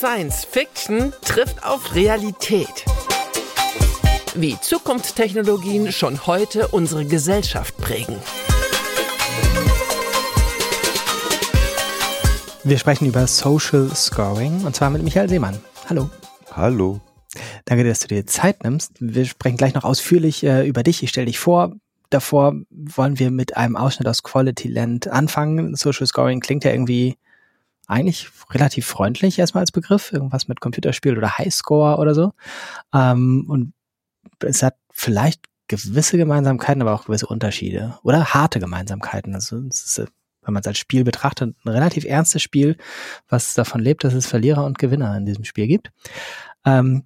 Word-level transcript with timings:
Science 0.00 0.46
Fiction 0.46 1.12
trifft 1.20 1.62
auf 1.62 1.94
Realität. 1.94 2.86
Wie 4.34 4.58
Zukunftstechnologien 4.58 5.92
schon 5.92 6.26
heute 6.26 6.68
unsere 6.68 7.04
Gesellschaft 7.04 7.76
prägen. 7.76 8.16
Wir 12.64 12.78
sprechen 12.78 13.08
über 13.08 13.26
Social 13.26 13.94
Scoring 13.94 14.64
und 14.64 14.74
zwar 14.74 14.88
mit 14.88 15.02
Michael 15.02 15.28
Seemann. 15.28 15.58
Hallo. 15.90 16.08
Hallo. 16.50 17.02
Danke, 17.66 17.84
dass 17.84 18.00
du 18.00 18.08
dir 18.08 18.24
Zeit 18.24 18.64
nimmst. 18.64 18.92
Wir 19.00 19.26
sprechen 19.26 19.58
gleich 19.58 19.74
noch 19.74 19.84
ausführlich 19.84 20.42
äh, 20.44 20.66
über 20.66 20.82
dich. 20.82 21.02
Ich 21.02 21.10
stelle 21.10 21.26
dich 21.26 21.38
vor. 21.38 21.74
Davor 22.08 22.54
wollen 22.70 23.18
wir 23.18 23.30
mit 23.30 23.58
einem 23.58 23.76
Ausschnitt 23.76 24.08
aus 24.08 24.22
Quality 24.22 24.68
Land 24.68 25.08
anfangen. 25.08 25.74
Social 25.76 26.06
Scoring 26.06 26.40
klingt 26.40 26.64
ja 26.64 26.70
irgendwie 26.70 27.18
eigentlich 27.90 28.28
relativ 28.50 28.86
freundlich 28.86 29.38
erstmal 29.38 29.62
als 29.62 29.72
Begriff. 29.72 30.12
Irgendwas 30.12 30.48
mit 30.48 30.60
Computerspiel 30.60 31.16
oder 31.16 31.38
Highscore 31.38 31.98
oder 31.98 32.14
so. 32.14 32.32
Ähm, 32.94 33.46
und 33.48 33.72
es 34.40 34.62
hat 34.62 34.76
vielleicht 34.92 35.44
gewisse 35.68 36.16
Gemeinsamkeiten, 36.16 36.82
aber 36.82 36.94
auch 36.94 37.06
gewisse 37.06 37.26
Unterschiede 37.26 37.98
oder 38.02 38.34
harte 38.34 38.58
Gemeinsamkeiten. 38.58 39.34
Also 39.34 39.58
es 39.68 39.98
ist, 39.98 39.98
wenn 40.42 40.54
man 40.54 40.62
es 40.62 40.66
als 40.66 40.78
Spiel 40.78 41.04
betrachtet, 41.04 41.54
ein 41.64 41.68
relativ 41.68 42.04
ernstes 42.04 42.42
Spiel, 42.42 42.76
was 43.28 43.54
davon 43.54 43.80
lebt, 43.80 44.04
dass 44.04 44.14
es 44.14 44.26
Verlierer 44.26 44.64
und 44.64 44.78
Gewinner 44.78 45.16
in 45.16 45.26
diesem 45.26 45.44
Spiel 45.44 45.66
gibt. 45.66 45.92
Ähm, 46.64 47.04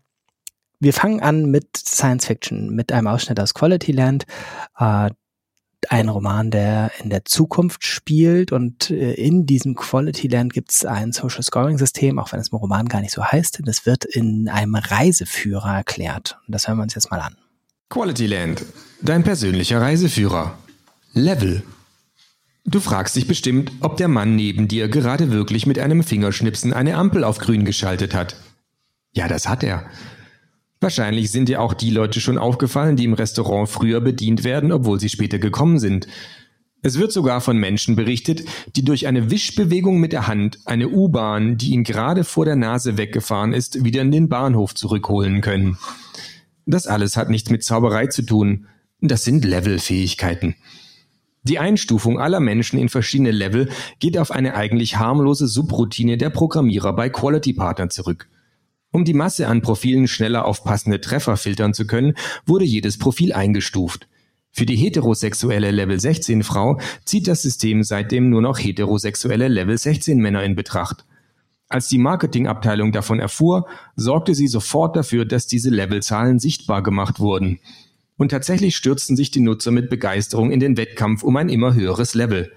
wir 0.80 0.92
fangen 0.92 1.20
an 1.20 1.50
mit 1.50 1.76
Science 1.76 2.26
Fiction, 2.26 2.70
mit 2.70 2.92
einem 2.92 3.06
Ausschnitt 3.06 3.40
aus 3.40 3.54
Quality 3.54 3.92
Land. 3.92 4.24
Äh, 4.78 5.10
ein 5.90 6.08
Roman, 6.08 6.50
der 6.50 6.90
in 7.02 7.10
der 7.10 7.24
Zukunft 7.24 7.84
spielt 7.84 8.52
und 8.52 8.90
äh, 8.90 9.14
in 9.14 9.46
diesem 9.46 9.74
Quality 9.74 10.28
Land 10.28 10.52
gibt 10.52 10.72
es 10.72 10.84
ein 10.84 11.12
Social 11.12 11.42
Scoring 11.42 11.78
System, 11.78 12.18
auch 12.18 12.32
wenn 12.32 12.40
es 12.40 12.48
im 12.48 12.58
Roman 12.58 12.86
gar 12.86 13.00
nicht 13.00 13.12
so 13.12 13.24
heißt. 13.24 13.60
Das 13.64 13.86
wird 13.86 14.04
in 14.04 14.48
einem 14.48 14.74
Reiseführer 14.74 15.76
erklärt. 15.76 16.38
Und 16.46 16.54
das 16.54 16.68
hören 16.68 16.78
wir 16.78 16.82
uns 16.82 16.94
jetzt 16.94 17.10
mal 17.10 17.20
an. 17.20 17.36
Quality 17.90 18.26
Land, 18.26 18.64
dein 19.02 19.22
persönlicher 19.22 19.80
Reiseführer. 19.80 20.58
Level. 21.12 21.62
Du 22.66 22.80
fragst 22.80 23.14
dich 23.14 23.28
bestimmt, 23.28 23.70
ob 23.80 23.98
der 23.98 24.08
Mann 24.08 24.34
neben 24.36 24.68
dir 24.68 24.88
gerade 24.88 25.30
wirklich 25.30 25.66
mit 25.66 25.78
einem 25.78 26.02
Fingerschnipsen 26.02 26.72
eine 26.72 26.96
Ampel 26.96 27.22
auf 27.22 27.38
grün 27.38 27.64
geschaltet 27.64 28.14
hat. 28.14 28.36
Ja, 29.12 29.28
das 29.28 29.48
hat 29.48 29.62
er. 29.62 29.84
Wahrscheinlich 30.84 31.30
sind 31.30 31.48
dir 31.48 31.62
auch 31.62 31.72
die 31.72 31.88
Leute 31.88 32.20
schon 32.20 32.36
aufgefallen, 32.36 32.94
die 32.94 33.04
im 33.04 33.14
Restaurant 33.14 33.70
früher 33.70 34.02
bedient 34.02 34.44
werden, 34.44 34.70
obwohl 34.70 35.00
sie 35.00 35.08
später 35.08 35.38
gekommen 35.38 35.78
sind. 35.78 36.06
Es 36.82 36.98
wird 36.98 37.10
sogar 37.10 37.40
von 37.40 37.56
Menschen 37.56 37.96
berichtet, 37.96 38.44
die 38.76 38.84
durch 38.84 39.06
eine 39.06 39.30
Wischbewegung 39.30 39.98
mit 39.98 40.12
der 40.12 40.26
Hand 40.26 40.58
eine 40.66 40.90
U-Bahn, 40.90 41.56
die 41.56 41.70
ihnen 41.70 41.84
gerade 41.84 42.22
vor 42.22 42.44
der 42.44 42.56
Nase 42.56 42.98
weggefahren 42.98 43.54
ist, 43.54 43.82
wieder 43.82 44.02
in 44.02 44.10
den 44.10 44.28
Bahnhof 44.28 44.74
zurückholen 44.74 45.40
können. 45.40 45.78
Das 46.66 46.86
alles 46.86 47.16
hat 47.16 47.30
nichts 47.30 47.48
mit 47.48 47.64
Zauberei 47.64 48.08
zu 48.08 48.20
tun. 48.20 48.66
Das 49.00 49.24
sind 49.24 49.46
Levelfähigkeiten. 49.46 50.54
Die 51.44 51.58
Einstufung 51.58 52.20
aller 52.20 52.40
Menschen 52.40 52.78
in 52.78 52.90
verschiedene 52.90 53.30
Level 53.30 53.70
geht 54.00 54.18
auf 54.18 54.30
eine 54.30 54.54
eigentlich 54.54 54.98
harmlose 54.98 55.46
Subroutine 55.46 56.18
der 56.18 56.28
Programmierer 56.28 56.94
bei 56.94 57.08
Quality 57.08 57.54
Partner 57.54 57.88
zurück. 57.88 58.28
Um 58.94 59.04
die 59.04 59.12
Masse 59.12 59.48
an 59.48 59.60
Profilen 59.60 60.06
schneller 60.06 60.44
auf 60.44 60.62
passende 60.62 61.00
Treffer 61.00 61.36
filtern 61.36 61.74
zu 61.74 61.84
können, 61.84 62.14
wurde 62.46 62.64
jedes 62.64 62.96
Profil 62.96 63.32
eingestuft. 63.32 64.06
Für 64.52 64.66
die 64.66 64.76
heterosexuelle 64.76 65.72
Level 65.72 65.98
16 65.98 66.44
Frau 66.44 66.78
zieht 67.04 67.26
das 67.26 67.42
System 67.42 67.82
seitdem 67.82 68.30
nur 68.30 68.40
noch 68.40 68.56
heterosexuelle 68.56 69.48
Level 69.48 69.76
16 69.76 70.18
Männer 70.18 70.44
in 70.44 70.54
Betracht. 70.54 71.04
Als 71.68 71.88
die 71.88 71.98
Marketingabteilung 71.98 72.92
davon 72.92 73.18
erfuhr, 73.18 73.66
sorgte 73.96 74.36
sie 74.36 74.46
sofort 74.46 74.94
dafür, 74.94 75.24
dass 75.24 75.48
diese 75.48 75.70
Levelzahlen 75.70 76.38
sichtbar 76.38 76.84
gemacht 76.84 77.18
wurden. 77.18 77.58
Und 78.16 78.28
tatsächlich 78.28 78.76
stürzten 78.76 79.16
sich 79.16 79.32
die 79.32 79.40
Nutzer 79.40 79.72
mit 79.72 79.90
Begeisterung 79.90 80.52
in 80.52 80.60
den 80.60 80.76
Wettkampf 80.76 81.24
um 81.24 81.36
ein 81.36 81.48
immer 81.48 81.74
höheres 81.74 82.14
Level. 82.14 82.52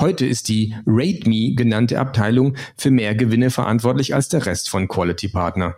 Heute 0.00 0.26
ist 0.26 0.48
die 0.48 0.76
Rate 0.86 1.28
Me 1.28 1.54
genannte 1.56 1.98
Abteilung 1.98 2.54
für 2.76 2.92
mehr 2.92 3.16
Gewinne 3.16 3.50
verantwortlich 3.50 4.14
als 4.14 4.28
der 4.28 4.46
Rest 4.46 4.70
von 4.70 4.86
Quality 4.86 5.26
Partner. 5.26 5.74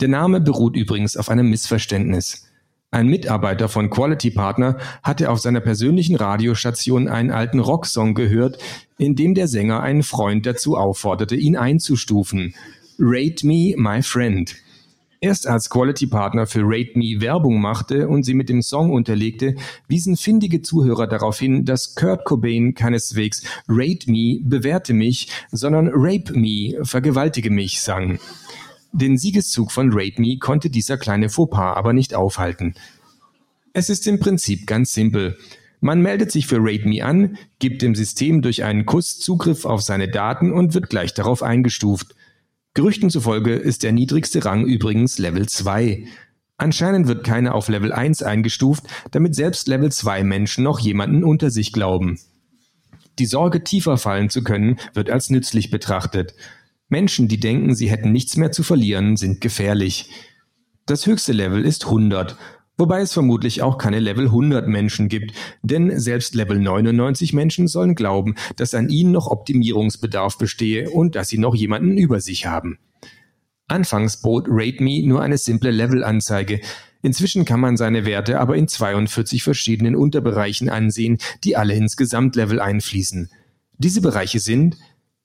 Der 0.00 0.08
Name 0.08 0.42
beruht 0.42 0.76
übrigens 0.76 1.16
auf 1.16 1.30
einem 1.30 1.48
Missverständnis. 1.48 2.46
Ein 2.90 3.08
Mitarbeiter 3.08 3.70
von 3.70 3.88
Quality 3.88 4.32
Partner 4.32 4.76
hatte 5.02 5.30
auf 5.30 5.40
seiner 5.40 5.60
persönlichen 5.60 6.16
Radiostation 6.16 7.08
einen 7.08 7.30
alten 7.30 7.58
Rocksong 7.58 8.14
gehört, 8.14 8.58
in 8.98 9.16
dem 9.16 9.34
der 9.34 9.48
Sänger 9.48 9.80
einen 9.80 10.02
Freund 10.02 10.44
dazu 10.44 10.76
aufforderte, 10.76 11.34
ihn 11.34 11.56
einzustufen. 11.56 12.54
Rate 12.98 13.46
me, 13.46 13.72
my 13.78 14.02
friend. 14.02 14.54
Erst 15.24 15.46
als 15.46 15.70
Quality 15.70 16.06
Partner 16.06 16.46
für 16.46 16.60
Rate 16.64 16.98
Me 16.98 17.18
Werbung 17.18 17.58
machte 17.58 18.08
und 18.08 18.24
sie 18.24 18.34
mit 18.34 18.50
dem 18.50 18.60
Song 18.60 18.92
unterlegte, 18.92 19.54
wiesen 19.88 20.18
findige 20.18 20.60
Zuhörer 20.60 21.06
darauf 21.06 21.38
hin, 21.38 21.64
dass 21.64 21.94
Kurt 21.94 22.26
Cobain 22.26 22.74
keineswegs 22.74 23.42
Rate 23.66 24.10
Me, 24.10 24.40
bewerte 24.42 24.92
mich, 24.92 25.30
sondern 25.50 25.88
Rape 25.94 26.38
Me, 26.38 26.74
vergewaltige 26.84 27.48
mich 27.48 27.80
sang. 27.80 28.18
Den 28.92 29.16
Siegeszug 29.16 29.72
von 29.72 29.92
Rate 29.94 30.20
Me 30.20 30.36
konnte 30.36 30.68
dieser 30.68 30.98
kleine 30.98 31.30
Fauxpas 31.30 31.74
aber 31.74 31.94
nicht 31.94 32.14
aufhalten. 32.14 32.74
Es 33.72 33.88
ist 33.88 34.06
im 34.06 34.20
Prinzip 34.20 34.66
ganz 34.66 34.92
simpel. 34.92 35.38
Man 35.80 36.02
meldet 36.02 36.32
sich 36.32 36.46
für 36.46 36.58
Rate 36.60 36.86
Me 36.86 37.02
an, 37.02 37.38
gibt 37.60 37.80
dem 37.80 37.94
System 37.94 38.42
durch 38.42 38.62
einen 38.62 38.84
Kuss 38.84 39.20
Zugriff 39.20 39.64
auf 39.64 39.80
seine 39.80 40.10
Daten 40.10 40.52
und 40.52 40.74
wird 40.74 40.90
gleich 40.90 41.14
darauf 41.14 41.42
eingestuft. 41.42 42.14
Gerüchten 42.74 43.08
zufolge 43.08 43.54
ist 43.54 43.84
der 43.84 43.92
niedrigste 43.92 44.44
Rang 44.44 44.66
übrigens 44.66 45.18
Level 45.18 45.48
2. 45.48 46.06
Anscheinend 46.56 47.06
wird 47.06 47.24
keiner 47.24 47.54
auf 47.54 47.68
Level 47.68 47.92
1 47.92 48.24
eingestuft, 48.24 48.84
damit 49.12 49.36
selbst 49.36 49.68
Level 49.68 49.92
2 49.92 50.24
Menschen 50.24 50.64
noch 50.64 50.80
jemanden 50.80 51.22
unter 51.22 51.50
sich 51.50 51.72
glauben. 51.72 52.18
Die 53.20 53.26
Sorge, 53.26 53.62
tiefer 53.62 53.96
fallen 53.96 54.28
zu 54.28 54.42
können, 54.42 54.80
wird 54.92 55.08
als 55.08 55.30
nützlich 55.30 55.70
betrachtet. 55.70 56.34
Menschen, 56.88 57.28
die 57.28 57.38
denken, 57.38 57.76
sie 57.76 57.88
hätten 57.88 58.10
nichts 58.10 58.36
mehr 58.36 58.50
zu 58.50 58.64
verlieren, 58.64 59.16
sind 59.16 59.40
gefährlich. 59.40 60.10
Das 60.84 61.06
höchste 61.06 61.32
Level 61.32 61.64
ist 61.64 61.84
100 61.84 62.36
Wobei 62.76 63.02
es 63.02 63.12
vermutlich 63.12 63.62
auch 63.62 63.78
keine 63.78 64.00
Level 64.00 64.26
100 64.26 64.66
Menschen 64.66 65.08
gibt, 65.08 65.32
denn 65.62 65.98
selbst 66.00 66.34
Level 66.34 66.58
99 66.58 67.32
Menschen 67.32 67.68
sollen 67.68 67.94
glauben, 67.94 68.34
dass 68.56 68.74
an 68.74 68.88
ihnen 68.88 69.12
noch 69.12 69.28
Optimierungsbedarf 69.28 70.38
bestehe 70.38 70.90
und 70.90 71.14
dass 71.14 71.28
sie 71.28 71.38
noch 71.38 71.54
jemanden 71.54 71.96
über 71.96 72.20
sich 72.20 72.46
haben. 72.46 72.78
Anfangs 73.68 74.20
bot 74.20 74.46
RateMe 74.48 75.06
nur 75.06 75.22
eine 75.22 75.38
simple 75.38 75.70
Levelanzeige. 75.70 76.60
Inzwischen 77.02 77.44
kann 77.44 77.60
man 77.60 77.76
seine 77.76 78.04
Werte 78.06 78.40
aber 78.40 78.56
in 78.56 78.66
42 78.66 79.42
verschiedenen 79.42 79.94
Unterbereichen 79.94 80.68
ansehen, 80.68 81.18
die 81.44 81.56
alle 81.56 81.74
ins 81.74 81.96
Gesamtlevel 81.96 82.60
einfließen. 82.60 83.30
Diese 83.78 84.00
Bereiche 84.00 84.40
sind 84.40 84.76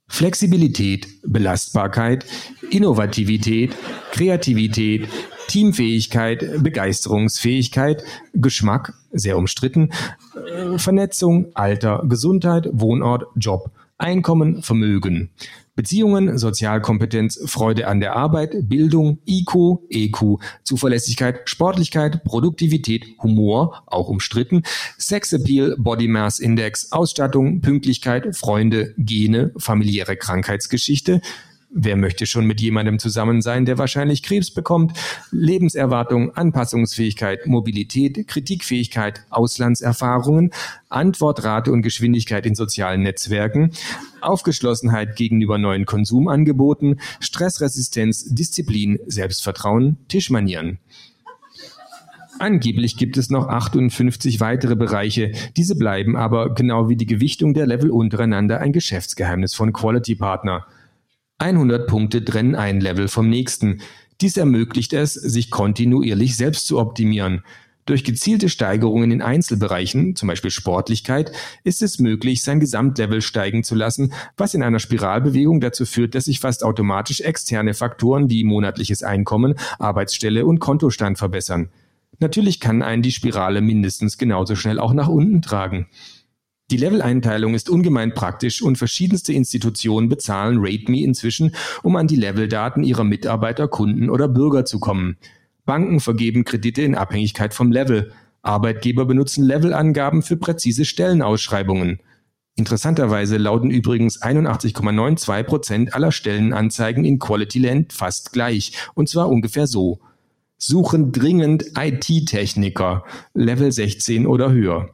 Flexibilität, 0.08 1.08
Belastbarkeit, 1.24 2.26
Innovativität, 2.70 3.76
Kreativität, 4.12 5.08
Teamfähigkeit, 5.50 6.64
Begeisterungsfähigkeit, 6.64 8.04
Geschmack, 8.34 8.94
sehr 9.12 9.38
umstritten, 9.38 9.90
äh, 10.36 10.78
Vernetzung, 10.78 11.48
Alter, 11.56 12.04
Gesundheit, 12.08 12.70
Wohnort, 12.72 13.26
Job, 13.36 13.72
Einkommen, 13.98 14.62
Vermögen. 14.62 15.32
Beziehungen, 15.76 16.38
Sozialkompetenz, 16.38 17.40
Freude 17.46 17.88
an 17.88 18.02
der 18.02 18.16
Arbeit, 18.16 18.68
Bildung, 18.68 19.20
IQ, 19.26 19.80
EQ, 19.90 20.40
Zuverlässigkeit, 20.64 21.50
Sportlichkeit, 21.50 22.26
Produktivität, 22.26 23.06
Humor, 23.24 23.84
auch 23.88 24.10
umstritten, 24.10 24.64
Sexappeal, 24.98 25.76
Body 25.78 26.10
Mass 26.10 26.40
Index, 26.40 26.92
Ausstattung, 26.92 27.62
Pünktlichkeit, 27.62 28.36
Freunde, 28.36 28.94
Gene, 28.98 29.54
familiäre 29.58 30.18
Krankheitsgeschichte, 30.18 31.22
Wer 31.71 31.98
möchte 31.98 32.25
schon 32.25 32.45
mit 32.45 32.60
jemandem 32.62 32.98
zusammen 32.98 33.42
sein, 33.42 33.66
der 33.66 33.77
wahrscheinlich 33.77 34.24
Krebs 34.24 34.50
bekommt? 34.50 34.98
Lebenserwartung, 35.30 36.36
Anpassungsfähigkeit, 36.36 37.45
Mobilität, 37.45 38.27
Kritikfähigkeit, 38.27 39.24
Auslandserfahrungen, 39.30 40.50
Antwortrate 40.89 41.71
und 41.71 41.83
Geschwindigkeit 41.83 42.48
in 42.48 42.56
sozialen 42.56 43.04
Netzwerken, 43.04 43.69
Aufgeschlossenheit 44.19 45.16
gegenüber 45.16 45.60
neuen 45.60 45.86
Konsumangeboten, 45.86 47.00
Stressresistenz, 47.19 48.25
Disziplin, 48.33 48.98
Selbstvertrauen, 49.06 49.98
Tischmanieren. 50.07 50.80
Angeblich 52.39 52.98
gibt 52.98 53.16
es 53.18 53.30
noch 53.30 53.48
58 53.48 54.39
weitere 54.39 54.75
Bereiche. 54.75 55.33
Diese 55.56 55.75
bleiben 55.75 56.16
aber, 56.16 56.54
genau 56.56 56.89
wie 56.89 56.95
die 56.95 57.06
Gewichtung 57.06 57.54
der 57.54 57.68
Level 57.68 57.92
untereinander, 57.92 58.60
ein 58.60 58.74
Geschäftsgeheimnis 58.74 59.54
von 59.54 59.71
Quality 59.71 60.16
Partner. 60.16 60.66
100 61.39 61.88
Punkte 61.88 62.24
trennen 62.24 62.56
ein 62.56 62.81
Level 62.81 63.07
vom 63.07 63.30
nächsten. 63.30 63.81
Dies 64.21 64.38
ermöglicht 64.38 64.94
es, 64.94 65.13
sich 65.13 65.50
kontinuierlich 65.50 66.36
selbst 66.36 66.68
zu 66.68 66.77
optimieren. 66.77 67.44
Durch 67.86 68.03
gezielte 68.03 68.50
Steigerungen 68.50 69.09
in 69.09 69.24
Einzelbereichen, 69.24 70.15
zum 70.15 70.27
Beispiel 70.27 70.51
Sportlichkeit, 70.51 71.31
ist 71.63 71.81
es 71.81 71.97
möglich, 71.97 72.44
sein 72.44 72.59
Gesamtlevel 72.59 73.21
steigen 73.21 73.63
zu 73.63 73.74
lassen, 73.74 74.13
was 74.38 74.53
in 74.53 74.62
einer 74.62 74.77
Spiralbewegung 74.77 75.59
dazu 75.59 75.86
führt, 75.86 76.13
dass 76.13 76.25
sich 76.25 76.39
fast 76.39 76.63
automatisch 76.63 77.21
externe 77.21 77.74
Faktoren 77.74 78.30
wie 78.30 78.44
monatliches 78.44 79.01
Einkommen, 79.01 79.56
Arbeitsstelle 79.80 80.45
und 80.45 80.59
Kontostand 80.59 81.18
verbessern. 81.18 81.69
Natürlich 82.19 82.59
kann 82.59 82.83
einen 82.83 83.01
die 83.01 83.12
Spirale 83.12 83.62
mindestens 83.62 84.19
genauso 84.19 84.56
schnell 84.56 84.77
auch 84.77 84.94
nach 84.94 85.07
unten 85.07 85.42
tragen. 85.42 85.88
Die 86.71 86.77
Level-Einteilung 86.77 87.56
ist 87.56 87.69
ungemein 87.69 88.13
praktisch 88.13 88.62
und 88.62 88.77
verschiedenste 88.77 89.33
Institutionen 89.33 90.07
bezahlen 90.07 90.60
RateMe 90.60 91.04
inzwischen, 91.04 91.56
um 91.81 91.95
an 91.95 92.06
die 92.06 92.16
Leveldaten 92.16 92.83
ihrer 92.83 93.04
Mitarbeiter, 93.04 93.68
Kunden 93.68 94.10
oder 94.10 94.27
Bürger 94.27 94.66
zu 94.66 94.80
kommen. 94.80 95.18
Banken 95.66 96.00
vergeben 96.00 96.45
Kredite 96.45 96.83
in 96.83 96.95
Abhängigkeit 96.95 97.56
vom 97.56 97.71
Level. 97.71 98.12
Arbeitgeber 98.44 99.06
benutzen 99.06 99.44
Levelangaben 99.44 100.21
für 100.21 100.38
präzise 100.38 100.86
Stellenausschreibungen. 100.86 102.00
Interessanterweise 102.56 103.38
lauten 103.38 103.71
übrigens 103.71 104.21
81,92 104.21 105.44
Prozent 105.44 105.94
aller 105.95 106.12
Stellenanzeigen 106.12 107.04
in 107.06 107.18
Quality 107.18 107.60
Land 107.60 107.94
fast 107.94 108.31
gleich, 108.31 108.74
und 108.94 109.10
zwar 109.10 109.30
ungefähr 109.30 109.66
so. 109.66 110.01
Suchen 110.57 111.12
dringend 111.12 111.71
IT-Techniker, 111.77 113.06
Level 113.33 113.71
16 113.71 114.27
oder 114.27 114.51
höher. 114.51 114.89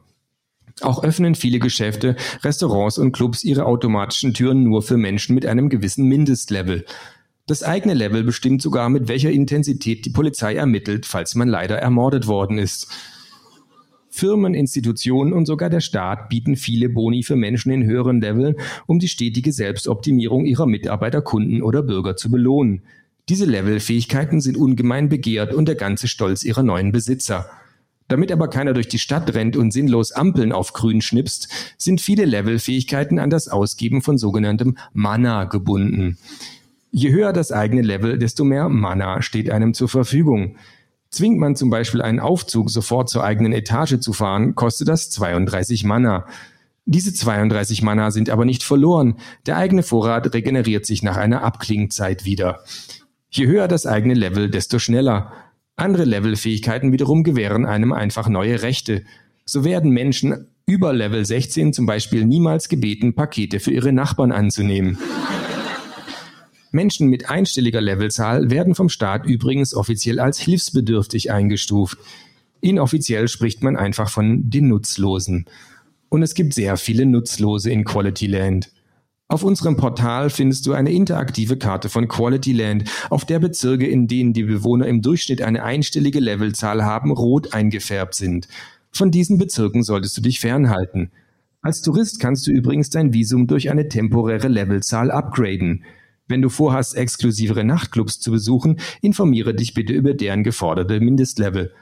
Auch 0.82 1.02
öffnen 1.02 1.34
viele 1.34 1.58
Geschäfte, 1.58 2.16
Restaurants 2.42 2.98
und 2.98 3.12
Clubs 3.12 3.44
ihre 3.44 3.64
automatischen 3.64 4.34
Türen 4.34 4.64
nur 4.64 4.82
für 4.82 4.98
Menschen 4.98 5.34
mit 5.34 5.46
einem 5.46 5.70
gewissen 5.70 6.06
Mindestlevel. 6.06 6.84
Das 7.46 7.62
eigene 7.62 7.94
Level 7.94 8.24
bestimmt 8.24 8.60
sogar, 8.60 8.88
mit 8.90 9.08
welcher 9.08 9.30
Intensität 9.30 10.04
die 10.04 10.10
Polizei 10.10 10.54
ermittelt, 10.54 11.06
falls 11.06 11.34
man 11.34 11.48
leider 11.48 11.76
ermordet 11.78 12.26
worden 12.26 12.58
ist. 12.58 12.88
Firmen, 14.10 14.54
Institutionen 14.54 15.32
und 15.32 15.46
sogar 15.46 15.70
der 15.70 15.80
Staat 15.80 16.28
bieten 16.28 16.56
viele 16.56 16.88
Boni 16.88 17.22
für 17.22 17.36
Menschen 17.36 17.70
in 17.70 17.84
höheren 17.84 18.20
Leveln, 18.20 18.56
um 18.86 18.98
die 18.98 19.08
stetige 19.08 19.52
Selbstoptimierung 19.52 20.44
ihrer 20.44 20.66
Mitarbeiter, 20.66 21.22
Kunden 21.22 21.62
oder 21.62 21.82
Bürger 21.82 22.16
zu 22.16 22.30
belohnen. 22.30 22.82
Diese 23.28 23.44
Levelfähigkeiten 23.44 24.40
sind 24.40 24.56
ungemein 24.56 25.08
begehrt 25.08 25.52
und 25.52 25.68
der 25.68 25.74
ganze 25.74 26.08
Stolz 26.08 26.44
ihrer 26.44 26.62
neuen 26.62 26.92
Besitzer. 26.92 27.48
Damit 28.08 28.30
aber 28.30 28.48
keiner 28.48 28.72
durch 28.72 28.88
die 28.88 28.98
Stadt 28.98 29.34
rennt 29.34 29.56
und 29.56 29.72
sinnlos 29.72 30.12
Ampeln 30.12 30.52
auf 30.52 30.72
grün 30.72 31.02
schnipst, 31.02 31.48
sind 31.76 32.00
viele 32.00 32.24
Levelfähigkeiten 32.24 33.18
an 33.18 33.30
das 33.30 33.48
Ausgeben 33.48 34.02
von 34.02 34.16
sogenanntem 34.16 34.76
Mana 34.92 35.44
gebunden. 35.44 36.18
Je 36.90 37.10
höher 37.10 37.32
das 37.32 37.52
eigene 37.52 37.82
Level, 37.82 38.18
desto 38.18 38.44
mehr 38.44 38.68
Mana 38.68 39.22
steht 39.22 39.50
einem 39.50 39.74
zur 39.74 39.88
Verfügung. 39.88 40.56
Zwingt 41.10 41.38
man 41.38 41.56
zum 41.56 41.70
Beispiel 41.70 42.02
einen 42.02 42.20
Aufzug 42.20 42.70
sofort 42.70 43.08
zur 43.08 43.24
eigenen 43.24 43.52
Etage 43.52 43.98
zu 44.00 44.12
fahren, 44.12 44.54
kostet 44.54 44.88
das 44.88 45.10
32 45.10 45.84
Mana. 45.84 46.26
Diese 46.84 47.12
32 47.12 47.82
Mana 47.82 48.12
sind 48.12 48.30
aber 48.30 48.44
nicht 48.44 48.62
verloren. 48.62 49.16
Der 49.46 49.56
eigene 49.56 49.82
Vorrat 49.82 50.32
regeneriert 50.34 50.86
sich 50.86 51.02
nach 51.02 51.16
einer 51.16 51.42
Abklingzeit 51.42 52.24
wieder. 52.24 52.60
Je 53.28 53.46
höher 53.46 53.66
das 53.66 53.86
eigene 53.86 54.14
Level, 54.14 54.50
desto 54.50 54.78
schneller. 54.78 55.32
Andere 55.76 56.04
Levelfähigkeiten 56.04 56.92
wiederum 56.92 57.22
gewähren 57.22 57.66
einem 57.66 57.92
einfach 57.92 58.28
neue 58.28 58.62
Rechte. 58.62 59.04
So 59.44 59.62
werden 59.62 59.90
Menschen 59.90 60.46
über 60.64 60.94
Level 60.94 61.24
16 61.24 61.74
zum 61.74 61.84
Beispiel 61.84 62.24
niemals 62.24 62.70
gebeten, 62.70 63.14
Pakete 63.14 63.60
für 63.60 63.72
ihre 63.72 63.92
Nachbarn 63.92 64.32
anzunehmen. 64.32 64.98
Menschen 66.72 67.08
mit 67.08 67.28
einstelliger 67.28 67.82
Levelzahl 67.82 68.50
werden 68.50 68.74
vom 68.74 68.88
Staat 68.88 69.26
übrigens 69.26 69.74
offiziell 69.74 70.18
als 70.18 70.40
hilfsbedürftig 70.40 71.30
eingestuft. 71.30 71.98
Inoffiziell 72.62 73.28
spricht 73.28 73.62
man 73.62 73.76
einfach 73.76 74.08
von 74.08 74.48
den 74.48 74.68
Nutzlosen. 74.68 75.44
Und 76.08 76.22
es 76.22 76.34
gibt 76.34 76.54
sehr 76.54 76.78
viele 76.78 77.04
Nutzlose 77.04 77.70
in 77.70 77.84
Quality 77.84 78.26
Land. 78.26 78.72
Auf 79.28 79.42
unserem 79.42 79.76
Portal 79.76 80.30
findest 80.30 80.66
du 80.66 80.72
eine 80.72 80.92
interaktive 80.92 81.56
Karte 81.56 81.88
von 81.88 82.06
Quality 82.06 82.52
Land, 82.52 82.84
auf 83.10 83.24
der 83.24 83.40
Bezirke, 83.40 83.84
in 83.84 84.06
denen 84.06 84.32
die 84.32 84.44
Bewohner 84.44 84.86
im 84.86 85.02
Durchschnitt 85.02 85.42
eine 85.42 85.64
einstellige 85.64 86.20
Levelzahl 86.20 86.84
haben, 86.84 87.10
rot 87.10 87.52
eingefärbt 87.52 88.14
sind. 88.14 88.46
Von 88.92 89.10
diesen 89.10 89.36
Bezirken 89.36 89.82
solltest 89.82 90.16
du 90.16 90.20
dich 90.22 90.38
fernhalten. 90.38 91.10
Als 91.60 91.82
Tourist 91.82 92.20
kannst 92.20 92.46
du 92.46 92.52
übrigens 92.52 92.90
dein 92.90 93.12
Visum 93.12 93.48
durch 93.48 93.68
eine 93.68 93.88
temporäre 93.88 94.46
Levelzahl 94.46 95.10
upgraden. 95.10 95.82
Wenn 96.28 96.40
du 96.40 96.48
vorhast, 96.48 96.96
exklusivere 96.96 97.64
Nachtclubs 97.64 98.20
zu 98.20 98.30
besuchen, 98.30 98.78
informiere 99.00 99.54
dich 99.54 99.74
bitte 99.74 99.92
über 99.92 100.14
deren 100.14 100.44
geforderte 100.44 101.00
Mindestlevel. 101.00 101.72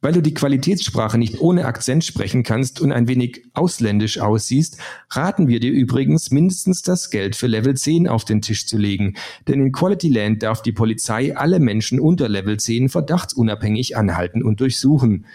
Weil 0.00 0.12
du 0.12 0.22
die 0.22 0.34
Qualitätssprache 0.34 1.18
nicht 1.18 1.40
ohne 1.40 1.64
Akzent 1.64 2.04
sprechen 2.04 2.44
kannst 2.44 2.80
und 2.80 2.92
ein 2.92 3.08
wenig 3.08 3.44
ausländisch 3.54 4.20
aussiehst, 4.20 4.78
raten 5.10 5.48
wir 5.48 5.58
dir 5.58 5.72
übrigens, 5.72 6.30
mindestens 6.30 6.82
das 6.82 7.10
Geld 7.10 7.34
für 7.34 7.48
Level 7.48 7.76
10 7.76 8.06
auf 8.06 8.24
den 8.24 8.40
Tisch 8.40 8.66
zu 8.68 8.78
legen. 8.78 9.16
Denn 9.48 9.60
in 9.60 9.72
Quality 9.72 10.08
Land 10.08 10.44
darf 10.44 10.62
die 10.62 10.72
Polizei 10.72 11.36
alle 11.36 11.58
Menschen 11.58 11.98
unter 11.98 12.28
Level 12.28 12.58
10 12.58 12.90
verdachtsunabhängig 12.90 13.96
anhalten 13.96 14.44
und 14.44 14.60
durchsuchen. 14.60 15.26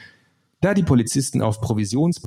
Da 0.61 0.73
die 0.73 0.83
Polizisten 0.83 1.41
auf 1.41 1.59
Provisions 1.59 2.21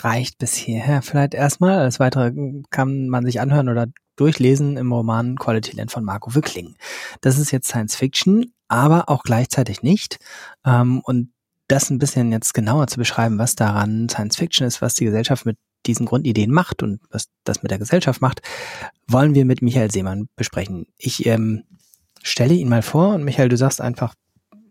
reicht 0.00 0.36
bis 0.38 0.54
hierher 0.54 1.00
vielleicht 1.00 1.32
erstmal. 1.32 1.78
Alles 1.78 2.00
weitere 2.00 2.32
kann 2.68 3.08
man 3.08 3.24
sich 3.24 3.40
anhören 3.40 3.70
oder 3.70 3.86
durchlesen 4.20 4.76
im 4.76 4.92
Roman 4.92 5.36
Quality 5.36 5.76
Land 5.76 5.90
von 5.90 6.04
Marco 6.04 6.34
Wickling. 6.34 6.76
Das 7.20 7.38
ist 7.38 7.50
jetzt 7.50 7.68
Science 7.68 7.96
Fiction, 7.96 8.52
aber 8.68 9.08
auch 9.08 9.22
gleichzeitig 9.22 9.82
nicht. 9.82 10.18
Ähm, 10.64 11.00
und 11.04 11.32
das 11.68 11.90
ein 11.90 11.98
bisschen 11.98 12.32
jetzt 12.32 12.54
genauer 12.54 12.86
zu 12.86 12.98
beschreiben, 12.98 13.38
was 13.38 13.54
daran 13.54 14.08
Science 14.08 14.36
Fiction 14.36 14.66
ist, 14.66 14.80
was 14.80 14.94
die 14.94 15.04
Gesellschaft 15.04 15.46
mit 15.46 15.58
diesen 15.86 16.06
Grundideen 16.06 16.50
macht 16.50 16.82
und 16.82 17.00
was 17.10 17.28
das 17.44 17.62
mit 17.62 17.70
der 17.70 17.78
Gesellschaft 17.78 18.20
macht, 18.20 18.40
wollen 19.06 19.34
wir 19.34 19.44
mit 19.44 19.62
Michael 19.62 19.90
Seemann 19.90 20.28
besprechen. 20.36 20.86
Ich 20.96 21.26
ähm, 21.26 21.64
stelle 22.22 22.54
ihn 22.54 22.68
mal 22.68 22.82
vor 22.82 23.14
und 23.14 23.24
Michael, 23.24 23.48
du 23.48 23.56
sagst 23.56 23.80
einfach 23.80 24.14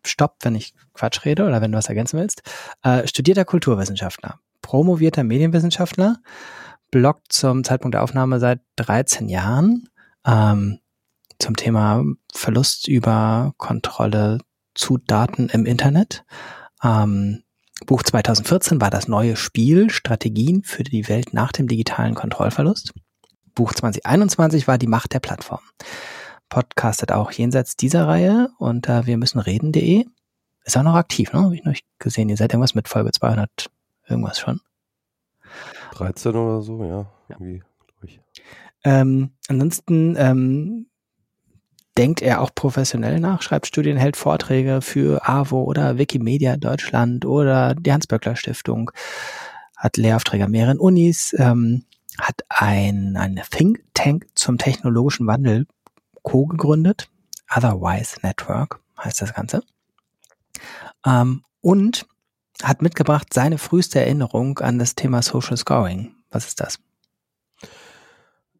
Stopp, 0.05 0.37
wenn 0.41 0.55
ich 0.55 0.73
Quatsch 0.93 1.25
rede 1.25 1.45
oder 1.45 1.61
wenn 1.61 1.71
du 1.71 1.77
was 1.77 1.89
ergänzen 1.89 2.19
willst. 2.19 2.41
Äh, 2.83 3.07
studierter 3.07 3.45
Kulturwissenschaftler, 3.45 4.39
promovierter 4.61 5.23
Medienwissenschaftler, 5.23 6.17
bloggt 6.91 7.31
zum 7.31 7.63
Zeitpunkt 7.63 7.95
der 7.95 8.03
Aufnahme 8.03 8.39
seit 8.39 8.61
13 8.77 9.29
Jahren 9.29 9.89
ähm, 10.25 10.79
zum 11.39 11.55
Thema 11.55 12.03
Verlust 12.33 12.87
über 12.87 13.53
Kontrolle 13.57 14.39
zu 14.73 14.97
Daten 14.97 15.49
im 15.49 15.65
Internet. 15.65 16.23
Ähm, 16.83 17.43
Buch 17.85 18.03
2014 18.03 18.81
war 18.81 18.89
das 18.89 19.07
neue 19.07 19.35
Spiel 19.35 19.89
Strategien 19.89 20.63
für 20.63 20.83
die 20.83 21.07
Welt 21.07 21.33
nach 21.33 21.51
dem 21.51 21.67
digitalen 21.67 22.15
Kontrollverlust. 22.15 22.93
Buch 23.53 23.73
2021 23.73 24.67
war 24.67 24.77
die 24.77 24.87
Macht 24.87 25.13
der 25.13 25.19
Plattform. 25.19 25.61
Podcastet 26.49 27.11
auch 27.11 27.31
jenseits 27.31 27.75
dieser 27.75 28.07
Reihe 28.07 28.49
unter 28.57 29.05
wir 29.05 29.17
müssen 29.17 29.39
reden.de. 29.39 30.05
Ist 30.63 30.77
auch 30.77 30.83
noch 30.83 30.95
aktiv, 30.95 31.33
ne? 31.33 31.43
Habe 31.43 31.55
ich 31.55 31.63
noch 31.63 31.73
gesehen. 31.99 32.29
Ihr 32.29 32.37
seid 32.37 32.53
irgendwas 32.53 32.75
mit 32.75 32.87
Folge 32.87 33.11
200 33.11 33.69
irgendwas 34.07 34.39
schon. 34.39 34.61
13 35.97 36.35
oder 36.35 36.61
so, 36.61 36.83
ja. 36.83 37.05
Irgendwie, 37.29 37.63
ich. 38.03 38.19
Ähm, 38.83 39.31
ansonsten 39.47 40.15
ähm, 40.17 40.87
denkt 41.97 42.21
er 42.21 42.41
auch 42.41 42.51
professionell 42.53 43.19
nach, 43.19 43.41
schreibt 43.41 43.67
Studien, 43.67 43.97
hält 43.97 44.15
Vorträge 44.15 44.81
für 44.81 45.27
AWO 45.27 45.63
oder 45.63 45.97
Wikimedia 45.97 46.57
Deutschland 46.57 47.25
oder 47.25 47.73
die 47.75 47.91
Hans-Böckler 47.91 48.35
Stiftung, 48.35 48.91
hat 49.75 49.97
Lehraufträge 49.97 50.45
an 50.45 50.51
mehreren 50.51 50.79
Unis, 50.79 51.35
ähm, 51.37 51.83
hat 52.19 52.41
ein, 52.49 53.17
eine 53.17 53.41
Think 53.49 53.83
Tank 53.93 54.27
zum 54.35 54.57
technologischen 54.57 55.27
Wandel 55.27 55.65
co-gegründet, 56.21 57.09
Otherwise 57.55 58.17
Network 58.21 58.79
heißt 59.03 59.21
das 59.21 59.33
Ganze. 59.33 59.63
Ähm, 61.05 61.43
und 61.61 62.05
hat 62.63 62.81
mitgebracht 62.81 63.33
seine 63.33 63.57
früheste 63.57 63.99
Erinnerung 63.99 64.59
an 64.59 64.79
das 64.79 64.95
Thema 64.95 65.21
Social 65.21 65.57
Scoring. 65.57 66.15
Was 66.31 66.47
ist 66.47 66.59
das? 66.59 66.79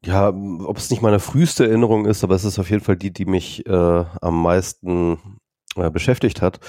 Ja, 0.06 0.30
ob 0.30 0.78
es 0.78 0.90
nicht 0.90 1.02
meine 1.02 1.20
früheste 1.20 1.68
Erinnerung 1.68 2.06
ist, 2.06 2.24
aber 2.24 2.36
es 2.36 2.46
ist 2.46 2.60
auf 2.60 2.70
jeden 2.70 2.84
Fall 2.84 2.98
die, 2.98 3.12
die 3.12 3.26
mich 3.26 3.66
äh, 3.66 4.06
am 4.22 4.42
meisten 4.42 5.40
äh, 5.76 5.90
beschäftigt 5.90 6.42
hat. 6.42 6.60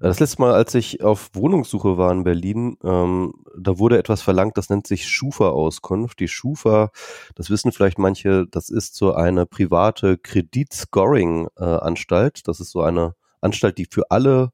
Das 0.00 0.20
letzte 0.20 0.42
Mal, 0.42 0.52
als 0.52 0.74
ich 0.74 1.02
auf 1.02 1.30
Wohnungssuche 1.32 1.96
war 1.96 2.12
in 2.12 2.24
Berlin, 2.24 2.76
ähm, 2.82 3.32
da 3.56 3.78
wurde 3.78 3.98
etwas 3.98 4.22
verlangt, 4.22 4.58
das 4.58 4.68
nennt 4.68 4.86
sich 4.86 5.08
Schufa-Auskunft. 5.08 6.20
Die 6.20 6.28
Schufa, 6.28 6.90
das 7.34 7.50
wissen 7.50 7.72
vielleicht 7.72 7.98
manche, 7.98 8.46
das 8.50 8.68
ist 8.68 8.94
so 8.94 9.14
eine 9.14 9.46
private 9.46 10.18
Kreditscoring-Anstalt. 10.18 12.38
Äh, 12.38 12.42
das 12.44 12.60
ist 12.60 12.70
so 12.70 12.82
eine 12.82 13.14
Anstalt, 13.40 13.78
die 13.78 13.86
für 13.90 14.10
alle 14.10 14.50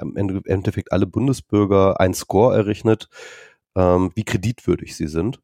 im 0.00 0.42
Endeffekt 0.44 0.92
alle 0.92 1.06
Bundesbürger 1.06 2.00
ein 2.00 2.14
Score 2.14 2.54
errechnet, 2.54 3.08
ähm, 3.76 4.10
wie 4.14 4.24
kreditwürdig 4.24 4.96
sie 4.96 5.08
sind. 5.08 5.40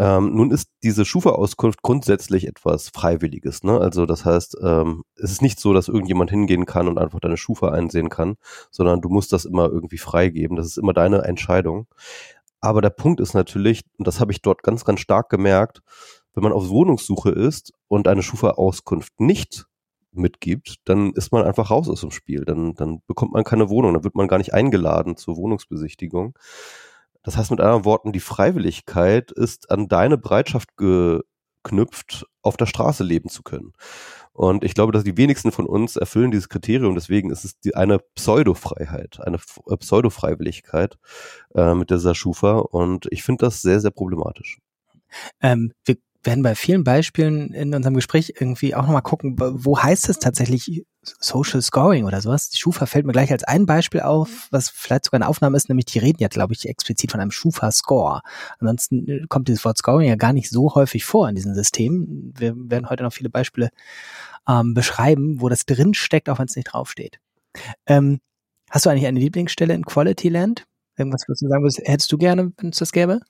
Ähm, 0.00 0.32
nun 0.34 0.52
ist 0.52 0.70
diese 0.84 1.04
Schufa-Auskunft 1.04 1.82
grundsätzlich 1.82 2.46
etwas 2.46 2.88
Freiwilliges. 2.88 3.64
Ne? 3.64 3.80
Also 3.80 4.06
das 4.06 4.24
heißt, 4.24 4.56
ähm, 4.62 5.02
es 5.16 5.32
ist 5.32 5.42
nicht 5.42 5.58
so, 5.58 5.72
dass 5.72 5.88
irgendjemand 5.88 6.30
hingehen 6.30 6.66
kann 6.66 6.86
und 6.86 6.98
einfach 6.98 7.18
deine 7.18 7.36
Schufa 7.36 7.70
einsehen 7.70 8.08
kann, 8.08 8.36
sondern 8.70 9.00
du 9.00 9.08
musst 9.08 9.32
das 9.32 9.44
immer 9.44 9.68
irgendwie 9.68 9.98
freigeben. 9.98 10.56
Das 10.56 10.66
ist 10.66 10.78
immer 10.78 10.92
deine 10.92 11.22
Entscheidung. 11.22 11.88
Aber 12.60 12.80
der 12.80 12.90
Punkt 12.90 13.20
ist 13.20 13.34
natürlich, 13.34 13.82
und 13.98 14.06
das 14.06 14.20
habe 14.20 14.30
ich 14.30 14.40
dort 14.40 14.62
ganz, 14.62 14.84
ganz 14.84 15.00
stark 15.00 15.30
gemerkt, 15.30 15.82
wenn 16.34 16.44
man 16.44 16.52
auf 16.52 16.68
Wohnungssuche 16.68 17.30
ist 17.30 17.72
und 17.88 18.06
eine 18.06 18.22
Schufa-Auskunft 18.22 19.20
nicht 19.20 19.66
mitgibt, 20.18 20.76
dann 20.84 21.12
ist 21.12 21.32
man 21.32 21.44
einfach 21.44 21.70
raus 21.70 21.88
aus 21.88 22.00
dem 22.00 22.10
Spiel. 22.10 22.44
Dann, 22.44 22.74
dann 22.74 23.00
bekommt 23.06 23.32
man 23.32 23.44
keine 23.44 23.68
Wohnung, 23.68 23.94
dann 23.94 24.04
wird 24.04 24.14
man 24.14 24.28
gar 24.28 24.38
nicht 24.38 24.54
eingeladen 24.54 25.16
zur 25.16 25.36
Wohnungsbesichtigung. 25.36 26.36
Das 27.22 27.36
heißt 27.36 27.50
mit 27.50 27.60
anderen 27.60 27.84
Worten, 27.84 28.12
die 28.12 28.20
Freiwilligkeit 28.20 29.32
ist 29.32 29.70
an 29.70 29.88
deine 29.88 30.18
Bereitschaft 30.18 30.76
geknüpft, 30.76 32.26
auf 32.42 32.56
der 32.56 32.66
Straße 32.66 33.04
leben 33.04 33.28
zu 33.28 33.42
können. 33.42 33.72
Und 34.32 34.62
ich 34.62 34.74
glaube, 34.74 34.92
dass 34.92 35.02
die 35.02 35.16
wenigsten 35.16 35.50
von 35.50 35.66
uns 35.66 35.96
erfüllen 35.96 36.30
dieses 36.30 36.48
Kriterium. 36.48 36.94
Deswegen 36.94 37.30
ist 37.30 37.44
es 37.44 37.58
die, 37.58 37.74
eine 37.74 37.98
Pseudo-Freiheit, 38.14 39.18
eine 39.20 39.38
äh, 39.66 39.76
Pseudo-Freiwilligkeit 39.76 40.96
äh, 41.54 41.74
mit 41.74 41.90
dieser 41.90 42.14
Schufa. 42.14 42.58
Und 42.58 43.08
ich 43.10 43.24
finde 43.24 43.46
das 43.46 43.62
sehr, 43.62 43.80
sehr 43.80 43.90
problematisch. 43.90 44.60
Ähm, 45.40 45.72
wir 45.84 45.96
werden 46.24 46.42
bei 46.42 46.54
vielen 46.54 46.84
Beispielen 46.84 47.52
in 47.52 47.74
unserem 47.74 47.94
Gespräch 47.94 48.34
irgendwie 48.38 48.74
auch 48.74 48.82
nochmal 48.82 49.02
gucken, 49.02 49.36
wo 49.38 49.78
heißt 49.78 50.08
es 50.08 50.18
tatsächlich 50.18 50.84
Social 51.20 51.62
Scoring 51.62 52.04
oder 52.04 52.20
sowas. 52.20 52.50
Die 52.50 52.58
Schufa 52.58 52.86
fällt 52.86 53.06
mir 53.06 53.12
gleich 53.12 53.30
als 53.30 53.44
ein 53.44 53.66
Beispiel 53.66 54.00
auf, 54.00 54.48
was 54.50 54.68
vielleicht 54.68 55.04
sogar 55.04 55.18
eine 55.18 55.28
Aufnahme 55.28 55.56
ist, 55.56 55.68
nämlich 55.68 55.86
die 55.86 55.98
reden 55.98 56.18
ja, 56.20 56.28
glaube 56.28 56.54
ich, 56.54 56.68
explizit 56.68 57.12
von 57.12 57.20
einem 57.20 57.30
Schufa-Score. 57.30 58.20
Ansonsten 58.58 59.08
äh, 59.08 59.26
kommt 59.28 59.48
dieses 59.48 59.64
Wort 59.64 59.78
Scoring 59.78 60.08
ja 60.08 60.16
gar 60.16 60.32
nicht 60.32 60.50
so 60.50 60.74
häufig 60.74 61.04
vor 61.04 61.28
in 61.28 61.34
diesem 61.34 61.54
System. 61.54 62.32
Wir 62.36 62.54
werden 62.56 62.90
heute 62.90 63.04
noch 63.04 63.12
viele 63.12 63.30
Beispiele 63.30 63.70
ähm, 64.48 64.74
beschreiben, 64.74 65.40
wo 65.40 65.48
das 65.48 65.66
drin 65.66 65.94
steckt, 65.94 66.28
auch 66.28 66.38
wenn 66.38 66.46
es 66.46 66.56
nicht 66.56 66.72
draufsteht. 66.72 67.18
Ähm, 67.86 68.20
hast 68.70 68.86
du 68.86 68.90
eigentlich 68.90 69.06
eine 69.06 69.20
Lieblingsstelle 69.20 69.74
in 69.74 69.84
Quality 69.84 70.28
Land? 70.28 70.64
Irgendwas, 70.96 71.24
was 71.28 71.38
du 71.38 71.48
sagen 71.48 71.62
würdest, 71.62 71.80
hättest 71.84 72.10
du 72.10 72.18
gerne, 72.18 72.52
wenn 72.58 72.70
es 72.70 72.78
das 72.78 72.92
gäbe? 72.92 73.20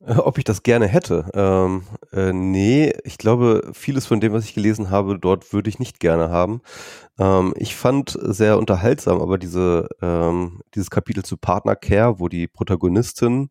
Ob 0.00 0.36
ich 0.36 0.44
das 0.44 0.62
gerne 0.62 0.86
hätte? 0.86 1.30
Ähm, 1.34 1.82
äh, 2.12 2.32
nee, 2.32 2.92
ich 3.04 3.16
glaube, 3.16 3.70
vieles 3.72 4.06
von 4.06 4.20
dem, 4.20 4.32
was 4.34 4.44
ich 4.44 4.54
gelesen 4.54 4.90
habe, 4.90 5.18
dort 5.18 5.52
würde 5.54 5.70
ich 5.70 5.78
nicht 5.78 6.00
gerne 6.00 6.28
haben. 6.30 6.60
Ähm, 7.18 7.54
ich 7.56 7.74
fand 7.76 8.16
sehr 8.20 8.58
unterhaltsam, 8.58 9.22
aber 9.22 9.38
diese, 9.38 9.88
ähm, 10.02 10.60
dieses 10.74 10.90
Kapitel 10.90 11.24
zu 11.24 11.38
Partner 11.38 11.76
Care, 11.76 12.20
wo 12.20 12.28
die 12.28 12.46
Protagonistin, 12.46 13.48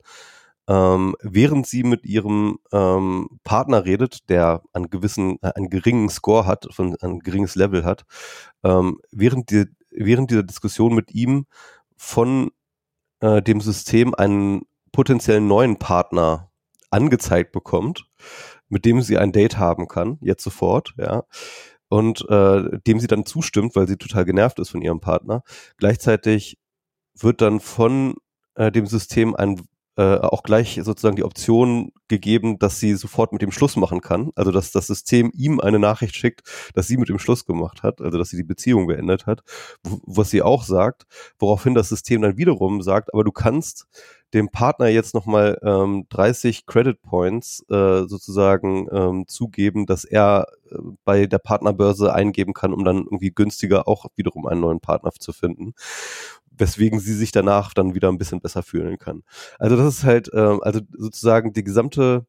ähm, 0.67 1.15
während 1.21 1.65
sie 1.67 1.83
mit 1.83 2.05
ihrem 2.05 2.59
ähm, 2.71 3.27
Partner 3.43 3.85
redet, 3.85 4.29
der 4.29 4.61
einen 4.73 4.89
gewissen, 4.91 5.37
äh, 5.41 5.51
einen 5.55 5.69
geringen 5.69 6.09
Score 6.09 6.45
hat, 6.45 6.67
von, 6.71 6.95
ein 7.01 7.19
geringes 7.19 7.55
Level 7.55 7.85
hat, 7.85 8.03
ähm, 8.63 8.99
während, 9.11 9.49
die, 9.49 9.65
während 9.91 10.31
dieser 10.31 10.43
Diskussion 10.43 10.93
mit 10.95 11.11
ihm 11.13 11.47
von 11.97 12.51
äh, 13.21 13.41
dem 13.41 13.61
System 13.61 14.13
einen 14.15 14.63
potenziellen 14.95 15.45
neuen 15.45 15.77
Partner 15.77 16.51
angezeigt 16.89 17.51
bekommt, 17.51 18.09
mit 18.69 18.85
dem 18.85 19.01
sie 19.01 19.17
ein 19.17 19.33
Date 19.33 19.57
haben 19.57 19.89
kann, 19.89 20.17
jetzt 20.21 20.41
sofort, 20.41 20.93
ja, 20.97 21.23
und 21.89 22.25
äh, 22.29 22.79
dem 22.87 23.01
sie 23.01 23.07
dann 23.07 23.25
zustimmt, 23.25 23.75
weil 23.75 23.89
sie 23.89 23.97
total 23.97 24.23
genervt 24.23 24.57
ist 24.59 24.69
von 24.69 24.81
ihrem 24.81 25.01
Partner. 25.01 25.43
Gleichzeitig 25.75 26.57
wird 27.13 27.41
dann 27.41 27.59
von 27.59 28.15
äh, 28.55 28.71
dem 28.71 28.85
System 28.85 29.35
ein 29.35 29.61
äh, 29.97 30.17
auch 30.17 30.43
gleich 30.43 30.79
sozusagen 30.83 31.15
die 31.15 31.23
Option 31.23 31.91
gegeben, 32.07 32.59
dass 32.59 32.79
sie 32.79 32.95
sofort 32.95 33.31
mit 33.31 33.41
dem 33.41 33.51
Schluss 33.51 33.75
machen 33.75 34.01
kann. 34.01 34.31
Also 34.35 34.51
dass 34.51 34.71
das 34.71 34.87
System 34.87 35.31
ihm 35.33 35.59
eine 35.59 35.79
Nachricht 35.79 36.15
schickt, 36.15 36.43
dass 36.73 36.87
sie 36.87 36.97
mit 36.97 37.09
dem 37.09 37.19
Schluss 37.19 37.45
gemacht 37.45 37.83
hat, 37.83 38.01
also 38.01 38.17
dass 38.17 38.29
sie 38.29 38.37
die 38.37 38.43
Beziehung 38.43 38.87
beendet 38.87 39.25
hat, 39.25 39.41
was 39.83 40.29
sie 40.29 40.41
auch 40.41 40.63
sagt, 40.63 41.05
woraufhin 41.39 41.73
das 41.73 41.89
System 41.89 42.21
dann 42.21 42.37
wiederum 42.37 42.81
sagt, 42.81 43.13
aber 43.13 43.23
du 43.23 43.31
kannst 43.31 43.87
dem 44.33 44.49
Partner 44.49 44.87
jetzt 44.87 45.13
nochmal 45.13 45.57
ähm, 45.63 46.07
30 46.09 46.65
Credit 46.65 47.01
Points 47.01 47.63
äh, 47.69 48.03
sozusagen 48.05 48.87
ähm, 48.91 49.27
zugeben, 49.27 49.85
dass 49.85 50.03
er 50.03 50.47
äh, 50.69 50.75
bei 51.05 51.25
der 51.25 51.37
Partnerbörse 51.37 52.13
eingeben 52.13 52.53
kann, 52.53 52.73
um 52.73 52.83
dann 52.83 52.97
irgendwie 52.97 53.31
günstiger 53.31 53.87
auch 53.87 54.07
wiederum 54.15 54.45
einen 54.45 54.61
neuen 54.61 54.81
Partner 54.81 55.11
zu 55.11 55.31
finden 55.31 55.73
weswegen 56.57 56.99
sie 56.99 57.13
sich 57.13 57.31
danach 57.31 57.73
dann 57.73 57.95
wieder 57.95 58.09
ein 58.09 58.17
bisschen 58.17 58.41
besser 58.41 58.63
fühlen 58.63 58.97
kann. 58.97 59.23
Also 59.59 59.77
das 59.77 59.97
ist 59.97 60.03
halt, 60.03 60.29
ähm, 60.33 60.59
also 60.63 60.81
sozusagen 60.91 61.53
die 61.53 61.63
gesamte 61.63 62.25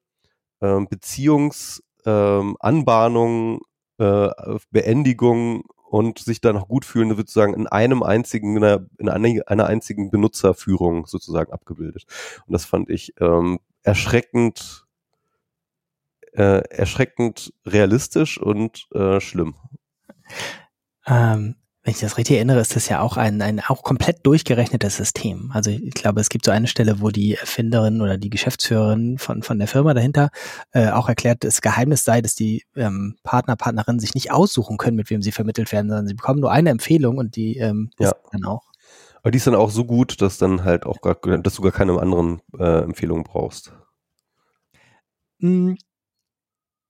ähm, 0.61 0.87
Beziehungsanbahnung, 0.89 3.61
ähm, 3.99 4.01
äh, 4.39 4.59
Beendigung 4.71 5.65
und 5.89 6.19
sich 6.19 6.41
dann 6.41 6.57
auch 6.57 6.69
gut 6.69 6.85
fühlen, 6.85 7.15
sozusagen 7.17 7.55
in 7.55 7.67
einem 7.67 8.03
einzigen, 8.03 8.57
in 8.57 8.65
einer, 8.65 8.87
in 8.99 9.09
einer 9.09 9.67
einzigen 9.67 10.11
Benutzerführung 10.11 11.07
sozusagen 11.07 11.53
abgebildet. 11.53 12.05
Und 12.47 12.53
das 12.53 12.65
fand 12.65 12.91
ich 12.91 13.15
ähm, 13.21 13.61
erschreckend, 13.83 14.87
äh, 16.33 16.63
erschreckend 16.69 17.53
realistisch 17.65 18.39
und 18.39 18.89
äh, 18.93 19.21
schlimm. 19.21 19.55
Ähm, 21.07 21.55
wenn 21.87 21.93
ich 21.93 22.01
das 22.01 22.19
richtig 22.19 22.35
erinnere, 22.35 22.59
ist 22.59 22.75
das 22.75 22.89
ja 22.89 23.01
auch 23.01 23.17
ein, 23.17 23.41
ein 23.41 23.61
auch 23.61 23.85
komplett 23.85 24.27
durchgerechnetes 24.27 24.97
System. 24.97 25.53
Also 25.55 25.71
ich 25.71 25.95
glaube, 25.95 26.21
es 26.21 26.31
gibt 26.31 26.45
so 26.45 26.51
eine 26.51 26.67
Stelle, 26.67 27.01
wo 27.01 27.11
die 27.11 27.37
Erfinderin 27.37 28.01
oder 28.01 28.19
die 28.19 28.29
Geschäftsführerin 28.29 29.19
von, 29.19 29.45
von 29.45 29.61
der 29.61 29.69
Firma 29.69 29.95
dahinter 29.95 30.31
äh, 30.73 30.91
auch 30.91 31.09
erklärt, 31.09 31.45
das 31.45 31.61
Geheimnis 31.61 32.03
sei, 32.03 32.23
dass 32.23 32.35
die 32.35 32.65
ähm, 32.75 33.15
Partner, 33.23 33.55
Partnerinnen 33.55 34.01
sich 34.01 34.15
nicht 34.15 34.33
aussuchen 34.33 34.79
können, 34.79 34.97
mit 34.97 35.11
wem 35.11 35.23
sie 35.23 35.31
vermittelt 35.31 35.71
werden, 35.71 35.89
sondern 35.89 36.09
sie 36.09 36.15
bekommen 36.15 36.41
nur 36.41 36.51
eine 36.51 36.71
Empfehlung 36.71 37.19
und 37.19 37.37
die 37.37 37.57
ähm, 37.59 37.91
ja. 38.01 38.09
ist 38.09 38.17
dann 38.33 38.45
auch. 38.45 38.65
Aber 39.23 39.31
die 39.31 39.37
ist 39.37 39.47
dann 39.47 39.55
auch 39.55 39.71
so 39.71 39.85
gut, 39.85 40.21
dass 40.21 40.39
dann 40.39 40.65
halt 40.65 40.87
auch 40.87 41.01
gar, 41.01 41.15
dass 41.15 41.55
du 41.55 41.63
gar 41.63 41.71
keine 41.71 42.01
anderen 42.01 42.41
äh, 42.59 42.83
Empfehlungen 42.83 43.23
brauchst. 43.23 43.73
Hm, 45.39 45.77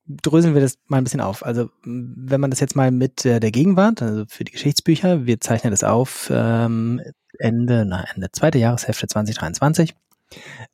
dröseln 0.08 0.54
wir 0.54 0.60
das 0.60 0.78
mal 0.86 0.98
ein 0.98 1.04
bisschen 1.04 1.20
auf. 1.20 1.44
Also 1.44 1.70
wenn 1.84 2.40
man 2.40 2.50
das 2.50 2.60
jetzt 2.60 2.76
mal 2.76 2.90
mit 2.90 3.24
äh, 3.24 3.40
der 3.40 3.50
Gegenwart, 3.50 4.02
also 4.02 4.24
für 4.28 4.44
die 4.44 4.52
Geschichtsbücher, 4.52 5.26
wir 5.26 5.40
zeichnen 5.40 5.72
das 5.72 5.84
auf 5.84 6.30
ähm, 6.32 7.00
Ende, 7.38 7.84
na, 7.86 8.04
Ende 8.14 8.30
zweite 8.32 8.58
Jahreshälfte 8.58 9.06
2023. 9.06 9.94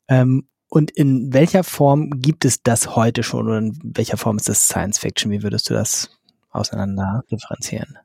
Ähm, 0.09 0.49
und 0.69 0.91
in 0.91 1.33
welcher 1.35 1.65
Form 1.65 2.11
gibt 2.21 2.45
es 2.45 2.62
das 2.62 2.97
heute 2.97 3.23
schon 3.23 3.47
oder 3.47 3.59
in 3.59 3.79
welcher 3.83 4.17
Form 4.17 4.39
ist 4.39 4.49
das 4.49 4.69
Science 4.69 4.99
Fiction? 4.99 5.31
Wie 5.31 5.43
würdest 5.43 5.69
du 5.69 5.75
das 5.75 6.19
auseinander 6.51 7.25
differenzieren? 7.31 7.99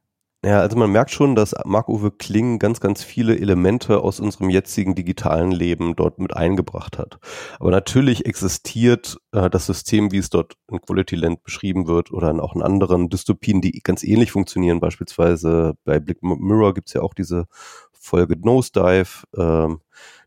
Ja, 0.45 0.59
also 0.59 0.77
man 0.77 0.91
merkt 0.91 1.09
schon, 1.09 1.35
dass 1.35 1.55
Marc-Uwe 1.65 2.11
Kling 2.11 2.59
ganz, 2.59 2.79
ganz 2.79 3.03
viele 3.03 3.39
Elemente 3.39 4.01
aus 4.01 4.19
unserem 4.19 4.51
jetzigen 4.51 4.93
digitalen 4.93 5.51
Leben 5.51 5.95
dort 5.95 6.19
mit 6.19 6.35
eingebracht 6.35 6.99
hat. 6.99 7.17
Aber 7.59 7.71
natürlich 7.71 8.27
existiert 8.27 9.17
äh, 9.31 9.49
das 9.49 9.65
System, 9.65 10.11
wie 10.11 10.19
es 10.19 10.29
dort 10.29 10.53
in 10.69 10.79
Quality 10.79 11.15
Land 11.15 11.43
beschrieben 11.43 11.87
wird 11.87 12.11
oder 12.11 12.29
in 12.29 12.39
auch 12.39 12.55
in 12.55 12.61
anderen 12.61 13.09
Dystopien, 13.09 13.61
die 13.61 13.79
ganz 13.83 14.03
ähnlich 14.03 14.31
funktionieren. 14.31 14.79
Beispielsweise 14.79 15.73
bei 15.83 15.99
Black 15.99 16.21
Mirror 16.21 16.75
gibt's 16.75 16.93
ja 16.93 17.01
auch 17.01 17.15
diese 17.15 17.45
Folge 17.91 18.37
Nosedive, 18.39 19.23
ähm, 19.35 19.81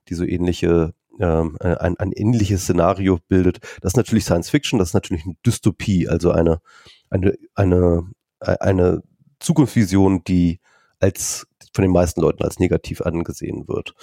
die 0.09 0.15
so 0.15 0.25
ähnliche 0.25 0.93
ähm, 1.21 1.57
ein, 1.61 1.97
ein 1.99 2.13
ähnliches 2.13 2.63
Szenario 2.63 3.19
bildet. 3.29 3.61
Das 3.81 3.93
ist 3.93 3.97
natürlich 3.97 4.25
Science 4.25 4.51
Fiction, 4.51 4.79
das 4.81 4.89
ist 4.89 4.95
natürlich 4.95 5.25
eine 5.25 5.37
Dystopie, 5.47 6.09
also 6.09 6.33
eine, 6.33 6.61
eine, 7.11 7.35
eine, 7.55 8.11
eine 8.41 9.03
Zukunftsvision, 9.41 10.25
die 10.25 10.61
als 11.01 11.47
von 11.73 11.83
den 11.83 11.93
meisten 11.93 12.21
Leuten 12.21 12.43
als 12.45 12.59
negativ 12.59 13.01
angesehen 13.01 13.67
wird. 13.69 13.95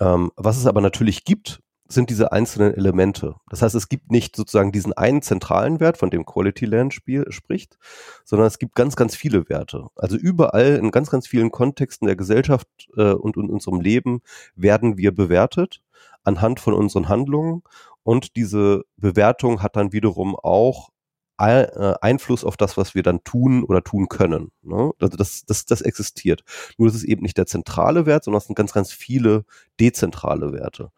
Ähm, 0.00 0.32
was 0.36 0.56
es 0.56 0.66
aber 0.66 0.80
natürlich 0.80 1.24
gibt, 1.24 1.60
sind 1.88 2.10
diese 2.10 2.32
einzelnen 2.32 2.74
Elemente. 2.74 3.36
Das 3.50 3.62
heißt, 3.62 3.74
es 3.74 3.88
gibt 3.88 4.10
nicht 4.10 4.34
sozusagen 4.34 4.72
diesen 4.72 4.92
einen 4.94 5.22
zentralen 5.22 5.78
Wert, 5.78 5.98
von 5.98 6.10
dem 6.10 6.24
Quality 6.24 6.64
Land 6.64 6.94
Spiel 6.94 7.30
spricht, 7.30 7.78
sondern 8.24 8.46
es 8.46 8.58
gibt 8.58 8.74
ganz, 8.74 8.96
ganz 8.96 9.14
viele 9.14 9.48
Werte. 9.48 9.88
Also 9.96 10.16
überall 10.16 10.76
in 10.76 10.90
ganz, 10.90 11.10
ganz 11.10 11.26
vielen 11.26 11.50
Kontexten 11.50 12.06
der 12.06 12.16
Gesellschaft 12.16 12.66
äh, 12.96 13.12
und 13.12 13.36
in 13.36 13.50
unserem 13.50 13.80
Leben 13.80 14.22
werden 14.56 14.96
wir 14.96 15.14
bewertet 15.14 15.82
anhand 16.24 16.60
von 16.60 16.72
unseren 16.74 17.08
Handlungen 17.08 17.62
und 18.02 18.36
diese 18.36 18.84
Bewertung 18.96 19.62
hat 19.62 19.76
dann 19.76 19.92
wiederum 19.92 20.36
auch 20.36 20.90
Einfluss 21.38 22.44
auf 22.44 22.56
das, 22.56 22.76
was 22.76 22.94
wir 22.94 23.02
dann 23.02 23.24
tun 23.24 23.64
oder 23.64 23.82
tun 23.82 24.08
können. 24.08 24.52
Ne? 24.62 24.92
Also 25.00 25.16
das, 25.16 25.44
das, 25.46 25.64
das 25.66 25.80
existiert. 25.80 26.44
Nur 26.78 26.88
das 26.88 26.96
ist 26.96 27.04
eben 27.04 27.22
nicht 27.22 27.36
der 27.38 27.46
zentrale 27.46 28.06
Wert, 28.06 28.24
sondern 28.24 28.38
es 28.38 28.46
sind 28.46 28.54
ganz, 28.56 28.72
ganz 28.72 28.92
viele 28.92 29.44
dezentrale 29.80 30.52
Werte. 30.52 30.90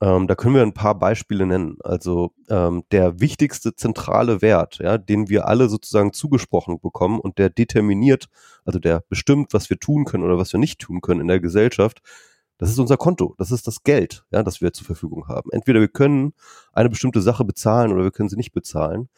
Ähm, 0.00 0.28
da 0.28 0.34
können 0.36 0.54
wir 0.54 0.62
ein 0.62 0.74
paar 0.74 0.96
Beispiele 0.96 1.46
nennen. 1.46 1.76
Also 1.82 2.32
ähm, 2.48 2.84
der 2.92 3.18
wichtigste 3.20 3.74
zentrale 3.74 4.42
Wert, 4.42 4.78
ja, 4.78 4.96
den 4.98 5.28
wir 5.28 5.48
alle 5.48 5.68
sozusagen 5.68 6.12
zugesprochen 6.12 6.80
bekommen 6.80 7.18
und 7.18 7.38
der 7.38 7.50
determiniert, 7.50 8.28
also 8.64 8.78
der 8.78 9.02
bestimmt, 9.08 9.54
was 9.54 9.70
wir 9.70 9.78
tun 9.78 10.04
können 10.04 10.24
oder 10.24 10.38
was 10.38 10.52
wir 10.52 10.60
nicht 10.60 10.80
tun 10.80 11.00
können 11.00 11.22
in 11.22 11.28
der 11.28 11.40
Gesellschaft, 11.40 12.00
Das 12.58 12.70
ist 12.70 12.78
unser 12.80 12.96
Konto, 12.96 13.34
das 13.38 13.52
ist 13.52 13.68
das 13.68 13.84
Geld, 13.84 14.24
ja, 14.32 14.42
das 14.42 14.60
wir 14.60 14.72
zur 14.72 14.84
Verfügung 14.84 15.28
haben. 15.28 15.50
Entweder 15.52 15.78
wir 15.80 15.88
können 15.88 16.34
eine 16.72 16.88
bestimmte 16.88 17.22
Sache 17.22 17.44
bezahlen 17.44 17.92
oder 17.92 18.02
wir 18.02 18.10
können 18.10 18.28
sie 18.28 18.36
nicht 18.36 18.52
bezahlen. 18.52 19.08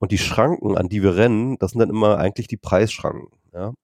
Und 0.00 0.12
die 0.12 0.18
Schranken, 0.18 0.76
an 0.76 0.88
die 0.88 1.02
wir 1.02 1.14
rennen, 1.14 1.58
das 1.58 1.72
sind 1.72 1.80
dann 1.80 1.90
immer 1.90 2.18
eigentlich 2.18 2.48
die 2.48 2.56
Preisschranken. 2.56 3.28
Ja. 3.52 3.74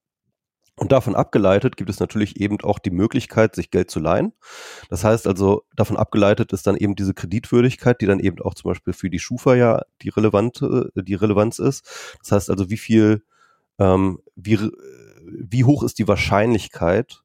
Und 0.79 0.91
davon 0.91 1.15
abgeleitet 1.15 1.77
gibt 1.77 1.89
es 1.89 1.99
natürlich 1.99 2.39
eben 2.39 2.59
auch 2.61 2.79
die 2.79 2.91
Möglichkeit, 2.91 3.55
sich 3.55 3.71
Geld 3.71 3.89
zu 3.89 3.99
leihen. 3.99 4.33
Das 4.89 5.03
heißt 5.03 5.25
also, 5.25 5.63
davon 5.75 5.97
abgeleitet 5.97 6.53
ist 6.53 6.67
dann 6.67 6.75
eben 6.75 6.95
diese 6.95 7.13
Kreditwürdigkeit, 7.13 8.01
die 8.01 8.05
dann 8.05 8.19
eben 8.19 8.39
auch 8.41 8.53
zum 8.53 8.69
Beispiel 8.69 8.93
für 8.93 9.09
die 9.09 9.19
Schufa 9.19 9.55
ja 9.55 9.81
die 10.01 10.09
relevante, 10.09 10.91
die 10.95 11.15
Relevanz 11.15 11.59
ist. 11.59 12.15
Das 12.19 12.31
heißt 12.31 12.49
also, 12.51 12.69
wie 12.69 12.77
viel, 12.77 13.23
ähm, 13.79 14.19
wie, 14.35 14.59
wie 15.25 15.63
hoch 15.63 15.83
ist 15.83 15.97
die 15.97 16.07
Wahrscheinlichkeit, 16.07 17.23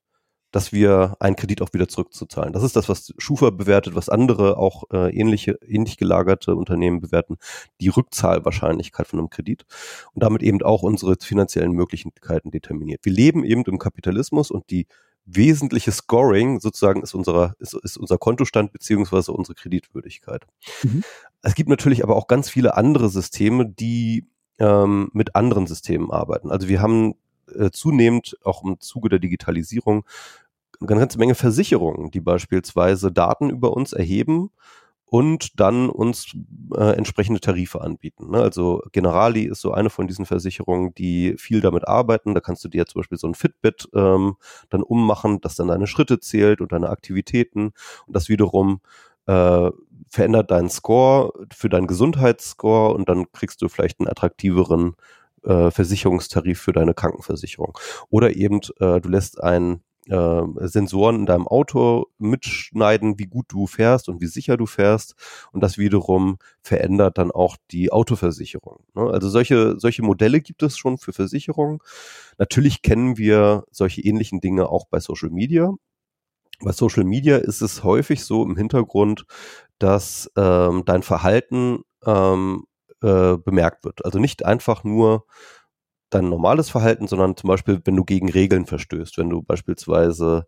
dass 0.52 0.72
wir 0.72 1.16
einen 1.18 1.34
Kredit 1.34 1.62
auch 1.62 1.72
wieder 1.72 1.88
zurückzuzahlen. 1.88 2.52
Das 2.52 2.62
ist 2.62 2.76
das, 2.76 2.88
was 2.88 3.12
Schufa 3.18 3.50
bewertet, 3.50 3.94
was 3.94 4.08
andere 4.08 4.58
auch 4.58 4.84
äh, 4.92 5.10
ähnliche, 5.10 5.58
ähnlich 5.66 5.96
gelagerte 5.96 6.54
Unternehmen 6.54 7.00
bewerten, 7.00 7.38
die 7.80 7.88
Rückzahlwahrscheinlichkeit 7.88 9.08
von 9.08 9.18
einem 9.18 9.30
Kredit 9.30 9.64
und 10.12 10.22
damit 10.22 10.42
eben 10.42 10.62
auch 10.62 10.82
unsere 10.82 11.16
finanziellen 11.20 11.72
Möglichkeiten 11.72 12.50
determiniert. 12.50 13.00
Wir 13.04 13.12
leben 13.12 13.44
eben 13.44 13.64
im 13.64 13.78
Kapitalismus 13.78 14.50
und 14.50 14.70
die 14.70 14.86
wesentliche 15.24 15.92
Scoring 15.92 16.60
sozusagen 16.60 17.02
ist, 17.02 17.14
unserer, 17.14 17.54
ist, 17.58 17.74
ist 17.74 17.96
unser 17.96 18.18
Kontostand 18.18 18.72
beziehungsweise 18.72 19.32
unsere 19.32 19.54
Kreditwürdigkeit. 19.54 20.44
Mhm. 20.82 21.02
Es 21.42 21.54
gibt 21.54 21.68
natürlich 21.70 22.02
aber 22.02 22.16
auch 22.16 22.26
ganz 22.26 22.48
viele 22.48 22.76
andere 22.76 23.08
Systeme, 23.08 23.66
die 23.66 24.26
ähm, 24.58 25.10
mit 25.12 25.34
anderen 25.34 25.66
Systemen 25.66 26.10
arbeiten. 26.10 26.50
Also 26.50 26.68
wir 26.68 26.82
haben 26.82 27.14
äh, 27.54 27.70
zunehmend 27.70 28.36
auch 28.44 28.64
im 28.64 28.80
Zuge 28.80 29.08
der 29.08 29.18
Digitalisierung 29.18 30.04
eine 30.90 31.00
ganze 31.00 31.18
Menge 31.18 31.34
Versicherungen, 31.34 32.10
die 32.10 32.20
beispielsweise 32.20 33.12
Daten 33.12 33.50
über 33.50 33.72
uns 33.74 33.92
erheben 33.92 34.50
und 35.12 35.60
dann 35.60 35.90
uns 35.90 36.34
äh, 36.74 36.96
entsprechende 36.96 37.40
Tarife 37.40 37.82
anbieten. 37.82 38.30
Ne? 38.30 38.40
Also 38.40 38.82
Generali 38.92 39.44
ist 39.44 39.60
so 39.60 39.72
eine 39.72 39.90
von 39.90 40.06
diesen 40.06 40.24
Versicherungen, 40.24 40.94
die 40.94 41.34
viel 41.36 41.60
damit 41.60 41.86
arbeiten. 41.86 42.32
Da 42.34 42.40
kannst 42.40 42.64
du 42.64 42.68
dir 42.68 42.86
zum 42.86 43.00
Beispiel 43.00 43.18
so 43.18 43.26
ein 43.26 43.34
Fitbit 43.34 43.90
ähm, 43.94 44.36
dann 44.70 44.82
ummachen, 44.82 45.42
das 45.42 45.54
dann 45.54 45.68
deine 45.68 45.86
Schritte 45.86 46.18
zählt 46.18 46.62
und 46.62 46.72
deine 46.72 46.88
Aktivitäten 46.88 47.72
und 48.06 48.16
das 48.16 48.30
wiederum 48.30 48.80
äh, 49.26 49.70
verändert 50.08 50.50
deinen 50.50 50.70
Score 50.70 51.32
für 51.52 51.68
deinen 51.68 51.86
Gesundheitsscore 51.86 52.94
und 52.94 53.08
dann 53.08 53.30
kriegst 53.32 53.60
du 53.60 53.68
vielleicht 53.68 54.00
einen 54.00 54.08
attraktiveren 54.08 54.94
äh, 55.44 55.70
Versicherungstarif 55.70 56.58
für 56.58 56.72
deine 56.72 56.94
Krankenversicherung. 56.94 57.76
Oder 58.08 58.34
eben 58.34 58.60
äh, 58.80 59.00
du 59.00 59.08
lässt 59.10 59.42
ein 59.42 59.82
äh, 60.08 60.42
Sensoren 60.66 61.16
in 61.20 61.26
deinem 61.26 61.46
Auto 61.46 62.06
mitschneiden, 62.18 63.18
wie 63.18 63.26
gut 63.26 63.46
du 63.48 63.66
fährst 63.66 64.08
und 64.08 64.20
wie 64.20 64.26
sicher 64.26 64.56
du 64.56 64.66
fährst. 64.66 65.14
Und 65.52 65.62
das 65.62 65.78
wiederum 65.78 66.38
verändert 66.60 67.18
dann 67.18 67.30
auch 67.30 67.56
die 67.70 67.92
Autoversicherung. 67.92 68.84
Ne? 68.94 69.02
Also 69.02 69.28
solche, 69.28 69.78
solche 69.78 70.02
Modelle 70.02 70.40
gibt 70.40 70.62
es 70.62 70.76
schon 70.76 70.98
für 70.98 71.12
Versicherungen. 71.12 71.78
Natürlich 72.38 72.82
kennen 72.82 73.16
wir 73.16 73.64
solche 73.70 74.00
ähnlichen 74.00 74.40
Dinge 74.40 74.68
auch 74.68 74.86
bei 74.86 75.00
Social 75.00 75.30
Media. 75.30 75.72
Bei 76.60 76.72
Social 76.72 77.04
Media 77.04 77.38
ist 77.38 77.60
es 77.60 77.82
häufig 77.82 78.24
so 78.24 78.44
im 78.44 78.56
Hintergrund, 78.56 79.24
dass 79.78 80.30
ähm, 80.36 80.82
dein 80.84 81.02
Verhalten 81.02 81.82
ähm, 82.04 82.64
äh, 83.02 83.36
bemerkt 83.36 83.84
wird. 83.84 84.04
Also 84.04 84.18
nicht 84.18 84.44
einfach 84.44 84.84
nur 84.84 85.26
dein 86.14 86.28
normales 86.28 86.70
Verhalten, 86.70 87.06
sondern 87.06 87.36
zum 87.36 87.48
Beispiel, 87.48 87.80
wenn 87.84 87.96
du 87.96 88.04
gegen 88.04 88.30
Regeln 88.30 88.66
verstößt, 88.66 89.18
wenn 89.18 89.30
du 89.30 89.42
beispielsweise 89.42 90.46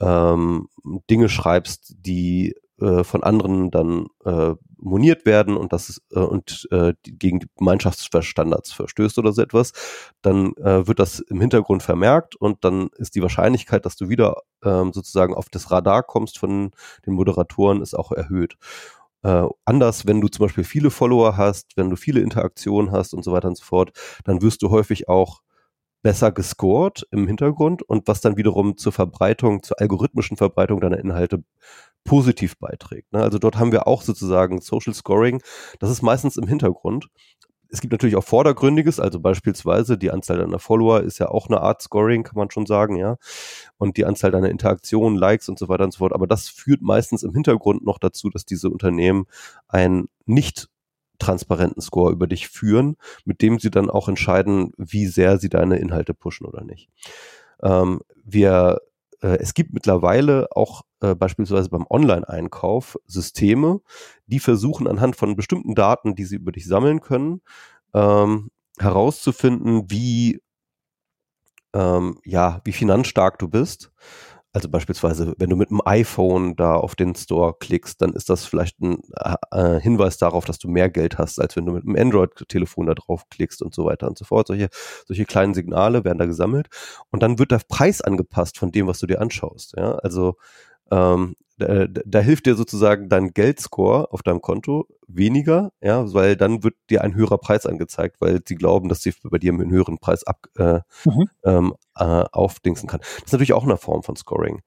ähm, 0.00 0.68
Dinge 1.10 1.28
schreibst, 1.28 1.94
die 1.98 2.54
äh, 2.80 3.04
von 3.04 3.22
anderen 3.22 3.70
dann 3.70 4.06
äh, 4.24 4.54
moniert 4.78 5.26
werden 5.26 5.56
und 5.56 5.72
das 5.72 5.88
ist, 5.88 6.02
äh, 6.10 6.18
und 6.18 6.68
äh, 6.70 6.94
gegen 7.04 7.40
die 7.40 7.46
Gemeinschaftsstandards 7.56 8.72
verstößt 8.72 9.18
oder 9.18 9.32
so 9.32 9.42
etwas, 9.42 9.72
dann 10.22 10.54
äh, 10.56 10.86
wird 10.86 10.98
das 10.98 11.20
im 11.20 11.40
Hintergrund 11.40 11.82
vermerkt 11.82 12.36
und 12.36 12.64
dann 12.64 12.88
ist 12.96 13.14
die 13.14 13.22
Wahrscheinlichkeit, 13.22 13.86
dass 13.86 13.96
du 13.96 14.08
wieder 14.08 14.42
ähm, 14.64 14.92
sozusagen 14.92 15.34
auf 15.34 15.48
das 15.48 15.70
Radar 15.70 16.02
kommst 16.02 16.38
von 16.38 16.72
den 17.06 17.14
Moderatoren, 17.14 17.80
ist 17.80 17.94
auch 17.94 18.12
erhöht. 18.12 18.56
Äh, 19.24 19.46
anders, 19.64 20.06
wenn 20.06 20.20
du 20.20 20.28
zum 20.28 20.44
Beispiel 20.44 20.64
viele 20.64 20.90
Follower 20.90 21.36
hast, 21.36 21.76
wenn 21.76 21.90
du 21.90 21.96
viele 21.96 22.20
Interaktionen 22.20 22.92
hast 22.92 23.14
und 23.14 23.24
so 23.24 23.32
weiter 23.32 23.48
und 23.48 23.56
so 23.56 23.64
fort, 23.64 23.92
dann 24.24 24.42
wirst 24.42 24.62
du 24.62 24.70
häufig 24.70 25.08
auch 25.08 25.40
besser 26.02 26.30
gescored 26.30 27.06
im 27.10 27.26
Hintergrund 27.26 27.82
und 27.82 28.06
was 28.06 28.20
dann 28.20 28.36
wiederum 28.36 28.76
zur 28.76 28.92
Verbreitung, 28.92 29.62
zur 29.62 29.80
algorithmischen 29.80 30.36
Verbreitung 30.36 30.80
deiner 30.80 30.98
Inhalte 30.98 31.42
positiv 32.04 32.58
beiträgt. 32.58 33.10
Ne? 33.14 33.22
Also 33.22 33.38
dort 33.38 33.56
haben 33.56 33.72
wir 33.72 33.86
auch 33.86 34.02
sozusagen 34.02 34.60
Social 34.60 34.92
Scoring. 34.92 35.42
Das 35.78 35.90
ist 35.90 36.02
meistens 36.02 36.36
im 36.36 36.46
Hintergrund 36.46 37.08
es 37.74 37.80
gibt 37.80 37.90
natürlich 37.90 38.14
auch 38.14 38.22
Vordergründiges, 38.22 39.00
also 39.00 39.18
beispielsweise 39.18 39.98
die 39.98 40.12
Anzahl 40.12 40.38
deiner 40.38 40.60
Follower 40.60 41.00
ist 41.00 41.18
ja 41.18 41.28
auch 41.28 41.48
eine 41.48 41.60
Art 41.60 41.82
Scoring, 41.82 42.22
kann 42.22 42.36
man 42.36 42.48
schon 42.48 42.66
sagen, 42.66 42.94
ja. 42.94 43.16
Und 43.78 43.96
die 43.96 44.04
Anzahl 44.04 44.30
deiner 44.30 44.48
Interaktionen, 44.48 45.18
Likes 45.18 45.48
und 45.48 45.58
so 45.58 45.68
weiter 45.68 45.82
und 45.82 45.92
so 45.92 45.98
fort. 45.98 46.12
Aber 46.12 46.28
das 46.28 46.48
führt 46.48 46.82
meistens 46.82 47.24
im 47.24 47.34
Hintergrund 47.34 47.84
noch 47.84 47.98
dazu, 47.98 48.30
dass 48.30 48.44
diese 48.44 48.70
Unternehmen 48.70 49.26
einen 49.66 50.08
nicht 50.24 50.68
transparenten 51.18 51.82
Score 51.82 52.12
über 52.12 52.28
dich 52.28 52.46
führen, 52.46 52.96
mit 53.24 53.42
dem 53.42 53.58
sie 53.58 53.72
dann 53.72 53.90
auch 53.90 54.08
entscheiden, 54.08 54.70
wie 54.76 55.08
sehr 55.08 55.38
sie 55.38 55.48
deine 55.48 55.78
Inhalte 55.78 56.14
pushen 56.14 56.46
oder 56.46 56.62
nicht. 56.62 56.90
Ähm, 57.60 58.02
wir 58.22 58.82
es 59.38 59.54
gibt 59.54 59.72
mittlerweile 59.72 60.48
auch 60.54 60.82
äh, 61.00 61.14
beispielsweise 61.14 61.70
beim 61.70 61.86
Online-Einkauf 61.88 62.98
Systeme, 63.06 63.80
die 64.26 64.40
versuchen 64.40 64.86
anhand 64.86 65.16
von 65.16 65.36
bestimmten 65.36 65.74
Daten, 65.74 66.14
die 66.14 66.24
sie 66.24 66.36
über 66.36 66.52
dich 66.52 66.66
sammeln 66.66 67.00
können, 67.00 67.40
ähm, 67.94 68.50
herauszufinden, 68.78 69.90
wie 69.90 70.40
ähm, 71.74 72.20
ja, 72.24 72.60
wie 72.64 72.72
finanzstark 72.72 73.38
du 73.38 73.48
bist 73.48 73.92
also 74.54 74.68
beispielsweise, 74.68 75.34
wenn 75.38 75.50
du 75.50 75.56
mit 75.56 75.70
dem 75.70 75.80
iPhone 75.84 76.54
da 76.54 76.76
auf 76.76 76.94
den 76.94 77.16
Store 77.16 77.56
klickst, 77.58 78.00
dann 78.00 78.12
ist 78.12 78.30
das 78.30 78.44
vielleicht 78.46 78.80
ein 78.80 78.98
äh, 79.50 79.80
Hinweis 79.80 80.16
darauf, 80.16 80.44
dass 80.44 80.60
du 80.60 80.68
mehr 80.68 80.88
Geld 80.88 81.18
hast, 81.18 81.40
als 81.40 81.56
wenn 81.56 81.66
du 81.66 81.72
mit 81.72 81.82
einem 81.84 81.96
Android-Telefon 81.96 82.86
da 82.86 82.94
drauf 82.94 83.28
klickst 83.30 83.62
und 83.62 83.74
so 83.74 83.84
weiter 83.84 84.06
und 84.06 84.16
so 84.16 84.24
fort. 84.24 84.46
Solche, 84.46 84.68
solche 85.06 85.24
kleinen 85.24 85.54
Signale 85.54 86.04
werden 86.04 86.18
da 86.18 86.26
gesammelt 86.26 86.68
und 87.10 87.24
dann 87.24 87.40
wird 87.40 87.50
der 87.50 87.62
Preis 87.66 88.00
angepasst 88.00 88.56
von 88.56 88.70
dem, 88.70 88.86
was 88.86 89.00
du 89.00 89.08
dir 89.08 89.20
anschaust. 89.20 89.74
Ja? 89.76 89.96
Also 89.96 90.36
ähm, 90.92 91.34
da, 91.56 91.86
da, 91.86 92.20
hilft 92.20 92.46
dir 92.46 92.56
sozusagen 92.56 93.08
dein 93.08 93.32
Geldscore 93.32 94.12
auf 94.12 94.22
deinem 94.22 94.40
Konto 94.40 94.86
weniger, 95.06 95.72
ja, 95.80 96.12
weil 96.12 96.36
dann 96.36 96.64
wird 96.64 96.74
dir 96.90 97.02
ein 97.02 97.14
höherer 97.14 97.38
Preis 97.38 97.64
angezeigt, 97.66 98.20
weil 98.20 98.40
sie 98.46 98.56
glauben, 98.56 98.88
dass 98.88 99.02
sie 99.02 99.12
bei 99.22 99.38
dir 99.38 99.52
einen 99.52 99.70
höheren 99.70 99.98
Preis 99.98 100.24
ab, 100.24 100.46
äh, 100.58 100.80
mhm. 101.04 101.28
ähm, 101.44 101.74
äh, 101.96 102.24
aufdingsen 102.32 102.88
kann. 102.88 103.00
Das 103.00 103.26
ist 103.26 103.32
natürlich 103.32 103.52
auch 103.52 103.64
eine 103.64 103.76
Form 103.76 104.02
von 104.02 104.16
Scoring. 104.16 104.62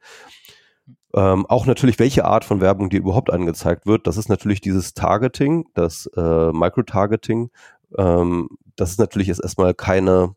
Ähm, 1.13 1.45
auch 1.47 1.65
natürlich, 1.65 1.99
welche 1.99 2.25
Art 2.25 2.45
von 2.45 2.61
Werbung 2.61 2.89
dir 2.89 2.99
überhaupt 2.99 3.31
angezeigt 3.31 3.85
wird. 3.85 4.07
Das 4.07 4.17
ist 4.17 4.29
natürlich 4.29 4.61
dieses 4.61 4.93
Targeting, 4.93 5.65
das 5.73 6.09
äh, 6.15 6.51
Microtargeting. 6.51 7.49
Ähm, 7.97 8.49
das 8.75 8.91
ist 8.91 8.99
natürlich 8.99 9.27
jetzt 9.27 9.41
erstmal 9.41 9.73
keine 9.73 10.35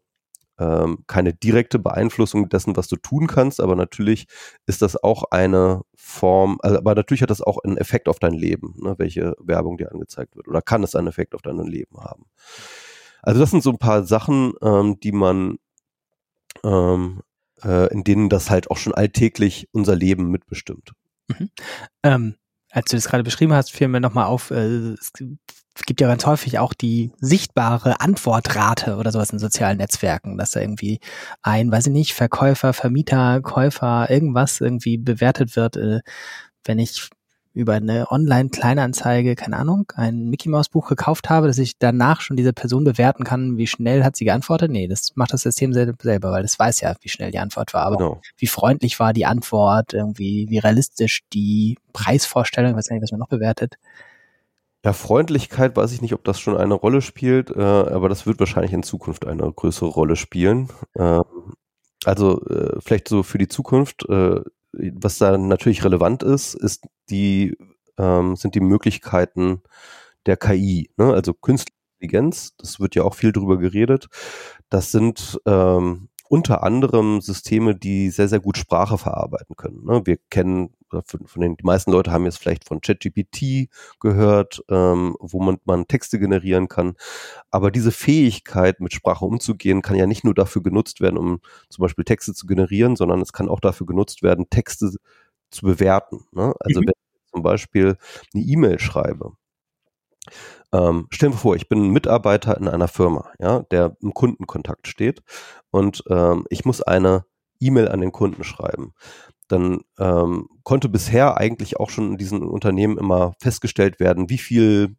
ähm, 0.61 1.05
keine 1.07 1.33
direkte 1.33 1.79
Beeinflussung 1.79 2.49
dessen, 2.51 2.77
was 2.77 2.87
du 2.87 2.97
tun 2.97 3.27
kannst, 3.27 3.61
aber 3.61 3.75
natürlich 3.75 4.27
ist 4.67 4.83
das 4.83 5.03
auch 5.03 5.25
eine 5.31 5.81
Form, 5.97 6.59
also, 6.63 6.77
aber 6.77 6.95
natürlich 6.95 7.23
hat 7.23 7.31
das 7.31 7.41
auch 7.41 7.59
einen 7.65 7.79
Effekt 7.79 8.09
auf 8.09 8.19
dein 8.19 8.35
Leben, 8.35 8.75
ne, 8.79 8.95
welche 8.99 9.35
Werbung 9.41 9.79
dir 9.79 9.91
angezeigt 9.91 10.37
wird 10.37 10.47
oder 10.47 10.61
kann 10.61 10.83
es 10.83 10.95
einen 10.95 11.09
Effekt 11.09 11.35
auf 11.35 11.43
dein 11.43 11.59
Leben 11.59 11.99
haben. 11.99 12.27
Also 13.23 13.41
das 13.41 13.51
sind 13.51 13.63
so 13.63 13.71
ein 13.71 13.79
paar 13.79 14.05
Sachen, 14.05 14.53
ähm, 14.63 15.01
die 15.01 15.13
man, 15.13 15.59
ähm, 16.63 17.23
äh, 17.63 17.91
in 17.93 18.05
denen 18.05 18.29
das 18.29 18.51
halt 18.51 18.71
auch 18.71 18.77
schon 18.77 18.95
alltäglich 18.95 19.69
unser 19.73 19.97
Leben 19.97 20.31
mitbestimmt. 20.31 20.93
Mhm. 21.29 21.51
Ähm, 22.03 22.35
als 22.71 22.91
du 22.91 22.97
das 22.97 23.09
gerade 23.09 23.25
beschrieben 23.25 23.53
hast, 23.53 23.73
fiel 23.73 23.89
mir 23.89 24.01
nochmal 24.01 24.27
auf, 24.27 24.51
äh, 24.51 24.93
es 24.93 25.13
gibt 25.87 26.01
ja 26.01 26.09
ganz 26.09 26.27
häufig 26.27 26.59
auch 26.59 26.75
die 26.75 27.13
sichtbare 27.21 28.01
Antwortrate 28.01 28.97
oder 28.97 29.13
sowas 29.13 29.31
in 29.31 29.39
sozialen 29.39 29.79
Netzwerken, 29.79 30.39
dass 30.39 30.53
da 30.53 30.61
irgendwie 30.61 31.01
ein, 31.43 31.71
weiß 31.71 31.87
ich 31.89 31.93
nicht, 31.93 32.15
Verkäufer, 32.15 32.73
Vermieter, 32.73 33.41
Käufer, 33.41 34.11
irgendwas 34.11 34.61
irgendwie 34.61 34.99
bewertet 34.99 35.57
wird, 35.57 35.77
äh, 35.77 36.01
wenn 36.65 36.79
ich 36.79 37.11
über 37.53 37.75
eine 37.75 38.11
Online-Kleinanzeige, 38.11 39.35
keine 39.35 39.57
Ahnung, 39.57 39.93
ein 39.97 40.29
Mickey 40.29 40.49
Maus 40.49 40.69
Buch 40.69 40.89
gekauft 40.89 41.31
habe, 41.31 41.49
dass 41.49 41.59
ich 41.59 41.79
danach 41.79 42.21
schon 42.21 42.37
diese 42.37 42.53
Person 42.53 42.85
bewerten 42.85 43.25
kann, 43.25 43.57
wie 43.57 43.67
schnell 43.67 44.05
hat 44.05 44.15
sie 44.15 44.25
geantwortet? 44.25 44.71
Nee, 44.71 44.87
das 44.87 45.13
macht 45.17 45.33
das 45.33 45.43
System 45.43 45.73
selber, 45.73 46.31
weil 46.31 46.43
das 46.43 46.59
weiß 46.59 46.81
ja, 46.81 46.95
wie 47.01 47.09
schnell 47.09 47.33
die 47.33 47.41
Antwort 47.41 47.75
war. 47.75 47.83
Aber 47.83 47.97
genau. 47.97 48.21
wie 48.37 48.47
freundlich 48.47 49.01
war 49.01 49.13
die 49.13 49.27
Antwort, 49.27 49.95
irgendwie, 49.95 50.47
wie 50.49 50.59
realistisch 50.59 51.23
die 51.33 51.77
Preisvorstellung, 51.93 52.77
weiß 52.77 52.91
nicht, 52.91 53.03
was 53.03 53.11
man 53.11 53.21
noch 53.21 53.29
bewertet. 53.29 53.77
Ja, 54.85 54.95
Freundlichkeit 54.95 55.77
weiß 55.77 55.93
ich 55.93 56.01
nicht, 56.01 56.15
ob 56.15 56.25
das 56.25 56.41
schon 56.41 56.57
eine 56.57 56.73
Rolle 56.75 57.03
spielt, 57.03 57.51
äh, 57.51 57.61
aber 57.61 58.09
das 58.09 58.27
wird 58.27 58.41
wahrscheinlich 58.41 58.73
in 58.73 58.83
Zukunft 58.83 59.27
eine 59.27 59.53
größere 59.53 59.89
Rolle 59.91 60.17
spielen. 60.17 60.71
Ähm, 60.97 61.23
also 62.05 62.41
äh, 62.47 62.81
vielleicht 62.81 63.09
so 63.09 63.23
für 63.23 63.39
die 63.39 63.49
Zukunft, 63.49 64.09
äh, 64.09 64.41
was 64.73 65.19
da 65.19 65.37
natürlich 65.37 65.85
relevant 65.85 66.23
ist, 66.23 66.55
ist 66.55 66.87
die, 67.11 67.57
ähm, 67.99 68.37
sind 68.37 68.55
die 68.55 68.61
Möglichkeiten 68.61 69.63
der 70.27 70.37
KI, 70.39 70.91
ne? 70.97 71.13
also 71.13 71.35
künstliche 71.35 71.77
Intelligenz. 72.01 72.57
Das 72.57 72.81
wird 72.81 72.95
ja 72.95 73.03
auch 73.05 73.15
viel 73.15 73.33
drüber 73.33 73.59
geredet. 73.59 74.09
Das 74.71 74.93
sind 74.93 75.41
ähm, 75.47 76.09
unter 76.31 76.63
anderem 76.63 77.21
Systeme, 77.21 77.75
die 77.75 78.09
sehr, 78.11 78.29
sehr 78.29 78.39
gut 78.39 78.57
Sprache 78.57 78.97
verarbeiten 78.99 79.57
können. 79.57 79.85
Ne? 79.85 80.03
Wir 80.05 80.17
kennen, 80.31 80.73
von, 81.05 81.41
den 81.41 81.57
die 81.57 81.65
meisten 81.65 81.91
Leute 81.91 82.13
haben 82.13 82.25
jetzt 82.25 82.39
vielleicht 82.39 82.69
von 82.69 82.81
ChatGPT 82.81 83.69
gehört, 83.99 84.63
ähm, 84.71 85.17
wo 85.19 85.43
man, 85.43 85.59
man 85.65 85.89
Texte 85.89 86.21
generieren 86.21 86.69
kann. 86.69 86.95
Aber 87.51 87.73
diese 87.73 87.91
Fähigkeit, 87.91 88.79
mit 88.79 88.93
Sprache 88.93 89.25
umzugehen, 89.25 89.83
kann 89.83 89.97
ja 89.97 90.07
nicht 90.07 90.23
nur 90.23 90.35
dafür 90.35 90.63
genutzt 90.63 91.01
werden, 91.01 91.19
um 91.19 91.41
zum 91.69 91.83
Beispiel 91.83 92.05
Texte 92.05 92.33
zu 92.33 92.47
generieren, 92.47 92.95
sondern 92.95 93.21
es 93.21 93.33
kann 93.33 93.49
auch 93.49 93.61
dafür 93.61 93.89
genutzt 93.89 94.23
werden, 94.23 94.49
Texte 94.51 94.93
zu 95.51 95.67
bewerten. 95.67 96.27
Ne? 96.31 96.55
Also 96.61 96.81
mhm. 96.81 96.85
wenn 96.85 96.93
ich 96.95 97.33
zum 97.33 97.43
Beispiel 97.43 97.97
eine 98.33 98.45
E-Mail 98.45 98.79
schreibe, 98.79 99.33
ähm, 100.73 101.07
stellen 101.11 101.33
wir 101.33 101.39
vor, 101.39 101.57
ich 101.57 101.69
bin 101.69 101.85
ein 101.85 101.91
Mitarbeiter 101.91 102.57
in 102.57 102.69
einer 102.69 102.89
Firma, 102.89 103.31
ja, 103.39 103.61
der 103.71 103.97
im 104.01 104.15
Kundenkontakt 104.15 104.89
steht 104.89 105.23
und 105.71 106.05
ähm, 106.09 106.45
ich 106.51 106.65
muss 106.65 106.83
eine 106.83 107.25
E-Mail 107.61 107.89
an 107.89 108.01
den 108.01 108.13
Kunden 108.13 108.45
schreiben. 108.45 108.95
Dann 109.49 109.81
ähm, 109.99 110.49
konnte 110.63 110.89
bisher 110.89 111.37
eigentlich 111.37 111.79
auch 111.79 111.91
schon 111.91 112.13
in 112.13 112.19
diesen 112.19 112.43
Unternehmen 112.43 112.99
immer 112.99 113.35
festgestellt 113.41 114.01
werden, 114.01 114.31
wie 114.31 114.39
viel 114.39 114.97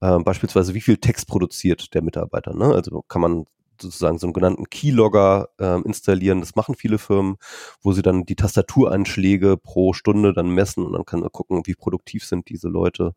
äh, 0.00 0.18
beispielsweise 0.18 0.74
wie 0.74 0.80
viel 0.80 0.98
Text 0.98 1.28
produziert 1.28 1.94
der 1.94 2.02
Mitarbeiter. 2.02 2.54
Ne? 2.54 2.66
Also 2.66 3.02
kann 3.08 3.22
man 3.22 3.44
sozusagen 3.80 4.18
so 4.18 4.26
einen 4.26 4.32
genannten 4.32 4.68
Keylogger 4.70 5.48
äh, 5.58 5.80
installieren. 5.82 6.40
Das 6.40 6.54
machen 6.54 6.74
viele 6.74 6.98
Firmen, 6.98 7.36
wo 7.82 7.92
sie 7.92 8.02
dann 8.02 8.24
die 8.24 8.36
Tastaturanschläge 8.36 9.56
pro 9.56 9.92
Stunde 9.92 10.32
dann 10.32 10.50
messen 10.50 10.84
und 10.84 10.92
dann 10.92 11.04
kann 11.04 11.20
man 11.20 11.32
gucken, 11.32 11.62
wie 11.66 11.74
produktiv 11.74 12.24
sind 12.24 12.48
diese 12.48 12.68
Leute. 12.68 13.14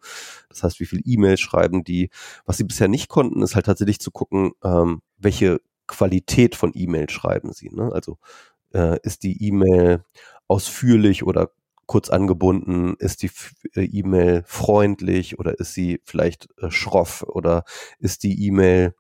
Das 0.50 0.64
heißt, 0.64 0.80
wie 0.80 0.86
viel 0.86 1.02
E-Mails 1.06 1.40
schreiben 1.40 1.84
die. 1.84 2.10
Was 2.46 2.58
sie 2.58 2.64
bisher 2.64 2.88
nicht 2.88 3.10
konnten, 3.10 3.42
ist 3.42 3.56
halt 3.56 3.66
tatsächlich 3.66 4.00
zu 4.00 4.12
gucken, 4.12 4.52
ähm, 4.64 5.02
welche 5.18 5.60
Qualität 5.88 6.56
von 6.56 6.72
E-Mail 6.74 7.10
schreiben 7.10 7.54
sie. 7.54 7.70
Ne? 7.70 7.92
Also 7.94 8.18
äh, 8.74 9.00
ist 9.04 9.24
die 9.24 9.44
E-Mail 9.46 10.04
ausführlich 10.48 11.24
oder 11.24 11.52
kurz 11.88 12.10
angebunden? 12.10 12.96
Ist 13.00 13.24
die 13.24 13.32
äh, 13.76 13.86
E-Mail 13.86 14.44
freundlich 14.46 15.40
oder 15.40 15.60
ist 15.60 15.74
sie 15.74 16.02
vielleicht 16.04 16.50
äh, 16.62 16.70
schroff 16.70 17.24
oder 17.24 17.64
ist 18.00 18.24
die 18.24 18.46
E-Mail 18.46 18.94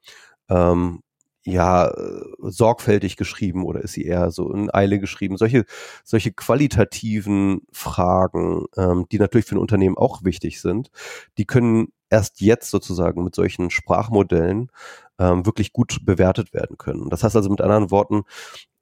ähm, 0.49 1.03
ja 1.47 1.87
äh, 1.87 2.21
sorgfältig 2.39 3.15
geschrieben 3.15 3.63
oder 3.65 3.81
ist 3.81 3.93
sie 3.93 4.03
eher 4.03 4.31
so 4.31 4.51
in 4.51 4.73
Eile 4.73 4.99
geschrieben? 4.99 5.37
Solche, 5.37 5.65
solche 6.03 6.31
qualitativen 6.31 7.61
Fragen, 7.71 8.65
ähm, 8.75 9.05
die 9.11 9.19
natürlich 9.19 9.45
für 9.45 9.55
ein 9.55 9.59
Unternehmen 9.59 9.97
auch 9.97 10.23
wichtig 10.23 10.61
sind, 10.61 10.91
die 11.37 11.45
können 11.45 11.93
erst 12.09 12.41
jetzt 12.41 12.69
sozusagen 12.69 13.23
mit 13.23 13.35
solchen 13.35 13.69
Sprachmodellen 13.69 14.71
ähm, 15.19 15.45
wirklich 15.45 15.73
gut 15.73 15.99
bewertet 16.03 16.53
werden 16.53 16.77
können. 16.77 17.09
Das 17.09 17.23
heißt 17.23 17.35
also 17.35 17.49
mit 17.49 17.61
anderen 17.61 17.91
Worten, 17.91 18.23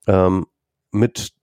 ähm, 0.07 0.47
mit 0.91 1.33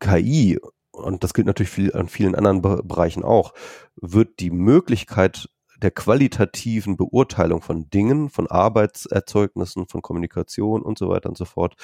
KI, 0.00 0.58
und 0.90 1.24
das 1.24 1.34
gilt 1.34 1.46
natürlich 1.46 1.70
viel, 1.70 1.92
an 1.94 2.08
vielen 2.08 2.34
anderen 2.34 2.62
Be 2.62 2.82
Bereichen 2.84 3.24
auch, 3.24 3.52
wird 3.96 4.40
die 4.40 4.50
Möglichkeit 4.50 5.48
der 5.82 5.90
qualitativen 5.90 6.96
Beurteilung 6.96 7.62
von 7.62 7.90
Dingen, 7.90 8.30
von 8.30 8.46
Arbeitserzeugnissen, 8.46 9.86
von 9.86 10.02
Kommunikation 10.02 10.82
und 10.82 10.98
so 10.98 11.08
weiter 11.08 11.28
und 11.28 11.38
so 11.38 11.44
fort 11.44 11.74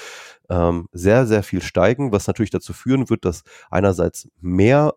ähm, 0.49 0.87
sehr, 0.91 1.25
sehr 1.27 1.43
viel 1.43 1.61
steigen, 1.61 2.11
was 2.11 2.27
natürlich 2.27 2.51
dazu 2.51 2.73
führen 2.73 3.09
wird, 3.09 3.25
dass 3.25 3.43
einerseits 3.69 4.29
mehr 4.39 4.93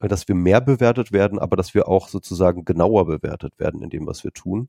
dass 0.00 0.28
wir 0.28 0.34
mehr 0.34 0.60
bewertet 0.60 1.12
werden, 1.12 1.38
aber 1.38 1.56
dass 1.56 1.72
wir 1.72 1.88
auch 1.88 2.08
sozusagen 2.08 2.64
genauer 2.64 3.06
bewertet 3.06 3.58
werden 3.58 3.82
in 3.82 3.90
dem, 3.90 4.06
was 4.06 4.22
wir 4.22 4.32
tun. 4.32 4.68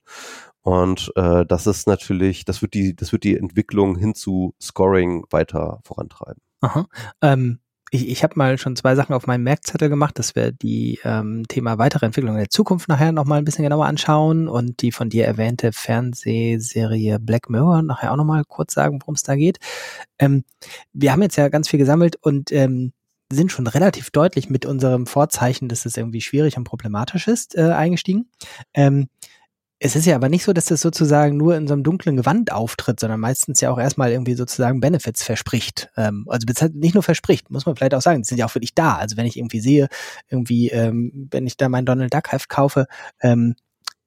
Und 0.62 1.12
äh, 1.16 1.46
das 1.46 1.68
ist 1.68 1.88
natürlich, 1.88 2.46
das 2.46 2.62
wird 2.62 2.74
die, 2.74 2.96
das 2.96 3.12
wird 3.12 3.24
die 3.24 3.38
Entwicklung 3.38 3.98
hin 3.98 4.16
zu 4.16 4.56
Scoring 4.62 5.26
weiter 5.32 5.80
vorantreiben. 5.84 6.42
Aha. 6.62 6.88
Ähm, 7.22 7.60
ich, 7.96 8.10
ich 8.10 8.24
habe 8.24 8.34
mal 8.36 8.58
schon 8.58 8.76
zwei 8.76 8.96
Sachen 8.96 9.14
auf 9.16 9.26
meinem 9.26 9.44
Merkzettel 9.44 9.90
gemacht, 9.90 10.20
dass 10.20 10.36
wir 10.36 10.52
die 10.52 11.00
ähm, 11.04 11.48
Thema 11.48 11.78
weitere 11.78 12.06
Entwicklung 12.06 12.34
in 12.34 12.40
der 12.40 12.50
Zukunft 12.50 12.90
nachher 12.90 13.12
nochmal 13.12 13.40
ein 13.40 13.46
bisschen 13.46 13.64
genauer 13.64 13.86
anschauen 13.86 14.48
und 14.48 14.82
die 14.82 14.92
von 14.92 15.10
dir 15.10 15.26
erwähnte 15.26 15.72
Fernsehserie 15.72 17.20
Black 17.20 17.50
Mirror 17.50 17.82
nachher 17.82 18.12
auch 18.12 18.18
nochmal 18.18 18.44
kurz 18.46 18.74
sagen, 18.74 19.00
worum 19.02 19.16
es 19.16 19.24
da 19.24 19.36
geht. 19.36 19.60
Ähm, 20.20 20.44
wir 20.94 21.12
haben 21.12 21.22
jetzt 21.22 21.38
ja 21.38 21.48
ganz 21.50 21.70
viel 21.70 21.80
gesammelt 21.80 22.18
und 22.18 22.52
ähm, 22.52 22.92
sind 23.32 23.52
schon 23.52 23.68
relativ 23.68 24.12
deutlich 24.12 24.50
mit 24.50 24.66
unserem 24.66 25.08
Vorzeichen, 25.08 25.68
dass 25.70 25.86
es 25.86 25.98
irgendwie 25.98 26.22
schwierig 26.22 26.58
und 26.58 26.64
problematisch 26.66 27.28
ist, 27.28 27.56
äh, 27.56 27.72
eingestiegen. 27.72 28.30
Ähm, 28.74 29.08
es 29.86 29.96
ist 29.96 30.08
ja 30.08 30.16
aber 30.16 30.30
nicht 30.30 30.44
so, 30.44 30.52
dass 30.52 30.66
das 30.66 30.82
sozusagen 30.82 31.38
nur 31.38 31.56
in 31.56 31.68
so 31.68 31.74
einem 31.74 31.84
dunklen 31.84 32.18
Gewand 32.18 32.52
auftritt, 32.52 33.00
sondern 33.00 33.20
meistens 33.20 33.62
ja 33.62 33.70
auch 33.70 33.78
erstmal 33.78 34.12
irgendwie 34.12 34.34
sozusagen 34.34 34.80
Benefits 34.80 35.24
verspricht. 35.24 35.92
Ähm, 35.96 36.26
also 36.28 36.48
nicht 36.74 36.96
nur 36.96 37.04
verspricht, 37.04 37.52
muss 37.52 37.68
man 37.68 37.76
vielleicht 37.76 37.94
auch 37.94 38.02
sagen, 38.02 38.24
die 38.24 38.28
sind 38.28 38.40
ja 38.40 38.48
auch 38.48 38.56
wirklich 38.56 38.74
da. 38.74 38.96
Also 38.96 39.16
wenn 39.16 39.28
ich 39.28 39.38
irgendwie 39.38 39.60
sehe, 39.60 39.88
irgendwie, 40.28 40.70
ähm, 40.70 41.28
wenn 41.30 41.46
ich 41.46 41.56
da 41.56 41.70
mein 41.70 41.86
Donald 41.86 42.12
Duck 42.12 42.32
Heft 42.32 42.50
kaufe, 42.50 42.88
ähm, 43.22 43.54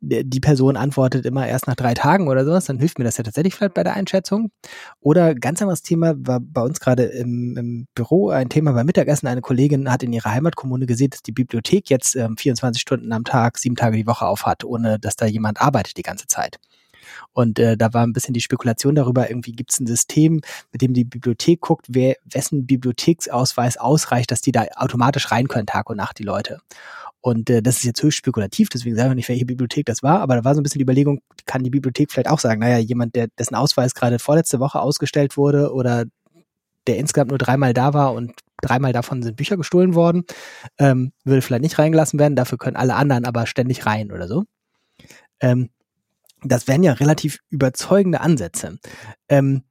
die 0.01 0.41
Person 0.41 0.77
antwortet 0.77 1.27
immer 1.27 1.47
erst 1.47 1.67
nach 1.67 1.75
drei 1.75 1.95
Tagen 1.95 2.29
oder 2.29 2.45
sowas, 2.45 2.67
dann 2.67 2.79
hilft 2.79 2.99
mir 2.99 3.05
das 3.05 3.17
ja 3.17 3.25
tatsächlich 3.25 3.55
vielleicht 3.55 3.75
bei 3.75 3.83
der 3.83 3.95
Einschätzung. 3.95 4.51
Oder 5.01 5.35
ganz 5.35 5.61
anderes 5.61 5.83
Thema 5.83 6.15
war 6.19 6.39
bei 6.41 6.63
uns 6.63 6.79
gerade 6.79 7.05
im, 7.05 7.57
im 7.57 7.87
Büro 7.95 8.31
ein 8.31 8.49
Thema 8.49 8.73
beim 8.73 8.87
Mittagessen. 8.87 9.27
Eine 9.27 9.41
Kollegin 9.41 9.91
hat 9.91 10.03
in 10.03 10.13
ihrer 10.13 10.31
Heimatkommune 10.31 10.87
gesehen, 10.87 11.11
dass 11.11 11.23
die 11.23 11.33
Bibliothek 11.33 11.91
jetzt 11.91 12.15
ähm, 12.15 12.37
24 12.37 12.81
Stunden 12.81 13.13
am 13.13 13.25
Tag, 13.25 13.59
sieben 13.59 13.77
Tage 13.77 13.97
die 13.97 14.07
Woche 14.07 14.27
aufhat, 14.27 14.65
ohne 14.65 14.99
dass 15.01 15.17
da 15.17 15.27
jemand 15.27 15.61
arbeitet 15.61 15.97
die 15.97 16.03
ganze 16.03 16.27
Zeit. 16.27 16.59
Und 17.33 17.59
äh, 17.59 17.77
da 17.77 17.93
war 17.93 18.03
ein 18.03 18.13
bisschen 18.13 18.35
die 18.35 18.41
Spekulation 18.41 18.95
darüber, 18.95 19.29
irgendwie 19.31 19.53
gibt 19.53 19.73
es 19.73 19.81
ein 19.81 19.87
System, 19.87 20.41
mit 20.73 20.83
dem 20.83 20.93
die 20.93 21.05
Bibliothek 21.05 21.61
guckt, 21.61 21.87
wer, 21.89 22.17
wessen 22.25 22.67
Bibliotheksausweis 22.67 23.77
ausreicht, 23.77 24.31
dass 24.31 24.41
die 24.41 24.53
da 24.53 24.67
automatisch 24.77 25.31
rein 25.31 25.49
können, 25.49 25.67
Tag 25.67 25.91
und 25.91 25.97
Nacht, 25.97 26.19
die 26.19 26.25
Leute. 26.25 26.61
Und 27.21 27.51
äh, 27.51 27.63
das 27.63 27.79
ist 27.79 27.85
jetzt 27.85 28.03
höchst 28.03 28.19
spekulativ, 28.19 28.69
deswegen 28.69 28.97
sagen 28.97 29.11
wir 29.11 29.15
nicht, 29.17 29.29
welche 29.29 29.45
Bibliothek 29.47 29.87
das 29.87 30.03
war, 30.03 30.21
aber 30.21 30.37
da 30.37 30.45
war 30.45 30.55
so 30.55 30.61
ein 30.61 30.63
bisschen 30.63 30.79
die 30.79 30.85
Überlegung, 30.85 31.21
kann 31.47 31.65
die 31.65 31.71
Bibliothek 31.71 32.13
vielleicht 32.13 32.31
auch 32.31 32.39
sagen, 32.39 32.61
naja, 32.61 32.79
jemand, 32.79 33.17
der 33.17 33.29
dessen 33.39 33.57
Ausweis 33.57 33.95
gerade 33.95 34.19
vorletzte 34.19 34.61
Woche 34.61 34.81
ausgestellt 34.81 35.37
wurde 35.37 35.73
oder 35.73 36.05
der 36.87 36.97
insgesamt 36.97 37.31
nur 37.31 37.39
dreimal 37.39 37.75
da 37.75 37.93
war 37.93 38.15
und 38.15 38.33
dreimal 38.63 38.93
davon 38.93 39.23
sind 39.23 39.37
Bücher 39.37 39.57
gestohlen 39.57 39.95
worden, 39.95 40.25
ähm, 40.79 41.13
würde 41.25 41.43
vielleicht 41.43 41.63
nicht 41.63 41.79
reingelassen 41.79 42.19
werden, 42.19 42.37
dafür 42.37 42.59
können 42.59 42.77
alle 42.77 42.95
anderen 42.95 43.25
aber 43.25 43.47
ständig 43.47 43.85
rein 43.87 44.13
oder 44.13 44.29
so. 44.29 44.45
Ähm, 45.41 45.71
das 46.43 46.69
wären 46.69 46.83
ja 46.83 46.93
relativ 46.93 47.41
überzeugende 47.51 48.21
Ansätze. 48.21 48.79
Ähm, 49.29 49.63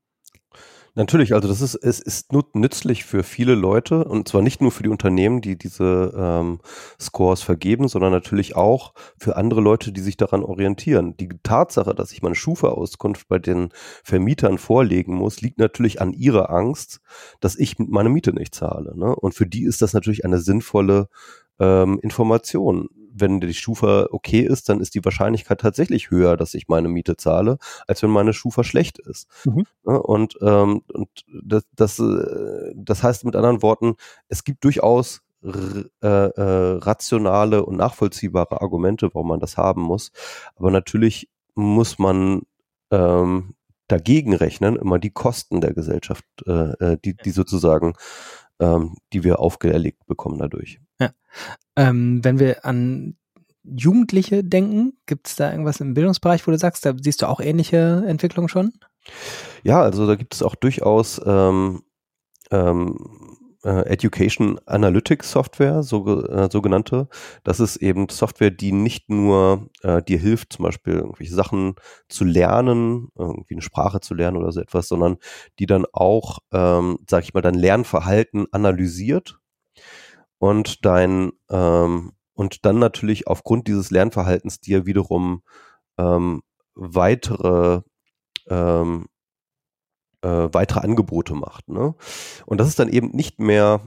Natürlich, 0.98 1.36
also 1.36 1.48
das 1.48 1.62
ist, 1.62 1.76
es 1.76 2.00
ist 2.00 2.34
nützlich 2.56 3.06
für 3.06 3.22
viele 3.22 3.54
Leute 3.54 4.04
und 4.04 4.28
zwar 4.28 4.42
nicht 4.42 4.62
nur 4.62 4.72
für 4.72 4.82
die 4.82 4.90
Unternehmen, 4.90 5.42
die 5.42 5.56
diese 5.56 6.12
ähm, 6.18 6.60
Scores 7.00 7.44
vergeben, 7.44 7.88
sondern 7.88 8.12
natürlich 8.12 8.56
auch 8.56 8.96
für 9.16 9.36
andere 9.36 9.62
Leute, 9.62 9.92
die 9.92 10.02
sich 10.02 10.18
daran 10.18 10.44
orientieren. 10.44 11.16
Die 11.16 11.30
Tatsache, 11.44 11.94
dass 11.94 12.12
ich 12.14 12.24
meine 12.24 12.34
Schufa-Auskunft 12.34 13.28
bei 13.28 13.38
den 13.38 13.70
Vermietern 14.04 14.58
vorlegen 14.58 15.14
muss, 15.14 15.40
liegt 15.40 15.60
natürlich 15.60 16.02
an 16.02 16.14
ihrer 16.14 16.50
Angst, 16.50 17.00
dass 17.42 17.56
ich 17.58 17.78
meine 17.78 18.10
Miete 18.10 18.34
nicht 18.34 18.56
zahle. 18.56 18.98
Ne? 18.98 19.16
Und 19.16 19.36
für 19.36 19.46
die 19.46 19.66
ist 19.66 19.84
das 19.84 19.94
natürlich 19.94 20.26
eine 20.26 20.40
sinnvolle 20.40 21.10
ähm, 21.60 22.00
Information 22.02 22.90
wenn 23.20 23.40
die 23.40 23.54
Schufa 23.54 24.08
okay 24.12 24.42
ist, 24.42 24.70
dann 24.70 24.80
ist 24.80 24.96
die 24.96 25.04
Wahrscheinlichkeit 25.04 25.62
tatsächlich 25.62 26.10
höher, 26.12 26.38
dass 26.38 26.54
ich 26.54 26.68
meine 26.68 26.88
Miete 26.88 27.18
zahle, 27.18 27.58
als 27.88 28.04
wenn 28.04 28.10
meine 28.10 28.34
Schufa 28.34 28.64
schlecht 28.64 29.00
ist. 29.00 29.28
Mhm. 29.46 29.66
und 29.84 30.38
ähm, 30.42 30.82
und 30.94 31.10
das, 31.44 31.64
das, 31.76 32.00
äh, 32.00 32.74
das 32.76 33.04
heißt 33.04 33.26
mit 33.26 33.36
anderen 33.36 33.62
Worten, 33.62 33.96
es 34.28 34.44
gibt 34.44 34.64
durchaus 34.64 35.22
äh, 35.44 35.84
äh, 36.02 36.78
rationale 36.80 37.64
und 37.64 37.78
nachvollziehbare 37.78 38.62
Argumente, 38.62 39.10
warum 39.14 39.30
man 39.30 39.40
das 39.40 39.56
haben 39.56 39.82
muss. 39.82 40.12
Aber 40.56 40.72
natürlich 40.72 41.30
muss 41.54 42.00
man 42.00 42.42
ähm, 42.92 43.54
dagegen 43.88 44.34
rechnen, 44.36 44.76
immer 44.76 45.00
die 45.00 45.12
Kosten 45.12 45.62
der 45.62 45.74
Gesellschaft, 45.74 46.26
äh, 46.46 46.94
äh 46.94 46.98
die, 47.04 47.16
die 47.16 47.32
sozusagen, 47.32 47.94
ähm, 48.60 48.96
die 49.14 49.24
wir 49.24 49.40
aufgelegt 49.40 50.06
bekommen 50.08 50.40
dadurch. 50.40 50.80
Ja. 51.00 51.12
Ähm, 51.76 52.24
wenn 52.24 52.40
wir 52.40 52.66
an 52.66 53.16
Jugendliche 53.64 54.44
denken, 54.44 54.94
gibt 55.06 55.28
es 55.28 55.36
da 55.36 55.52
irgendwas 55.52 55.82
im 55.82 55.94
Bildungsbereich, 55.94 56.46
wo 56.48 56.52
du 56.52 56.58
sagst, 56.58 56.86
da 56.86 56.94
siehst 57.00 57.22
du 57.22 57.28
auch 57.28 57.40
ähnliche 57.40 58.04
Entwicklungen 58.08 58.50
schon? 58.50 58.74
Ja, 59.64 59.82
also 59.82 60.08
da 60.08 60.16
gibt 60.16 60.34
es 60.34 60.42
auch 60.42 60.56
durchaus 60.56 61.22
ähm, 61.26 61.84
ähm, 62.52 62.96
äh, 63.64 63.86
Education 63.88 64.60
Analytics 64.66 65.32
Software, 65.32 65.84
so, 65.84 66.26
äh, 66.26 66.50
sogenannte. 66.52 67.08
Das 67.44 67.60
ist 67.60 67.78
eben 67.78 68.10
Software, 68.10 68.52
die 68.52 68.72
nicht 68.72 69.10
nur 69.10 69.70
äh, 69.82 70.02
dir 70.02 70.18
hilft, 70.18 70.54
zum 70.54 70.64
Beispiel 70.64 70.94
irgendwelche 70.94 71.34
Sachen 71.34 71.76
zu 72.10 72.24
lernen, 72.26 73.10
irgendwie 73.18 73.56
eine 73.56 73.62
Sprache 73.62 74.00
zu 74.00 74.14
lernen 74.14 74.38
oder 74.38 74.52
so 74.52 74.62
etwas, 74.62 74.88
sondern 74.88 75.18
die 75.60 75.66
dann 75.66 75.86
auch, 75.92 76.40
ähm, 76.52 77.00
sag 77.10 77.24
ich 77.24 77.34
mal, 77.34 77.42
dein 77.42 77.56
Lernverhalten 77.56 78.48
analysiert 78.52 79.40
und 80.40 80.86
dein 80.86 81.32
ähm, 81.50 82.14
und 82.34 82.66
dann 82.66 82.78
natürlich 82.78 83.28
aufgrund 83.28 83.68
dieses 83.68 83.90
Lernverhaltens 83.90 84.60
dir 84.62 84.86
wiederum 84.86 85.42
ähm, 85.98 86.44
weitere 86.76 87.82
ähm, 88.48 89.08
äh, 90.22 90.50
weitere 90.52 90.82
Angebote 90.82 91.34
macht. 91.34 91.68
Ne? 91.70 91.96
Und 92.46 92.60
das 92.60 92.68
ist 92.68 92.80
dann 92.80 92.90
eben 92.90 93.10
nicht 93.10 93.40
mehr 93.40 93.82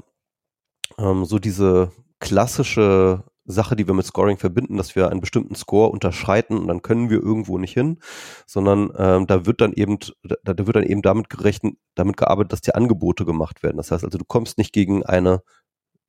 ähm, 0.98 1.24
so 1.24 1.38
diese 1.38 1.92
klassische 2.20 3.24
Sache, 3.46 3.76
die 3.76 3.86
wir 3.86 3.94
mit 3.94 4.06
Scoring 4.06 4.36
verbinden, 4.36 4.76
dass 4.76 4.94
wir 4.94 5.10
einen 5.10 5.20
bestimmten 5.20 5.54
Score 5.54 5.90
unterschreiten 5.90 6.56
und 6.58 6.68
dann 6.68 6.82
können 6.82 7.10
wir 7.10 7.20
irgendwo 7.20 7.58
nicht 7.58 7.72
hin, 7.72 7.98
sondern 8.46 8.92
ähm, 8.96 9.26
da 9.26 9.46
wird 9.46 9.60
dann 9.60 9.72
eben, 9.72 9.98
da, 10.22 10.54
da 10.54 10.66
wird 10.66 10.76
dann 10.76 10.84
eben 10.84 11.02
damit 11.02 11.30
gerechnet, 11.30 11.74
damit 11.94 12.16
gearbeitet, 12.16 12.52
dass 12.52 12.60
die 12.60 12.74
Angebote 12.74 13.24
gemacht 13.24 13.62
werden. 13.62 13.78
Das 13.78 13.90
heißt 13.90 14.04
also, 14.04 14.18
du 14.18 14.24
kommst 14.24 14.58
nicht 14.58 14.72
gegen 14.72 15.04
eine 15.04 15.42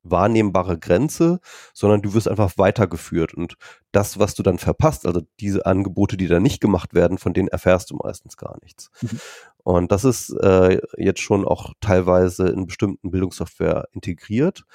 wahrnehmbare 0.03 0.79
Grenze, 0.79 1.39
sondern 1.73 2.01
du 2.01 2.13
wirst 2.13 2.27
einfach 2.27 2.57
weitergeführt 2.57 3.33
und 3.33 3.55
das, 3.91 4.17
was 4.17 4.33
du 4.33 4.41
dann 4.41 4.57
verpasst, 4.57 5.05
also 5.05 5.21
diese 5.39 5.65
Angebote, 5.65 6.17
die 6.17 6.27
da 6.27 6.39
nicht 6.39 6.59
gemacht 6.59 6.93
werden, 6.93 7.17
von 7.17 7.33
denen 7.33 7.49
erfährst 7.49 7.91
du 7.91 7.95
meistens 7.95 8.37
gar 8.37 8.57
nichts. 8.63 8.89
Mhm. 9.01 9.19
Und 9.63 9.91
das 9.91 10.03
ist 10.03 10.31
äh, 10.41 10.81
jetzt 10.97 11.21
schon 11.21 11.45
auch 11.45 11.73
teilweise 11.81 12.47
in 12.49 12.65
bestimmten 12.65 13.11
Bildungssoftware 13.11 13.87
integriert 13.93 14.65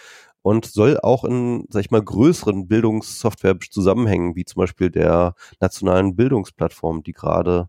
und 0.42 0.64
soll 0.64 0.98
auch 1.00 1.24
in, 1.24 1.66
sag 1.70 1.80
ich 1.80 1.90
mal, 1.90 2.02
größeren 2.02 2.68
Bildungssoftware-Zusammenhängen, 2.68 4.36
wie 4.36 4.44
zum 4.44 4.60
Beispiel 4.60 4.90
der 4.90 5.34
nationalen 5.60 6.14
Bildungsplattform, 6.14 7.02
die 7.02 7.12
gerade 7.12 7.68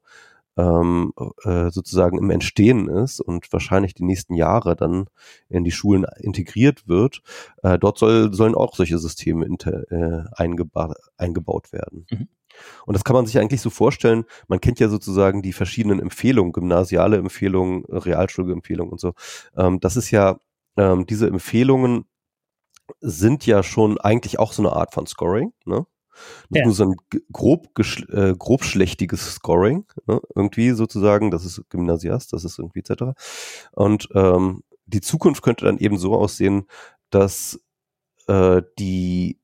ähm, 0.58 1.14
äh, 1.44 1.70
sozusagen 1.70 2.18
im 2.18 2.30
Entstehen 2.30 2.90
ist 2.90 3.20
und 3.22 3.52
wahrscheinlich 3.54 3.94
die 3.94 4.04
nächsten 4.04 4.34
Jahre 4.34 4.76
dann 4.76 5.06
in 5.50 5.64
die 5.64 5.72
Schulen 5.72 6.06
integriert 6.20 6.88
wird, 6.88 7.22
äh, 7.64 7.78
dort 7.80 7.98
soll, 7.98 8.34
sollen 8.34 8.56
auch 8.56 8.76
solche 8.76 8.98
Systeme 8.98 9.46
äh, 9.46 10.24
eingeba 10.36 10.94
eingebaut 11.18 11.72
werden. 11.72 12.06
Mhm. 12.12 12.28
Und 12.86 12.96
das 12.96 13.04
kann 13.04 13.16
man 13.16 13.26
sich 13.26 13.40
eigentlich 13.40 13.62
so 13.62 13.70
vorstellen, 13.70 14.26
man 14.48 14.62
kennt 14.62 14.80
ja 14.80 14.90
sozusagen 14.90 15.42
die 15.42 15.54
verschiedenen 15.54 16.00
Empfehlungen, 16.00 16.54
gymnasiale 16.54 17.18
Empfehlungen, 17.18 17.86
Realschulempfehlungen 17.86 18.92
und 18.92 19.00
so. 19.00 19.14
Ähm, 19.56 19.80
das 19.80 19.98
ist 19.98 20.12
ja, 20.12 20.40
ähm, 20.78 21.06
diese 21.06 21.28
Empfehlungen 21.28 22.06
sind 23.00 23.46
ja 23.46 23.64
schon 23.64 23.98
eigentlich 23.98 24.40
auch 24.40 24.54
so 24.54 24.62
eine 24.62 24.74
Art 24.74 24.94
von 24.94 25.08
Scoring, 25.08 25.54
ne? 25.66 25.86
Nicht 26.50 26.62
ja. 26.62 26.66
nur 26.66 26.74
so 26.74 26.84
ein 26.86 26.96
grob, 27.32 27.68
äh, 28.10 28.34
grobschlächtiges 28.36 29.36
Scoring, 29.36 29.86
ne? 30.08 30.20
irgendwie 30.36 30.72
sozusagen, 30.72 31.30
das 31.30 31.46
ist 31.46 31.62
Gymnasiast, 31.70 32.34
das 32.34 32.44
ist 32.44 32.58
irgendwie 32.58 32.80
etc. 32.80 33.14
Und 33.74 34.10
ähm, 34.16 34.64
die 34.86 35.02
Zukunft 35.02 35.44
könnte 35.44 35.66
dann 35.66 35.78
eben 35.78 35.98
so 35.98 36.16
aussehen, 36.16 36.66
dass 37.10 37.60
äh, 38.28 38.62
die 38.80 39.40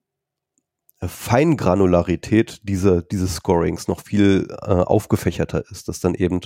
Feingranularität 1.08 2.62
dieser, 2.64 3.02
dieses 3.02 3.36
Scorings 3.36 3.88
noch 3.88 4.02
viel 4.02 4.48
äh, 4.62 4.72
aufgefächerter 4.72 5.64
ist, 5.70 5.88
dass 5.88 6.00
dann 6.00 6.16
eben 6.16 6.42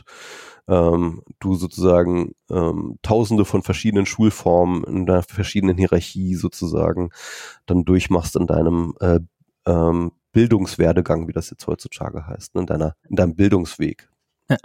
ähm, 0.68 1.24
du 1.40 1.56
sozusagen 1.56 2.34
ähm, 2.50 3.00
tausende 3.02 3.46
von 3.46 3.64
verschiedenen 3.64 4.06
Schulformen 4.06 4.84
in 4.84 5.10
einer 5.10 5.24
verschiedenen 5.24 5.78
Hierarchie 5.78 6.36
sozusagen 6.36 7.10
dann 7.66 7.86
durchmachst 7.86 8.36
in 8.36 8.48
deinem 8.48 8.94
äh, 9.00 9.20
ähm, 9.66 10.12
Bildungswerdegang, 10.32 11.28
wie 11.28 11.34
das 11.34 11.50
jetzt 11.50 11.66
heutzutage 11.68 12.28
heißt, 12.28 12.56
ne, 12.56 12.62
in, 12.62 12.68
deiner, 12.68 12.96
in 13.10 13.16
deinem 13.16 13.36
Bildungsweg. 13.36 14.10
Ja. 14.50 14.58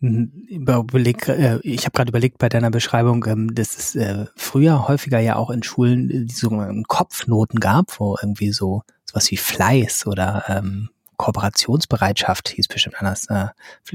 Überleg, 0.00 1.26
äh, 1.28 1.58
ich 1.62 1.86
habe 1.86 1.92
gerade 1.92 2.10
überlegt 2.10 2.38
bei 2.38 2.48
deiner 2.48 2.70
Beschreibung, 2.70 3.24
ähm, 3.26 3.54
dass 3.54 3.78
es 3.78 3.94
äh, 3.94 4.26
früher 4.36 4.88
häufiger 4.88 5.20
ja 5.20 5.36
auch 5.36 5.50
in 5.50 5.62
Schulen 5.62 6.08
die 6.26 6.34
sogenannten 6.34 6.84
Kopfnoten 6.84 7.60
gab, 7.60 7.98
wo 7.98 8.16
irgendwie 8.20 8.52
so 8.52 8.82
sowas 9.06 9.30
wie 9.30 9.38
Fleiß 9.38 10.06
oder 10.06 10.44
ähm, 10.48 10.90
Kooperationsbereitschaft, 11.16 12.50
hieß 12.50 12.68
bestimmt 12.68 12.96
anders, 12.98 13.26
äh, 13.30 13.46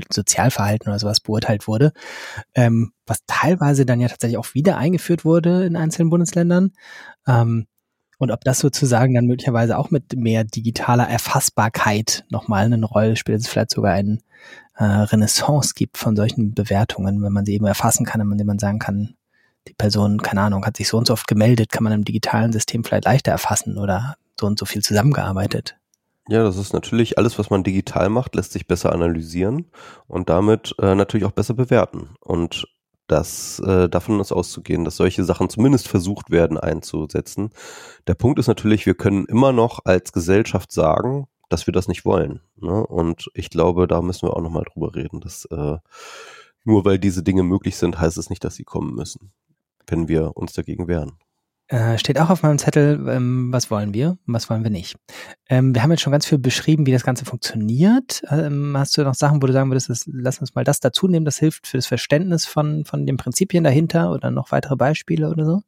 Sozialverhalten 0.10 0.90
oder 0.90 0.98
sowas 0.98 1.20
beurteilt 1.20 1.68
wurde, 1.68 1.94
ähm, 2.56 2.94
was 3.06 3.24
teilweise 3.28 3.86
dann 3.86 4.00
ja 4.00 4.08
tatsächlich 4.08 4.40
auch 4.40 4.54
wieder 4.56 4.78
eingeführt 4.78 5.24
wurde 5.24 5.66
in 5.66 5.76
einzelnen 5.76 6.10
Bundesländern. 6.10 6.74
Ähm, 7.28 7.68
und 8.18 8.32
ob 8.32 8.44
das 8.44 8.60
sozusagen 8.60 9.16
dann 9.16 9.26
möglicherweise 9.26 9.78
auch 9.78 9.90
mit 9.90 10.16
mehr 10.16 10.44
digitaler 10.44 11.08
Erfassbarkeit 11.08 12.24
nochmal 12.30 12.66
eine 12.66 12.86
Rolle 12.86 13.16
spielt, 13.16 13.40
es 13.40 13.48
vielleicht 13.48 13.72
sogar 13.72 13.94
ein 13.94 14.22
äh, 14.76 14.84
Renaissance 14.84 15.74
gibt 15.76 15.98
von 15.98 16.16
solchen 16.16 16.54
Bewertungen, 16.54 17.22
wenn 17.22 17.34
man 17.34 17.46
sie 17.46 17.54
eben 17.54 17.66
erfassen 17.66 18.06
kann, 18.06 18.22
indem 18.22 18.48
man 18.48 18.60
sagen 18.60 18.80
kann, 18.80 19.16
die 19.68 19.74
Person, 19.74 20.22
keine 20.22 20.42
Ahnung, 20.42 20.66
hat 20.66 20.78
sich 20.78 20.88
so 20.88 20.98
und 20.98 21.08
so 21.08 21.14
oft 21.14 21.28
gemeldet, 21.28 21.72
kann 21.72 21.84
man 21.84 21.94
im 21.94 22.06
digitalen 22.06 22.52
System 22.52 22.84
vielleicht 22.84 23.06
leichter 23.06 23.32
erfassen 23.32 23.78
oder 23.78 24.16
so 24.40 24.48
und 24.48 24.58
so 24.58 24.66
viel 24.66 24.82
zusammengearbeitet. 24.82 25.76
Ja, 26.28 26.44
das 26.44 26.58
ist 26.58 26.74
natürlich 26.74 27.18
alles, 27.18 27.38
was 27.38 27.50
man 27.50 27.64
digital 27.64 28.10
macht, 28.10 28.36
lässt 28.36 28.54
sich 28.54 28.68
besser 28.68 28.94
analysieren 28.94 29.66
und 30.08 30.30
damit 30.30 30.76
äh, 30.80 30.96
natürlich 30.96 31.26
auch 31.26 31.32
besser 31.32 31.54
bewerten. 31.54 32.10
Und 32.20 32.68
das 33.08 33.60
äh, 33.60 33.90
davon 33.90 34.20
ist 34.20 34.32
auszugehen, 34.32 34.86
dass 34.86 34.96
solche 34.96 35.24
Sachen 35.24 35.50
zumindest 35.50 35.88
versucht 35.88 36.32
werden 36.32 36.58
einzusetzen. 36.58 37.50
Der 38.08 38.14
Punkt 38.14 38.40
ist 38.40 38.48
natürlich, 38.48 38.86
wir 38.86 38.94
können 38.94 39.26
immer 39.26 39.52
noch 39.52 39.82
als 39.84 40.14
Gesellschaft 40.14 40.72
sagen, 40.72 41.28
dass 41.52 41.68
wir 41.68 41.74
das 41.74 41.88
nicht 41.88 42.06
wollen. 42.06 42.42
Ne? 42.58 42.86
Und 42.86 43.30
ich 43.34 43.50
glaube, 43.50 43.88
da 43.88 44.02
müssen 44.02 44.28
wir 44.28 44.36
auch 44.36 44.42
nochmal 44.42 44.66
drüber 44.72 44.96
reden, 44.96 45.20
dass 45.20 45.46
äh, 45.46 45.78
nur 46.64 46.86
weil 46.86 47.00
diese 47.00 47.24
Dinge 47.24 47.44
möglich 47.44 47.76
sind, 47.78 48.00
heißt 48.00 48.18
es 48.18 48.30
nicht, 48.30 48.44
dass 48.44 48.56
sie 48.56 48.64
kommen 48.64 48.94
müssen, 48.94 49.32
wenn 49.88 50.08
wir 50.08 50.38
uns 50.38 50.54
dagegen 50.54 50.88
wehren. 50.88 51.14
Äh, 51.68 51.98
steht 51.98 52.20
auch 52.20 52.30
auf 52.30 52.44
meinem 52.44 52.58
Zettel, 52.58 53.08
ähm, 53.08 53.48
was 53.54 53.72
wollen 53.72 53.94
wir 53.94 54.18
und 54.28 54.34
was 54.34 54.50
wollen 54.50 54.64
wir 54.64 54.70
nicht. 54.70 54.98
Ähm, 55.48 55.74
wir 55.74 55.82
haben 55.82 55.92
jetzt 55.92 56.02
schon 56.02 56.12
ganz 56.12 56.26
viel 56.26 56.38
beschrieben, 56.38 56.86
wie 56.86 56.92
das 56.92 57.06
Ganze 57.06 57.24
funktioniert. 57.24 58.24
Ähm, 58.30 58.76
hast 58.78 58.98
du 58.98 59.04
noch 59.04 59.16
Sachen, 59.16 59.42
wo 59.42 59.48
du 59.48 59.54
sagen 59.54 59.72
würdest, 59.72 59.90
das, 59.90 60.04
lass 60.06 60.40
uns 60.40 60.54
mal 60.54 60.66
das 60.66 60.82
dazu 60.82 61.08
nehmen, 61.08 61.26
das 61.26 61.38
hilft 61.38 61.68
für 61.68 61.78
das 61.78 61.88
Verständnis 61.88 62.46
von, 62.46 62.84
von 62.84 63.06
den 63.06 63.16
Prinzipien 63.16 63.64
dahinter 63.64 64.12
oder 64.12 64.32
noch 64.32 64.52
weitere 64.52 64.76
Beispiele 64.76 65.30
oder 65.30 65.46
so? 65.46 65.62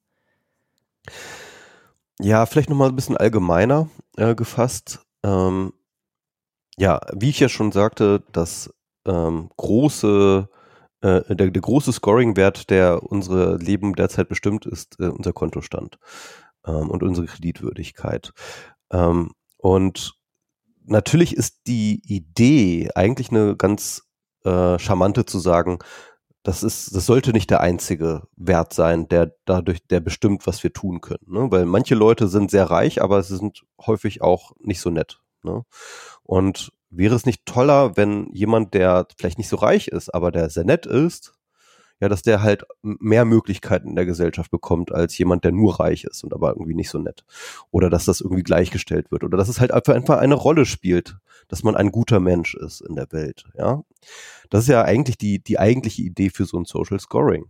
Ja, 2.20 2.46
vielleicht 2.46 2.70
nochmal 2.70 2.90
ein 2.90 2.98
bisschen 2.98 3.18
allgemeiner 3.18 3.90
äh, 4.18 4.36
gefasst. 4.36 5.03
Ähm, 5.24 5.74
ja, 6.78 7.00
wie 7.14 7.30
ich 7.30 7.40
ja 7.40 7.50
schon 7.50 7.72
sagte, 7.72 8.24
das 8.32 8.74
ähm, 9.06 9.50
große 9.58 10.50
äh, 11.04 11.36
der, 11.36 11.52
der 11.52 11.62
große 11.62 11.92
Scoring-Wert, 11.92 12.70
der 12.70 13.04
unsere 13.04 13.58
Leben 13.58 13.94
derzeit 13.94 14.30
bestimmt, 14.30 14.66
ist 14.66 15.00
äh, 15.00 15.08
unser 15.08 15.34
Kontostand 15.34 16.00
ähm, 16.66 16.90
und 16.90 17.04
unsere 17.04 17.28
Kreditwürdigkeit. 17.28 18.32
Ähm, 18.92 19.34
und 19.58 20.14
natürlich 20.86 21.36
ist 21.36 21.68
die 21.68 22.02
Idee 22.06 22.90
eigentlich 22.96 23.32
eine 23.32 23.58
ganz 23.58 24.04
äh, 24.46 24.80
charmante 24.80 25.26
zu 25.26 25.40
sagen, 25.40 25.80
das 26.44 26.62
ist, 26.62 26.94
das 26.94 27.06
sollte 27.06 27.32
nicht 27.32 27.50
der 27.50 27.62
einzige 27.62 28.28
Wert 28.36 28.74
sein, 28.74 29.08
der 29.08 29.34
dadurch, 29.46 29.88
der 29.88 30.02
bestimmt, 30.02 30.46
was 30.46 30.62
wir 30.64 30.74
tun 30.74 31.00
können. 31.00 31.26
Ne? 31.26 31.50
Weil 31.50 31.66
manche 31.66 31.96
Leute 31.96 32.28
sind 32.28 32.52
sehr 32.52 32.66
reich, 32.70 33.02
aber 33.02 33.24
sie 33.24 33.38
sind 33.38 33.64
häufig 33.80 34.22
auch 34.22 34.52
nicht 34.60 34.82
so 34.82 34.90
nett. 34.90 35.22
Ne? 35.44 35.64
Und 36.24 36.72
wäre 36.90 37.16
es 37.16 37.26
nicht 37.26 37.46
toller, 37.46 37.96
wenn 37.96 38.30
jemand, 38.34 38.74
der 38.74 39.08
vielleicht 39.18 39.38
nicht 39.38 39.48
so 39.48 39.56
reich 39.56 39.88
ist, 39.88 40.14
aber 40.14 40.32
der 40.32 40.50
sehr 40.50 40.66
nett 40.66 40.86
ist, 40.86 41.34
ja, 42.00 42.10
dass 42.10 42.22
der 42.22 42.42
halt 42.42 42.64
mehr 42.82 43.26
Möglichkeiten 43.26 43.90
in 43.90 43.96
der 43.96 44.06
Gesellschaft 44.06 44.52
bekommt 44.52 44.92
als 44.92 45.18
jemand, 45.18 45.44
der 45.44 45.52
nur 45.52 45.80
reich 45.80 46.04
ist 46.04 46.24
und 46.24 46.34
aber 46.34 46.50
irgendwie 46.50 46.76
nicht 46.76 46.90
so 46.90 47.00
nett. 47.00 47.24
Oder 47.72 47.90
dass 47.90 48.06
das 48.06 48.22
irgendwie 48.22 48.44
gleichgestellt 48.44 49.12
wird. 49.12 49.24
Oder 49.24 49.38
dass 49.38 49.48
es 49.48 49.60
halt 49.60 49.72
einfach 49.72 50.18
eine 50.18 50.36
Rolle 50.36 50.66
spielt, 50.66 51.18
dass 51.48 51.64
man 51.64 51.76
ein 51.76 51.92
guter 51.92 52.20
Mensch 52.20 52.56
ist 52.56 52.82
in 52.82 52.96
der 52.96 53.12
Welt, 53.12 53.46
ja. 53.58 53.84
Das 54.50 54.64
ist 54.64 54.70
ja 54.70 54.84
eigentlich 54.84 55.18
die, 55.18 55.44
die 55.44 55.60
eigentliche 55.60 56.02
Idee 56.02 56.30
für 56.30 56.46
so 56.46 56.58
ein 56.58 56.66
Social 56.66 57.00
Scoring. 57.00 57.46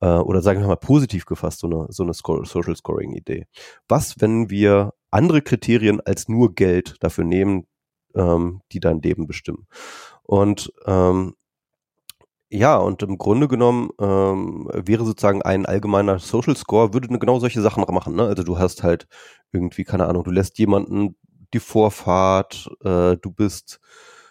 Äh, 0.00 0.06
oder 0.06 0.42
sagen 0.42 0.60
wir 0.60 0.68
mal 0.68 0.76
positiv 0.76 1.26
gefasst, 1.26 1.60
so 1.60 1.66
eine, 1.66 1.86
so 1.90 2.02
eine 2.02 2.14
Social 2.14 2.76
Scoring 2.76 3.12
Idee. 3.12 3.46
Was, 3.88 4.20
wenn 4.20 4.50
wir 4.50 4.94
andere 5.10 5.42
Kriterien 5.42 6.00
als 6.00 6.28
nur 6.28 6.54
Geld 6.54 6.96
dafür 7.00 7.24
nehmen, 7.24 7.66
ähm, 8.14 8.62
die 8.72 8.80
dein 8.80 9.00
Leben 9.00 9.26
bestimmen. 9.26 9.66
Und 10.22 10.72
ähm, 10.86 11.34
ja, 12.50 12.76
und 12.76 13.02
im 13.02 13.18
Grunde 13.18 13.48
genommen 13.48 13.90
ähm, 14.00 14.68
wäre 14.72 15.04
sozusagen 15.04 15.42
ein 15.42 15.66
allgemeiner 15.66 16.18
Social 16.18 16.56
Score, 16.56 16.94
würde 16.94 17.08
genau 17.18 17.38
solche 17.40 17.60
Sachen 17.60 17.84
machen. 17.92 18.14
Ne? 18.14 18.24
Also 18.24 18.44
du 18.44 18.58
hast 18.58 18.82
halt 18.82 19.08
irgendwie, 19.52 19.84
keine 19.84 20.06
Ahnung, 20.06 20.24
du 20.24 20.30
lässt 20.30 20.58
jemanden 20.58 21.16
die 21.54 21.60
Vorfahrt, 21.60 22.68
äh, 22.84 23.16
du 23.16 23.30
bist 23.32 23.80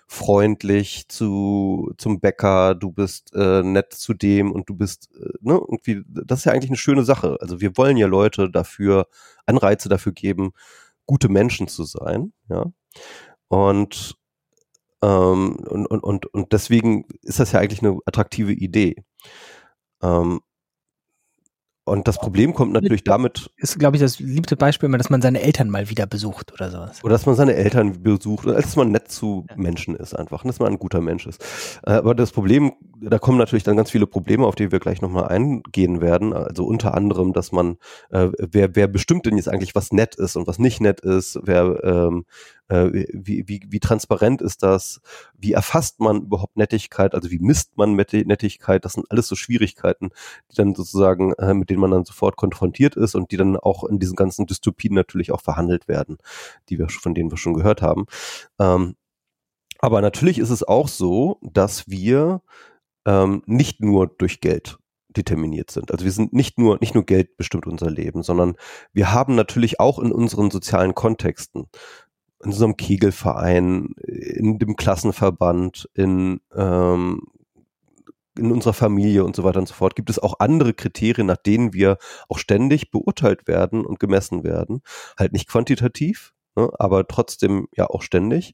freundlich 0.08 1.08
zu 1.10 1.92
zum 1.98 2.20
Bäcker, 2.22 2.76
du 2.76 2.92
bist 2.92 3.34
äh, 3.36 3.64
nett 3.64 3.94
zu 3.94 4.14
dem 4.14 4.52
und 4.52 4.70
du 4.70 4.76
bist 4.76 5.10
äh, 5.16 5.30
ne 5.42 5.54
irgendwie 5.56 6.04
das 6.08 6.40
ist 6.40 6.46
ja 6.46 6.52
eigentlich 6.54 6.70
eine 6.70 6.78
schöne 6.78 7.04
Sache. 7.04 7.38
Also 7.42 7.60
wir 7.62 7.76
wollen 7.78 7.98
ja 7.98 8.08
Leute 8.08 8.50
dafür 8.52 9.08
Anreize 9.46 9.90
dafür 9.90 10.12
geben, 10.14 10.52
gute 11.06 11.30
Menschen 11.30 11.68
zu 11.68 11.84
sein, 11.86 12.34
ja. 12.50 12.66
Und, 13.48 14.16
ähm, 15.06 15.56
und, 15.70 15.86
und, 15.86 16.04
und, 16.04 16.26
und 16.34 16.52
deswegen 16.52 17.06
ist 17.22 17.40
das 17.40 17.52
ja 17.52 17.60
eigentlich 17.60 17.84
eine 17.84 18.00
attraktive 18.06 18.52
Idee. 18.52 18.96
Ähm, 20.02 20.42
und 21.88 22.08
das 22.08 22.18
Problem 22.18 22.56
kommt 22.56 22.74
natürlich 22.74 23.04
damit. 23.04 23.52
Ist, 23.58 23.78
glaube 23.78 23.98
ich, 23.98 24.02
das 24.02 24.18
liebste 24.20 24.58
Beispiel 24.58 24.88
immer, 24.88 24.98
dass 24.98 25.12
man 25.12 25.22
seine 25.22 25.42
Eltern 25.42 25.70
mal 25.70 25.88
wieder 25.92 26.08
besucht 26.08 26.52
oder 26.52 26.72
sowas. 26.72 27.04
Oder 27.04 27.14
dass 27.14 27.28
man 27.28 27.36
seine 27.36 27.54
Eltern 27.54 28.02
besucht 28.02 28.48
oder 28.48 28.56
dass 28.56 28.76
man 28.76 28.90
nett 28.92 29.12
zu 29.12 29.46
ja. 29.48 29.56
Menschen 29.56 29.96
ist 29.96 30.16
einfach, 30.16 30.44
dass 30.44 30.58
man 30.58 30.74
ein 30.74 30.80
guter 30.80 31.02
Mensch 31.02 31.28
ist. 31.28 31.44
Äh, 31.86 31.92
aber 31.92 32.16
das 32.16 32.32
Problem, 32.32 32.74
da 33.02 33.20
kommen 33.20 33.38
natürlich 33.38 33.64
dann 33.64 33.78
ganz 33.78 33.92
viele 33.92 34.08
Probleme, 34.08 34.46
auf 34.46 34.56
die 34.56 34.72
wir 34.72 34.80
gleich 34.80 35.02
nochmal 35.02 35.28
eingehen 35.28 36.02
werden. 36.02 36.34
Also 36.34 36.66
unter 36.66 36.94
anderem, 36.94 37.34
dass 37.34 37.52
man, 37.52 37.78
äh, 38.10 38.30
wer, 38.38 38.76
wer 38.76 38.88
bestimmt 38.88 39.26
denn 39.26 39.38
jetzt 39.38 39.50
eigentlich, 39.50 39.76
was 39.76 39.92
nett 39.92 40.16
ist 40.16 40.36
und 40.36 40.48
was 40.48 40.60
nicht 40.60 40.82
nett 40.82 41.02
ist, 41.02 41.40
wer, 41.44 41.84
ähm, 41.84 42.26
äh, 42.68 43.06
wie, 43.14 43.48
wie, 43.48 43.62
wie 43.68 43.80
transparent 43.80 44.42
ist 44.42 44.64
das? 44.64 45.02
Wie 45.38 45.54
erfasst 45.54 46.00
man 46.00 46.24
überhaupt 46.24 46.58
Nettigkeit? 46.58 47.14
Also 47.14 47.32
wie 47.32 47.40
misst 47.40 47.78
man 47.78 47.96
Nettigkeit? 47.96 48.86
Das 48.86 48.94
sind 48.94 49.10
alles 49.10 49.28
so 49.28 49.36
Schwierigkeiten, 49.36 50.10
die 50.52 50.56
dann 50.56 50.74
sozusagen, 50.76 51.34
äh, 51.34 51.54
mit 51.54 51.70
denen 51.70 51.82
man 51.82 51.92
dann 51.92 52.06
sofort 52.06 52.38
konfrontiert 52.38 52.96
ist 52.96 53.16
und 53.16 53.32
die 53.32 53.38
dann 53.38 53.58
auch 53.58 53.84
in 53.84 54.00
diesen 54.00 54.16
ganzen 54.16 54.46
Dystopien 54.46 54.94
natürlich 54.94 55.32
auch 55.32 55.42
verhandelt 55.42 55.88
werden, 55.88 56.18
die 56.70 56.80
wir, 56.80 56.90
von 56.90 57.14
denen 57.14 57.32
wir 57.32 57.38
schon 57.38 57.54
gehört 57.54 57.82
haben. 57.82 58.06
Ähm, 58.60 58.96
aber 59.80 60.02
natürlich 60.02 60.40
ist 60.40 60.50
es 60.50 60.64
auch 60.64 60.88
so, 60.88 61.38
dass 61.42 61.88
wir 61.90 62.42
ähm, 63.06 63.44
nicht 63.46 63.82
nur 63.82 64.08
durch 64.08 64.42
Geld 64.42 64.78
determiniert 65.10 65.72
sind. 65.72 65.92
Also 65.92 66.04
wir 66.04 66.12
sind 66.12 66.34
nicht 66.34 66.60
nur, 66.60 66.78
nicht 66.82 66.94
nur 66.94 67.06
Geld 67.06 67.38
bestimmt 67.38 67.68
unser 67.68 67.90
Leben, 67.90 68.22
sondern 68.22 68.56
wir 68.94 69.14
haben 69.14 69.36
natürlich 69.36 69.80
auch 69.80 70.00
in 70.00 70.12
unseren 70.12 70.52
sozialen 70.52 70.94
Kontexten 70.94 71.68
in 72.44 72.54
einem 72.54 72.78
Kegelverein, 72.78 73.96
in 73.98 74.60
dem 74.60 74.76
Klassenverband, 74.76 75.90
in, 75.94 76.42
ähm, 76.54 77.22
in 78.38 78.52
unserer 78.52 78.74
Familie 78.74 79.24
und 79.24 79.36
so 79.36 79.44
weiter 79.44 79.60
und 79.60 79.68
so 79.68 79.74
fort, 79.74 79.96
gibt 79.96 80.10
es 80.10 80.20
auch 80.20 80.40
andere 80.40 80.74
Kriterien, 80.74 81.28
nach 81.28 81.38
denen 81.38 81.74
wir 81.74 81.98
auch 82.28 82.38
ständig 82.38 82.92
beurteilt 82.92 83.48
werden 83.48 83.86
und 83.86 84.00
gemessen 84.00 84.44
werden. 84.44 84.82
Halt 85.18 85.32
nicht 85.32 85.48
quantitativ, 85.48 86.34
ne, 86.56 86.70
aber 86.78 87.08
trotzdem 87.08 87.68
ja 87.76 87.88
auch 87.88 88.02
ständig. 88.02 88.54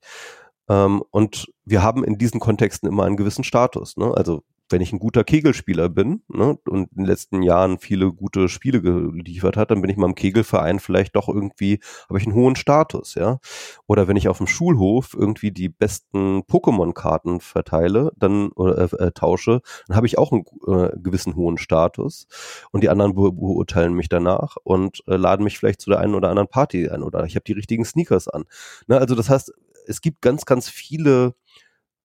Ähm, 0.71 1.03
und 1.11 1.51
wir 1.65 1.83
haben 1.83 2.03
in 2.03 2.17
diesen 2.17 2.39
Kontexten 2.39 2.87
immer 2.87 3.03
einen 3.03 3.17
gewissen 3.17 3.43
Status. 3.43 3.97
Ne? 3.97 4.13
Also 4.15 4.43
wenn 4.69 4.81
ich 4.81 4.93
ein 4.93 4.99
guter 4.99 5.25
Kegelspieler 5.25 5.89
bin 5.89 6.21
ne, 6.29 6.57
und 6.69 6.89
in 6.91 7.03
den 7.03 7.05
letzten 7.05 7.43
Jahren 7.43 7.77
viele 7.77 8.13
gute 8.13 8.47
Spiele 8.47 8.81
geliefert 8.81 9.57
hat, 9.57 9.69
dann 9.69 9.81
bin 9.81 9.89
ich 9.89 9.97
mal 9.97 10.07
im 10.07 10.15
Kegelverein 10.15 10.79
vielleicht 10.79 11.17
doch 11.17 11.27
irgendwie, 11.27 11.79
habe 12.07 12.19
ich 12.19 12.25
einen 12.25 12.35
hohen 12.35 12.55
Status, 12.55 13.15
ja. 13.15 13.39
Oder 13.85 14.07
wenn 14.07 14.15
ich 14.15 14.29
auf 14.29 14.37
dem 14.37 14.47
Schulhof 14.47 15.13
irgendwie 15.13 15.51
die 15.51 15.67
besten 15.67 16.43
Pokémon-Karten 16.43 17.41
verteile, 17.41 18.11
dann 18.15 18.53
oder 18.53 18.77
äh, 18.93 19.07
äh, 19.07 19.11
tausche, 19.11 19.61
dann 19.87 19.97
habe 19.97 20.07
ich 20.07 20.17
auch 20.17 20.31
einen 20.31 20.45
äh, 20.67 20.91
gewissen 20.97 21.35
hohen 21.35 21.57
Status. 21.57 22.27
Und 22.71 22.81
die 22.81 22.89
anderen 22.89 23.13
be 23.13 23.31
beurteilen 23.31 23.93
mich 23.93 24.07
danach 24.07 24.55
und 24.63 25.03
äh, 25.07 25.17
laden 25.17 25.43
mich 25.43 25.59
vielleicht 25.59 25.81
zu 25.81 25.89
der 25.89 25.99
einen 25.99 26.15
oder 26.15 26.29
anderen 26.29 26.47
Party 26.47 26.89
ein 26.89 27.03
oder 27.03 27.25
ich 27.25 27.35
habe 27.35 27.43
die 27.43 27.53
richtigen 27.53 27.83
Sneakers 27.83 28.29
an. 28.29 28.45
Ne, 28.87 28.97
also 28.97 29.15
das 29.15 29.29
heißt, 29.29 29.51
es 29.91 30.01
gibt 30.01 30.21
ganz, 30.21 30.45
ganz 30.45 30.69
viele 30.69 31.35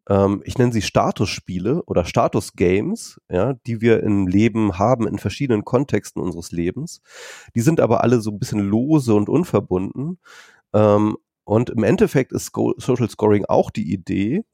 ähm, 0.09 0.43
ich 0.45 0.59
nenne 0.59 0.73
sie 0.73 0.83
Statusspiele 0.83 1.83
oder 1.85 2.05
Statusgames, 2.05 3.21
ja, 3.31 3.55
die 3.67 3.81
wir 3.81 4.03
im 4.03 4.27
Leben 4.27 4.79
haben, 4.79 5.07
in 5.07 5.19
verschiedenen 5.19 5.65
Kontexten 5.65 6.23
unseres 6.23 6.53
Lebens. 6.53 7.01
Die 7.55 7.61
sind 7.61 7.81
aber 7.81 8.03
alle 8.03 8.21
so 8.21 8.31
ein 8.31 8.39
bisschen 8.39 8.61
lose 8.61 9.15
und 9.15 9.29
unverbunden. 9.29 10.19
Ähm, 10.73 11.17
und 11.45 11.71
im 11.71 11.85
Endeffekt 11.85 12.33
ist 12.33 12.53
Social 12.55 13.11
Scoring 13.11 13.45
auch 13.47 13.71
die 13.71 13.93
Idee, 13.93 14.45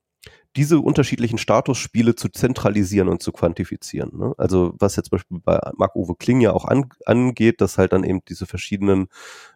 diese 0.57 0.81
unterschiedlichen 0.81 1.39
Statusspiele 1.39 2.15
zu 2.15 2.29
zentralisieren 2.29 3.09
und 3.09 3.23
zu 3.23 3.33
quantifizieren. 3.33 4.19
Ne? 4.19 4.35
Also 4.37 4.75
was 4.79 4.97
jetzt 4.97 5.09
zum 5.09 5.17
Beispiel 5.17 5.41
bei 5.43 5.59
Marc-Uwe 5.77 6.15
Kling 6.17 6.43
ja 6.43 6.53
auch 6.53 6.67
an, 6.67 6.91
angeht, 7.07 7.63
dass 7.63 7.79
halt 7.79 7.95
dann 7.95 8.05
eben 8.05 8.21
diese 8.29 8.45
verschiedenen, 8.45 9.09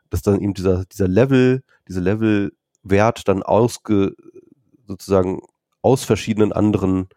dass 0.08 0.22
dann 0.22 0.40
eben 0.40 0.54
dieser, 0.54 0.86
dieser 0.86 1.08
Level, 1.08 1.62
diese 1.86 2.00
Levelwert 2.86 3.28
dann 3.28 3.42
ausge, 3.42 4.14
sozusagen 4.86 5.40
aus 5.82 6.04
verschiedenen 6.04 6.52
anderen 6.52 7.08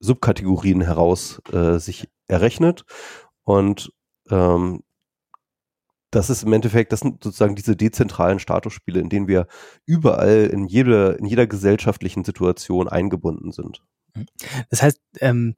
Subkategorien 0.00 0.80
heraus 0.80 1.40
äh, 1.52 1.78
sich 1.78 2.08
errechnet. 2.28 2.84
Und 3.44 3.92
ähm, 4.30 4.82
das 6.10 6.30
ist 6.30 6.42
im 6.42 6.52
Endeffekt, 6.52 6.92
das 6.92 7.00
sind 7.00 7.22
sozusagen 7.22 7.54
diese 7.54 7.76
dezentralen 7.76 8.40
Statusspiele, 8.40 9.00
in 9.00 9.08
denen 9.08 9.28
wir 9.28 9.46
überall 9.86 10.46
in 10.46 10.66
jeder, 10.66 11.18
in 11.18 11.24
jeder 11.24 11.46
gesellschaftlichen 11.46 12.24
Situation 12.24 12.88
eingebunden 12.88 13.52
sind. 13.52 13.82
Das 14.70 14.82
heißt, 14.82 15.00
ähm, 15.20 15.54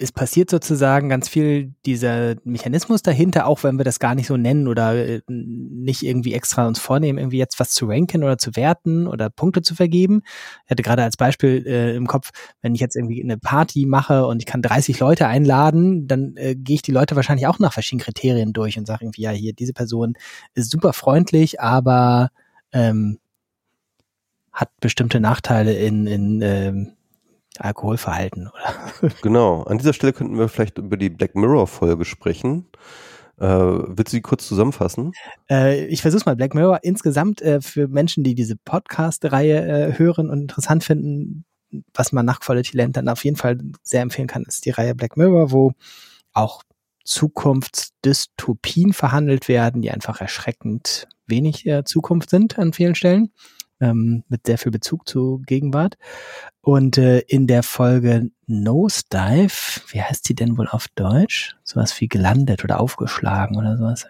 es 0.00 0.12
passiert 0.12 0.48
sozusagen 0.48 1.08
ganz 1.08 1.28
viel 1.28 1.74
dieser 1.84 2.36
Mechanismus 2.44 3.02
dahinter, 3.02 3.46
auch 3.46 3.64
wenn 3.64 3.78
wir 3.78 3.84
das 3.84 3.98
gar 3.98 4.14
nicht 4.14 4.28
so 4.28 4.36
nennen 4.36 4.68
oder 4.68 4.94
äh, 4.94 5.20
nicht 5.28 6.02
irgendwie 6.02 6.34
extra 6.34 6.66
uns 6.66 6.78
vornehmen, 6.78 7.18
irgendwie 7.18 7.38
jetzt 7.38 7.58
was 7.58 7.72
zu 7.72 7.86
ranken 7.86 8.22
oder 8.22 8.38
zu 8.38 8.54
werten 8.54 9.08
oder 9.08 9.28
Punkte 9.28 9.62
zu 9.62 9.74
vergeben. 9.74 10.22
Ich 10.64 10.70
hatte 10.70 10.82
gerade 10.82 11.02
als 11.02 11.16
Beispiel 11.16 11.64
äh, 11.66 11.96
im 11.96 12.06
Kopf, 12.06 12.30
wenn 12.62 12.74
ich 12.74 12.80
jetzt 12.80 12.96
irgendwie 12.96 13.22
eine 13.22 13.38
Party 13.38 13.86
mache 13.86 14.26
und 14.26 14.40
ich 14.40 14.46
kann 14.46 14.62
30 14.62 15.00
Leute 15.00 15.26
einladen, 15.26 16.06
dann 16.06 16.36
äh, 16.36 16.54
gehe 16.54 16.76
ich 16.76 16.82
die 16.82 16.92
Leute 16.92 17.16
wahrscheinlich 17.16 17.48
auch 17.48 17.58
nach 17.58 17.72
verschiedenen 17.72 18.04
Kriterien 18.04 18.52
durch 18.52 18.78
und 18.78 18.86
sage 18.86 19.04
irgendwie, 19.04 19.22
ja, 19.22 19.30
hier, 19.30 19.52
diese 19.52 19.72
Person 19.72 20.14
ist 20.54 20.70
super 20.70 20.92
freundlich, 20.92 21.60
aber 21.60 22.30
ähm, 22.72 23.18
hat 24.52 24.70
bestimmte 24.80 25.20
Nachteile 25.20 25.74
in, 25.74 26.06
in 26.06 26.42
ähm, 26.42 26.92
Alkoholverhalten, 27.60 28.48
oder? 28.48 29.12
Genau. 29.22 29.62
An 29.62 29.78
dieser 29.78 29.92
Stelle 29.92 30.12
könnten 30.12 30.38
wir 30.38 30.48
vielleicht 30.48 30.78
über 30.78 30.96
die 30.96 31.10
Black 31.10 31.34
Mirror-Folge 31.34 32.04
sprechen. 32.04 32.66
Äh, 33.38 33.46
willst 33.46 34.12
du 34.12 34.16
die 34.16 34.22
kurz 34.22 34.48
zusammenfassen? 34.48 35.12
Äh, 35.48 35.86
ich 35.86 36.02
versuche 36.02 36.24
mal. 36.26 36.36
Black 36.36 36.54
Mirror 36.54 36.80
insgesamt 36.82 37.40
äh, 37.40 37.60
für 37.60 37.86
Menschen, 37.86 38.24
die 38.24 38.34
diese 38.34 38.56
Podcast-Reihe 38.56 39.66
äh, 39.66 39.98
hören 39.98 40.28
und 40.30 40.40
interessant 40.40 40.82
finden, 40.84 41.44
was 41.94 42.12
man 42.12 42.26
nach 42.26 42.40
Quality 42.40 42.76
Land 42.76 42.96
dann 42.96 43.08
auf 43.08 43.24
jeden 43.24 43.36
Fall 43.36 43.58
sehr 43.82 44.02
empfehlen 44.02 44.28
kann, 44.28 44.44
ist 44.44 44.64
die 44.64 44.70
Reihe 44.70 44.94
Black 44.94 45.16
Mirror, 45.16 45.52
wo 45.52 45.72
auch 46.32 46.62
Zukunftsdystopien 47.04 48.92
verhandelt 48.92 49.48
werden, 49.48 49.82
die 49.82 49.90
einfach 49.90 50.20
erschreckend 50.20 51.08
wenig 51.26 51.66
äh, 51.66 51.84
Zukunft 51.84 52.30
sind 52.30 52.58
an 52.58 52.72
vielen 52.72 52.94
Stellen 52.94 53.30
ähm, 53.80 54.24
mit 54.28 54.46
sehr 54.46 54.58
viel 54.58 54.72
Bezug 54.72 55.08
zur 55.08 55.42
Gegenwart. 55.42 55.96
Und 56.60 56.98
äh, 56.98 57.20
in 57.20 57.46
der 57.46 57.62
Folge 57.62 58.30
Nosedive, 58.46 59.80
wie 59.90 60.02
heißt 60.02 60.28
die 60.28 60.34
denn 60.34 60.58
wohl 60.58 60.68
auf 60.68 60.88
Deutsch? 60.94 61.56
Sowas 61.64 62.00
wie 62.00 62.08
gelandet 62.08 62.64
oder 62.64 62.80
aufgeschlagen 62.80 63.56
oder 63.56 63.76
sowas. 63.76 64.06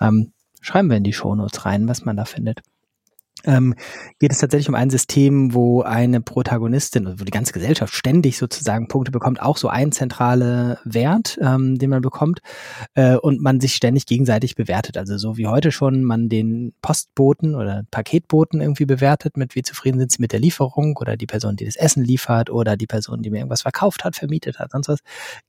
Ähm, 0.00 0.32
schreiben 0.60 0.90
wir 0.90 0.96
in 0.96 1.04
die 1.04 1.12
Shownotes 1.12 1.64
rein, 1.64 1.88
was 1.88 2.04
man 2.04 2.16
da 2.16 2.24
findet 2.24 2.62
ähm, 3.44 3.74
geht 4.18 4.32
es 4.32 4.38
tatsächlich 4.38 4.68
um 4.68 4.74
ein 4.74 4.90
System, 4.90 5.52
wo 5.52 5.82
eine 5.82 6.20
Protagonistin, 6.20 7.20
wo 7.20 7.24
die 7.24 7.30
ganze 7.30 7.52
Gesellschaft 7.52 7.94
ständig 7.94 8.38
sozusagen 8.38 8.88
Punkte 8.88 9.12
bekommt, 9.12 9.40
auch 9.40 9.56
so 9.56 9.68
ein 9.68 9.92
zentraler 9.92 10.78
Wert, 10.84 11.38
ähm, 11.42 11.78
den 11.78 11.90
man 11.90 12.00
bekommt, 12.00 12.40
äh, 12.94 13.16
und 13.16 13.40
man 13.42 13.60
sich 13.60 13.74
ständig 13.74 14.06
gegenseitig 14.06 14.54
bewertet. 14.54 14.96
Also 14.96 15.18
so 15.18 15.36
wie 15.36 15.46
heute 15.46 15.70
schon 15.70 16.02
man 16.02 16.28
den 16.28 16.72
Postboten 16.80 17.54
oder 17.54 17.82
Paketboten 17.90 18.60
irgendwie 18.60 18.86
bewertet, 18.86 19.36
mit 19.36 19.54
wie 19.54 19.62
zufrieden 19.62 19.98
sind 19.98 20.12
sie 20.12 20.22
mit 20.22 20.32
der 20.32 20.40
Lieferung 20.40 20.96
oder 20.96 21.16
die 21.16 21.26
Person, 21.26 21.56
die 21.56 21.66
das 21.66 21.76
Essen 21.76 22.02
liefert 22.02 22.50
oder 22.50 22.76
die 22.76 22.86
Person, 22.86 23.22
die 23.22 23.30
mir 23.30 23.38
irgendwas 23.38 23.62
verkauft 23.62 24.04
hat, 24.04 24.16
vermietet 24.16 24.58
hat, 24.58 24.72
sonst 24.72 24.88
was, 24.88 25.00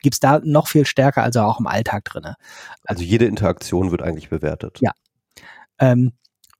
gibt's 0.02 0.20
da 0.20 0.40
noch 0.44 0.68
viel 0.68 0.86
stärker, 0.86 1.24
also 1.24 1.42
auch 1.42 1.60
im 1.60 1.68
Alltag 1.68 2.04
drinne. 2.06 2.36
Also 2.84 3.04
jede 3.04 3.26
Interaktion 3.26 3.92
wird 3.92 4.02
eigentlich 4.02 4.30
bewertet. 4.30 4.80
Ja. 4.82 4.92
Ähm, 5.80 6.14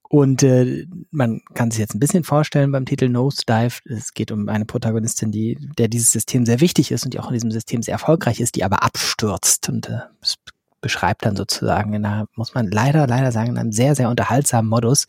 und 0.08 0.42
äh, 0.42 0.86
man 1.10 1.42
kann 1.52 1.70
sich 1.70 1.80
jetzt 1.80 1.94
ein 1.94 2.00
bisschen 2.00 2.24
vorstellen 2.24 2.72
beim 2.72 2.86
Titel 2.86 3.10
Nosedive. 3.10 3.80
Es 3.84 4.14
geht 4.14 4.32
um 4.32 4.48
eine 4.48 4.64
Protagonistin, 4.64 5.30
die, 5.30 5.58
der 5.76 5.88
dieses 5.88 6.10
System 6.10 6.46
sehr 6.46 6.60
wichtig 6.60 6.90
ist 6.90 7.04
und 7.04 7.12
die 7.12 7.20
auch 7.20 7.28
in 7.28 7.34
diesem 7.34 7.50
System 7.50 7.82
sehr 7.82 7.92
erfolgreich 7.92 8.40
ist, 8.40 8.56
die 8.56 8.64
aber 8.64 8.82
abstürzt. 8.82 9.68
Und 9.68 9.90
äh, 9.90 10.00
es 10.22 10.36
beschreibt 10.80 11.26
dann 11.26 11.36
sozusagen 11.36 11.92
in 11.92 12.06
einer, 12.06 12.26
muss 12.34 12.54
man 12.54 12.70
leider, 12.70 13.06
leider 13.06 13.32
sagen, 13.32 13.50
in 13.50 13.58
einem 13.58 13.72
sehr, 13.72 13.94
sehr 13.94 14.08
unterhaltsamen 14.08 14.70
Modus 14.70 15.08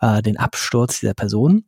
äh, 0.00 0.22
den 0.22 0.38
Absturz 0.38 1.00
dieser 1.00 1.14
Person. 1.14 1.64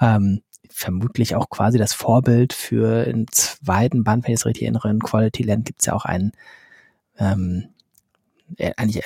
Ähm, 0.00 0.40
vermutlich 0.70 1.36
auch 1.36 1.50
quasi 1.50 1.76
das 1.76 1.92
Vorbild 1.92 2.54
für 2.54 3.04
den 3.04 3.26
zweiten 3.30 4.02
Band, 4.02 4.24
wenn 4.24 4.32
ich 4.32 4.40
es 4.40 4.46
richtig 4.46 4.62
erinnere, 4.62 4.90
in 4.90 5.00
Quality 5.00 5.42
Land 5.42 5.66
gibt 5.66 5.80
es 5.80 5.86
ja 5.86 5.92
auch 5.92 6.06
einen 6.06 6.32
ähm, 7.18 7.73
eigentlich 8.76 9.02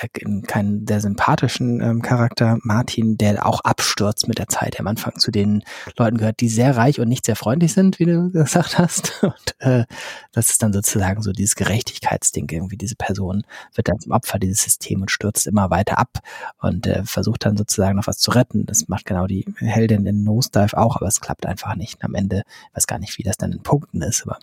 keinen 0.47 0.87
sehr 0.87 1.01
sympathischen 1.01 1.81
ähm, 1.81 2.01
Charakter, 2.01 2.57
Martin, 2.63 3.17
der 3.17 3.45
auch 3.45 3.61
abstürzt 3.61 4.27
mit 4.27 4.39
der 4.39 4.47
Zeit. 4.47 4.73
Der 4.73 4.81
am 4.81 4.87
Anfang 4.87 5.17
zu 5.17 5.31
den 5.31 5.63
Leuten 5.97 6.17
gehört, 6.17 6.39
die 6.39 6.49
sehr 6.49 6.75
reich 6.77 6.99
und 6.99 7.07
nicht 7.07 7.25
sehr 7.25 7.35
freundlich 7.35 7.73
sind, 7.73 7.99
wie 7.99 8.05
du 8.05 8.31
gesagt 8.31 8.77
hast. 8.77 9.23
Und 9.23 9.55
äh, 9.59 9.85
das 10.31 10.49
ist 10.49 10.63
dann 10.63 10.73
sozusagen 10.73 11.21
so 11.21 11.31
dieses 11.31 11.55
Gerechtigkeitsding 11.55 12.47
irgendwie. 12.49 12.77
Diese 12.77 12.95
Person 12.95 13.43
wird 13.75 13.87
dann 13.87 13.99
zum 13.99 14.11
Opfer 14.11 14.39
dieses 14.39 14.61
Systems 14.61 15.01
und 15.01 15.11
stürzt 15.11 15.47
immer 15.47 15.69
weiter 15.69 15.97
ab 15.97 16.19
und 16.61 16.87
äh, 16.87 17.03
versucht 17.03 17.45
dann 17.45 17.57
sozusagen 17.57 17.97
noch 17.97 18.07
was 18.07 18.17
zu 18.17 18.31
retten. 18.31 18.65
Das 18.65 18.87
macht 18.87 19.05
genau 19.05 19.27
die 19.27 19.45
Heldin 19.57 20.05
in 20.05 20.23
Nosedive 20.23 20.77
auch, 20.77 20.97
aber 20.97 21.07
es 21.07 21.21
klappt 21.21 21.45
einfach 21.45 21.75
nicht. 21.75 22.03
Am 22.03 22.15
Ende, 22.15 22.43
ich 22.69 22.77
weiß 22.77 22.87
gar 22.87 22.99
nicht, 22.99 23.17
wie 23.17 23.23
das 23.23 23.37
dann 23.37 23.51
in 23.51 23.61
Punkten 23.61 24.01
ist, 24.01 24.23
aber 24.23 24.39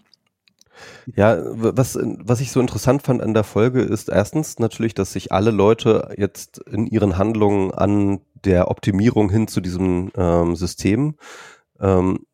Ja, 1.15 1.39
was, 1.43 1.99
was 2.01 2.41
ich 2.41 2.51
so 2.51 2.61
interessant 2.61 3.03
fand 3.03 3.23
an 3.23 3.35
der 3.35 3.45
Folge 3.45 3.81
ist 3.81 4.09
erstens 4.09 4.59
natürlich, 4.59 4.95
dass 4.95 5.13
sich 5.13 5.33
alle 5.33 5.51
Leute 5.51 6.15
jetzt 6.17 6.59
in 6.59 6.87
ihren 6.87 7.19
Handlungen 7.19 7.73
an 7.73 8.21
der 8.45 8.71
Optimierung 8.71 9.31
hin 9.31 9.49
zu 9.49 9.61
diesem 9.61 10.11
ähm, 10.17 10.57
System 10.57 11.17
ähm, 11.81 12.27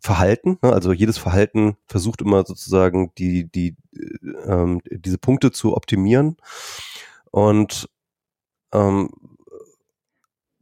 Verhalten, 0.00 0.58
ne? 0.62 0.72
also 0.72 0.92
jedes 0.92 1.18
Verhalten 1.18 1.76
versucht 1.86 2.20
immer 2.20 2.44
sozusagen 2.44 3.12
die, 3.18 3.50
die, 3.50 3.76
ähm, 4.44 4.80
diese 4.90 5.18
Punkte 5.18 5.50
zu 5.50 5.76
optimieren. 5.76 6.36
Und 7.30 7.88
ähm, 8.72 9.10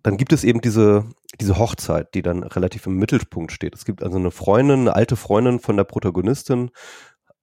dann 0.03 0.17
gibt 0.17 0.33
es 0.33 0.45
eben 0.45 0.61
diese, 0.61 1.05
diese 1.41 1.59
Hochzeit, 1.59 2.15
die 2.15 2.23
dann 2.23 2.43
relativ 2.43 2.87
im 2.87 2.97
Mittelpunkt 2.97 3.53
steht. 3.53 3.75
Es 3.75 3.85
gibt 3.85 4.03
also 4.03 4.19
eine 4.19 4.31
Freundin, 4.31 4.81
eine 4.81 4.95
alte 4.95 5.17
Freundin 5.17 5.61
von 5.61 5.77
der 5.77 5.85
Protagonistin, 5.85 6.71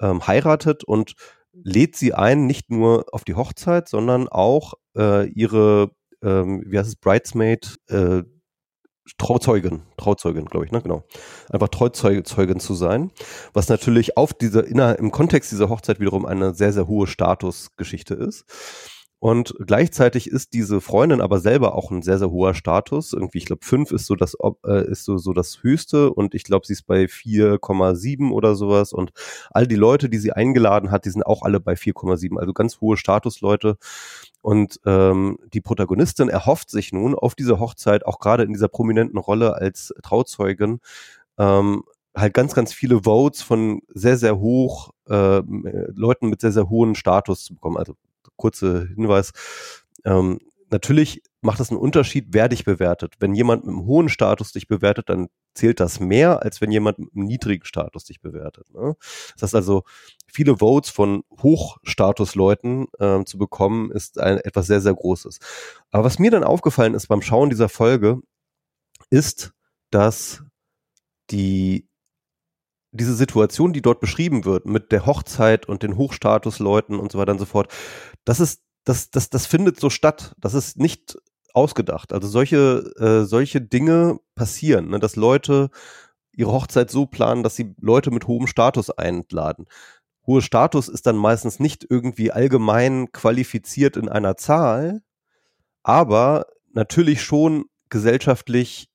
ähm, 0.01 0.25
heiratet 0.27 0.83
und 0.83 1.13
lädt 1.53 1.95
sie 1.95 2.13
ein, 2.13 2.45
nicht 2.47 2.69
nur 2.69 3.05
auf 3.11 3.23
die 3.23 3.35
Hochzeit, 3.35 3.89
sondern 3.89 4.27
auch 4.27 4.73
äh, 4.97 5.27
ihre, 5.29 5.91
ähm, 6.23 6.63
wie 6.65 6.77
heißt 6.77 6.89
es, 6.89 6.95
Bridesmaid, 6.95 7.77
äh, 7.89 8.23
Trauzeugin, 9.17 9.81
Trauzeugin, 9.97 10.45
glaube 10.45 10.65
ich, 10.65 10.71
ne, 10.71 10.81
genau. 10.81 11.03
Einfach 11.49 11.67
Trauzeugin 11.67 12.59
zu 12.59 12.73
sein, 12.75 13.11
was 13.53 13.67
natürlich 13.67 14.15
auf 14.15 14.33
dieser, 14.33 14.65
inner, 14.65 14.97
im 14.99 15.11
Kontext 15.11 15.51
dieser 15.51 15.69
Hochzeit 15.69 15.99
wiederum 15.99 16.25
eine 16.25 16.53
sehr, 16.53 16.71
sehr 16.71 16.87
hohe 16.87 17.07
Statusgeschichte 17.07 18.13
ist. 18.13 18.45
Und 19.24 19.53
gleichzeitig 19.59 20.32
ist 20.32 20.53
diese 20.53 20.82
Freundin 20.82 21.22
aber 21.22 21.39
selber 21.39 21.76
auch 21.76 21.91
ein 21.91 22.01
sehr, 22.01 22.17
sehr 22.17 22.32
hoher 22.32 22.55
Status. 22.55 23.13
Irgendwie, 23.13 23.38
ich 23.38 23.45
glaube, 23.45 23.63
fünf 23.63 23.91
ist 23.91 24.07
so 24.07 24.15
das, 24.15 24.36
äh, 24.65 24.89
ist 24.89 25.05
so, 25.05 25.19
so 25.19 25.32
das 25.32 25.61
höchste 25.61 26.11
und 26.11 26.34
ich 26.34 26.43
glaube, 26.43 26.65
sie 26.65 26.74
ist 26.74 26.88
bei 26.88 27.03
4,7 27.03 28.32
oder 28.32 28.55
sowas. 28.55 28.93
Und 28.93 29.11
all 29.51 29.67
die 29.67 29.76
Leute, 29.76 30.09
die 30.09 30.17
sie 30.17 30.32
eingeladen 30.32 30.89
hat, 30.89 31.05
die 31.05 31.11
sind 31.11 31.24
auch 31.24 31.43
alle 31.43 31.59
bei 31.59 31.74
4,7. 31.74 32.39
Also 32.39 32.51
ganz 32.51 32.82
hohe 32.82 32.97
Statusleute. 32.97 33.78
Und 34.41 34.80
ähm, 34.88 35.38
die 35.53 35.61
Protagonistin 35.61 36.30
erhofft 36.30 36.72
sich 36.72 36.91
nun 36.91 37.13
auf 37.13 37.36
diese 37.36 37.59
Hochzeit, 37.59 38.07
auch 38.07 38.17
gerade 38.17 38.41
in 38.41 38.53
dieser 38.53 38.69
prominenten 38.69 39.19
Rolle 39.19 39.53
als 39.53 39.93
Trauzeugin, 40.01 40.80
ähm, 41.38 41.84
halt 42.15 42.34
ganz, 42.34 42.55
ganz 42.55 42.74
viele 42.74 43.03
Votes 43.03 43.43
von 43.43 43.82
sehr, 43.93 44.17
sehr 44.17 44.39
hoch 44.39 44.89
äh, 45.07 45.43
Leuten 45.45 46.28
mit 46.28 46.41
sehr, 46.41 46.51
sehr 46.51 46.69
hohen 46.69 46.95
Status 46.95 47.43
zu 47.43 47.53
bekommen. 47.53 47.78
Also 47.78 47.93
kurze 48.41 48.87
Hinweis. 48.95 49.31
Ähm, 50.03 50.39
natürlich 50.69 51.21
macht 51.41 51.59
es 51.59 51.69
einen 51.69 51.79
Unterschied, 51.79 52.27
wer 52.29 52.49
dich 52.49 52.63
bewertet. 52.63 53.15
Wenn 53.19 53.33
jemand 53.33 53.65
mit 53.65 53.73
einem 53.73 53.85
hohen 53.85 54.09
Status 54.09 54.51
dich 54.51 54.67
bewertet, 54.67 55.09
dann 55.09 55.27
zählt 55.53 55.79
das 55.79 55.99
mehr, 55.99 56.43
als 56.43 56.61
wenn 56.61 56.71
jemand 56.71 56.99
mit 56.99 57.09
einem 57.13 57.25
niedrigen 57.25 57.65
Status 57.65 58.05
dich 58.05 58.21
bewertet. 58.21 58.69
Ne? 58.73 58.95
Das 59.33 59.43
heißt 59.43 59.55
also, 59.55 59.83
viele 60.27 60.57
Votes 60.57 60.89
von 60.89 61.23
Hochstatusleuten 61.41 62.87
äh, 62.99 63.23
zu 63.25 63.37
bekommen, 63.37 63.91
ist 63.91 64.19
ein, 64.19 64.37
etwas 64.37 64.67
sehr, 64.67 64.81
sehr 64.81 64.93
Großes. 64.93 65.39
Aber 65.91 66.03
was 66.03 66.19
mir 66.19 66.31
dann 66.31 66.43
aufgefallen 66.43 66.93
ist 66.93 67.07
beim 67.07 67.21
Schauen 67.21 67.49
dieser 67.49 67.69
Folge, 67.69 68.21
ist, 69.09 69.51
dass 69.89 70.43
die 71.31 71.87
diese 72.93 73.15
Situation, 73.15 73.71
die 73.71 73.81
dort 73.81 74.01
beschrieben 74.01 74.43
wird, 74.43 74.65
mit 74.65 74.91
der 74.91 75.05
Hochzeit 75.05 75.65
und 75.65 75.81
den 75.81 75.95
Hochstatusleuten 75.95 76.99
und 76.99 77.11
so 77.11 77.17
weiter 77.17 77.31
und 77.31 77.39
so 77.39 77.45
fort, 77.45 77.71
das 78.26 78.39
ist, 78.39 78.63
das, 78.84 79.11
das, 79.11 79.30
das 79.30 79.45
findet 79.45 79.80
so 79.80 79.89
statt. 79.89 80.36
Das 80.39 80.53
ist 80.53 80.78
nicht 80.78 81.17
ausgedacht. 81.53 82.13
Also 82.13 82.28
solche, 82.28 82.93
äh, 82.97 83.26
solche 83.26 83.61
Dinge 83.61 84.19
passieren, 84.36 84.89
ne, 84.89 84.99
dass 84.99 85.15
Leute 85.15 85.69
ihre 86.34 86.51
Hochzeit 86.51 86.89
so 86.89 87.05
planen, 87.05 87.43
dass 87.43 87.55
sie 87.55 87.76
Leute 87.80 88.11
mit 88.11 88.28
hohem 88.28 88.47
Status 88.47 88.89
einladen. 88.89 89.65
Hohe 90.26 90.41
Status 90.41 90.88
ist 90.88 91.07
dann 91.07 91.17
meistens 91.17 91.59
nicht 91.59 91.86
irgendwie 91.89 92.32
allgemein 92.32 93.11
qualifiziert 93.11 93.97
in 93.97 94.07
einer 94.07 94.38
Zahl, 94.38 95.01
aber 95.84 96.45
natürlich 96.74 97.22
schon 97.22 97.65
gesellschaftlich 97.89 98.90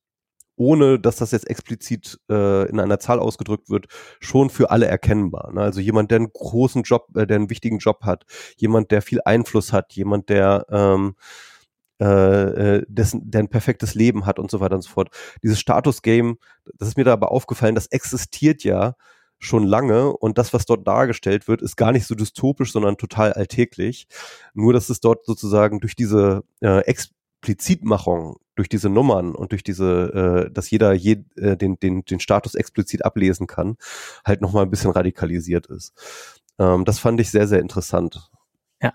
ohne 0.57 0.99
dass 0.99 1.17
das 1.17 1.31
jetzt 1.31 1.49
explizit 1.49 2.19
äh, 2.29 2.67
in 2.69 2.79
einer 2.79 2.99
Zahl 2.99 3.19
ausgedrückt 3.19 3.69
wird, 3.69 3.87
schon 4.19 4.49
für 4.49 4.71
alle 4.71 4.87
erkennbar. 4.87 5.53
Ne? 5.53 5.61
Also 5.61 5.79
jemand, 5.79 6.11
der 6.11 6.17
einen 6.17 6.33
großen 6.33 6.83
Job, 6.83 7.07
äh, 7.15 7.25
der 7.25 7.37
einen 7.37 7.49
wichtigen 7.49 7.77
Job 7.77 8.03
hat, 8.03 8.25
jemand, 8.57 8.91
der 8.91 9.01
viel 9.01 9.21
Einfluss 9.23 9.71
hat, 9.71 9.93
jemand, 9.93 10.29
der 10.29 10.65
ähm, 10.71 11.15
äh, 12.01 12.05
äh 12.77 12.85
dessen, 12.87 13.29
der 13.29 13.41
ein 13.41 13.49
perfektes 13.49 13.95
Leben 13.95 14.25
hat 14.25 14.39
und 14.39 14.51
so 14.51 14.59
weiter 14.59 14.75
und 14.75 14.81
so 14.81 14.89
fort. 14.89 15.09
Dieses 15.43 15.59
Status-Game, 15.59 16.37
das 16.75 16.89
ist 16.89 16.97
mir 16.97 17.03
da 17.05 17.13
aber 17.13 17.31
aufgefallen, 17.31 17.75
das 17.75 17.87
existiert 17.87 18.63
ja 18.63 18.95
schon 19.39 19.63
lange 19.63 20.11
und 20.17 20.39
das, 20.39 20.53
was 20.53 20.65
dort 20.65 20.87
dargestellt 20.87 21.47
wird, 21.47 21.61
ist 21.61 21.75
gar 21.75 21.91
nicht 21.91 22.07
so 22.07 22.15
dystopisch, 22.15 22.71
sondern 22.71 22.97
total 22.97 23.33
alltäglich. 23.33 24.07
Nur, 24.55 24.73
dass 24.73 24.89
es 24.89 24.99
dort 24.99 25.25
sozusagen 25.25 25.79
durch 25.79 25.95
diese 25.95 26.43
äh, 26.61 26.83
Explizitmachung 27.47 28.37
durch 28.55 28.67
diese 28.67 28.89
Nummern 28.89 29.33
und 29.33 29.53
durch 29.53 29.63
diese, 29.63 30.47
äh, 30.47 30.51
dass 30.51 30.69
jeder 30.69 30.91
je, 30.93 31.23
äh, 31.37 31.55
den, 31.55 31.79
den, 31.79 32.03
den 32.03 32.19
Status 32.19 32.55
explizit 32.55 33.05
ablesen 33.05 33.47
kann, 33.47 33.77
halt 34.25 34.41
nochmal 34.41 34.63
ein 34.63 34.69
bisschen 34.69 34.91
radikalisiert 34.91 35.67
ist. 35.67 35.93
Ähm, 36.59 36.83
das 36.83 36.99
fand 36.99 37.21
ich 37.21 37.31
sehr, 37.31 37.47
sehr 37.47 37.59
interessant. 37.59 38.29
Ja. 38.81 38.93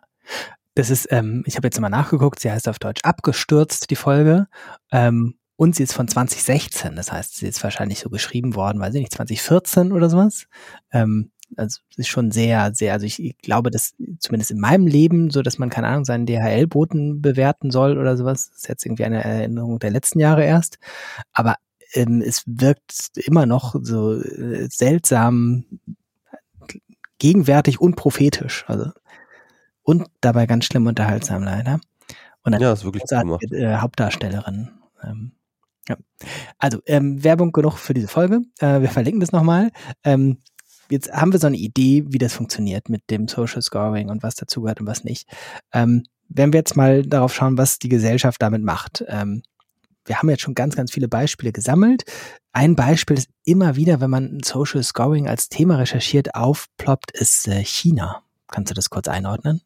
Das 0.75 0.91
ist, 0.91 1.09
ähm, 1.11 1.43
ich 1.47 1.57
habe 1.57 1.67
jetzt 1.67 1.81
mal 1.81 1.89
nachgeguckt, 1.89 2.41
sie 2.41 2.51
heißt 2.51 2.69
auf 2.69 2.79
Deutsch 2.79 3.01
abgestürzt, 3.05 3.91
die 3.91 3.97
Folge. 3.97 4.49
Ähm, 4.91 5.39
und 5.57 5.75
sie 5.75 5.85
ist 5.85 5.95
von 5.95 6.09
2016, 6.09 6.97
das 6.97 7.11
heißt, 7.11 7.37
sie 7.37 7.47
ist 7.47 7.63
wahrscheinlich 7.63 8.01
so 8.01 8.11
geschrieben 8.11 8.55
worden, 8.55 8.81
weiß 8.81 8.95
ich 8.95 9.01
nicht, 9.01 9.15
2014 9.15 9.93
oder 9.93 10.11
sowas. 10.11 10.47
Ähm, 10.93 11.31
also 11.57 11.81
es 11.91 11.99
ist 11.99 12.09
schon 12.09 12.31
sehr, 12.31 12.75
sehr, 12.75 12.93
also 12.93 13.07
ich, 13.07 13.37
glaube, 13.43 13.71
dass 13.71 13.95
zumindest 14.19 14.51
in 14.51 14.61
meinem 14.61 14.87
Leben, 14.87 15.31
so 15.31 15.43
dass 15.43 15.59
man, 15.59 15.71
keine 15.71 15.89
Ahnung, 15.89 16.05
seinen 16.05 16.27
DHL-Boten 16.27 17.23
bewerten 17.23 17.71
soll 17.71 17.99
oder 17.99 18.17
sowas, 18.17 18.51
das 18.51 18.59
ist 18.59 18.69
jetzt 18.69 18.87
irgendwie 18.87 19.05
eine 19.05 19.23
Erinnerung 19.23 19.79
der 19.79 19.91
letzten 19.91 20.21
Jahre 20.21 20.45
erst. 20.45 20.79
Aber 21.33 21.57
ähm, 21.95 22.23
es 22.23 22.45
wirkt 22.47 23.13
immer 23.17 23.47
noch 23.47 23.75
so 23.83 24.15
äh, 24.15 24.69
seltsam 24.71 25.65
gegenwärtig 27.19 27.81
und 27.81 27.97
prophetisch. 27.97 28.65
Also 28.67 28.91
und 29.83 30.07
dabei 30.21 30.47
ganz 30.47 30.65
schlimm 30.65 30.87
unterhaltsam 30.87 31.43
leider. 31.43 31.81
Und 32.45 32.53
dann 32.53 32.61
ja, 32.61 32.73
ist 32.73 32.85
wirklich 32.85 33.05
gemacht. 33.05 33.45
Äh, 33.53 33.77
Hauptdarstellerin. 33.77 34.71
Ähm, 35.03 35.33
ja. 35.89 35.97
Also 36.59 36.81
ähm, 36.87 37.23
Werbung 37.25 37.53
genug 37.53 37.79
für 37.79 37.95
diese 37.95 38.09
Folge. 38.09 38.43
Äh, 38.59 38.81
wir 38.81 38.89
verlinken 38.89 39.21
das 39.21 39.33
nochmal. 39.33 39.71
Ähm, 40.05 40.39
jetzt 40.93 41.11
haben 41.13 41.33
wir 41.33 41.41
so 41.41 41.47
eine 41.47 41.57
Idee, 41.57 42.05
wie 42.07 42.19
das 42.19 42.35
funktioniert 42.35 42.89
mit 42.89 43.11
dem 43.11 43.27
Social 43.27 43.63
Scoring 43.63 44.11
und 44.11 44.23
was 44.23 44.35
dazugehört 44.37 44.81
und 44.81 44.87
was 44.87 45.03
nicht. 45.03 45.27
Ähm, 45.73 46.05
wenn 46.29 46.53
wir 46.53 46.59
jetzt 46.59 46.77
mal 46.77 47.03
darauf 47.03 47.35
schauen, 47.35 47.59
was 47.59 47.79
die 47.79 47.89
Gesellschaft 47.89 48.41
damit 48.41 48.63
macht. 48.63 49.05
Ähm, 49.09 49.43
wir 50.05 50.19
haben 50.19 50.31
jetzt 50.31 50.43
schon 50.43 50.55
ganz, 50.55 50.77
ganz 50.77 50.93
viele 50.93 51.09
Beispiele 51.09 51.53
gesammelt. 51.53 52.05
Ein 52.53 52.75
Beispiel 52.77 53.17
ist 53.17 53.31
immer 53.45 53.77
wieder, 53.77 54.01
wenn 54.01 54.11
man 54.11 54.41
Social 54.45 54.83
Scoring 54.83 55.29
als 55.29 55.49
Thema 55.49 55.77
recherchiert, 55.77 56.35
aufploppt, 56.35 57.13
ist 57.13 57.49
äh, 57.49 57.65
China. 57.65 58.23
Kannst 58.49 58.71
du 58.71 58.75
das 58.75 58.91
kurz 58.91 59.09
einordnen? 59.09 59.63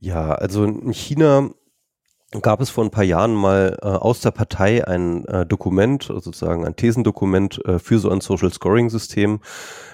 Ja, 0.00 0.32
also 0.32 0.64
in 0.64 0.92
China 0.92 1.50
gab 2.40 2.60
es 2.60 2.70
vor 2.70 2.84
ein 2.84 2.90
paar 2.90 3.04
Jahren 3.04 3.34
mal 3.34 3.78
äh, 3.82 3.86
aus 3.86 4.20
der 4.20 4.30
Partei 4.30 4.86
ein 4.86 5.24
äh, 5.26 5.44
Dokument, 5.44 6.04
sozusagen 6.04 6.64
ein 6.64 6.76
Thesendokument 6.76 7.64
äh, 7.66 7.78
für 7.78 7.98
so 7.98 8.10
ein 8.10 8.20
Social 8.20 8.52
Scoring 8.52 8.88
System, 8.88 9.40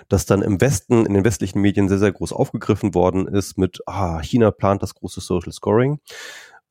das 0.09 0.26
dann 0.26 0.42
im 0.42 0.61
Westen, 0.61 1.06
in 1.06 1.14
den 1.14 1.24
westlichen 1.24 1.61
Medien 1.61 1.88
sehr, 1.88 1.98
sehr 1.98 2.12
groß 2.12 2.32
aufgegriffen 2.32 2.94
worden 2.94 3.26
ist 3.28 3.59
mit, 3.59 3.80
ah, 3.86 4.20
China 4.22 4.50
plant 4.50 4.82
das 4.82 4.94
große 4.94 5.20
Social 5.20 5.52
Scoring. 5.52 6.00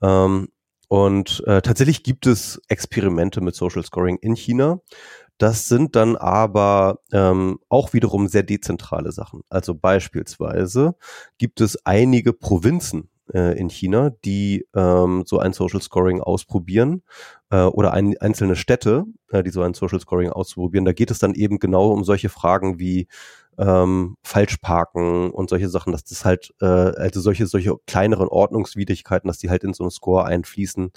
Ähm, 0.01 0.49
und 0.89 1.43
äh, 1.45 1.61
tatsächlich 1.61 2.03
gibt 2.03 2.27
es 2.27 2.61
Experimente 2.69 3.41
mit 3.41 3.55
Social 3.55 3.83
Scoring 3.83 4.17
in 4.21 4.35
China. 4.35 4.79
Das 5.37 5.67
sind 5.67 5.95
dann 5.95 6.15
aber 6.15 6.99
ähm, 7.11 7.59
auch 7.69 7.93
wiederum 7.93 8.27
sehr 8.27 8.43
dezentrale 8.43 9.11
Sachen. 9.11 9.41
Also 9.49 9.75
beispielsweise 9.75 10.95
gibt 11.37 11.61
es 11.61 11.85
einige 11.85 12.33
Provinzen 12.33 13.09
äh, 13.33 13.57
in 13.57 13.69
China, 13.69 14.11
die 14.25 14.65
ähm, 14.75 15.23
so 15.25 15.39
ein 15.39 15.53
Social 15.53 15.81
Scoring 15.81 16.21
ausprobieren 16.21 17.03
äh, 17.49 17.63
oder 17.63 17.93
ein, 17.93 18.17
einzelne 18.19 18.55
Städte, 18.55 19.05
äh, 19.31 19.43
die 19.43 19.49
so 19.49 19.61
ein 19.61 19.73
Social 19.73 19.99
Scoring 19.99 20.29
ausprobieren. 20.29 20.85
Da 20.85 20.93
geht 20.93 21.11
es 21.11 21.19
dann 21.19 21.33
eben 21.33 21.59
genau 21.59 21.91
um 21.91 22.03
solche 22.03 22.29
Fragen 22.29 22.79
wie 22.79 23.07
ähm, 23.57 24.17
Falschparken 24.23 25.31
und 25.31 25.49
solche 25.49 25.69
Sachen, 25.69 25.91
dass 25.91 26.03
das 26.03 26.25
halt, 26.25 26.53
äh, 26.61 26.65
also 26.65 27.21
solche, 27.21 27.47
solche 27.47 27.75
kleineren 27.87 28.27
Ordnungswidrigkeiten, 28.27 29.27
dass 29.27 29.39
die 29.39 29.49
halt 29.49 29.63
in 29.63 29.73
so 29.73 29.83
einen 29.83 29.91
Score 29.91 30.25
einfließen, 30.25 30.91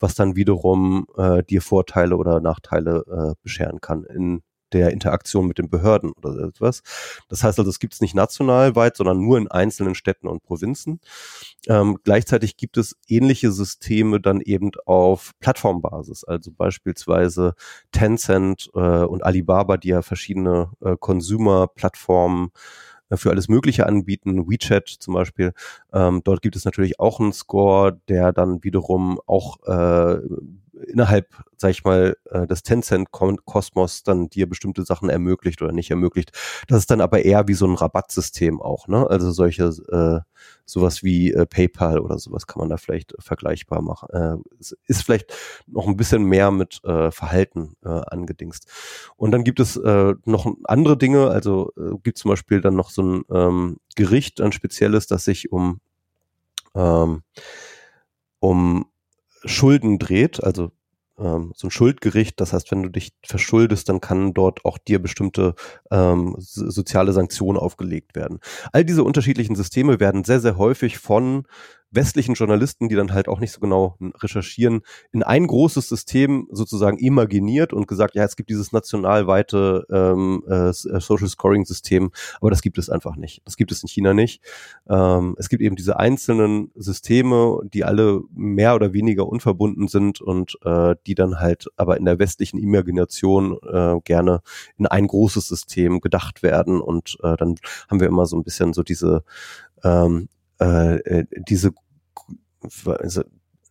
was 0.00 0.14
dann 0.14 0.36
wiederum 0.36 1.06
äh, 1.16 1.42
dir 1.44 1.62
Vorteile 1.62 2.16
oder 2.16 2.40
Nachteile 2.40 3.04
äh, 3.06 3.34
bescheren 3.42 3.80
kann 3.80 4.04
in 4.04 4.42
der 4.72 4.90
Interaktion 4.90 5.46
mit 5.46 5.58
den 5.58 5.70
Behörden 5.70 6.12
oder 6.12 6.46
etwas. 6.46 6.82
Das 7.28 7.42
heißt 7.42 7.58
also, 7.58 7.70
es 7.70 7.78
gibt 7.78 7.94
es 7.94 8.00
nicht 8.00 8.14
national 8.14 8.76
weit, 8.76 8.96
sondern 8.96 9.20
nur 9.20 9.38
in 9.38 9.48
einzelnen 9.48 9.94
Städten 9.94 10.28
und 10.28 10.42
Provinzen. 10.42 11.00
Ähm, 11.68 11.98
gleichzeitig 12.04 12.56
gibt 12.56 12.76
es 12.76 12.96
ähnliche 13.08 13.52
Systeme 13.52 14.20
dann 14.20 14.40
eben 14.40 14.70
auf 14.86 15.32
Plattformbasis, 15.40 16.24
also 16.24 16.50
beispielsweise 16.50 17.54
Tencent 17.92 18.70
äh, 18.74 18.78
und 18.78 19.24
Alibaba, 19.24 19.76
die 19.76 19.88
ja 19.88 20.02
verschiedene 20.02 20.70
äh, 20.80 20.96
Consumer-Plattformen 20.98 22.50
äh, 23.10 23.16
für 23.16 23.30
alles 23.30 23.48
Mögliche 23.48 23.86
anbieten, 23.86 24.48
WeChat 24.48 24.88
zum 24.88 25.14
Beispiel. 25.14 25.52
Ähm, 25.92 26.22
dort 26.24 26.42
gibt 26.42 26.56
es 26.56 26.64
natürlich 26.64 26.98
auch 26.98 27.20
einen 27.20 27.32
Score, 27.32 28.00
der 28.08 28.32
dann 28.32 28.64
wiederum 28.64 29.20
auch 29.26 29.58
äh, 29.66 30.20
innerhalb, 30.86 31.28
sag 31.56 31.70
ich 31.70 31.84
mal, 31.84 32.16
äh, 32.30 32.46
des 32.46 32.62
Tencent-Kosmos 32.62 34.02
dann 34.02 34.28
dir 34.28 34.48
bestimmte 34.48 34.84
Sachen 34.84 35.08
ermöglicht 35.10 35.62
oder 35.62 35.72
nicht 35.72 35.90
ermöglicht. 35.90 36.32
Das 36.68 36.78
ist 36.78 36.90
dann 36.90 37.00
aber 37.00 37.24
eher 37.24 37.48
wie 37.48 37.54
so 37.54 37.66
ein 37.66 37.74
Rabattsystem 37.74 38.60
auch, 38.60 38.88
ne? 38.88 39.08
Also 39.08 39.30
solche, 39.32 39.64
äh, 39.64 40.20
sowas 40.64 41.02
wie 41.02 41.32
äh, 41.32 41.46
PayPal 41.46 41.98
oder 41.98 42.18
sowas 42.18 42.46
kann 42.46 42.60
man 42.60 42.68
da 42.68 42.76
vielleicht 42.76 43.14
vergleichbar 43.18 43.82
machen. 43.82 44.08
Äh, 44.10 44.36
ist 44.86 45.02
vielleicht 45.02 45.34
noch 45.66 45.86
ein 45.86 45.96
bisschen 45.96 46.24
mehr 46.24 46.50
mit 46.50 46.82
äh, 46.84 47.10
Verhalten 47.10 47.74
äh, 47.84 47.88
angedingst. 47.88 48.66
Und 49.16 49.32
dann 49.32 49.44
gibt 49.44 49.60
es 49.60 49.76
äh, 49.76 50.14
noch 50.24 50.46
andere 50.64 50.96
Dinge, 50.96 51.28
also 51.28 51.72
äh, 51.76 51.96
gibt 52.02 52.18
zum 52.18 52.30
Beispiel 52.30 52.60
dann 52.60 52.76
noch 52.76 52.90
so 52.90 53.02
ein 53.02 53.24
ähm, 53.30 53.76
Gericht, 53.96 54.40
ein 54.40 54.52
spezielles, 54.52 55.06
das 55.06 55.24
sich 55.24 55.52
um 55.52 55.80
ähm, 56.74 57.22
um 58.40 58.86
Schulden 59.44 59.98
dreht, 59.98 60.42
also 60.42 60.72
ähm, 61.18 61.52
so 61.54 61.66
ein 61.66 61.70
Schuldgericht. 61.70 62.40
Das 62.40 62.52
heißt, 62.52 62.70
wenn 62.70 62.82
du 62.82 62.88
dich 62.88 63.12
verschuldest, 63.24 63.88
dann 63.88 64.00
kann 64.00 64.34
dort 64.34 64.64
auch 64.64 64.78
dir 64.78 65.00
bestimmte 65.00 65.54
ähm, 65.90 66.34
soziale 66.38 67.12
Sanktionen 67.12 67.58
aufgelegt 67.58 68.16
werden. 68.16 68.40
All 68.72 68.84
diese 68.84 69.04
unterschiedlichen 69.04 69.54
Systeme 69.54 70.00
werden 70.00 70.24
sehr, 70.24 70.40
sehr 70.40 70.56
häufig 70.56 70.98
von 70.98 71.46
westlichen 71.90 72.34
Journalisten, 72.34 72.88
die 72.88 72.94
dann 72.94 73.12
halt 73.12 73.28
auch 73.28 73.40
nicht 73.40 73.52
so 73.52 73.60
genau 73.60 73.96
recherchieren, 74.16 74.82
in 75.12 75.22
ein 75.22 75.46
großes 75.46 75.88
System 75.88 76.46
sozusagen 76.50 76.98
imaginiert 76.98 77.72
und 77.72 77.88
gesagt, 77.88 78.14
ja, 78.14 78.24
es 78.24 78.36
gibt 78.36 78.50
dieses 78.50 78.72
nationalweite 78.72 79.86
ähm, 79.90 80.44
äh, 80.48 80.68
äh, 80.68 80.72
Social 80.72 81.28
Scoring 81.28 81.64
System, 81.64 82.12
aber 82.40 82.50
das 82.50 82.62
gibt 82.62 82.78
es 82.78 82.90
einfach 82.90 83.16
nicht. 83.16 83.42
Das 83.44 83.56
gibt 83.56 83.72
es 83.72 83.82
in 83.82 83.88
China 83.88 84.14
nicht. 84.14 84.42
Ähm, 84.88 85.34
es 85.38 85.48
gibt 85.48 85.62
eben 85.62 85.76
diese 85.76 85.98
einzelnen 85.98 86.70
Systeme, 86.76 87.60
die 87.64 87.84
alle 87.84 88.22
mehr 88.32 88.74
oder 88.74 88.92
weniger 88.92 89.26
unverbunden 89.26 89.88
sind 89.88 90.20
und 90.20 90.58
äh, 90.64 90.94
die 91.06 91.14
dann 91.14 91.40
halt 91.40 91.66
aber 91.76 91.96
in 91.96 92.04
der 92.04 92.18
westlichen 92.18 92.58
Imagination 92.58 93.58
äh, 93.68 93.96
gerne 94.04 94.42
in 94.78 94.86
ein 94.86 95.06
großes 95.06 95.48
System 95.48 96.00
gedacht 96.00 96.42
werden 96.42 96.80
und 96.80 97.16
äh, 97.22 97.36
dann 97.36 97.56
haben 97.90 98.00
wir 98.00 98.08
immer 98.08 98.26
so 98.26 98.36
ein 98.36 98.44
bisschen 98.44 98.72
so 98.72 98.82
diese 98.82 99.24
ähm, 99.82 100.28
äh, 100.60 100.96
äh, 100.96 101.26
diese, 101.48 101.72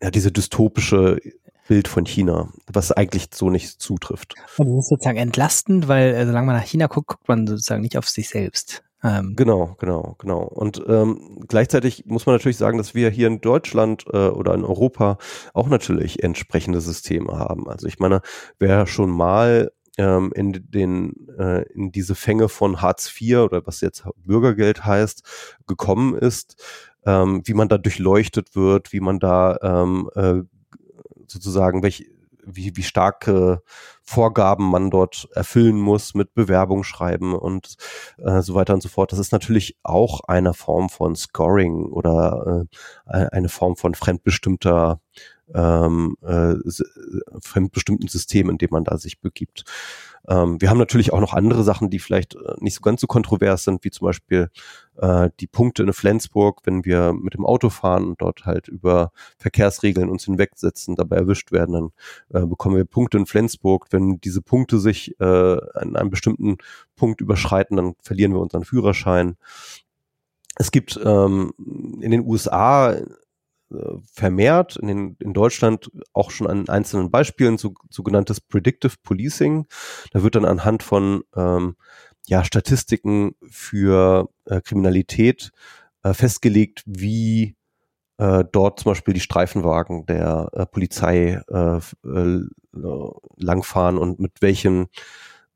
ja, 0.01 0.11
diese 0.11 0.31
dystopische 0.31 1.19
Bild 1.67 1.87
von 1.87 2.05
China, 2.05 2.51
was 2.65 2.91
eigentlich 2.91 3.27
so 3.31 3.49
nicht 3.51 3.79
zutrifft. 3.79 4.33
Und 4.57 4.75
das 4.75 4.85
ist 4.85 4.89
sozusagen 4.89 5.17
entlastend, 5.17 5.87
weil 5.87 6.15
äh, 6.15 6.25
solange 6.25 6.47
man 6.47 6.55
nach 6.55 6.65
China 6.65 6.87
guckt, 6.87 7.07
guckt 7.07 7.27
man 7.27 7.45
sozusagen 7.45 7.81
nicht 7.81 7.97
auf 7.97 8.09
sich 8.09 8.27
selbst. 8.27 8.83
Ähm. 9.03 9.35
Genau, 9.37 9.75
genau, 9.79 10.15
genau. 10.17 10.39
Und 10.39 10.83
ähm, 10.87 11.45
gleichzeitig 11.47 12.05
muss 12.05 12.25
man 12.25 12.35
natürlich 12.35 12.57
sagen, 12.57 12.77
dass 12.77 12.95
wir 12.95 13.09
hier 13.09 13.27
in 13.27 13.39
Deutschland 13.39 14.05
äh, 14.11 14.27
oder 14.29 14.53
in 14.55 14.65
Europa 14.65 15.17
auch 15.53 15.69
natürlich 15.69 16.23
entsprechende 16.23 16.81
Systeme 16.81 17.37
haben. 17.37 17.69
Also 17.69 17.87
ich 17.87 17.99
meine, 17.99 18.21
wer 18.57 18.87
schon 18.87 19.09
mal 19.09 19.71
ähm, 20.00 20.32
in 20.34 20.54
den 20.72 21.28
äh, 21.38 21.64
in 21.74 21.91
diese 21.91 22.16
Fänge 22.16 22.47
von 22.47 22.82
Hartz 22.82 23.14
IV 23.20 23.39
oder 23.39 23.68
was 23.68 23.82
jetzt 23.82 24.06
Bürgergeld 24.16 24.86
heißt 24.86 25.24
gekommen 25.68 26.16
ist, 26.16 26.56
ähm, 27.06 27.41
wie 27.43 27.54
man 27.54 27.68
da 27.68 27.78
durchleuchtet 27.78 28.56
wird, 28.56 28.93
wie 28.93 29.02
man 29.02 29.20
da 29.20 29.58
ähm, 29.62 30.10
äh, 30.16 30.41
sozusagen 31.28 31.84
welche 31.84 32.06
wie, 32.52 32.76
wie 32.76 32.84
starke 32.84 33.62
Vorgaben 34.02 34.72
man 34.72 34.89
dort 34.89 35.28
erfüllen 35.36 35.80
muss 35.80 36.16
mit 36.16 36.34
Bewerbung 36.34 36.84
schreiben 36.84 37.36
und 37.36 37.76
äh, 38.18 38.41
so 38.41 38.56
weiter 38.56 38.74
und 38.74 38.82
so 38.82 38.89
fort. 38.89 39.12
Das 39.12 39.20
ist 39.20 39.32
natürlich 39.32 39.78
auch 39.84 40.22
eine 40.28 40.56
Form 40.56 40.89
von 40.89 41.16
Scoring 41.16 41.86
oder 41.91 42.66
äh, 43.06 43.28
eine 43.32 43.50
Form 43.50 43.76
von 43.76 43.93
fremdbestimmter 43.93 45.00
ähm, 45.54 46.16
äh, 46.22 46.56
fremdbestimmten 47.41 48.08
System, 48.08 48.50
in 48.50 48.58
dem 48.58 48.70
man 48.72 48.84
da 48.84 48.97
sich 48.97 49.20
begibt. 49.20 49.64
Ähm, 50.28 50.62
wir 50.62 50.70
haben 50.70 50.78
natürlich 50.78 51.14
auch 51.14 51.20
noch 51.20 51.34
andere 51.34 51.64
Sachen, 51.64 51.89
die 51.89 52.00
vielleicht 52.00 52.36
äh, 52.36 52.56
nicht 52.60 52.76
so 52.76 52.82
ganz 52.82 53.02
so 53.02 53.08
kontrovers 53.08 53.64
sind, 53.64 53.84
wie 53.84 53.89
zum 53.89 54.06
Beispiel 54.06 54.50
äh, 54.97 55.30
die 55.39 55.47
Punkte 55.47 55.84
in 55.84 55.93
Flensburg, 55.93 56.62
wenn 56.66 56.86
wir 56.86 57.14
mit 57.14 57.34
dem 57.34 57.45
Auto 57.45 57.70
fahren 57.70 58.10
und 58.10 58.22
dort 58.22 58.45
halt 58.45 58.68
über 58.68 59.12
Verkehrsregeln 59.38 60.10
uns 60.10 60.26
hinwegsetzen, 60.26 60.95
dabei 60.95 61.18
erwischt 61.18 61.52
werden, 61.52 61.74
dann 61.74 62.43
äh, 62.43 62.45
bekommen 62.45 62.76
wir 62.76 62.86
Punkte 62.86 63.18
in 63.18 63.26
Flensburg. 63.26 63.88
Wenn 63.91 64.20
diese 64.20 64.41
Punkte 64.41 64.80
sich 64.80 65.20
äh, 65.20 65.24
an 65.24 65.95
einem 65.95 66.10
bestimmten 66.10 66.58
Punkt 66.95 67.22
überschreiten, 67.22 67.78
dann 67.78 67.95
verlieren 68.02 68.34
wir 68.34 68.41
unseren 68.41 68.66
Führerschein. 68.66 69.38
Es 70.58 70.72
gibt 70.72 71.00
ähm, 71.04 71.54
in 72.02 72.12
den 72.12 72.26
USA 72.26 72.95
vermehrt, 74.13 74.78
in, 74.78 74.88
den, 74.88 75.17
in 75.20 75.34
Deutschland 75.34 75.91
auch 76.13 76.32
schon 76.32 76.47
an 76.47 76.70
einzelnen 76.70 77.11
Beispielen, 77.11 77.57
so, 77.57 77.74
sogenanntes 77.89 78.41
Predictive 78.41 78.95
Policing. 79.03 79.67
Da 80.11 80.24
wird 80.24 80.36
dann 80.36 80.45
anhand 80.45 80.84
von 80.84 81.24
ähm, 81.36 81.76
ja, 82.28 82.43
Statistiken 82.43 83.36
für 83.47 84.30
äh, 84.45 84.61
Kriminalität 84.61 85.51
äh, 86.03 86.13
festgelegt, 86.13 86.84
wie 86.86 87.55
äh, 88.17 88.43
dort 88.51 88.80
zum 88.80 88.91
Beispiel 88.91 89.13
die 89.13 89.20
Streifenwagen 89.20 90.05
der 90.05 90.49
äh, 90.53 90.65
Polizei 90.65 91.41
äh, 91.49 91.78
äh, 91.78 92.43
langfahren 93.38 93.97
und 93.97 94.20
mit 94.20 94.41
welchen 94.41 94.88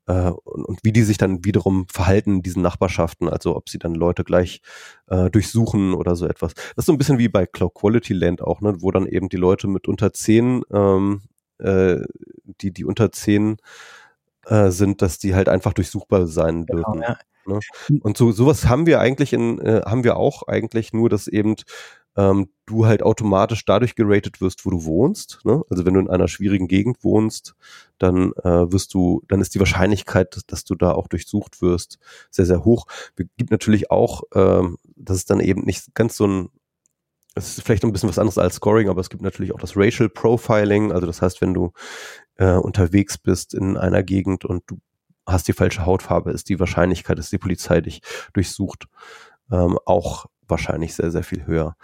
äh, 0.06 0.30
und, 0.30 0.64
und, 0.64 0.80
wie 0.82 0.92
die 0.92 1.02
sich 1.02 1.18
dann 1.18 1.44
wiederum 1.44 1.86
verhalten 1.88 2.36
in 2.36 2.42
diesen 2.42 2.62
Nachbarschaften, 2.62 3.28
also 3.28 3.56
ob 3.56 3.68
sie 3.68 3.78
dann 3.78 3.94
Leute 3.94 4.24
gleich 4.24 4.60
äh, 5.08 5.30
durchsuchen 5.30 5.94
oder 5.94 6.16
so 6.16 6.26
etwas. 6.26 6.54
Das 6.54 6.82
ist 6.82 6.86
so 6.86 6.92
ein 6.92 6.98
bisschen 6.98 7.18
wie 7.18 7.28
bei 7.28 7.46
Cloud 7.46 7.74
Quality 7.74 8.12
Land 8.12 8.42
auch, 8.42 8.60
ne, 8.60 8.74
wo 8.80 8.90
dann 8.90 9.06
eben 9.06 9.28
die 9.28 9.36
Leute 9.36 9.66
mit 9.66 9.88
unter 9.88 10.12
zehn, 10.12 10.62
ähm, 10.72 11.22
äh, 11.58 12.00
die, 12.60 12.72
die 12.72 12.84
unter 12.84 13.12
zehn 13.12 13.56
äh, 14.46 14.70
sind, 14.70 15.02
dass 15.02 15.18
die 15.18 15.34
halt 15.34 15.48
einfach 15.48 15.72
durchsuchbar 15.72 16.26
sein 16.26 16.66
genau, 16.66 16.92
dürfen. 16.92 17.02
Ja. 17.02 17.18
Ne? 17.46 17.60
Und 18.00 18.16
so 18.16 18.32
sowas 18.32 18.66
haben 18.68 18.86
wir 18.86 19.00
eigentlich 19.00 19.32
in, 19.32 19.58
äh, 19.60 19.82
haben 19.84 20.04
wir 20.04 20.16
auch 20.16 20.48
eigentlich 20.48 20.92
nur, 20.92 21.08
dass 21.08 21.28
eben 21.28 21.56
ähm, 22.16 22.48
du 22.66 22.86
halt 22.86 23.02
automatisch 23.02 23.64
dadurch 23.64 23.94
geratet 23.94 24.40
wirst, 24.40 24.64
wo 24.64 24.70
du 24.70 24.84
wohnst. 24.84 25.40
Ne? 25.44 25.62
Also 25.68 25.84
wenn 25.84 25.94
du 25.94 26.00
in 26.00 26.08
einer 26.08 26.28
schwierigen 26.28 26.68
Gegend 26.68 27.02
wohnst, 27.02 27.54
dann 27.98 28.32
äh, 28.42 28.72
wirst 28.72 28.94
du, 28.94 29.22
dann 29.28 29.40
ist 29.40 29.54
die 29.54 29.58
Wahrscheinlichkeit, 29.58 30.36
dass, 30.36 30.46
dass, 30.46 30.64
du 30.64 30.74
da 30.74 30.92
auch 30.92 31.08
durchsucht 31.08 31.60
wirst, 31.60 31.98
sehr, 32.30 32.46
sehr 32.46 32.64
hoch. 32.64 32.86
Gibt 33.36 33.50
natürlich 33.50 33.90
auch, 33.90 34.22
ähm, 34.34 34.78
das 34.96 35.18
ist 35.18 35.30
dann 35.30 35.40
eben 35.40 35.62
nicht 35.62 35.94
ganz 35.94 36.16
so 36.16 36.26
ein 36.26 36.48
es 37.34 37.58
ist 37.58 37.64
vielleicht 37.64 37.84
ein 37.84 37.92
bisschen 37.92 38.08
was 38.08 38.18
anderes 38.18 38.38
als 38.38 38.56
Scoring, 38.56 38.88
aber 38.88 39.00
es 39.00 39.10
gibt 39.10 39.22
natürlich 39.22 39.52
auch 39.52 39.58
das 39.58 39.76
Racial 39.76 40.08
Profiling. 40.08 40.92
Also 40.92 41.06
das 41.06 41.20
heißt, 41.20 41.40
wenn 41.40 41.52
du 41.52 41.72
äh, 42.36 42.52
unterwegs 42.54 43.18
bist 43.18 43.54
in 43.54 43.76
einer 43.76 44.02
Gegend 44.02 44.44
und 44.44 44.62
du 44.68 44.78
hast 45.26 45.48
die 45.48 45.52
falsche 45.52 45.84
Hautfarbe, 45.86 46.30
ist 46.30 46.48
die 46.48 46.60
Wahrscheinlichkeit, 46.60 47.18
dass 47.18 47.30
die 47.30 47.38
Polizei 47.38 47.80
dich 47.80 48.02
durchsucht, 48.34 48.86
ähm, 49.50 49.78
auch 49.86 50.26
wahrscheinlich 50.48 50.94
sehr, 50.94 51.10
sehr 51.10 51.24
viel 51.24 51.46
höher. 51.46 51.76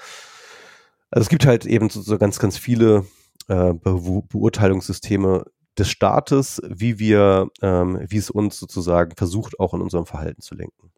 Also 1.11 1.23
es 1.23 1.29
gibt 1.29 1.47
halt 1.47 1.67
eben 1.67 1.91
so, 1.91 2.01
so 2.03 2.19
ganz, 2.19 2.39
ganz 2.39 2.57
viele 2.57 3.07
äh, 3.49 3.75
Be 3.75 4.23
Beurteilungssysteme 4.29 5.45
des 5.79 5.91
Staates, 5.91 6.61
wie 6.69 6.99
wir, 6.99 7.49
ähm, 7.63 7.99
wie 8.09 8.19
es 8.19 8.31
uns 8.31 8.59
sozusagen 8.59 9.17
versucht, 9.17 9.59
auch 9.59 9.75
in 9.75 9.81
unserem 9.81 10.07
Verhalten 10.07 10.43
zu 10.43 10.55
lenken. 10.55 10.93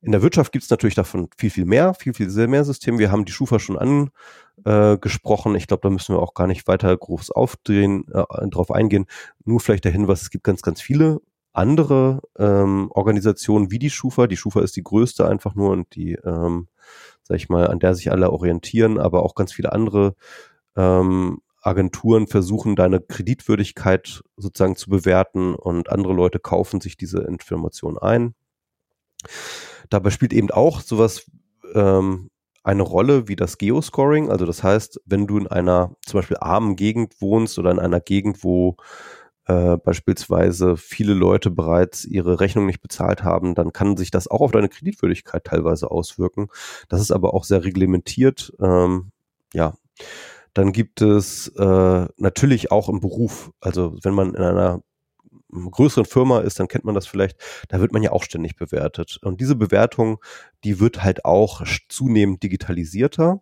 In 0.00 0.12
der 0.12 0.22
Wirtschaft 0.22 0.52
gibt 0.52 0.64
es 0.64 0.70
natürlich 0.70 0.94
davon 0.94 1.28
viel, 1.36 1.50
viel 1.50 1.64
mehr, 1.64 1.92
viel, 1.94 2.14
viel 2.14 2.28
mehr 2.46 2.64
Systeme. 2.64 2.98
Wir 2.98 3.10
haben 3.10 3.24
die 3.24 3.32
Schufa 3.32 3.58
schon 3.58 3.76
angesprochen. 4.64 5.56
Ich 5.56 5.66
glaube, 5.66 5.80
da 5.82 5.90
müssen 5.90 6.14
wir 6.14 6.22
auch 6.22 6.34
gar 6.34 6.46
nicht 6.46 6.68
weiter 6.68 6.96
groß 6.96 7.32
aufdrehen, 7.32 8.06
äh, 8.12 8.48
drauf 8.48 8.70
eingehen. 8.70 9.06
Nur 9.44 9.58
vielleicht 9.58 9.84
der 9.84 9.92
Hinweis, 9.92 10.22
es 10.22 10.30
gibt 10.30 10.44
ganz, 10.44 10.62
ganz 10.62 10.80
viele 10.80 11.20
andere 11.58 12.22
ähm, 12.38 12.90
Organisationen 12.90 13.70
wie 13.70 13.78
die 13.78 13.90
Schufa. 13.90 14.26
Die 14.26 14.36
Schufa 14.36 14.60
ist 14.62 14.76
die 14.76 14.84
größte 14.84 15.28
einfach 15.28 15.54
nur 15.54 15.70
und 15.70 15.94
die, 15.94 16.14
ähm, 16.24 16.68
sag 17.22 17.36
ich 17.36 17.48
mal, 17.48 17.66
an 17.68 17.80
der 17.80 17.94
sich 17.94 18.10
alle 18.10 18.30
orientieren, 18.30 18.98
aber 18.98 19.22
auch 19.24 19.34
ganz 19.34 19.52
viele 19.52 19.72
andere 19.72 20.14
ähm, 20.76 21.40
Agenturen 21.60 22.28
versuchen, 22.28 22.76
deine 22.76 23.00
Kreditwürdigkeit 23.00 24.22
sozusagen 24.36 24.76
zu 24.76 24.88
bewerten 24.88 25.54
und 25.54 25.90
andere 25.90 26.14
Leute 26.14 26.38
kaufen 26.38 26.80
sich 26.80 26.96
diese 26.96 27.18
Information 27.18 27.98
ein. 27.98 28.34
Dabei 29.90 30.10
spielt 30.10 30.32
eben 30.32 30.50
auch 30.50 30.80
sowas 30.80 31.30
ähm, 31.74 32.30
eine 32.62 32.82
Rolle 32.82 33.28
wie 33.28 33.36
das 33.36 33.58
Geoscoring. 33.58 34.30
Also 34.30 34.46
das 34.46 34.62
heißt, 34.62 35.00
wenn 35.06 35.26
du 35.26 35.38
in 35.38 35.46
einer 35.46 35.96
zum 36.06 36.18
Beispiel 36.18 36.36
armen 36.38 36.76
Gegend 36.76 37.20
wohnst 37.20 37.58
oder 37.58 37.70
in 37.70 37.78
einer 37.78 38.00
Gegend, 38.00 38.44
wo 38.44 38.76
äh, 39.48 39.76
beispielsweise 39.78 40.76
viele 40.76 41.14
Leute 41.14 41.50
bereits 41.50 42.04
ihre 42.04 42.38
Rechnung 42.38 42.66
nicht 42.66 42.80
bezahlt 42.80 43.24
haben, 43.24 43.54
dann 43.54 43.72
kann 43.72 43.96
sich 43.96 44.10
das 44.10 44.28
auch 44.28 44.40
auf 44.40 44.52
deine 44.52 44.68
Kreditwürdigkeit 44.68 45.44
teilweise 45.44 45.90
auswirken. 45.90 46.48
Das 46.88 47.00
ist 47.00 47.10
aber 47.10 47.34
auch 47.34 47.44
sehr 47.44 47.64
reglementiert. 47.64 48.52
Ähm, 48.60 49.10
ja, 49.54 49.74
dann 50.54 50.72
gibt 50.72 51.00
es 51.00 51.48
äh, 51.56 52.06
natürlich 52.16 52.70
auch 52.70 52.88
im 52.88 53.00
Beruf, 53.00 53.50
also 53.60 53.96
wenn 54.02 54.14
man 54.14 54.34
in 54.34 54.42
einer 54.42 54.82
größeren 55.50 56.04
Firma 56.04 56.40
ist, 56.40 56.60
dann 56.60 56.68
kennt 56.68 56.84
man 56.84 56.94
das 56.94 57.06
vielleicht, 57.06 57.38
da 57.68 57.80
wird 57.80 57.92
man 57.92 58.02
ja 58.02 58.12
auch 58.12 58.22
ständig 58.22 58.56
bewertet. 58.56 59.18
Und 59.22 59.40
diese 59.40 59.56
Bewertung, 59.56 60.22
die 60.64 60.78
wird 60.78 61.02
halt 61.02 61.24
auch 61.24 61.62
zunehmend 61.88 62.42
digitalisierter. 62.42 63.40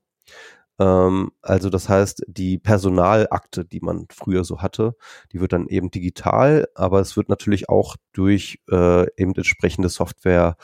Ähm, 0.79 1.33
also 1.43 1.70
das 1.70 1.89
heißt, 1.89 2.24
die 2.29 2.59
Personalakte, 2.59 3.64
die 3.64 3.81
man 3.81 4.07
früher 4.11 4.45
so 4.45 4.61
hatte, 4.61 4.95
die 5.33 5.41
wird 5.41 5.53
dann 5.53 5.68
eben 5.68 5.91
digital, 5.91 6.68
aber 6.74 7.01
es 7.01 7.16
wird 7.16 7.29
natürlich 7.29 7.68
auch 7.68 7.97
durch 8.12 8.61
äh, 8.70 9.07
eben 9.20 9.35
entsprechende 9.35 9.89
Software 9.89 10.57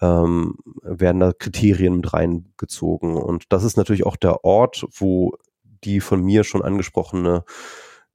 ähm, 0.00 0.56
werden 0.82 1.20
da 1.20 1.32
Kriterien 1.32 1.96
mit 1.96 2.12
reingezogen. 2.12 3.16
Und 3.16 3.52
das 3.52 3.64
ist 3.64 3.76
natürlich 3.76 4.06
auch 4.06 4.16
der 4.16 4.44
Ort, 4.44 4.86
wo 4.92 5.36
die 5.84 6.00
von 6.00 6.22
mir 6.22 6.44
schon 6.44 6.62
angesprochene 6.62 7.44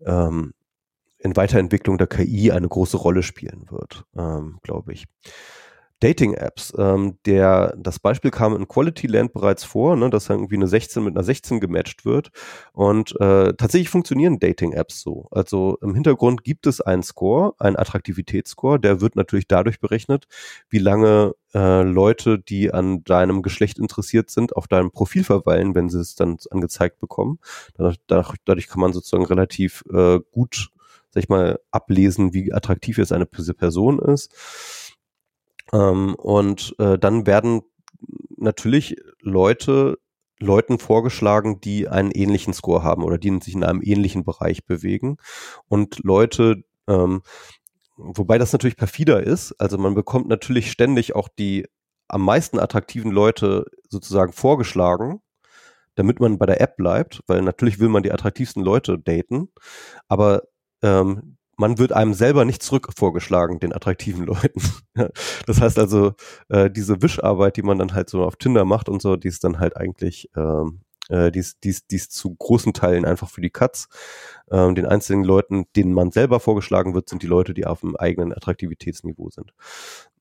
ähm, 0.05 0.53
in 1.19 1.35
Weiterentwicklung 1.35 1.97
der 1.97 2.07
KI 2.07 2.51
eine 2.51 2.67
große 2.67 2.97
Rolle 2.97 3.23
spielen 3.23 3.67
wird, 3.69 4.05
ähm, 4.17 4.59
glaube 4.61 4.93
ich. 4.93 5.05
Dating-Apps. 6.03 6.73
Ähm, 6.77 7.17
der, 7.25 7.73
das 7.77 7.97
Beispiel 7.97 8.29
kam 8.29 8.55
in 8.55 8.67
Quality 8.67 9.07
Land 9.07 9.31
bereits 9.31 9.63
vor, 9.63 9.95
ne, 9.95 10.09
dass 10.09 10.29
irgendwie 10.29 10.55
eine 10.55 10.67
16 10.67 11.01
mit 11.01 11.15
einer 11.15 11.23
16 11.23 11.61
gematcht 11.61 12.03
wird. 12.03 12.31
Und 12.73 13.15
äh, 13.21 13.53
tatsächlich 13.53 13.89
funktionieren 13.89 14.37
Dating-Apps 14.37 14.99
so. 14.99 15.29
Also 15.31 15.77
im 15.81 15.93
Hintergrund 15.93 16.43
gibt 16.43 16.67
es 16.67 16.81
einen 16.81 17.03
Score, 17.03 17.53
einen 17.57 17.77
Attraktivitätsscore, 17.77 18.81
der 18.81 18.99
wird 18.99 19.15
natürlich 19.15 19.47
dadurch 19.47 19.79
berechnet, 19.79 20.25
wie 20.69 20.79
lange 20.79 21.35
äh, 21.53 21.83
Leute, 21.83 22.37
die 22.37 22.73
an 22.73 23.05
deinem 23.05 23.41
Geschlecht 23.41 23.79
interessiert 23.79 24.29
sind, 24.29 24.57
auf 24.57 24.67
deinem 24.67 24.91
Profil 24.91 25.23
verweilen, 25.23 25.73
wenn 25.73 25.87
sie 25.89 26.01
es 26.01 26.15
dann 26.15 26.37
angezeigt 26.51 26.99
bekommen. 26.99 27.39
Dadurch, 27.75 27.97
dadurch 28.43 28.67
kann 28.67 28.81
man 28.81 28.91
sozusagen 28.91 29.25
relativ 29.25 29.85
äh, 29.93 30.19
gut, 30.31 30.69
sag 31.11 31.23
ich 31.23 31.29
mal, 31.29 31.59
ablesen, 31.71 32.33
wie 32.33 32.51
attraktiv 32.51 32.97
jetzt 32.97 33.13
eine 33.13 33.25
Person 33.25 33.99
ist. 33.99 34.33
Ähm, 35.73 36.15
und 36.15 36.75
äh, 36.79 36.97
dann 36.97 37.25
werden 37.25 37.63
natürlich 38.37 38.95
Leute 39.21 39.97
Leuten 40.39 40.77
vorgeschlagen, 40.77 41.61
die 41.61 41.87
einen 41.87 42.11
ähnlichen 42.11 42.53
Score 42.53 42.83
haben 42.83 43.03
oder 43.03 43.17
die 43.17 43.39
sich 43.41 43.55
in 43.55 43.63
einem 43.63 43.81
ähnlichen 43.81 44.23
Bereich 44.23 44.65
bewegen. 44.65 45.17
Und 45.67 46.03
Leute, 46.03 46.63
ähm, 46.87 47.21
wobei 47.97 48.37
das 48.37 48.53
natürlich 48.53 48.77
perfider 48.77 49.23
ist, 49.23 49.53
also 49.59 49.77
man 49.77 49.95
bekommt 49.95 50.27
natürlich 50.27 50.71
ständig 50.71 51.15
auch 51.15 51.29
die 51.29 51.65
am 52.07 52.23
meisten 52.23 52.59
attraktiven 52.59 53.11
Leute 53.11 53.65
sozusagen 53.89 54.33
vorgeschlagen, 54.33 55.21
damit 55.95 56.19
man 56.19 56.37
bei 56.37 56.45
der 56.45 56.61
App 56.61 56.75
bleibt, 56.77 57.21
weil 57.27 57.41
natürlich 57.41 57.79
will 57.79 57.89
man 57.89 58.03
die 58.03 58.11
attraktivsten 58.11 58.63
Leute 58.63 58.99
daten, 58.99 59.49
aber 60.07 60.43
ähm, 60.81 61.32
man 61.57 61.77
wird 61.77 61.91
einem 61.91 62.13
selber 62.13 62.45
nicht 62.45 62.63
zurück 62.63 62.89
vorgeschlagen, 62.95 63.59
den 63.59 63.73
attraktiven 63.73 64.25
Leuten. 64.25 64.61
das 65.45 65.61
heißt 65.61 65.79
also, 65.79 66.13
äh, 66.49 66.69
diese 66.69 67.01
Wischarbeit, 67.01 67.57
die 67.57 67.63
man 67.63 67.79
dann 67.79 67.93
halt 67.93 68.09
so 68.09 68.23
auf 68.23 68.35
Tinder 68.35 68.65
macht 68.65 68.89
und 68.89 69.01
so, 69.01 69.15
die 69.15 69.27
ist 69.27 69.43
dann 69.43 69.59
halt 69.59 69.77
eigentlich, 69.77 70.29
ähm, 70.35 70.81
äh, 71.09 71.31
die, 71.31 71.39
ist, 71.39 71.63
die, 71.63 71.69
ist, 71.69 71.91
die 71.91 71.95
ist 71.95 72.11
zu 72.11 72.35
großen 72.35 72.73
Teilen 72.73 73.05
einfach 73.05 73.29
für 73.29 73.41
die 73.41 73.49
Katz. 73.49 73.87
Ähm, 74.51 74.75
den 74.75 74.85
einzigen 74.85 75.23
Leuten, 75.23 75.65
denen 75.75 75.93
man 75.93 76.11
selber 76.11 76.39
vorgeschlagen 76.39 76.93
wird, 76.93 77.09
sind 77.09 77.23
die 77.23 77.27
Leute, 77.27 77.53
die 77.53 77.65
auf 77.65 77.81
dem 77.81 77.95
eigenen 77.95 78.33
Attraktivitätsniveau 78.33 79.29
sind. 79.29 79.53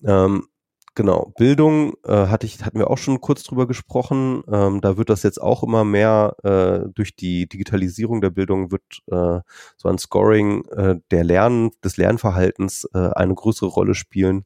Ähm, 0.05 0.49
Genau, 0.95 1.33
Bildung 1.39 1.95
äh, 2.05 2.27
hatte 2.27 2.45
ich, 2.45 2.63
hatten 2.63 2.79
wir 2.79 2.91
auch 2.91 2.99
schon 2.99 3.23
kurz 3.23 3.43
drüber 3.45 3.67
gesprochen. 3.67 4.43
Ähm, 4.53 4.83
da 4.83 4.99
wird 4.99 5.09
das 5.09 5.23
jetzt 5.23 5.41
auch 5.41 5.63
immer 5.63 5.85
mehr 5.85 6.37
äh, 6.43 6.87
durch 6.93 7.17
die 7.17 7.49
Digitalisierung 7.49 8.21
der 8.21 8.29
Bildung 8.29 8.71
wird 8.71 8.83
äh, 9.11 9.41
so 9.79 9.89
ein 9.89 9.97
Scoring 9.97 10.67
äh, 10.67 10.97
der 11.11 11.25
Lernen, 11.25 11.71
des 11.83 11.97
Lernverhaltens 11.97 12.87
äh, 12.93 12.99
eine 13.15 13.35
größere 13.35 13.71
Rolle 13.71 13.95
spielen. 13.95 14.45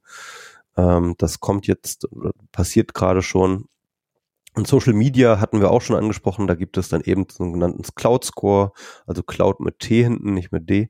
Ähm, 0.77 1.15
das 1.19 1.41
kommt 1.41 1.67
jetzt, 1.67 2.07
passiert 2.53 2.95
gerade 2.95 3.23
schon. 3.23 3.67
Und 4.57 4.67
Social 4.67 4.95
Media 4.95 5.39
hatten 5.39 5.61
wir 5.61 5.71
auch 5.71 5.83
schon 5.83 5.97
angesprochen, 5.97 6.47
da 6.47 6.55
gibt 6.55 6.77
es 6.79 6.89
dann 6.89 7.03
eben 7.03 7.27
so 7.31 7.51
genannten 7.51 7.83
Cloud 7.95 8.25
Score, 8.25 8.73
also 9.07 9.23
Cloud 9.23 9.61
mit 9.61 9.79
T 9.79 10.03
hinten, 10.03 10.35
nicht 10.35 10.51
mit 10.51 10.69
D 10.69 10.89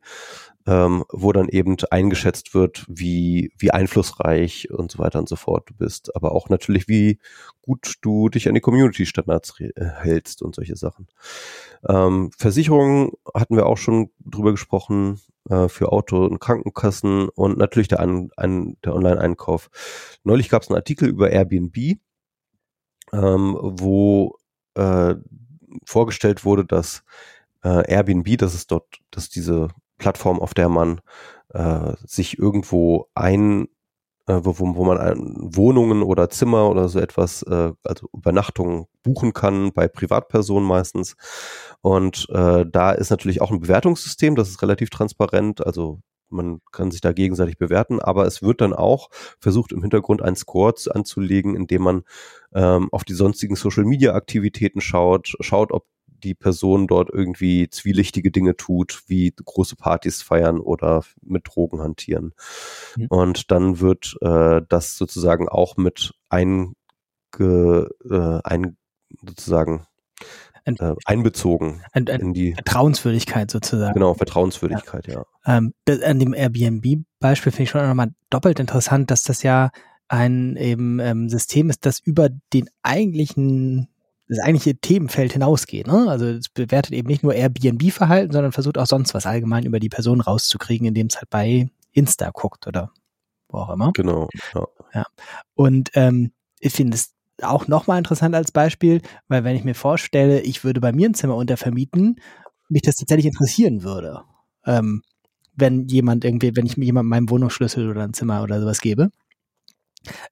ähm, 0.67 1.05
wo 1.11 1.33
dann 1.33 1.49
eben 1.49 1.77
eingeschätzt 1.91 2.55
wird, 2.55 2.85
wie, 2.89 3.53
wie 3.57 3.71
einflussreich 3.71 4.71
und 4.71 4.91
so 4.91 4.99
weiter 4.99 5.21
und 5.21 5.29
so 5.29 5.37
fort 5.37 5.71
du 5.71 5.75
bist. 5.75 6.15
Aber 6.17 6.33
auch 6.33 6.49
natürlich, 6.49 6.89
wie 6.89 7.19
gut 7.63 7.95
du 8.03 8.29
dich 8.29 8.49
an 8.49 8.55
die 8.55 8.61
Community-Standards 8.61 9.61
äh, 9.61 9.71
hältst 10.01 10.43
und 10.43 10.55
solche 10.55 10.77
Sachen. 10.77 11.07
Ähm, 11.89 12.31
Versicherungen 12.37 13.13
hatten 13.33 13.57
wir 13.57 13.67
auch 13.67 13.79
schon 13.79 14.11
drüber 14.25 14.51
gesprochen, 14.51 15.21
äh, 15.49 15.69
für 15.69 15.93
Auto- 15.93 16.27
und 16.27 16.41
Krankenkassen 16.41 17.29
und 17.29 17.59
natürlich 17.59 17.89
der, 17.89 18.01
An 18.01 18.77
der 18.85 18.95
Online-Einkauf. 18.95 19.71
Neulich 20.25 20.49
gab 20.49 20.63
es 20.63 20.69
einen 20.69 20.77
Artikel 20.77 21.09
über 21.09 21.31
Airbnb, 21.31 21.99
ähm, 23.13 23.57
wo 23.61 24.37
äh, 24.75 25.15
vorgestellt 25.85 26.45
wurde, 26.45 26.65
dass 26.65 27.03
äh, 27.63 27.91
Airbnb, 27.91 28.39
dass 28.39 28.55
es 28.55 28.67
dort, 28.67 28.87
dass 29.11 29.29
diese 29.29 29.69
Plattform, 29.99 30.41
auf 30.41 30.55
der 30.55 30.69
man 30.69 31.01
äh, 31.51 31.95
sich 32.05 32.39
irgendwo 32.39 33.07
ein, 33.15 33.69
äh, 34.27 34.41
wo, 34.43 34.59
wo 34.59 34.85
man 34.85 34.99
ein, 34.99 35.37
Wohnungen 35.39 36.03
oder 36.03 36.29
Zimmer 36.31 36.69
oder 36.69 36.89
so 36.89 37.01
etwas, 37.01 37.43
äh, 37.43 37.73
also 37.85 38.09
Übernachtungen 38.13 38.87
buchen 39.03 39.33
kann, 39.33 39.73
bei 39.73 39.89
Privatpersonen 39.89 40.69
meistens. 40.69 41.17
Und 41.81 42.27
äh, 42.31 42.65
da 42.71 42.93
ist 42.93 43.11
natürlich 43.11 43.41
auch 43.41 43.51
ein 43.51 43.61
Bewertungssystem, 43.61 44.37
das 44.37 44.49
ist 44.49 44.63
relativ 44.63 44.91
transparent, 44.91 45.65
also 45.67 46.01
man 46.29 46.61
kann 46.73 46.91
sich 46.91 47.01
da 47.01 47.13
gegenseitig 47.13 47.59
bewerten, 47.59 48.01
aber 48.01 48.27
es 48.27 48.43
wird 48.43 48.61
dann 48.61 48.73
auch 48.73 49.11
versucht, 49.39 49.73
im 49.73 49.83
Hintergrund 49.83 50.23
einen 50.23 50.37
Score 50.37 50.75
anzulegen, 50.91 51.55
indem 51.55 51.83
man 51.83 52.05
ähm, 52.55 52.89
auf 52.93 53.05
die 53.05 53.15
sonstigen 53.15 53.57
Social-Media-Aktivitäten 53.57 54.81
schaut, 54.81 55.35
schaut, 55.41 55.73
ob 55.73 55.87
die 56.07 56.35
Person 56.35 56.87
dort 56.87 57.11
irgendwie 57.11 57.69
zwielichtige 57.69 58.31
Dinge 58.31 58.57
tut, 58.57 59.03
wie 59.07 59.33
große 59.33 59.77
Partys 59.77 60.23
feiern 60.23 60.59
oder 60.59 61.05
mit 61.23 61.45
Drogen 61.49 61.81
hantieren. 61.81 62.33
Mhm. 62.97 63.07
Und 63.09 63.51
dann 63.51 63.81
wird 63.81 64.17
äh, 64.23 64.63
das 64.69 64.97
sozusagen 64.97 65.49
auch 65.49 65.77
mit 65.77 66.15
einge, 66.29 66.75
äh, 67.39 68.41
ein, 68.45 68.77
sozusagen 69.27 69.87
ein, 70.65 70.77
äh, 70.77 70.95
einbezogen 71.05 71.83
ein, 71.93 72.07
in 72.07 72.35
die 72.35 72.55
Vertrauenswürdigkeit 72.55 73.51
sozusagen. 73.51 73.95
Genau, 73.95 74.15
Vertrauenswürdigkeit, 74.15 75.07
ja. 75.07 75.15
ja. 75.15 75.25
Ähm, 75.47 75.73
das, 75.85 76.03
an 76.03 76.19
dem 76.19 76.35
Airbnb-Beispiel 76.35 77.53
finde 77.53 77.63
ich 77.65 77.71
schon 77.71 77.87
nochmal 77.87 78.13
doppelt 78.31 78.59
interessant, 78.61 79.11
dass 79.11 79.23
das 79.23 79.43
ja 79.43 79.71
ein 80.09 80.57
eben 80.57 81.01
ähm, 81.01 81.29
System 81.29 81.71
ist, 81.71 81.87
das 81.87 82.01
über 82.01 82.29
den 82.53 82.69
eigentlichen 82.83 83.89
das 84.29 84.41
eigentliche 84.41 84.77
Themenfeld 84.77 85.33
hinausgeht. 85.33 85.87
Ne? 85.87 86.07
Also 86.09 86.27
es 86.27 86.49
bewertet 86.49 86.93
eben 86.93 87.09
nicht 87.09 87.23
nur 87.23 87.35
Airbnb-Verhalten, 87.35 88.33
sondern 88.33 88.51
versucht 88.51 88.77
auch 88.77 88.87
sonst 88.87 89.15
was 89.15 89.27
allgemein 89.27 89.65
über 89.65 89.79
die 89.79 89.89
Person 89.89 90.21
rauszukriegen, 90.21 90.87
indem 90.87 91.07
es 91.07 91.17
halt 91.17 91.31
bei 91.31 91.71
Insta 91.93 92.31
guckt 92.31 92.67
oder 92.67 92.91
wo 93.49 93.59
auch 93.59 93.71
immer. 93.71 93.93
Genau. 93.93 94.29
Ja. 94.53 94.67
ja. 94.95 95.07
Und 95.55 95.91
ähm, 95.95 96.33
ich 96.59 96.73
finde 96.73 96.97
es 96.97 97.15
auch 97.43 97.69
nochmal 97.69 97.99
interessant 97.99 98.35
als 98.35 98.51
Beispiel, 98.51 99.01
weil 99.29 99.45
wenn 99.45 99.57
ich 99.57 99.65
mir 99.65 99.75
vorstelle, 99.75 100.41
ich 100.41 100.65
würde 100.65 100.81
bei 100.81 100.93
mir 100.93 101.09
ein 101.09 101.15
Zimmer 101.15 101.37
untervermieten, 101.37 102.21
mich 102.69 102.83
das 102.83 102.97
tatsächlich 102.97 103.27
interessieren 103.27 103.85
würde. 103.85 104.23
Ähm, 104.65 105.03
wenn 105.57 105.87
jemand 105.89 106.25
irgendwie, 106.25 106.55
wenn 106.55 106.67
ich 106.67 106.77
mir 106.77 106.85
jemandem 106.85 107.11
meinen 107.11 107.31
Wohnungsschlüssel 107.31 107.91
oder 107.91 108.05
ein 108.05 108.15
Zimmer 108.15 108.43
oder 108.43 108.61
sowas 108.61 108.81
gebe. 108.81 109.11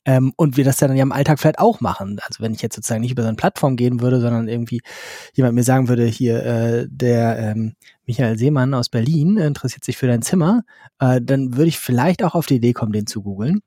Ähm, 0.04 0.32
und 0.36 0.56
wir 0.56 0.64
das 0.64 0.76
dann 0.76 0.96
ja 0.96 1.02
im 1.02 1.12
Alltag 1.12 1.40
vielleicht 1.40 1.58
auch 1.58 1.80
machen. 1.80 2.20
Also 2.24 2.42
wenn 2.42 2.52
ich 2.52 2.62
jetzt 2.62 2.76
sozusagen 2.76 3.00
nicht 3.00 3.12
über 3.12 3.22
so 3.22 3.28
eine 3.28 3.36
Plattform 3.36 3.76
gehen 3.76 4.00
würde, 4.00 4.20
sondern 4.20 4.48
irgendwie 4.48 4.80
jemand 5.34 5.54
mir 5.54 5.64
sagen 5.64 5.88
würde, 5.88 6.04
hier 6.06 6.44
äh, 6.44 6.86
der 6.88 7.38
ähm, 7.38 7.74
Michael 8.06 8.38
Seemann 8.38 8.74
aus 8.74 8.88
Berlin 8.88 9.36
interessiert 9.38 9.84
sich 9.84 9.96
für 9.96 10.06
dein 10.06 10.22
Zimmer, 10.22 10.62
äh, 11.00 11.20
dann 11.20 11.56
würde 11.56 11.68
ich 11.68 11.78
vielleicht 11.78 12.22
auch 12.22 12.34
auf 12.34 12.46
die 12.46 12.56
Idee 12.56 12.72
kommen, 12.72 12.92
den 12.92 13.06
zu 13.06 13.22
googeln. 13.22 13.62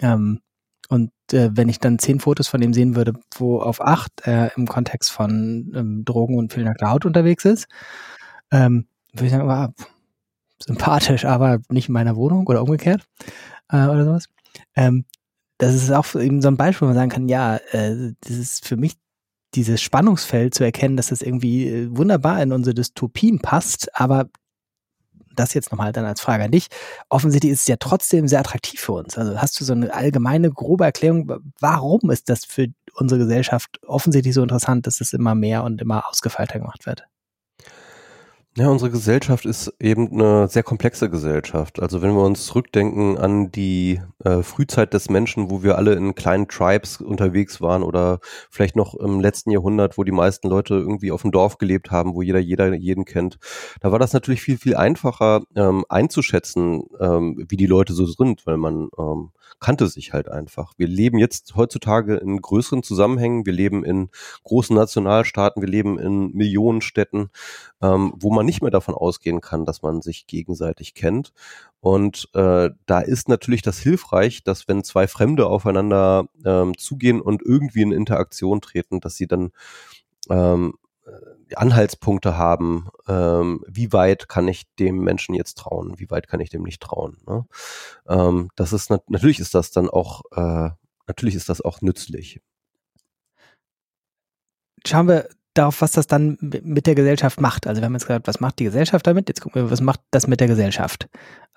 Ähm, 0.00 0.40
und 0.88 1.12
äh, 1.32 1.50
wenn 1.52 1.68
ich 1.68 1.80
dann 1.80 1.98
zehn 1.98 2.18
Fotos 2.20 2.48
von 2.48 2.60
dem 2.60 2.72
sehen 2.72 2.96
würde, 2.96 3.12
wo 3.36 3.60
auf 3.60 3.80
acht 3.80 4.22
er 4.22 4.56
im 4.56 4.66
Kontext 4.66 5.12
von 5.12 5.70
ähm, 5.74 6.04
Drogen 6.04 6.38
und 6.38 6.52
fehlender 6.52 6.74
Haut 6.90 7.04
unterwegs 7.04 7.44
ist, 7.44 7.68
ähm, 8.50 8.86
würde 9.12 9.26
ich 9.26 9.32
sagen, 9.32 9.50
ah, 9.50 9.74
sympathisch, 10.62 11.24
aber 11.24 11.58
nicht 11.68 11.88
in 11.88 11.94
meiner 11.94 12.16
Wohnung 12.16 12.46
oder 12.46 12.62
umgekehrt 12.62 13.04
äh, 13.70 13.86
oder 13.86 14.04
sowas. 14.04 14.28
Ähm, 14.76 15.04
das 15.58 15.74
ist 15.74 15.90
auch 15.90 16.14
eben 16.14 16.40
so 16.40 16.48
ein 16.48 16.56
Beispiel, 16.56 16.86
wo 16.86 16.90
man 16.90 16.96
sagen 16.96 17.10
kann, 17.10 17.28
ja, 17.28 17.56
äh, 17.72 18.12
das 18.20 18.36
ist 18.36 18.66
für 18.66 18.76
mich 18.76 18.94
dieses 19.54 19.80
Spannungsfeld 19.80 20.54
zu 20.54 20.64
erkennen, 20.64 20.96
dass 20.96 21.08
das 21.08 21.22
irgendwie 21.22 21.68
äh, 21.68 21.96
wunderbar 21.96 22.42
in 22.42 22.52
unsere 22.52 22.74
Dystopien 22.74 23.40
passt, 23.40 23.88
aber 23.98 24.28
das 25.34 25.54
jetzt 25.54 25.70
nochmal 25.70 25.92
dann 25.92 26.04
als 26.04 26.20
Frage 26.20 26.44
an 26.44 26.50
dich. 26.50 26.66
Offensichtlich 27.08 27.52
ist 27.52 27.60
es 27.62 27.66
ja 27.68 27.76
trotzdem 27.78 28.28
sehr 28.28 28.40
attraktiv 28.40 28.80
für 28.80 28.92
uns. 28.92 29.16
Also 29.16 29.40
hast 29.40 29.58
du 29.60 29.64
so 29.64 29.72
eine 29.72 29.92
allgemeine, 29.94 30.50
grobe 30.50 30.84
Erklärung, 30.84 31.30
warum 31.60 32.10
ist 32.10 32.28
das 32.28 32.44
für 32.44 32.66
unsere 32.94 33.20
Gesellschaft 33.20 33.78
offensichtlich 33.86 34.34
so 34.34 34.42
interessant, 34.42 34.86
dass 34.86 35.00
es 35.00 35.12
immer 35.12 35.34
mehr 35.34 35.62
und 35.64 35.80
immer 35.80 36.08
ausgefeilter 36.08 36.58
gemacht 36.58 36.86
wird? 36.86 37.06
Ja, 38.58 38.70
unsere 38.70 38.90
Gesellschaft 38.90 39.46
ist 39.46 39.72
eben 39.78 40.10
eine 40.10 40.48
sehr 40.48 40.64
komplexe 40.64 41.08
Gesellschaft. 41.08 41.80
Also 41.80 42.02
wenn 42.02 42.16
wir 42.16 42.24
uns 42.24 42.46
zurückdenken 42.46 43.16
an 43.16 43.52
die 43.52 44.00
äh, 44.24 44.42
Frühzeit 44.42 44.92
des 44.94 45.08
Menschen, 45.08 45.48
wo 45.48 45.62
wir 45.62 45.78
alle 45.78 45.92
in 45.92 46.16
kleinen 46.16 46.48
Tribes 46.48 47.00
unterwegs 47.00 47.60
waren 47.60 47.84
oder 47.84 48.18
vielleicht 48.50 48.74
noch 48.74 48.96
im 48.96 49.20
letzten 49.20 49.52
Jahrhundert, 49.52 49.96
wo 49.96 50.02
die 50.02 50.10
meisten 50.10 50.48
Leute 50.48 50.74
irgendwie 50.74 51.12
auf 51.12 51.22
dem 51.22 51.30
Dorf 51.30 51.58
gelebt 51.58 51.92
haben, 51.92 52.16
wo 52.16 52.22
jeder 52.22 52.40
jeder 52.40 52.74
jeden 52.74 53.04
kennt, 53.04 53.38
da 53.80 53.92
war 53.92 54.00
das 54.00 54.12
natürlich 54.12 54.42
viel 54.42 54.58
viel 54.58 54.74
einfacher 54.74 55.42
ähm, 55.54 55.84
einzuschätzen, 55.88 56.82
ähm, 56.98 57.46
wie 57.48 57.56
die 57.56 57.66
Leute 57.66 57.92
so 57.92 58.06
sind, 58.06 58.44
weil 58.44 58.56
man 58.56 58.88
ähm, 58.98 59.30
kannte 59.60 59.88
sich 59.88 60.12
halt 60.12 60.28
einfach. 60.28 60.72
Wir 60.76 60.88
leben 60.88 61.18
jetzt 61.18 61.54
heutzutage 61.56 62.16
in 62.16 62.40
größeren 62.40 62.82
Zusammenhängen, 62.82 63.46
wir 63.46 63.52
leben 63.52 63.84
in 63.84 64.10
großen 64.44 64.74
Nationalstaaten, 64.74 65.62
wir 65.62 65.68
leben 65.68 65.98
in 65.98 66.32
Millionenstädten, 66.32 67.30
ähm, 67.82 68.12
wo 68.16 68.30
man 68.32 68.46
nicht 68.48 68.62
mehr 68.62 68.70
davon 68.70 68.94
ausgehen 68.94 69.40
kann, 69.40 69.64
dass 69.64 69.82
man 69.82 70.02
sich 70.02 70.26
gegenseitig 70.26 70.94
kennt. 70.94 71.32
Und 71.80 72.28
äh, 72.34 72.70
da 72.86 73.00
ist 73.00 73.28
natürlich 73.28 73.62
das 73.62 73.78
hilfreich, 73.78 74.42
dass 74.42 74.66
wenn 74.66 74.82
zwei 74.82 75.06
Fremde 75.06 75.46
aufeinander 75.46 76.28
ähm, 76.44 76.76
zugehen 76.76 77.20
und 77.20 77.42
irgendwie 77.42 77.82
in 77.82 77.92
Interaktion 77.92 78.60
treten, 78.60 79.00
dass 79.00 79.14
sie 79.14 79.26
dann 79.28 79.52
ähm, 80.30 80.74
Anhaltspunkte 81.56 82.36
haben, 82.36 82.88
ähm, 83.06 83.64
wie 83.66 83.92
weit 83.92 84.28
kann 84.28 84.48
ich 84.48 84.64
dem 84.76 84.98
Menschen 84.98 85.34
jetzt 85.34 85.58
trauen, 85.58 85.98
wie 85.98 86.10
weit 86.10 86.28
kann 86.28 86.40
ich 86.40 86.50
dem 86.50 86.62
nicht 86.62 86.82
trauen. 86.82 87.18
Ne? 87.26 87.46
Ähm, 88.08 88.50
das 88.56 88.72
ist 88.72 88.90
natürlich 88.90 89.40
ist 89.40 89.54
das 89.54 89.70
dann 89.70 89.88
auch 89.88 90.22
äh, 90.32 90.70
natürlich 91.06 91.34
ist 91.34 91.48
das 91.48 91.60
auch 91.60 91.80
nützlich. 91.80 92.40
Schauen 94.86 95.08
wir 95.08 95.28
darauf, 95.58 95.80
was 95.80 95.92
das 95.92 96.06
dann 96.06 96.38
mit 96.40 96.86
der 96.86 96.94
Gesellschaft 96.94 97.40
macht. 97.40 97.66
Also 97.66 97.80
wir 97.80 97.86
haben 97.86 97.94
jetzt 97.94 98.06
gesagt, 98.06 98.28
was 98.28 98.40
macht 98.40 98.58
die 98.58 98.64
Gesellschaft 98.64 99.06
damit? 99.06 99.28
Jetzt 99.28 99.40
gucken 99.40 99.62
wir, 99.62 99.70
was 99.70 99.80
macht 99.80 100.00
das 100.10 100.26
mit 100.26 100.40
der 100.40 100.46
Gesellschaft? 100.46 101.08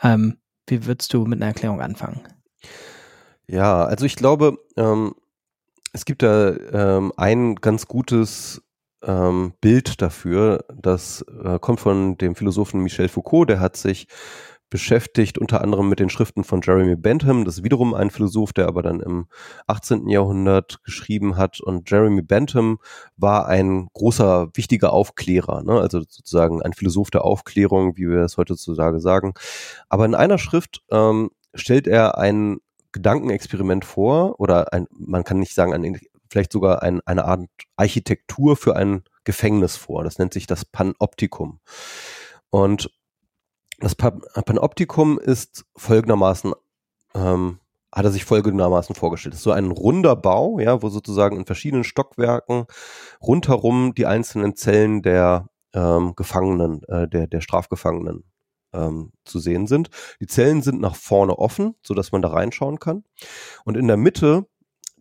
Ähm, 0.01 0.37
wie 0.67 0.85
würdest 0.85 1.13
du 1.13 1.25
mit 1.25 1.39
einer 1.39 1.47
Erklärung 1.47 1.81
anfangen? 1.81 2.21
Ja, 3.47 3.83
also 3.85 4.05
ich 4.05 4.15
glaube, 4.15 4.57
ähm, 4.77 5.13
es 5.93 6.05
gibt 6.05 6.23
da 6.23 6.55
ähm, 6.71 7.11
ein 7.17 7.55
ganz 7.55 7.87
gutes 7.87 8.61
ähm, 9.03 9.53
Bild 9.61 10.01
dafür. 10.01 10.65
Das 10.75 11.25
äh, 11.43 11.59
kommt 11.59 11.79
von 11.79 12.17
dem 12.17 12.35
Philosophen 12.35 12.81
Michel 12.81 13.09
Foucault, 13.09 13.49
der 13.49 13.59
hat 13.59 13.75
sich 13.75 14.07
beschäftigt 14.71 15.37
unter 15.37 15.61
anderem 15.61 15.89
mit 15.89 15.99
den 15.99 16.09
Schriften 16.09 16.43
von 16.43 16.61
Jeremy 16.63 16.95
Bentham, 16.95 17.45
das 17.45 17.57
ist 17.57 17.63
wiederum 17.63 17.93
ein 17.93 18.09
Philosoph, 18.09 18.53
der 18.53 18.67
aber 18.67 18.81
dann 18.81 19.01
im 19.01 19.27
18. 19.67 20.07
Jahrhundert 20.07 20.81
geschrieben 20.83 21.35
hat. 21.35 21.59
Und 21.59 21.91
Jeremy 21.91 22.21
Bentham 22.21 22.79
war 23.17 23.47
ein 23.47 23.89
großer, 23.93 24.49
wichtiger 24.55 24.93
Aufklärer, 24.93 25.61
ne? 25.61 25.73
also 25.73 25.99
sozusagen 25.99 26.61
ein 26.61 26.73
Philosoph 26.73 27.11
der 27.11 27.25
Aufklärung, 27.25 27.97
wie 27.97 28.09
wir 28.09 28.21
es 28.21 28.37
heutzutage 28.37 29.01
sagen. 29.01 29.33
Aber 29.89 30.05
in 30.05 30.15
einer 30.15 30.37
Schrift 30.37 30.81
ähm, 30.89 31.31
stellt 31.53 31.85
er 31.85 32.17
ein 32.17 32.57
Gedankenexperiment 32.93 33.83
vor, 33.83 34.39
oder 34.39 34.73
ein, 34.73 34.87
man 34.91 35.25
kann 35.25 35.39
nicht 35.39 35.53
sagen 35.53 35.73
ein 35.73 35.99
vielleicht 36.29 36.53
sogar 36.53 36.81
ein, 36.81 37.01
eine 37.05 37.25
Art 37.25 37.41
Architektur 37.75 38.55
für 38.55 38.77
ein 38.77 39.03
Gefängnis 39.25 39.75
vor. 39.75 40.05
Das 40.05 40.17
nennt 40.17 40.31
sich 40.33 40.47
das 40.47 40.63
Panoptikum. 40.63 41.59
Und 42.49 42.89
das 43.81 43.95
Panoptikum 43.95 45.19
ist 45.19 45.65
folgendermaßen, 45.75 46.53
ähm, 47.15 47.59
hat 47.91 48.05
er 48.05 48.11
sich 48.11 48.23
folgendermaßen 48.23 48.95
vorgestellt. 48.95 49.33
Das 49.33 49.39
ist 49.39 49.43
so 49.43 49.51
ein 49.51 49.71
runder 49.71 50.15
Bau, 50.15 50.59
ja, 50.59 50.81
wo 50.81 50.89
sozusagen 50.89 51.35
in 51.35 51.45
verschiedenen 51.45 51.83
Stockwerken 51.83 52.65
rundherum 53.21 53.93
die 53.93 54.05
einzelnen 54.05 54.55
Zellen 54.55 55.01
der 55.01 55.49
ähm, 55.73 56.13
Gefangenen, 56.15 56.83
äh, 56.83 57.07
der, 57.07 57.27
der 57.27 57.41
Strafgefangenen 57.41 58.23
ähm, 58.73 59.11
zu 59.25 59.39
sehen 59.39 59.67
sind. 59.67 59.89
Die 60.19 60.27
Zellen 60.27 60.61
sind 60.61 60.79
nach 60.79 60.95
vorne 60.95 61.37
offen, 61.37 61.75
so 61.83 61.93
dass 61.93 62.11
man 62.11 62.21
da 62.21 62.29
reinschauen 62.29 62.79
kann. 62.79 63.03
Und 63.65 63.77
in 63.77 63.87
der 63.87 63.97
Mitte 63.97 64.47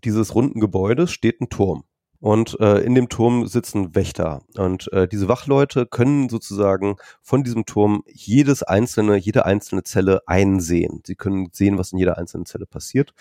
dieses 0.02 0.34
runden 0.34 0.60
Gebäudes 0.60 1.12
steht 1.12 1.40
ein 1.40 1.50
Turm. 1.50 1.84
Und 2.20 2.60
äh, 2.60 2.80
in 2.80 2.94
dem 2.94 3.08
Turm 3.08 3.46
sitzen 3.46 3.94
Wächter. 3.94 4.42
Und 4.56 4.92
äh, 4.92 5.08
diese 5.08 5.28
Wachleute 5.28 5.86
können 5.86 6.28
sozusagen 6.28 6.96
von 7.22 7.42
diesem 7.42 7.64
Turm 7.64 8.02
jedes 8.06 8.62
einzelne, 8.62 9.16
jede 9.16 9.46
einzelne 9.46 9.84
Zelle 9.84 10.20
einsehen. 10.26 11.00
Sie 11.06 11.14
können 11.14 11.48
sehen, 11.52 11.78
was 11.78 11.92
in 11.92 11.98
jeder 11.98 12.18
einzelnen 12.18 12.44
Zelle 12.44 12.66
passiert. 12.66 13.14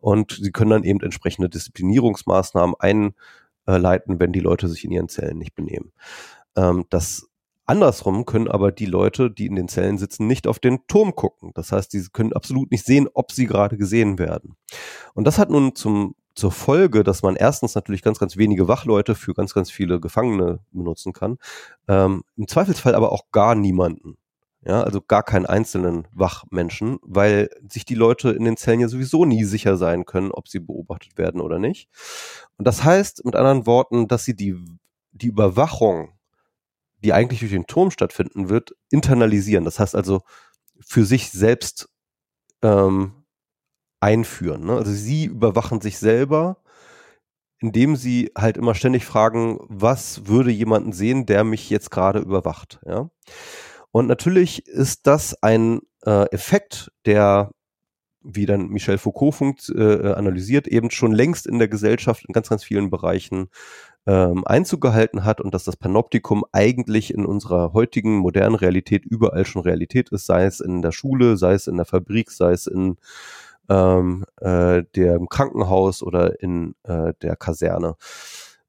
Und 0.00 0.38
sie 0.40 0.52
können 0.52 0.70
dann 0.70 0.84
eben 0.84 1.00
entsprechende 1.00 1.50
Disziplinierungsmaßnahmen 1.50 2.76
einleiten, 2.78 4.20
wenn 4.20 4.32
die 4.32 4.40
Leute 4.40 4.68
sich 4.68 4.84
in 4.84 4.90
ihren 4.90 5.10
Zellen 5.10 5.36
nicht 5.36 5.54
benehmen. 5.54 5.92
Ähm, 6.56 6.86
das 6.88 7.28
Andersrum 7.66 8.24
können 8.26 8.48
aber 8.48 8.70
die 8.70 8.86
Leute, 8.86 9.30
die 9.30 9.46
in 9.46 9.56
den 9.56 9.68
Zellen 9.68 9.98
sitzen, 9.98 10.26
nicht 10.26 10.46
auf 10.46 10.60
den 10.60 10.86
Turm 10.86 11.16
gucken. 11.16 11.50
Das 11.54 11.72
heißt, 11.72 11.90
sie 11.90 12.06
können 12.12 12.32
absolut 12.32 12.70
nicht 12.70 12.86
sehen, 12.86 13.08
ob 13.12 13.32
sie 13.32 13.46
gerade 13.46 13.76
gesehen 13.76 14.18
werden. 14.20 14.56
Und 15.14 15.26
das 15.26 15.38
hat 15.38 15.50
nun 15.50 15.74
zum 15.74 16.14
zur 16.36 16.52
Folge, 16.52 17.02
dass 17.02 17.22
man 17.22 17.34
erstens 17.34 17.74
natürlich 17.74 18.02
ganz, 18.02 18.18
ganz 18.18 18.36
wenige 18.36 18.68
Wachleute 18.68 19.14
für 19.14 19.34
ganz, 19.34 19.54
ganz 19.54 19.70
viele 19.70 19.98
Gefangene 20.00 20.60
benutzen 20.70 21.12
kann. 21.12 21.38
Ähm, 21.88 22.22
Im 22.36 22.46
Zweifelsfall 22.46 22.94
aber 22.94 23.10
auch 23.10 23.30
gar 23.32 23.54
niemanden. 23.54 24.18
Ja, 24.62 24.82
also 24.82 25.00
gar 25.00 25.22
keinen 25.22 25.46
einzelnen 25.46 26.08
Wachmenschen, 26.12 26.98
weil 27.02 27.48
sich 27.68 27.84
die 27.84 27.94
Leute 27.94 28.30
in 28.30 28.44
den 28.44 28.56
Zellen 28.56 28.80
ja 28.80 28.88
sowieso 28.88 29.24
nie 29.24 29.44
sicher 29.44 29.76
sein 29.76 30.04
können, 30.04 30.32
ob 30.32 30.48
sie 30.48 30.58
beobachtet 30.58 31.16
werden 31.16 31.40
oder 31.40 31.60
nicht. 31.60 31.88
Und 32.58 32.66
das 32.66 32.82
heißt 32.82 33.24
mit 33.24 33.36
anderen 33.36 33.64
Worten, 33.66 34.08
dass 34.08 34.24
sie 34.24 34.34
die, 34.34 34.56
die 35.12 35.28
Überwachung, 35.28 36.14
die 37.04 37.12
eigentlich 37.12 37.40
durch 37.40 37.52
den 37.52 37.68
Turm 37.68 37.92
stattfinden 37.92 38.48
wird, 38.48 38.74
internalisieren. 38.90 39.64
Das 39.64 39.78
heißt 39.78 39.94
also 39.94 40.22
für 40.80 41.04
sich 41.04 41.30
selbst 41.30 41.88
ähm, 42.62 43.25
einführen. 44.00 44.64
Ne? 44.64 44.76
Also 44.76 44.92
sie 44.92 45.24
überwachen 45.26 45.80
sich 45.80 45.98
selber, 45.98 46.58
indem 47.58 47.96
sie 47.96 48.30
halt 48.36 48.56
immer 48.56 48.74
ständig 48.74 49.04
fragen, 49.04 49.58
was 49.62 50.26
würde 50.26 50.50
jemanden 50.50 50.92
sehen, 50.92 51.26
der 51.26 51.44
mich 51.44 51.70
jetzt 51.70 51.90
gerade 51.90 52.18
überwacht. 52.18 52.80
Ja? 52.86 53.10
Und 53.90 54.06
natürlich 54.06 54.66
ist 54.66 55.06
das 55.06 55.42
ein 55.42 55.80
äh, 56.04 56.26
Effekt, 56.30 56.92
der 57.06 57.50
wie 58.28 58.44
dann 58.44 58.68
Michel 58.68 58.98
Foucault 58.98 59.34
funkt, 59.34 59.68
äh, 59.68 60.12
analysiert, 60.12 60.66
eben 60.66 60.90
schon 60.90 61.12
längst 61.12 61.46
in 61.46 61.58
der 61.58 61.68
Gesellschaft 61.68 62.24
in 62.26 62.32
ganz, 62.32 62.48
ganz 62.48 62.64
vielen 62.64 62.90
Bereichen 62.90 63.48
ähm, 64.06 64.44
Einzug 64.46 64.80
gehalten 64.80 65.24
hat 65.24 65.40
und 65.40 65.54
dass 65.54 65.64
das 65.64 65.76
Panoptikum 65.76 66.44
eigentlich 66.52 67.14
in 67.14 67.24
unserer 67.24 67.72
heutigen 67.72 68.16
modernen 68.16 68.56
Realität 68.56 69.04
überall 69.04 69.44
schon 69.44 69.62
Realität 69.62 70.10
ist, 70.10 70.26
sei 70.26 70.44
es 70.44 70.60
in 70.60 70.82
der 70.82 70.92
Schule, 70.92 71.36
sei 71.36 71.54
es 71.54 71.68
in 71.68 71.76
der 71.76 71.86
Fabrik, 71.86 72.30
sei 72.30 72.52
es 72.52 72.66
in 72.66 72.96
ähm, 73.68 74.24
äh, 74.40 74.82
dem 74.94 75.28
Krankenhaus 75.28 76.02
oder 76.02 76.40
in 76.40 76.74
äh, 76.84 77.12
der 77.22 77.36
Kaserne. 77.36 77.96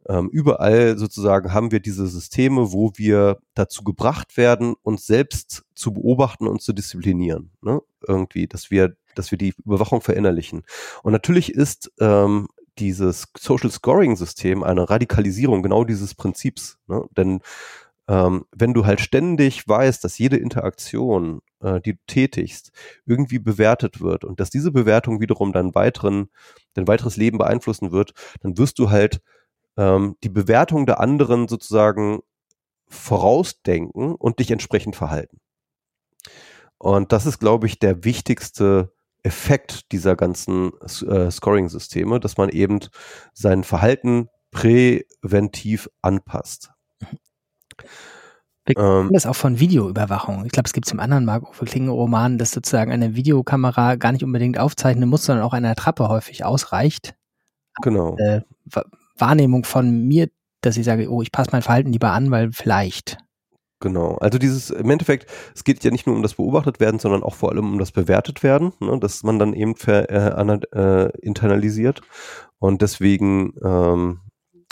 Ähm, 0.10 0.30
überall 0.30 0.98
sozusagen 0.98 1.54
haben 1.54 1.72
wir 1.72 1.82
diese 1.82 2.08
Systeme, 2.08 2.72
wo 2.72 2.93
wir 2.95 3.39
dazu 3.56 3.84
gebracht 3.84 4.38
werden, 4.38 4.76
uns 4.82 5.06
selbst 5.06 5.66
zu 5.76 5.93
beobachten 5.93 6.48
und 6.48 6.62
zu 6.62 6.72
disziplinieren. 6.72 7.52
Ne? 7.62 7.82
Irgendwie, 8.08 8.48
dass 8.48 8.72
wir, 8.72 8.95
dass 9.16 9.32
wir 9.32 9.38
die 9.38 9.54
Überwachung 9.66 10.02
verinnerlichen. 10.02 10.64
Und 11.04 11.12
natürlich 11.12 11.54
ist 11.54 11.91
ähm, 12.00 12.48
dieses 12.80 13.28
Social 13.38 13.72
Scoring 13.72 14.16
System 14.16 14.64
eine 14.64 14.89
Radikalisierung 14.89 15.62
genau 15.62 15.84
dieses 15.84 16.16
Prinzips. 16.16 16.78
Ne? 16.88 17.04
Denn 17.18 17.41
ähm, 18.08 18.45
wenn 18.51 18.74
du 18.74 18.86
halt 18.86 19.01
ständig 19.01 19.68
weißt, 19.68 20.03
dass 20.03 20.18
jede 20.18 20.38
Interaktion, 20.38 21.41
äh, 21.62 21.82
die 21.82 21.93
du 21.93 21.99
tätigst, 22.08 22.72
irgendwie 23.05 23.39
bewertet 23.39 23.99
wird 24.01 24.24
und 24.24 24.39
dass 24.39 24.49
diese 24.49 24.72
Bewertung 24.72 25.20
wiederum 25.20 25.51
dein 25.51 25.76
weiteren, 25.76 26.30
dein 26.74 26.88
weiteres 26.88 27.18
Leben 27.18 27.38
beeinflussen 27.38 27.91
wird, 27.91 28.14
dann 28.41 28.58
wirst 28.58 28.80
du 28.80 28.89
halt 28.89 29.22
ähm, 29.78 30.16
die 30.24 30.30
Bewertung 30.30 30.86
der 30.86 30.99
anderen 30.99 31.47
sozusagen 31.47 32.20
vorausdenken 32.88 34.16
und 34.16 34.39
dich 34.39 34.51
entsprechend 34.51 34.95
verhalten. 34.95 35.39
Und 36.78 37.12
das 37.12 37.26
ist, 37.26 37.39
glaube 37.39 37.68
ich, 37.68 37.80
der 37.80 38.03
wichtigste 38.03 38.93
Effekt 39.24 39.91
dieser 39.91 40.16
ganzen 40.16 40.72
äh, 40.82 41.30
Scoring-Systeme, 41.30 42.20
dass 42.20 42.38
man 42.38 42.49
eben 42.49 42.80
sein 43.34 43.64
Verhalten 43.64 44.30
präventiv 44.51 45.89
anpasst. 46.01 46.72
Wir 48.65 48.75
kennen 48.75 49.07
ähm, 49.07 49.13
das 49.13 49.25
auch 49.25 49.36
von 49.36 49.59
Videoüberwachung. 49.59 50.45
Ich 50.45 50.51
glaube, 50.51 50.67
es 50.67 50.73
gibt 50.73 50.88
es 50.88 50.93
im 50.93 50.99
anderen 50.99 51.25
Mark-Uwe 51.25 51.65
Klingen-Roman, 51.65 52.38
dass 52.38 52.51
sozusagen 52.51 52.91
eine 52.91 53.15
Videokamera 53.15 53.95
gar 53.95 54.11
nicht 54.11 54.23
unbedingt 54.23 54.59
aufzeichnen 54.59 55.09
muss, 55.09 55.25
sondern 55.25 55.45
auch 55.45 55.53
eine 55.53 55.69
Attrappe 55.69 56.09
häufig 56.09 56.43
ausreicht. 56.43 57.15
Genau. 57.82 58.17
Äh, 58.17 58.41
Wahrnehmung 59.17 59.63
von 59.63 60.07
mir, 60.07 60.28
dass 60.61 60.78
ich 60.78 60.86
sage, 60.86 61.09
oh, 61.09 61.21
ich 61.21 61.32
passe 61.32 61.51
mein 61.53 61.61
Verhalten 61.61 61.93
lieber 61.93 62.11
an, 62.11 62.30
weil 62.30 62.51
vielleicht. 62.51 63.17
Genau. 63.80 64.15
Also 64.15 64.39
dieses, 64.39 64.71
im 64.71 64.89
Endeffekt, 64.89 65.30
es 65.55 65.63
geht 65.63 65.84
ja 65.84 65.91
nicht 65.91 66.07
nur 66.07 66.15
um 66.15 66.23
das 66.23 66.34
beobachtet 66.34 66.80
werden, 66.80 66.99
sondern 66.99 67.23
auch 67.23 67.36
vor 67.36 67.51
allem 67.51 67.73
um 67.73 67.80
das 67.80 67.91
bewertet 67.91 68.41
werden, 68.41 68.73
ne, 68.80 68.97
dass 68.99 69.23
man 69.23 69.38
dann 69.38 69.53
eben 69.53 69.75
ver, 69.75 70.09
äh, 70.09 70.57
äh, 70.73 71.11
internalisiert. 71.21 72.01
Und 72.59 72.82
deswegen 72.82 73.53
ähm, 73.63 74.21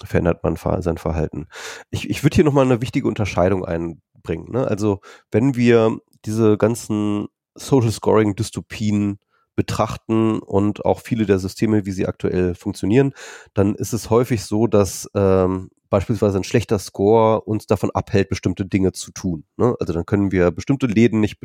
verändert 0.03 0.43
man 0.43 0.55
sein 0.55 0.97
Verhalten. 0.97 1.47
Ich, 1.89 2.09
ich 2.09 2.23
würde 2.23 2.35
hier 2.35 2.43
nochmal 2.43 2.65
eine 2.65 2.81
wichtige 2.81 3.07
Unterscheidung 3.07 3.63
einbringen. 3.63 4.51
Ne? 4.51 4.67
Also 4.67 4.99
wenn 5.31 5.55
wir 5.55 5.97
diese 6.25 6.57
ganzen 6.57 7.27
Social 7.55 7.91
Scoring 7.91 8.35
Dystopien 8.35 9.19
betrachten 9.55 10.39
und 10.39 10.83
auch 10.83 10.99
viele 10.99 11.25
der 11.25 11.39
Systeme, 11.39 11.85
wie 11.85 11.91
sie 11.91 12.07
aktuell 12.07 12.55
funktionieren, 12.55 13.13
dann 13.53 13.75
ist 13.75 13.93
es 13.93 14.09
häufig 14.09 14.43
so, 14.43 14.67
dass 14.67 15.09
ähm, 15.15 15.69
beispielsweise 15.89 16.37
ein 16.37 16.43
schlechter 16.43 16.77
Score 16.77 17.41
uns 17.41 17.67
davon 17.67 17.91
abhält, 17.91 18.27
bestimmte 18.27 18.65
Dinge 18.65 18.91
zu 18.91 19.11
tun. 19.11 19.45
Ne? 19.55 19.75
Also 19.79 19.93
dann 19.93 20.05
können 20.05 20.31
wir 20.31 20.51
bestimmte 20.51 20.87
Läden 20.87 21.21
nicht 21.21 21.37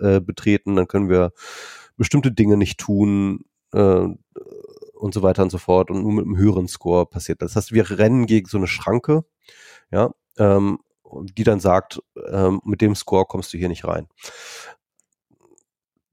äh, 0.00 0.20
betreten, 0.20 0.76
dann 0.76 0.88
können 0.88 1.10
wir 1.10 1.32
bestimmte 1.96 2.32
Dinge 2.32 2.56
nicht 2.56 2.78
tun 2.78 3.44
äh, 3.72 4.06
und 4.98 5.14
so 5.14 5.22
weiter 5.22 5.42
und 5.42 5.50
so 5.50 5.58
fort. 5.58 5.90
Und 5.90 6.02
nur 6.02 6.12
mit 6.12 6.24
einem 6.24 6.36
höheren 6.36 6.68
Score 6.68 7.06
passiert 7.06 7.42
das. 7.42 7.52
Das 7.52 7.64
heißt, 7.64 7.72
wir 7.72 7.98
rennen 7.98 8.26
gegen 8.26 8.48
so 8.48 8.58
eine 8.58 8.66
Schranke, 8.66 9.24
ja, 9.90 10.10
ähm, 10.38 10.78
die 11.36 11.44
dann 11.44 11.60
sagt, 11.60 12.00
ähm, 12.30 12.60
mit 12.64 12.80
dem 12.80 12.94
Score 12.94 13.24
kommst 13.26 13.52
du 13.52 13.58
hier 13.58 13.68
nicht 13.68 13.84
rein. 13.84 14.08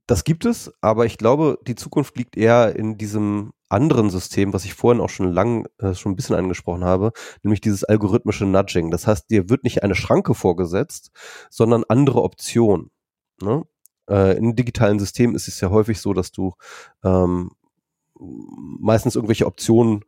Das 0.07 0.23
gibt 0.23 0.45
es, 0.45 0.71
aber 0.81 1.05
ich 1.05 1.17
glaube, 1.17 1.57
die 1.65 1.75
Zukunft 1.75 2.15
liegt 2.15 2.37
eher 2.37 2.75
in 2.75 2.97
diesem 2.97 3.53
anderen 3.69 4.11
System, 4.11 4.53
was 4.53 4.63
ich 4.63 4.75
vorhin 4.75 5.01
auch 5.01 5.09
schon 5.09 5.31
lang, 5.31 5.67
äh, 5.79 5.95
schon 5.95 6.11
ein 6.11 6.15
bisschen 6.15 6.35
angesprochen 6.35 6.83
habe, 6.83 7.11
nämlich 7.41 7.61
dieses 7.61 7.83
algorithmische 7.83 8.45
Nudging. 8.45 8.91
Das 8.91 9.07
heißt, 9.07 9.29
dir 9.31 9.49
wird 9.49 9.63
nicht 9.63 9.83
eine 9.83 9.95
Schranke 9.95 10.35
vorgesetzt, 10.35 11.11
sondern 11.49 11.83
andere 11.89 12.21
Optionen. 12.21 12.91
Ne? 13.41 13.63
Äh, 14.07 14.37
in 14.37 14.55
digitalen 14.55 14.99
Systemen 14.99 15.35
ist 15.35 15.47
es 15.47 15.59
ja 15.59 15.71
häufig 15.71 15.99
so, 15.99 16.13
dass 16.13 16.31
du 16.31 16.53
ähm, 17.03 17.51
meistens 18.19 19.15
irgendwelche 19.15 19.45
Optionen, 19.45 20.05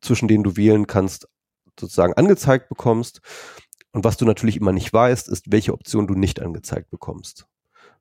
zwischen 0.00 0.28
denen 0.28 0.44
du 0.44 0.56
wählen 0.56 0.86
kannst, 0.86 1.28
sozusagen 1.78 2.14
angezeigt 2.14 2.68
bekommst. 2.68 3.20
Und 3.92 4.04
was 4.04 4.16
du 4.16 4.24
natürlich 4.24 4.56
immer 4.56 4.72
nicht 4.72 4.92
weißt, 4.92 5.28
ist, 5.28 5.50
welche 5.50 5.72
Option 5.72 6.06
du 6.06 6.14
nicht 6.14 6.42
angezeigt 6.42 6.90
bekommst. 6.90 7.46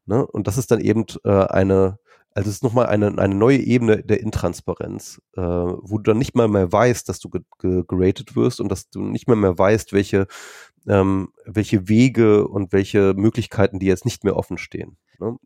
Ne? 0.06 0.26
Und 0.26 0.48
das 0.48 0.58
ist 0.58 0.72
dann 0.72 0.82
eben 0.82 1.06
äh, 1.24 1.30
eine, 1.30 2.00
also 2.32 2.50
es 2.50 2.58
ist 2.58 2.64
nochmal 2.64 2.88
eine, 2.88 3.18
eine 3.18 3.36
neue 3.36 3.60
Ebene 3.60 4.04
der 4.04 4.20
Intransparenz, 4.20 5.22
äh, 5.38 5.42
wo 5.42 5.98
du 5.98 6.12
dann 6.12 6.18
nicht 6.18 6.36
mal 6.36 6.48
mehr 6.48 6.72
weißt, 6.72 7.08
dass 7.08 7.20
du 7.20 7.30
ge 7.30 7.42
ge 7.60 7.84
geratet 7.88 8.36
wirst 8.36 8.60
und 8.60 8.70
dass 8.70 8.90
du 8.90 9.02
nicht 9.02 9.28
mehr 9.28 9.38
mehr 9.38 9.58
weißt, 9.58 9.94
welche, 9.94 10.28
ähm, 10.88 11.32
welche 11.46 11.88
Wege 11.88 12.48
und 12.48 12.74
welche 12.74 13.14
Möglichkeiten 13.16 13.80
die 13.80 13.86
jetzt 13.86 14.06
nicht 14.06 14.24
mehr 14.24 14.36
offen 14.36 14.58
stehen. 14.58 14.98
Ne? 15.20 15.38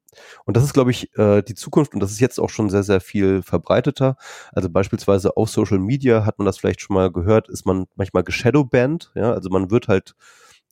Und 0.46 0.58
das 0.58 0.64
ist, 0.64 0.74
glaube 0.74 0.92
ich, 0.92 1.16
äh, 1.18 1.42
die 1.42 1.56
Zukunft 1.56 1.94
und 1.94 2.00
das 2.00 2.12
ist 2.12 2.20
jetzt 2.20 2.40
auch 2.40 2.50
schon 2.50 2.70
sehr, 2.70 2.84
sehr 2.84 3.02
viel 3.02 3.42
verbreiteter. 3.42 4.18
Also 4.52 4.70
beispielsweise 4.70 5.38
auf 5.38 5.50
Social 5.50 5.80
Media 5.80 6.26
hat 6.26 6.40
man 6.40 6.46
das 6.46 6.58
vielleicht 6.58 6.82
schon 6.82 6.96
mal 6.96 7.12
gehört, 7.12 7.50
ist 7.50 7.66
man 7.66 7.86
manchmal 7.96 8.24
geshadowbanned, 8.24 9.12
ja, 9.16 9.32
also 9.34 9.50
man 9.50 9.72
wird 9.72 9.88
halt 9.88 10.16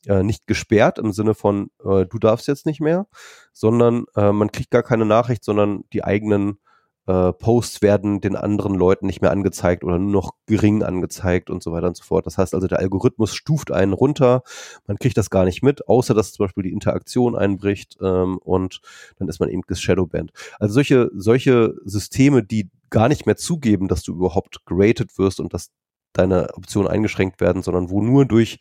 äh, 0.07 0.23
nicht 0.23 0.47
gesperrt 0.47 0.99
im 0.99 1.11
Sinne 1.11 1.33
von, 1.33 1.71
äh, 1.83 2.05
du 2.05 2.19
darfst 2.19 2.47
jetzt 2.47 2.65
nicht 2.65 2.81
mehr, 2.81 3.07
sondern 3.53 4.05
äh, 4.15 4.31
man 4.31 4.51
kriegt 4.51 4.71
gar 4.71 4.83
keine 4.83 5.05
Nachricht, 5.05 5.43
sondern 5.43 5.83
die 5.93 6.03
eigenen 6.03 6.59
äh, 7.07 7.33
Posts 7.33 7.81
werden 7.81 8.21
den 8.21 8.35
anderen 8.35 8.75
Leuten 8.75 9.05
nicht 9.05 9.21
mehr 9.21 9.31
angezeigt 9.31 9.83
oder 9.83 9.99
nur 9.99 10.11
noch 10.11 10.31
gering 10.47 10.83
angezeigt 10.83 11.49
und 11.49 11.61
so 11.61 11.71
weiter 11.71 11.87
und 11.87 11.97
so 11.97 12.03
fort. 12.03 12.25
Das 12.25 12.37
heißt 12.37 12.53
also, 12.55 12.67
der 12.67 12.79
Algorithmus 12.79 13.35
stuft 13.35 13.71
einen 13.71 13.93
runter, 13.93 14.43
man 14.87 14.97
kriegt 14.97 15.17
das 15.17 15.29
gar 15.29 15.45
nicht 15.45 15.63
mit, 15.63 15.87
außer 15.87 16.13
dass 16.13 16.33
zum 16.33 16.45
Beispiel 16.45 16.63
die 16.63 16.73
Interaktion 16.73 17.35
einbricht 17.35 17.97
ähm, 18.01 18.37
und 18.39 18.81
dann 19.17 19.27
ist 19.27 19.39
man 19.39 19.49
eben 19.49 19.61
geshadowbanned. 19.61 20.31
Also 20.59 20.73
solche, 20.73 21.11
solche 21.13 21.75
Systeme, 21.85 22.43
die 22.43 22.69
gar 22.89 23.07
nicht 23.07 23.25
mehr 23.25 23.37
zugeben, 23.37 23.87
dass 23.87 24.03
du 24.03 24.13
überhaupt 24.13 24.65
geratet 24.65 25.17
wirst 25.17 25.39
und 25.39 25.53
dass 25.53 25.71
deine 26.13 26.53
Optionen 26.55 26.89
eingeschränkt 26.89 27.41
werden, 27.41 27.61
sondern 27.61 27.89
wo 27.89 28.01
nur 28.01 28.25
durch 28.25 28.57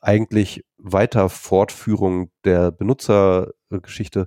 eigentlich 0.00 0.64
weiter 0.78 1.28
Fortführung 1.28 2.30
der 2.44 2.70
Benutzergeschichte 2.70 4.26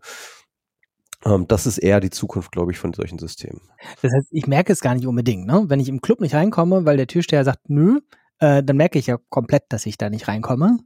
das 1.47 1.65
ist 1.65 1.77
eher 1.77 1.99
die 1.99 2.09
Zukunft, 2.09 2.51
glaube 2.51 2.71
ich, 2.71 2.79
von 2.79 2.93
solchen 2.93 3.19
Systemen. 3.19 3.61
Das 4.01 4.11
heißt, 4.13 4.27
ich 4.31 4.47
merke 4.47 4.73
es 4.73 4.81
gar 4.81 4.93
nicht 4.93 5.07
unbedingt. 5.07 5.45
Ne? 5.47 5.65
Wenn 5.67 5.79
ich 5.79 5.89
im 5.89 6.01
Club 6.01 6.21
nicht 6.21 6.35
reinkomme, 6.35 6.85
weil 6.85 6.97
der 6.97 7.07
Türsteher 7.07 7.43
sagt, 7.43 7.69
nö, 7.69 7.99
äh, 8.39 8.63
dann 8.63 8.77
merke 8.77 8.99
ich 8.99 9.07
ja 9.07 9.17
komplett, 9.29 9.63
dass 9.69 9.85
ich 9.85 9.97
da 9.97 10.09
nicht 10.09 10.27
reinkomme. 10.27 10.79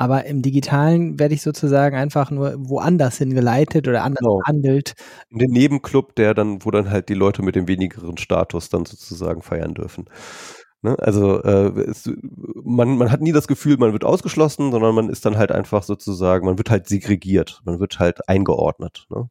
Aber 0.00 0.26
im 0.26 0.42
Digitalen 0.42 1.18
werde 1.18 1.34
ich 1.34 1.42
sozusagen 1.42 1.96
einfach 1.96 2.30
nur 2.30 2.54
woanders 2.56 3.18
hingeleitet 3.18 3.88
oder 3.88 4.04
anders 4.04 4.20
genau. 4.20 4.38
behandelt. 4.38 4.92
In 5.28 5.40
den 5.40 5.50
Nebenclub, 5.50 6.14
der 6.14 6.34
dann, 6.34 6.64
wo 6.64 6.70
dann 6.70 6.88
halt 6.88 7.08
die 7.08 7.14
Leute 7.14 7.42
mit 7.42 7.56
dem 7.56 7.66
wenigeren 7.66 8.16
Status 8.16 8.68
dann 8.68 8.84
sozusagen 8.84 9.42
feiern 9.42 9.74
dürfen. 9.74 10.04
Ne? 10.82 10.96
Also 10.98 11.42
äh, 11.42 11.80
es, 11.82 12.10
man, 12.54 12.98
man 12.98 13.10
hat 13.10 13.20
nie 13.20 13.32
das 13.32 13.48
Gefühl, 13.48 13.78
man 13.78 13.92
wird 13.92 14.04
ausgeschlossen, 14.04 14.70
sondern 14.70 14.94
man 14.94 15.08
ist 15.08 15.24
dann 15.24 15.36
halt 15.36 15.50
einfach 15.52 15.82
sozusagen, 15.82 16.46
man 16.46 16.58
wird 16.58 16.70
halt 16.70 16.86
segregiert, 16.86 17.60
man 17.64 17.80
wird 17.80 17.98
halt 17.98 18.28
eingeordnet. 18.28 19.06
Ne? 19.10 19.28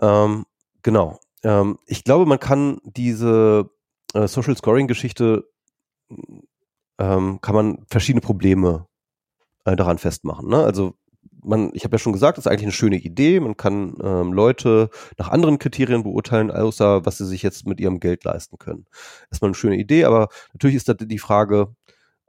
Ähm, 0.00 0.44
genau. 0.82 1.18
Ähm, 1.42 1.78
ich 1.86 2.04
glaube, 2.04 2.26
man 2.26 2.38
kann 2.38 2.80
diese 2.84 3.70
äh, 4.14 4.28
Social 4.28 4.56
Scoring-Geschichte 4.56 5.48
ähm, 6.98 7.40
kann 7.40 7.54
man 7.54 7.84
verschiedene 7.88 8.20
Probleme 8.20 8.86
äh, 9.64 9.76
daran 9.76 9.98
festmachen. 9.98 10.48
Ne? 10.48 10.58
Also 10.58 10.94
man, 11.42 11.70
ich 11.74 11.84
habe 11.84 11.94
ja 11.94 11.98
schon 11.98 12.12
gesagt, 12.12 12.38
das 12.38 12.46
ist 12.46 12.50
eigentlich 12.50 12.64
eine 12.64 12.72
schöne 12.72 12.96
Idee. 12.96 13.40
Man 13.40 13.56
kann 13.56 13.96
ähm, 14.02 14.32
Leute 14.32 14.90
nach 15.16 15.28
anderen 15.28 15.58
Kriterien 15.58 16.02
beurteilen, 16.02 16.50
außer 16.50 17.04
was 17.06 17.18
sie 17.18 17.26
sich 17.26 17.42
jetzt 17.42 17.66
mit 17.66 17.80
ihrem 17.80 18.00
Geld 18.00 18.24
leisten 18.24 18.58
können. 18.58 18.86
Erstmal 19.30 19.48
eine 19.48 19.54
schöne 19.54 19.76
Idee, 19.76 20.04
aber 20.04 20.28
natürlich 20.52 20.76
ist 20.76 20.88
da 20.88 20.94
die 20.94 21.18
Frage, 21.18 21.74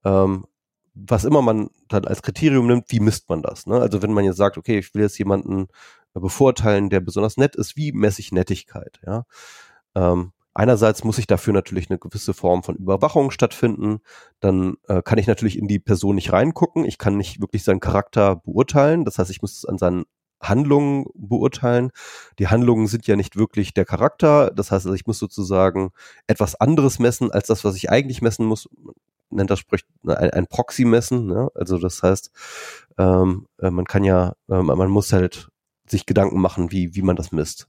ähm, 0.05 0.45
was 0.93 1.25
immer 1.25 1.41
man 1.41 1.69
dann 1.87 2.05
als 2.05 2.21
Kriterium 2.21 2.67
nimmt, 2.67 2.85
wie 2.89 2.99
misst 2.99 3.29
man 3.29 3.41
das? 3.41 3.65
Ne? 3.65 3.79
Also 3.79 4.01
wenn 4.01 4.13
man 4.13 4.25
jetzt 4.25 4.37
sagt, 4.37 4.57
okay, 4.57 4.79
ich 4.79 4.93
will 4.93 5.01
jetzt 5.01 5.17
jemanden 5.17 5.67
bevorteilen, 6.13 6.89
der 6.89 6.99
besonders 6.99 7.37
nett 7.37 7.55
ist, 7.55 7.77
wie 7.77 7.91
messe 7.91 8.21
ich 8.21 8.31
Nettigkeit? 8.31 8.99
Ja? 9.05 9.25
Ähm, 9.95 10.33
Einerseits 10.53 11.03
muss 11.03 11.17
ich 11.17 11.27
dafür 11.27 11.53
natürlich 11.53 11.89
eine 11.89 11.99
gewisse 11.99 12.33
Form 12.33 12.63
von 12.63 12.75
Überwachung 12.75 13.31
stattfinden. 13.31 13.99
Dann 14.39 14.75
äh, 14.87 15.01
kann 15.01 15.19
ich 15.19 15.27
natürlich 15.27 15.57
in 15.57 15.67
die 15.67 15.79
Person 15.79 16.15
nicht 16.15 16.33
reingucken. 16.33 16.85
Ich 16.85 16.97
kann 16.97 17.17
nicht 17.17 17.39
wirklich 17.39 17.63
seinen 17.63 17.79
Charakter 17.79 18.37
beurteilen. 18.37 19.05
Das 19.05 19.19
heißt, 19.19 19.29
ich 19.31 19.41
muss 19.41 19.57
es 19.57 19.65
an 19.65 19.77
seinen 19.77 20.05
Handlungen 20.41 21.05
beurteilen. 21.13 21.91
Die 22.39 22.47
Handlungen 22.47 22.87
sind 22.87 23.07
ja 23.07 23.15
nicht 23.15 23.35
wirklich 23.35 23.73
der 23.73 23.85
Charakter. 23.85 24.51
Das 24.51 24.71
heißt, 24.71 24.85
also 24.85 24.95
ich 24.95 25.05
muss 25.05 25.19
sozusagen 25.19 25.91
etwas 26.27 26.55
anderes 26.55 26.99
messen 26.99 27.31
als 27.31 27.47
das, 27.47 27.63
was 27.63 27.75
ich 27.75 27.89
eigentlich 27.89 28.21
messen 28.21 28.45
muss. 28.45 28.67
Man 28.83 28.95
nennt 29.29 29.51
das 29.51 29.59
sprich 29.59 29.83
ein, 30.07 30.31
ein 30.31 30.47
Proxy 30.47 30.85
messen. 30.85 31.27
Ne? 31.27 31.49
Also 31.55 31.77
das 31.77 32.01
heißt, 32.01 32.31
ähm, 32.97 33.47
äh, 33.59 33.69
man 33.69 33.85
kann 33.85 34.03
ja, 34.03 34.33
äh, 34.49 34.61
man 34.61 34.89
muss 34.89 35.13
halt 35.13 35.49
sich 35.87 36.05
Gedanken 36.05 36.39
machen, 36.39 36.71
wie, 36.71 36.95
wie 36.95 37.01
man 37.01 37.15
das 37.15 37.31
misst. 37.31 37.67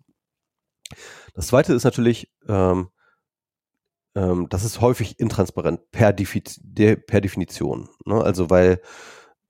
Das 1.34 1.48
zweite 1.48 1.72
ist 1.74 1.84
natürlich, 1.84 2.30
ähm, 2.48 2.88
ähm, 4.14 4.48
das 4.48 4.64
ist 4.64 4.80
häufig 4.80 5.18
intransparent 5.18 5.90
per, 5.90 6.12
Defi 6.12 6.42
de, 6.60 6.96
per 6.96 7.20
Definition. 7.20 7.88
Ne? 8.04 8.22
Also 8.22 8.50
weil 8.50 8.80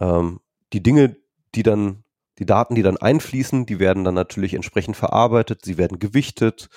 ähm, 0.01 0.41
die 0.73 0.83
Dinge, 0.83 1.17
die 1.55 1.63
dann, 1.63 2.05
die 2.39 2.47
Daten, 2.47 2.75
die 2.75 2.83
dann 2.83 2.97
einfließen, 2.97 3.67
die 3.67 3.79
werden 3.79 4.05
dann 4.05 4.15
natürlich 4.15 4.55
entsprechend 4.55 4.97
verarbeitet, 4.97 5.65
sie 5.65 5.79
werden 5.79 5.99
gewichtet 5.99 6.69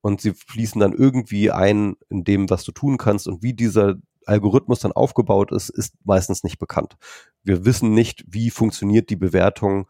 und 0.00 0.20
sie 0.20 0.32
fließen 0.32 0.80
dann 0.80 0.92
irgendwie 0.92 1.50
ein 1.50 1.96
in 2.08 2.24
dem, 2.24 2.48
was 2.48 2.64
du 2.64 2.72
tun 2.72 2.96
kannst 2.96 3.28
und 3.28 3.42
wie 3.42 3.54
dieser 3.54 3.96
Algorithmus 4.26 4.80
dann 4.80 4.92
aufgebaut 4.92 5.52
ist, 5.52 5.70
ist 5.70 5.94
meistens 6.04 6.42
nicht 6.44 6.58
bekannt. 6.58 6.96
Wir 7.42 7.64
wissen 7.64 7.92
nicht, 7.92 8.24
wie 8.28 8.50
funktioniert 8.50 9.10
die 9.10 9.16
Bewertung 9.16 9.88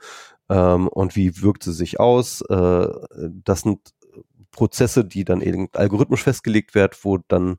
ähm, 0.48 0.88
und 0.88 1.16
wie 1.16 1.42
wirkt 1.42 1.64
sie 1.64 1.72
sich 1.72 2.00
aus. 2.00 2.42
Äh, 2.42 2.88
das 3.44 3.62
sind 3.62 3.92
Prozesse, 4.51 5.05
die 5.05 5.24
dann 5.24 5.40
eben 5.40 5.68
algorithmisch 5.72 6.22
festgelegt 6.22 6.74
werden, 6.74 6.96
wo 7.03 7.18
dann 7.18 7.57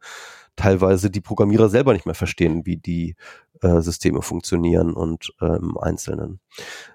teilweise 0.55 1.09
die 1.09 1.21
Programmierer 1.21 1.69
selber 1.69 1.93
nicht 1.93 2.05
mehr 2.05 2.15
verstehen, 2.15 2.65
wie 2.65 2.77
die 2.77 3.15
äh, 3.61 3.81
Systeme 3.81 4.21
funktionieren 4.21 4.93
und 4.93 5.33
äh, 5.41 5.57
im 5.57 5.77
Einzelnen. 5.77 6.39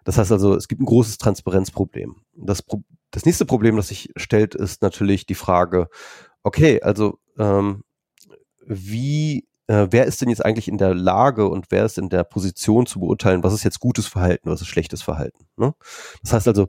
Das 0.05 0.18
heißt 0.18 0.32
also, 0.32 0.55
es 0.55 0.68
gibt 0.68 0.82
ein 0.82 0.86
großes 0.86 1.18
Transparenzproblem. 1.18 2.16
Das, 2.34 2.62
Pro 2.62 2.82
das 3.11 3.24
nächste 3.24 3.47
Problem, 3.47 3.76
das 3.76 3.88
sich 3.88 4.11
stellt, 4.16 4.55
ist 4.55 4.82
natürlich 4.82 5.26
die 5.26 5.34
Frage, 5.34 5.88
okay, 6.42 6.82
also 6.82 7.18
ähm, 7.38 7.82
wie 8.66 9.47
äh, 9.68 9.88
wer 9.90 10.07
ist 10.07 10.20
denn 10.20 10.28
jetzt 10.28 10.44
eigentlich 10.44 10.68
in 10.68 10.78
der 10.78 10.94
Lage 10.94 11.49
und 11.49 11.66
wer 11.70 11.84
ist 11.84 11.99
in 11.99 12.09
der 12.09 12.24
Position 12.24 12.86
zu 12.86 13.01
beurteilen, 13.01 13.42
was 13.42 13.53
ist 13.53 13.64
jetzt 13.64 13.80
gutes 13.80 14.07
Verhalten, 14.07 14.51
was 14.51 14.61
ist 14.61 14.68
schlechtes 14.68 15.03
Verhalten? 15.03 15.47
Ne? 15.57 15.74
Das 16.22 16.32
heißt 16.32 16.49
also, 16.49 16.68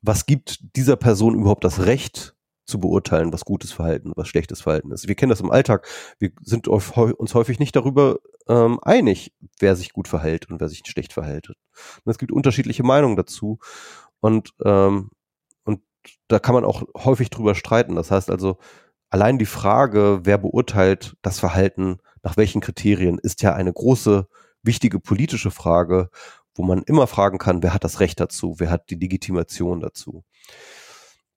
was 0.00 0.26
gibt 0.26 0.76
dieser 0.76 0.96
Person 0.96 1.34
überhaupt 1.34 1.64
das 1.64 1.86
Recht, 1.86 2.33
zu 2.66 2.80
beurteilen, 2.80 3.32
was 3.32 3.44
gutes 3.44 3.72
Verhalten, 3.72 4.12
was 4.16 4.28
schlechtes 4.28 4.62
Verhalten 4.62 4.90
ist. 4.92 5.08
Wir 5.08 5.14
kennen 5.14 5.30
das 5.30 5.40
im 5.40 5.50
Alltag. 5.50 5.86
Wir 6.18 6.30
sind 6.42 6.66
uns 6.68 7.34
häufig 7.34 7.58
nicht 7.58 7.76
darüber 7.76 8.18
ähm, 8.48 8.78
einig, 8.82 9.32
wer 9.58 9.76
sich 9.76 9.92
gut 9.92 10.08
verhält 10.08 10.50
und 10.50 10.60
wer 10.60 10.68
sich 10.68 10.82
schlecht 10.86 11.12
verhält. 11.12 11.48
Und 11.48 11.56
es 12.10 12.18
gibt 12.18 12.32
unterschiedliche 12.32 12.82
Meinungen 12.82 13.16
dazu. 13.16 13.58
Und, 14.20 14.50
ähm, 14.64 15.10
und 15.64 15.80
da 16.28 16.38
kann 16.38 16.54
man 16.54 16.64
auch 16.64 16.84
häufig 16.96 17.30
drüber 17.30 17.54
streiten. 17.54 17.96
Das 17.96 18.10
heißt 18.10 18.30
also, 18.30 18.58
allein 19.10 19.38
die 19.38 19.46
Frage, 19.46 20.20
wer 20.24 20.38
beurteilt 20.38 21.16
das 21.22 21.38
Verhalten, 21.38 21.98
nach 22.22 22.36
welchen 22.36 22.60
Kriterien, 22.60 23.18
ist 23.18 23.42
ja 23.42 23.54
eine 23.54 23.72
große, 23.72 24.26
wichtige 24.62 25.00
politische 25.00 25.50
Frage, 25.50 26.08
wo 26.54 26.62
man 26.62 26.82
immer 26.82 27.06
fragen 27.06 27.38
kann, 27.38 27.62
wer 27.62 27.74
hat 27.74 27.84
das 27.84 28.00
Recht 28.00 28.20
dazu, 28.20 28.56
wer 28.58 28.70
hat 28.70 28.88
die 28.88 28.94
Legitimation 28.94 29.80
dazu. 29.80 30.24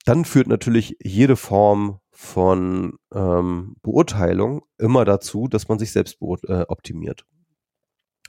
Dann 0.07 0.23
führt 0.23 0.47
natürlich 0.47 0.95
jede 1.03 1.35
Form 1.35 1.99
von 2.11 2.97
ähm, 3.13 3.75
Beurteilung 3.81 4.63
immer 4.77 5.03
dazu, 5.03 5.49
dass 5.49 5.67
man 5.67 5.79
sich 5.79 5.91
selbst 5.91 6.19
äh, 6.47 6.61
optimiert. 6.69 7.25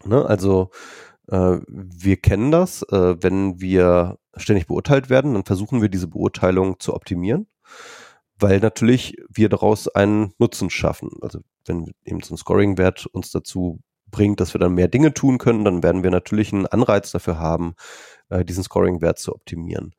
Ne? 0.05 0.27
Also 0.27 0.71
äh, 1.29 1.59
wir 1.69 2.17
kennen 2.17 2.51
das, 2.51 2.83
äh, 2.83 3.23
wenn 3.23 3.61
wir 3.61 4.19
ständig 4.37 4.67
beurteilt 4.67 5.09
werden, 5.09 5.35
dann 5.35 5.45
versuchen 5.45 5.81
wir 5.81 5.89
diese 5.89 6.09
Beurteilung 6.09 6.81
zu 6.81 6.95
optimieren, 6.95 7.47
weil 8.35 8.59
natürlich 8.59 9.15
wir 9.29 9.49
daraus 9.49 9.87
einen 9.87 10.33
Nutzen 10.39 10.71
schaffen. 10.71 11.11
Also 11.21 11.43
wenn 11.65 11.93
eben 12.05 12.23
so 12.23 12.35
ein 12.35 12.39
Scoring-Wert 12.39 13.07
uns 13.07 13.31
dazu 13.31 13.79
bringt, 14.11 14.41
dass 14.41 14.55
wir 14.55 14.59
dann 14.59 14.75
mehr 14.75 14.89
Dinge 14.89 15.15
tun 15.15 15.39
können, 15.39 15.65
dann 15.65 15.83
werden 15.83 16.03
wir 16.03 16.11
natürlich 16.11 16.53
einen 16.53 16.67
Anreiz 16.67 17.11
dafür 17.11 17.39
haben, 17.39 17.75
äh, 18.29 18.45
diesen 18.45 18.65
Scoring-Wert 18.65 19.19
zu 19.19 19.35
optimieren. 19.35 19.95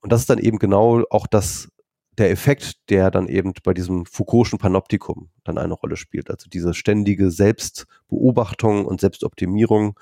Und 0.00 0.12
das 0.12 0.22
ist 0.22 0.30
dann 0.30 0.38
eben 0.38 0.58
genau 0.58 1.02
auch 1.10 1.26
das, 1.26 1.68
der 2.18 2.30
Effekt, 2.30 2.90
der 2.90 3.10
dann 3.10 3.28
eben 3.28 3.52
bei 3.62 3.74
diesem 3.74 4.04
Foucault'schen 4.04 4.58
Panoptikum 4.58 5.30
dann 5.44 5.58
eine 5.58 5.74
Rolle 5.74 5.96
spielt. 5.96 6.30
Also 6.30 6.48
diese 6.48 6.74
ständige 6.74 7.30
Selbstbeobachtung 7.30 8.84
und 8.86 9.00
Selbstoptimierung, 9.00 9.98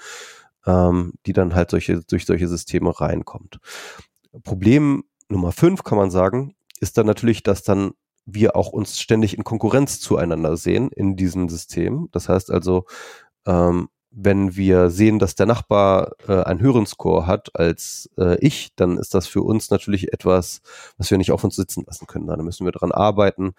ähm, 0.67 1.15
die 1.27 1.33
dann 1.33 1.55
halt 1.55 1.71
solche, 1.71 2.01
durch 2.01 2.27
solche 2.27 2.49
Systeme 2.49 2.99
reinkommt. 3.01 3.59
Problem 4.43 5.05
Nummer 5.29 5.53
fünf 5.53 5.85
kann 5.85 5.99
man 5.99 6.11
sagen, 6.11 6.55
ist 6.81 6.97
dann 6.97 7.07
natürlich, 7.07 7.43
dass 7.43 7.63
dann 7.63 7.93
wir 8.25 8.57
auch 8.57 8.69
uns 8.69 9.01
ständig 9.01 9.37
in 9.37 9.45
Konkurrenz 9.45 10.01
zueinander 10.01 10.57
sehen 10.57 10.91
in 10.91 11.17
diesem 11.17 11.49
System. 11.49 12.09
Das 12.13 12.29
heißt 12.29 12.51
also, 12.51 12.85
ähm, 13.49 13.89
wenn 14.11 14.57
wir 14.57 14.91
sehen, 14.91 15.19
dass 15.19 15.35
der 15.35 15.47
Nachbar 15.47 16.13
äh, 16.27 16.43
einen 16.43 16.61
höheren 16.61 16.87
Score 16.87 17.27
hat 17.27 17.51
als 17.55 18.11
äh, 18.19 18.37
ich, 18.41 18.75
dann 18.77 18.99
ist 18.99 19.15
das 19.15 19.27
für 19.27 19.43
uns 19.43 19.71
natürlich 19.71 20.13
etwas, 20.13 20.61
was 20.97 21.11
wir 21.11 21.19
nicht 21.19 21.33
auf 21.33 21.45
uns 21.45 21.57
sitzen 21.57 21.85
lassen 21.87 22.07
können. 22.07 22.27
Da 22.27 22.37
müssen 22.37 22.65
wir 22.65 22.73
dran 22.73 22.93
arbeiten. 22.93 23.55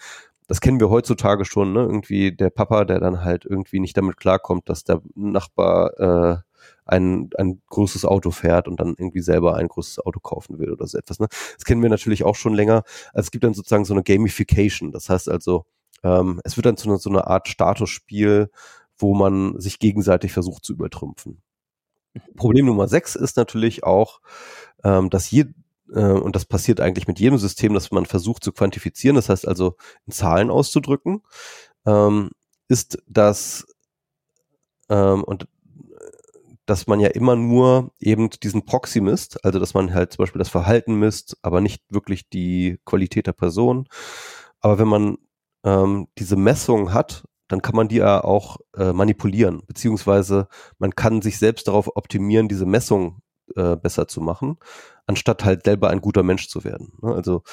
Das 0.48 0.62
kennen 0.62 0.80
wir 0.80 0.90
heutzutage 0.90 1.46
schon, 1.46 1.74
ne? 1.74 1.82
Irgendwie 1.82 2.36
der 2.36 2.50
Papa, 2.50 2.86
der 2.86 3.00
dann 3.00 3.24
halt 3.24 3.46
irgendwie 3.46 3.80
nicht 3.80 3.96
damit 3.96 4.18
klarkommt, 4.18 4.68
dass 4.68 4.84
der 4.84 5.02
Nachbar 5.16 6.00
äh, 6.00 6.38
ein, 6.86 7.30
ein 7.38 7.62
großes 7.68 8.06
Auto 8.06 8.32
fährt 8.32 8.68
und 8.68 8.80
dann 8.80 8.96
irgendwie 8.98 9.22
selber 9.22 9.56
ein 9.56 9.68
großes 9.68 10.00
Auto 10.00 10.20
kaufen 10.20 10.60
will 10.60 10.72
oder 10.72 10.88
so 10.88 10.98
etwas. 10.98 11.20
Ne? 11.20 11.28
Das 11.56 11.66
kennen 11.66 11.84
wir 11.84 11.90
natürlich 11.90 12.24
auch 12.24 12.36
schon 12.36 12.54
länger. 12.54 12.84
Also 13.14 13.28
es 13.28 13.32
gibt 13.32 13.44
dann 13.44 13.54
sozusagen 13.54 13.86
so 13.86 13.94
eine 13.94 14.04
Gamification. 14.04 14.92
Das 14.92 15.10
heißt 15.10 15.30
also, 15.30 15.66
ähm, 16.04 16.42
es 16.44 16.58
wird 16.58 16.66
dann 16.66 16.78
zu 16.78 16.96
so 16.98 17.10
einer 17.10 17.28
Art 17.28 17.48
Statusspiel, 17.48 18.50
wo 19.00 19.16
man 19.16 19.60
sich 19.60 19.80
gegenseitig 19.80 20.32
versucht 20.32 20.64
zu 20.64 20.74
übertrümpfen. 20.74 21.42
Problem 22.36 22.66
Nummer 22.66 22.88
sechs 22.88 23.16
ist 23.16 23.38
natürlich 23.38 23.84
auch, 23.84 24.22
ähm, 24.84 25.10
dass 25.10 25.32
je, 25.32 25.46
äh, 25.94 26.00
und 26.00 26.36
das 26.36 26.46
passiert 26.46 26.82
eigentlich 26.82 27.08
mit 27.08 27.20
jedem 27.20 27.38
System, 27.38 27.74
dass 27.74 27.92
man 27.92 28.06
versucht 28.06 28.44
zu 28.44 28.52
quantifizieren, 28.52 29.16
das 29.16 29.30
heißt 29.30 29.48
also 29.48 29.76
in 30.06 30.14
Zahlen 30.14 30.50
auszudrücken, 30.50 31.22
ähm, 31.86 32.32
ist 32.68 33.02
das, 33.08 33.66
ähm, 34.90 35.24
und 35.24 35.48
dass 36.66 36.86
man 36.86 37.00
ja 37.00 37.08
immer 37.10 37.36
nur 37.36 37.92
eben 38.00 38.30
diesen 38.30 38.64
Proxy 38.64 39.02
misst, 39.02 39.44
also 39.44 39.58
dass 39.58 39.74
man 39.74 39.94
halt 39.94 40.14
zum 40.14 40.24
Beispiel 40.24 40.40
das 40.40 40.50
Verhalten 40.50 40.96
misst, 40.96 41.38
aber 41.42 41.62
nicht 41.62 41.82
wirklich 41.90 42.30
die 42.30 42.80
Qualität 42.86 43.26
der 43.26 43.34
Person. 43.34 43.88
Aber 44.60 44.78
wenn 44.78 44.88
man 44.88 45.18
ähm, 45.64 46.08
diese 46.20 46.36
Messung 46.36 46.94
hat, 46.94 47.24
dann 47.50 47.62
kann 47.62 47.76
man 47.76 47.90
die 47.90 47.98
ja 47.98 48.24
auch 48.24 48.58
äh, 48.78 48.94
manipulieren, 48.94 49.62
beziehungsweise 49.68 50.48
man 50.78 50.96
kann 50.96 51.22
sich 51.22 51.38
selbst 51.38 51.68
darauf 51.68 51.96
optimieren, 51.96 52.48
diese 52.48 52.66
Messung 52.66 53.22
äh, 53.56 53.76
besser 53.76 54.08
zu 54.08 54.22
machen, 54.22 54.58
anstatt 55.08 55.44
halt 55.44 55.66
selber 55.66 55.90
ein 55.90 56.00
guter 56.00 56.24
Mensch 56.24 56.48
zu 56.48 56.64
werden. 56.64 56.94
Ne? 57.02 57.14
Also 57.14 57.44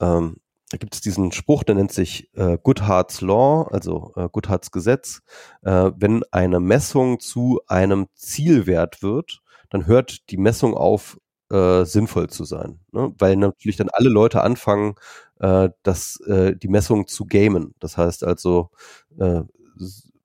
ähm, 0.00 0.36
da 0.70 0.78
gibt 0.78 0.94
es 0.94 1.02
diesen 1.02 1.32
Spruch, 1.32 1.64
der 1.64 1.74
nennt 1.74 1.92
sich 1.92 2.30
äh, 2.34 2.56
Goodhart's 2.62 3.20
Law, 3.20 3.68
also 3.70 4.12
äh, 4.16 4.28
Goodhart's 4.32 4.70
Gesetz. 4.70 5.20
Äh, 5.60 5.90
wenn 5.96 6.22
eine 6.30 6.60
Messung 6.60 7.20
zu 7.20 7.60
einem 7.66 8.06
Zielwert 8.14 9.02
wird, 9.02 9.42
dann 9.68 9.86
hört 9.86 10.30
die 10.30 10.38
Messung 10.38 10.74
auf, 10.74 11.18
äh, 11.50 11.84
sinnvoll 11.84 12.30
zu 12.30 12.44
sein. 12.44 12.80
Ne? 12.92 13.12
Weil 13.18 13.36
natürlich 13.36 13.76
dann 13.76 13.90
alle 13.92 14.08
Leute 14.08 14.42
anfangen, 14.42 14.94
äh, 15.42 15.70
das, 15.82 16.20
äh, 16.20 16.56
die 16.56 16.68
Messung 16.68 17.06
zu 17.06 17.26
gamen. 17.26 17.74
Das 17.80 17.98
heißt 17.98 18.24
also, 18.24 18.70
äh, 19.18 19.42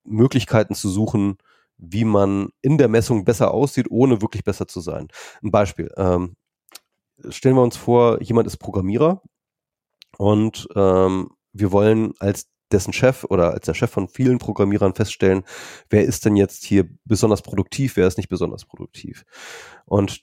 Möglichkeiten 0.03 0.75
zu 0.75 0.89
suchen, 0.89 1.37
wie 1.77 2.05
man 2.05 2.49
in 2.61 2.77
der 2.77 2.87
Messung 2.87 3.25
besser 3.25 3.51
aussieht, 3.51 3.87
ohne 3.89 4.21
wirklich 4.21 4.43
besser 4.43 4.67
zu 4.67 4.79
sein. 4.79 5.09
Ein 5.43 5.51
Beispiel. 5.51 5.91
Ähm, 5.97 6.35
stellen 7.29 7.55
wir 7.55 7.63
uns 7.63 7.77
vor, 7.77 8.21
jemand 8.21 8.47
ist 8.47 8.57
Programmierer 8.57 9.21
und 10.17 10.67
ähm, 10.75 11.31
wir 11.51 11.71
wollen 11.71 12.13
als 12.19 12.47
dessen 12.71 12.93
Chef 12.93 13.23
oder 13.23 13.53
als 13.53 13.65
der 13.65 13.73
Chef 13.73 13.89
von 13.89 14.07
vielen 14.07 14.37
Programmierern 14.37 14.93
feststellen, 14.93 15.43
wer 15.89 16.03
ist 16.03 16.25
denn 16.25 16.35
jetzt 16.35 16.63
hier 16.63 16.87
besonders 17.05 17.41
produktiv, 17.41 17.95
wer 17.95 18.07
ist 18.07 18.17
nicht 18.17 18.29
besonders 18.29 18.65
produktiv. 18.65 19.23
Und 19.85 20.21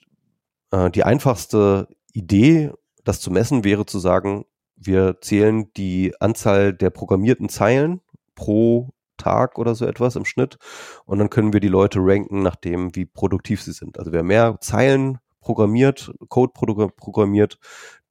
äh, 0.71 0.89
die 0.91 1.03
einfachste 1.03 1.87
Idee, 2.13 2.71
das 3.03 3.19
zu 3.19 3.31
messen, 3.31 3.63
wäre 3.63 3.85
zu 3.85 3.99
sagen, 3.99 4.45
wir 4.75 5.17
zählen 5.21 5.71
die 5.73 6.13
Anzahl 6.19 6.73
der 6.73 6.89
programmierten 6.89 7.49
Zeilen 7.49 8.01
pro 8.35 8.89
Tag 9.17 9.57
oder 9.57 9.75
so 9.75 9.85
etwas 9.85 10.15
im 10.15 10.25
Schnitt 10.25 10.57
und 11.05 11.19
dann 11.19 11.29
können 11.29 11.53
wir 11.53 11.61
die 11.61 11.69
Leute 11.69 11.99
ranken 12.01 12.41
nach 12.41 12.55
dem, 12.55 12.95
wie 12.95 13.05
produktiv 13.05 13.61
sie 13.61 13.71
sind. 13.71 13.97
Also 13.97 14.11
wer 14.11 14.23
mehr 14.23 14.57
Zeilen 14.59 15.19
programmiert, 15.39 16.11
Code 16.27 16.53
programmiert, 16.53 17.59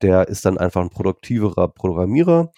der 0.03 0.29
ist 0.29 0.45
dann 0.45 0.57
einfach 0.57 0.81
ein 0.81 0.91
produktiverer 0.91 1.69
Programmierer. 1.69 2.53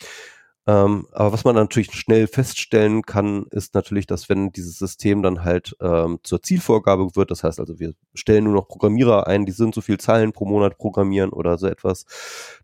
Ähm, 0.68 1.06
aber 1.12 1.32
was 1.32 1.44
man 1.44 1.54
natürlich 1.54 1.92
schnell 1.92 2.26
feststellen 2.26 3.02
kann, 3.02 3.46
ist 3.50 3.74
natürlich, 3.74 4.06
dass 4.06 4.28
wenn 4.28 4.50
dieses 4.50 4.78
System 4.78 5.22
dann 5.22 5.44
halt 5.44 5.76
ähm, 5.80 6.18
zur 6.24 6.42
Zielvorgabe 6.42 7.14
wird, 7.14 7.30
das 7.30 7.44
heißt 7.44 7.60
also, 7.60 7.78
wir 7.78 7.94
stellen 8.14 8.44
nur 8.44 8.54
noch 8.54 8.66
Programmierer 8.66 9.28
ein, 9.28 9.46
die 9.46 9.52
sind 9.52 9.74
so 9.74 9.80
viel 9.80 9.98
Zeilen 9.98 10.32
pro 10.32 10.44
Monat 10.44 10.76
programmieren 10.76 11.30
oder 11.30 11.56
so 11.56 11.68
etwas, 11.68 12.04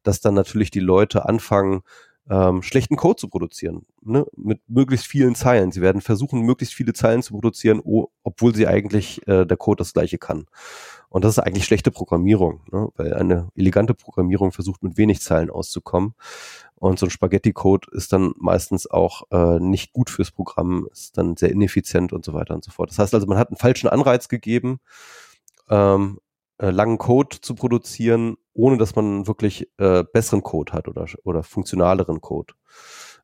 dass 0.03 0.21
dann 0.21 0.35
natürlich 0.35 0.73
die 0.73 0.81
Leute 0.81 1.29
anfangen, 1.29 1.83
ähm, 2.31 2.63
schlechten 2.63 2.97
Code 2.97 3.17
zu 3.17 3.29
produzieren, 3.29 3.85
ne? 4.01 4.25
mit 4.37 4.61
möglichst 4.69 5.07
vielen 5.07 5.35
Zeilen. 5.35 5.73
Sie 5.73 5.81
werden 5.81 6.01
versuchen, 6.01 6.43
möglichst 6.43 6.75
viele 6.75 6.93
Zeilen 6.93 7.23
zu 7.23 7.33
produzieren, 7.35 7.83
obwohl 8.23 8.55
sie 8.55 8.67
eigentlich 8.67 9.27
äh, 9.27 9.45
der 9.45 9.57
Code 9.57 9.79
das 9.79 9.93
gleiche 9.93 10.19
kann. 10.19 10.47
Und 11.09 11.25
das 11.25 11.37
ist 11.37 11.39
eigentlich 11.41 11.65
schlechte 11.65 11.91
Programmierung, 11.91 12.61
ne? 12.71 12.89
weil 12.97 13.15
eine 13.15 13.49
elegante 13.57 13.95
Programmierung 13.95 14.53
versucht, 14.53 14.83
mit 14.83 14.97
wenig 14.97 15.21
Zeilen 15.21 15.51
auszukommen. 15.51 16.15
Und 16.83 16.99
so 16.99 17.07
ein 17.07 17.11
Spaghetti-Code 17.11 17.87
ist 17.93 18.13
dann 18.13 18.35
meistens 18.39 18.91
auch 18.91 19.23
äh, 19.31 19.61
nicht 19.61 19.93
gut 19.93 20.11
fürs 20.11 20.33
Programm, 20.33 20.89
ist 20.91 21.17
dann 21.17 21.37
sehr 21.37 21.53
ineffizient 21.53 22.13
und 22.13 22.25
so 22.25 22.35
weiter 22.35 22.57
und 22.57 22.65
so 22.65 22.73
fort. 22.73 22.91
Das 22.91 22.99
heißt 22.99 23.15
also, 23.15 23.25
man 23.29 23.39
hat 23.39 23.51
einen 23.51 23.57
falschen 23.57 23.87
Anreiz 23.87 24.29
gegeben, 24.29 24.81
ähm, 25.71 26.19
äh, 26.59 26.71
langen 26.71 26.99
Code 26.99 27.41
zu 27.41 27.55
produzieren, 27.55 28.37
ohne 28.53 28.79
dass 28.79 28.97
man 28.97 29.29
wirklich 29.29 29.69
äh, 29.79 30.03
besseren 30.13 30.43
Code 30.43 30.73
hat 30.73 30.89
oder, 30.89 31.07
oder 31.23 31.45
funktionaleren 31.45 32.21
Code. 32.21 32.55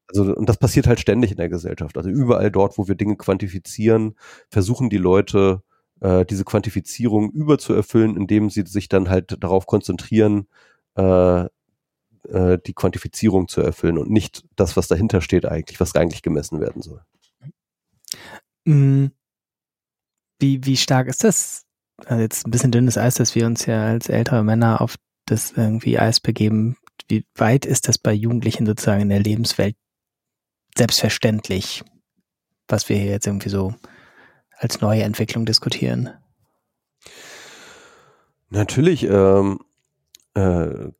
Also, 0.06 0.36
und 0.36 0.48
das 0.48 0.58
passiert 0.58 0.86
halt 0.86 1.00
ständig 1.00 1.32
in 1.32 1.36
der 1.38 1.48
Gesellschaft. 1.48 1.98
Also 1.98 2.10
überall 2.10 2.52
dort, 2.52 2.78
wo 2.78 2.86
wir 2.86 2.94
Dinge 2.94 3.16
quantifizieren, 3.16 4.14
versuchen 4.50 4.88
die 4.88 4.98
Leute, 4.98 5.64
äh, 6.00 6.24
diese 6.24 6.44
Quantifizierung 6.44 7.32
überzuerfüllen, 7.32 8.16
indem 8.16 8.50
sie 8.50 8.62
sich 8.66 8.88
dann 8.88 9.08
halt 9.10 9.36
darauf 9.42 9.66
konzentrieren, 9.66 10.46
äh, 10.94 11.46
äh, 12.28 12.58
die 12.64 12.74
Quantifizierung 12.74 13.48
zu 13.48 13.60
erfüllen 13.60 13.98
und 13.98 14.10
nicht 14.10 14.44
das, 14.56 14.76
was 14.76 14.88
dahinter 14.88 15.20
steht 15.20 15.46
eigentlich, 15.46 15.80
was 15.80 15.94
eigentlich 15.94 16.22
gemessen 16.22 16.60
werden 16.60 16.82
soll. 16.82 17.02
Mm. 18.64 19.06
Wie, 20.40 20.64
wie 20.64 20.76
stark 20.76 21.08
ist 21.08 21.24
das? 21.24 21.64
Also 22.06 22.22
jetzt 22.22 22.46
ein 22.46 22.52
bisschen 22.52 22.70
dünnes 22.70 22.96
Eis, 22.96 23.16
dass 23.16 23.34
wir 23.34 23.46
uns 23.46 23.66
ja 23.66 23.86
als 23.86 24.08
ältere 24.08 24.44
Männer 24.44 24.80
auf 24.80 24.96
das 25.26 25.52
irgendwie 25.52 25.98
Eis 25.98 26.20
begeben. 26.20 26.76
Wie 27.08 27.24
weit 27.34 27.66
ist 27.66 27.88
das 27.88 27.98
bei 27.98 28.12
Jugendlichen 28.12 28.66
sozusagen 28.66 29.02
in 29.02 29.08
der 29.08 29.20
Lebenswelt 29.20 29.74
selbstverständlich, 30.76 31.82
was 32.68 32.88
wir 32.88 32.96
hier 32.96 33.10
jetzt 33.10 33.26
irgendwie 33.26 33.48
so 33.48 33.74
als 34.56 34.80
neue 34.80 35.02
Entwicklung 35.02 35.44
diskutieren? 35.44 36.10
Natürlich 38.50 39.02
ähm, 39.04 39.60
äh, 40.34 40.90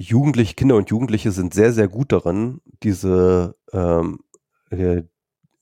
Jugendliche, 0.00 0.54
Kinder 0.54 0.76
und 0.76 0.90
Jugendliche 0.90 1.32
sind 1.32 1.54
sehr, 1.54 1.72
sehr 1.72 1.88
gut 1.88 2.12
darin, 2.12 2.60
diese 2.82 3.56
ähm, 3.72 4.20
äh, 4.70 5.02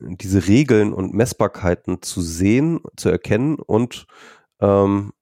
diese 0.01 0.47
Regeln 0.47 0.93
und 0.93 1.13
Messbarkeiten 1.13 2.03
zu 2.03 2.21
sehen, 2.21 2.81
zu 2.97 3.09
erkennen 3.09 3.57
und 3.57 4.07
ähm, 4.61 5.13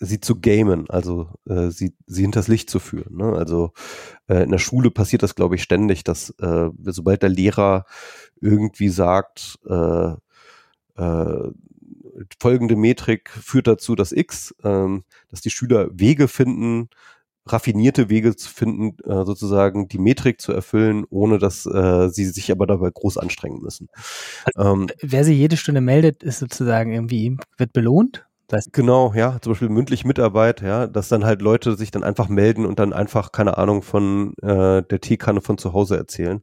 sie 0.00 0.20
zu 0.20 0.40
gamen, 0.40 0.90
also 0.90 1.28
äh, 1.48 1.70
sie, 1.70 1.94
sie 2.06 2.22
hinters 2.22 2.48
Licht 2.48 2.68
zu 2.68 2.80
führen. 2.80 3.16
Ne? 3.16 3.32
Also 3.32 3.72
äh, 4.28 4.42
in 4.42 4.50
der 4.50 4.58
Schule 4.58 4.90
passiert 4.90 5.22
das, 5.22 5.36
glaube 5.36 5.54
ich, 5.54 5.62
ständig, 5.62 6.02
dass 6.04 6.30
äh, 6.40 6.70
sobald 6.78 7.22
der 7.22 7.28
Lehrer 7.28 7.86
irgendwie 8.40 8.88
sagt, 8.88 9.58
äh, 9.68 10.14
äh, 10.96 11.50
folgende 12.40 12.76
Metrik 12.76 13.30
führt 13.30 13.66
dazu, 13.66 13.94
dass 13.94 14.12
X, 14.12 14.54
ähm, 14.64 15.04
dass 15.28 15.40
die 15.40 15.50
Schüler 15.50 15.88
Wege 15.92 16.28
finden, 16.28 16.88
raffinierte 17.46 18.08
Wege 18.08 18.36
zu 18.36 18.48
finden, 18.48 18.96
äh, 19.04 19.24
sozusagen 19.24 19.88
die 19.88 19.98
Metrik 19.98 20.40
zu 20.40 20.52
erfüllen, 20.52 21.04
ohne 21.10 21.38
dass 21.38 21.66
äh, 21.66 22.08
sie 22.08 22.24
sich 22.26 22.50
aber 22.50 22.66
dabei 22.66 22.90
groß 22.92 23.18
anstrengen 23.18 23.60
müssen. 23.60 23.88
Ähm, 24.56 24.88
Wer 25.00 25.24
sich 25.24 25.36
jede 25.36 25.56
Stunde 25.56 25.80
meldet, 25.80 26.22
ist 26.22 26.38
sozusagen 26.38 26.92
irgendwie, 26.92 27.36
wird 27.56 27.72
belohnt? 27.72 28.26
Das 28.48 28.70
genau, 28.72 29.14
ja, 29.14 29.38
zum 29.40 29.52
Beispiel 29.52 29.70
mündlich 29.70 30.04
Mitarbeit, 30.04 30.60
ja, 30.60 30.86
dass 30.86 31.08
dann 31.08 31.24
halt 31.24 31.40
Leute 31.40 31.76
sich 31.76 31.90
dann 31.90 32.04
einfach 32.04 32.28
melden 32.28 32.66
und 32.66 32.78
dann 32.78 32.92
einfach, 32.92 33.32
keine 33.32 33.56
Ahnung, 33.56 33.82
von 33.82 34.34
äh, 34.42 34.82
der 34.82 35.00
Teekanne 35.00 35.40
von 35.40 35.56
zu 35.56 35.72
Hause 35.72 35.96
erzählen. 35.96 36.42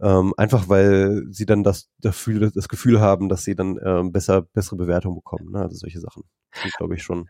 Ähm, 0.00 0.34
einfach 0.36 0.68
weil 0.68 1.22
sie 1.30 1.46
dann 1.46 1.62
das, 1.62 1.88
das 2.00 2.68
Gefühl 2.68 3.00
haben, 3.00 3.28
dass 3.28 3.44
sie 3.44 3.54
dann 3.54 3.78
ähm, 3.84 4.12
besser, 4.12 4.42
bessere 4.42 4.76
Bewertung 4.76 5.14
bekommen. 5.14 5.52
Ne? 5.52 5.60
Also 5.60 5.76
solche 5.76 6.00
Sachen 6.00 6.24
glaube 6.76 6.94
ich, 6.94 7.02
schon. 7.02 7.26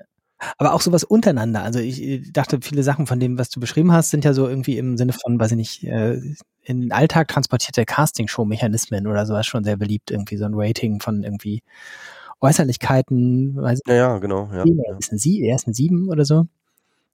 Aber 0.59 0.75
auch 0.75 0.81
sowas 0.81 1.05
untereinander. 1.05 1.63
Also 1.63 1.79
ich 1.79 2.33
dachte, 2.33 2.59
viele 2.63 2.83
Sachen 2.83 3.07
von 3.07 3.21
dem, 3.21 3.39
was 3.39 3.51
du 3.51 3.61
beschrieben 3.61 3.93
hast, 3.93 4.11
sind 4.11 4.25
ja 4.25 4.33
so 4.33 4.49
irgendwie 4.49 4.79
im 4.79 4.97
Sinne 4.97 5.13
von, 5.13 5.39
weiß 5.39 5.53
ich 5.53 5.57
nicht, 5.57 5.85
äh, 5.85 6.21
in 6.63 6.81
den 6.81 6.93
Alltag 6.93 7.29
transportierte 7.29 7.85
Casting-Show-Mechanismen 7.85 9.07
oder 9.07 9.27
sowas 9.27 9.47
schon 9.47 9.65
sehr 9.65 9.77
beliebt, 9.77 10.11
irgendwie 10.11 10.37
so 10.37 10.45
ein 10.45 10.55
Rating 10.55 11.01
von 11.01 11.23
irgendwie 11.23 11.63
Äußerlichkeiten. 12.41 13.57
Weiß 13.57 13.81
ja, 13.87 13.95
ja, 13.95 14.19
genau. 14.19 14.51
Ja, 14.53 14.65
ja. 14.65 14.99
Ist 14.99 15.13
ein 15.13 15.19
Sie, 15.19 15.43
er 15.43 15.57
ist 15.57 15.67
ein 15.67 15.75
Sieben 15.75 16.09
oder 16.09 16.25
so. 16.25 16.47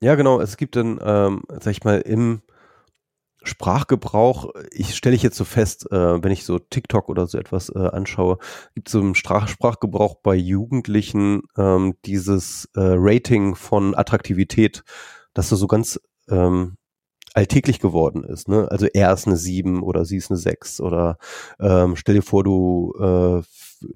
Ja, 0.00 0.14
genau. 0.14 0.40
Es 0.40 0.56
gibt 0.56 0.76
dann, 0.76 0.98
ähm, 1.02 1.42
sag 1.60 1.72
ich 1.72 1.84
mal, 1.84 2.00
im 2.00 2.40
Sprachgebrauch, 3.42 4.50
ich 4.70 4.96
stelle 4.96 5.14
ich 5.14 5.22
jetzt 5.22 5.36
so 5.36 5.44
fest, 5.44 5.90
äh, 5.90 6.22
wenn 6.22 6.32
ich 6.32 6.44
so 6.44 6.58
TikTok 6.58 7.08
oder 7.08 7.26
so 7.26 7.38
etwas 7.38 7.68
äh, 7.70 7.78
anschaue, 7.78 8.38
gibt 8.74 8.88
es 8.88 8.92
so 8.92 9.00
im 9.00 9.14
Sprach 9.14 9.48
Sprachgebrauch 9.48 10.16
bei 10.22 10.34
Jugendlichen 10.34 11.42
ähm, 11.56 11.94
dieses 12.04 12.68
äh, 12.74 12.80
Rating 12.80 13.54
von 13.54 13.94
Attraktivität, 13.94 14.82
dass 15.34 15.48
so 15.48 15.66
ganz 15.66 16.00
ähm, 16.28 16.76
alltäglich 17.34 17.78
geworden 17.78 18.24
ist. 18.24 18.48
Ne? 18.48 18.68
Also 18.70 18.86
er 18.86 19.12
ist 19.12 19.26
eine 19.26 19.36
7 19.36 19.82
oder 19.82 20.04
sie 20.04 20.16
ist 20.16 20.30
eine 20.30 20.38
6 20.38 20.80
oder 20.80 21.18
ähm, 21.60 21.94
stell 21.96 22.16
dir 22.16 22.22
vor, 22.22 22.42
du 22.42 22.92
äh, 22.98 23.42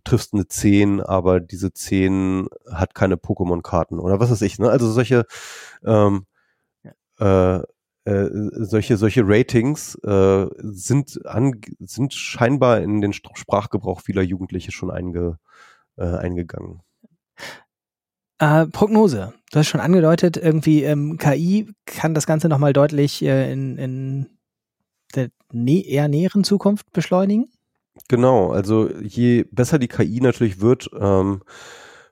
triffst 0.04 0.34
eine 0.34 0.46
10, 0.46 1.00
aber 1.00 1.40
diese 1.40 1.72
10 1.72 2.46
hat 2.70 2.94
keine 2.94 3.16
Pokémon-Karten 3.16 3.98
oder 3.98 4.20
was 4.20 4.30
weiß 4.30 4.42
ich. 4.42 4.58
Ne? 4.58 4.70
Also 4.70 4.90
solche 4.90 5.26
ähm, 5.84 6.26
äh, 7.18 7.60
äh, 8.04 8.28
solche, 8.32 8.96
solche 8.96 9.22
Ratings 9.24 9.94
äh, 10.04 10.46
sind, 10.58 11.24
an, 11.26 11.60
sind 11.78 12.14
scheinbar 12.14 12.80
in 12.80 13.00
den 13.00 13.12
Sprachgebrauch 13.12 14.00
vieler 14.00 14.22
Jugendliche 14.22 14.72
schon 14.72 14.90
einge, 14.90 15.38
äh, 15.96 16.04
eingegangen. 16.04 16.80
Äh, 18.38 18.66
Prognose. 18.66 19.34
Du 19.52 19.58
hast 19.58 19.68
schon 19.68 19.80
angedeutet, 19.80 20.36
irgendwie 20.36 20.82
ähm, 20.82 21.16
KI 21.16 21.72
kann 21.86 22.14
das 22.14 22.26
Ganze 22.26 22.48
nochmal 22.48 22.72
deutlich 22.72 23.22
äh, 23.22 23.52
in, 23.52 23.78
in 23.78 24.26
der 25.14 25.30
nä 25.52 25.80
eher 25.82 26.08
näheren 26.08 26.42
Zukunft 26.42 26.90
beschleunigen? 26.92 27.48
Genau, 28.08 28.50
also 28.50 28.90
je 29.00 29.44
besser 29.50 29.78
die 29.78 29.88
KI 29.88 30.20
natürlich 30.20 30.60
wird, 30.60 30.90
ähm, 30.98 31.42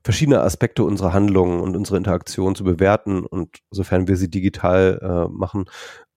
verschiedene 0.03 0.41
Aspekte 0.41 0.85
unserer 0.85 1.13
Handlungen 1.13 1.61
und 1.61 1.77
unserer 1.77 1.99
Interaktion 1.99 2.55
zu 2.55 2.65
bewerten 2.65 3.25
und 3.25 3.59
sofern 3.71 4.09
wir 4.09 4.17
sie 4.17 4.31
digital 4.31 4.99
äh, 5.03 5.33
machen, 5.33 5.67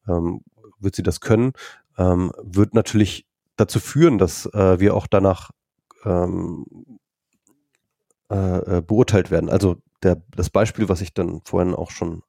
ähm, 0.07 0.41
wird 0.79 0.95
sie 0.95 1.03
das 1.03 1.19
können, 1.21 1.53
ähm, 1.97 2.31
wird 2.41 2.73
natürlich 2.73 3.27
dazu 3.55 3.79
führen, 3.79 4.17
dass 4.17 4.45
äh, 4.47 4.79
wir 4.79 4.95
auch 4.95 5.07
danach 5.07 5.51
ähm, 6.05 6.65
äh, 8.31 8.77
äh 8.77 8.81
beurteilt 8.81 9.31
werden. 9.31 9.49
Also 9.49 9.77
der, 10.01 10.21
das 10.35 10.49
Beispiel, 10.49 10.89
was 10.89 11.01
ich 11.01 11.13
dann 11.13 11.41
vorhin 11.45 11.75
auch 11.75 11.91
schon 11.91 12.23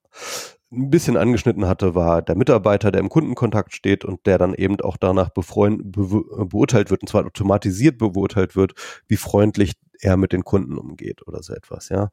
ein 0.73 0.91
bisschen 0.91 1.17
angeschnitten 1.17 1.67
hatte, 1.67 1.95
war 1.95 2.23
der 2.23 2.37
Mitarbeiter, 2.37 2.91
der 2.91 3.01
im 3.01 3.09
Kundenkontakt 3.09 3.75
steht 3.75 4.05
und 4.05 4.27
der 4.27 4.39
dann 4.39 4.55
eben 4.55 4.81
auch 4.81 4.97
danach 4.97 5.31
befreund, 5.31 5.93
be, 5.93 6.25
beurteilt 6.47 6.91
wird, 6.91 7.03
und 7.03 7.09
zwar 7.09 7.25
automatisiert 7.25 7.99
beurteilt 7.99 8.57
wird, 8.57 8.75
wie 9.07 9.17
freundlich 9.17 9.75
er 10.05 10.17
mit 10.17 10.33
den 10.33 10.45
Kunden 10.45 10.79
umgeht 10.79 11.27
oder 11.27 11.43
so 11.43 11.55
etwas, 11.55 11.89
ja. 11.89 12.11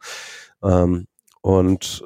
Ähm, 0.64 1.08
und 1.42 2.04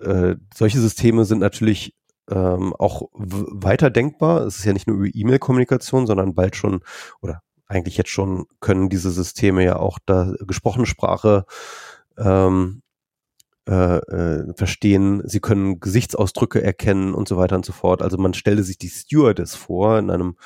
äh, 0.00 0.36
solche 0.54 0.80
Systeme 0.80 1.24
sind 1.24 1.38
natürlich 1.38 1.94
ähm, 2.30 2.74
auch 2.78 3.08
weiter 3.14 3.90
denkbar. 3.90 4.42
Es 4.46 4.58
ist 4.58 4.64
ja 4.64 4.72
nicht 4.72 4.86
nur 4.86 4.96
über 4.98 5.08
E-Mail-Kommunikation, 5.12 6.06
sondern 6.06 6.34
bald 6.34 6.56
schon 6.56 6.80
oder 7.20 7.42
eigentlich 7.66 7.96
jetzt 7.96 8.10
schon 8.10 8.46
können 8.60 8.88
diese 8.88 9.10
Systeme 9.10 9.64
ja 9.64 9.76
auch 9.76 9.98
da 10.06 10.32
gesprochene 10.46 10.86
Sprache 10.86 11.44
ähm, 12.16 12.82
äh, 13.68 13.98
äh, 13.98 14.54
verstehen, 14.56 15.20
sie 15.26 15.40
können 15.40 15.78
Gesichtsausdrücke 15.78 16.62
erkennen 16.62 17.12
und 17.12 17.28
so 17.28 17.36
weiter 17.36 17.56
und 17.56 17.66
so 17.66 17.72
fort. 17.72 18.00
Also 18.00 18.16
man 18.16 18.32
stelle 18.32 18.62
sich 18.62 18.78
die 18.78 18.88
Stewardess 18.88 19.54
vor 19.54 19.98
in 19.98 20.10
einem 20.10 20.36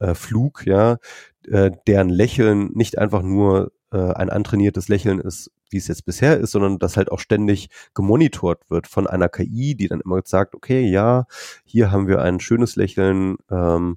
äh, 0.00 0.14
Flug, 0.14 0.66
ja, 0.66 0.98
äh, 1.46 1.70
deren 1.86 2.08
Lächeln 2.08 2.72
nicht 2.74 2.98
einfach 2.98 3.22
nur 3.22 3.70
äh, 3.94 4.12
ein 4.14 4.28
antrainiertes 4.28 4.88
Lächeln 4.88 5.20
ist, 5.20 5.50
wie 5.70 5.76
es 5.76 5.88
jetzt 5.88 6.04
bisher 6.04 6.38
ist, 6.38 6.50
sondern 6.50 6.78
das 6.78 6.96
halt 6.96 7.10
auch 7.10 7.20
ständig 7.20 7.68
gemonitort 7.94 8.68
wird 8.68 8.88
von 8.88 9.06
einer 9.06 9.28
KI, 9.28 9.74
die 9.74 9.88
dann 9.88 10.00
immer 10.00 10.20
sagt, 10.24 10.54
okay, 10.54 10.88
ja, 10.88 11.26
hier 11.64 11.92
haben 11.92 12.08
wir 12.08 12.20
ein 12.20 12.40
schönes 12.40 12.76
Lächeln, 12.76 13.36
ähm, 13.50 13.96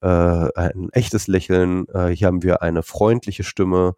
äh, 0.00 0.06
ein 0.06 0.88
echtes 0.92 1.26
Lächeln, 1.26 1.86
äh, 1.88 2.08
hier 2.08 2.28
haben 2.28 2.42
wir 2.42 2.62
eine 2.62 2.82
freundliche 2.82 3.44
Stimme, 3.44 3.94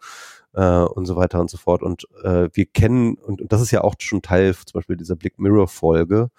äh, 0.54 0.84
und 0.84 1.06
so 1.06 1.16
weiter 1.16 1.40
und 1.40 1.50
so 1.50 1.58
fort. 1.58 1.82
Und 1.82 2.06
äh, 2.22 2.48
wir 2.52 2.66
kennen, 2.66 3.16
und, 3.16 3.42
und 3.42 3.52
das 3.52 3.60
ist 3.60 3.70
ja 3.70 3.82
auch 3.82 3.94
schon 3.98 4.22
Teil 4.22 4.54
zum 4.54 4.78
Beispiel 4.78 4.96
dieser 4.96 5.16
Blick 5.16 5.38
Mirror 5.38 5.68
Folge, 5.68 6.30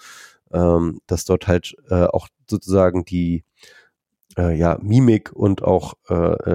ähm, 0.52 1.02
dass 1.08 1.26
dort 1.26 1.48
halt 1.48 1.76
äh, 1.90 2.06
auch 2.06 2.28
sozusagen 2.50 3.06
die 3.06 3.44
äh, 4.38 4.58
ja, 4.58 4.78
Mimik 4.82 5.32
und 5.34 5.64
auch 5.64 5.94
äh, 6.10 6.14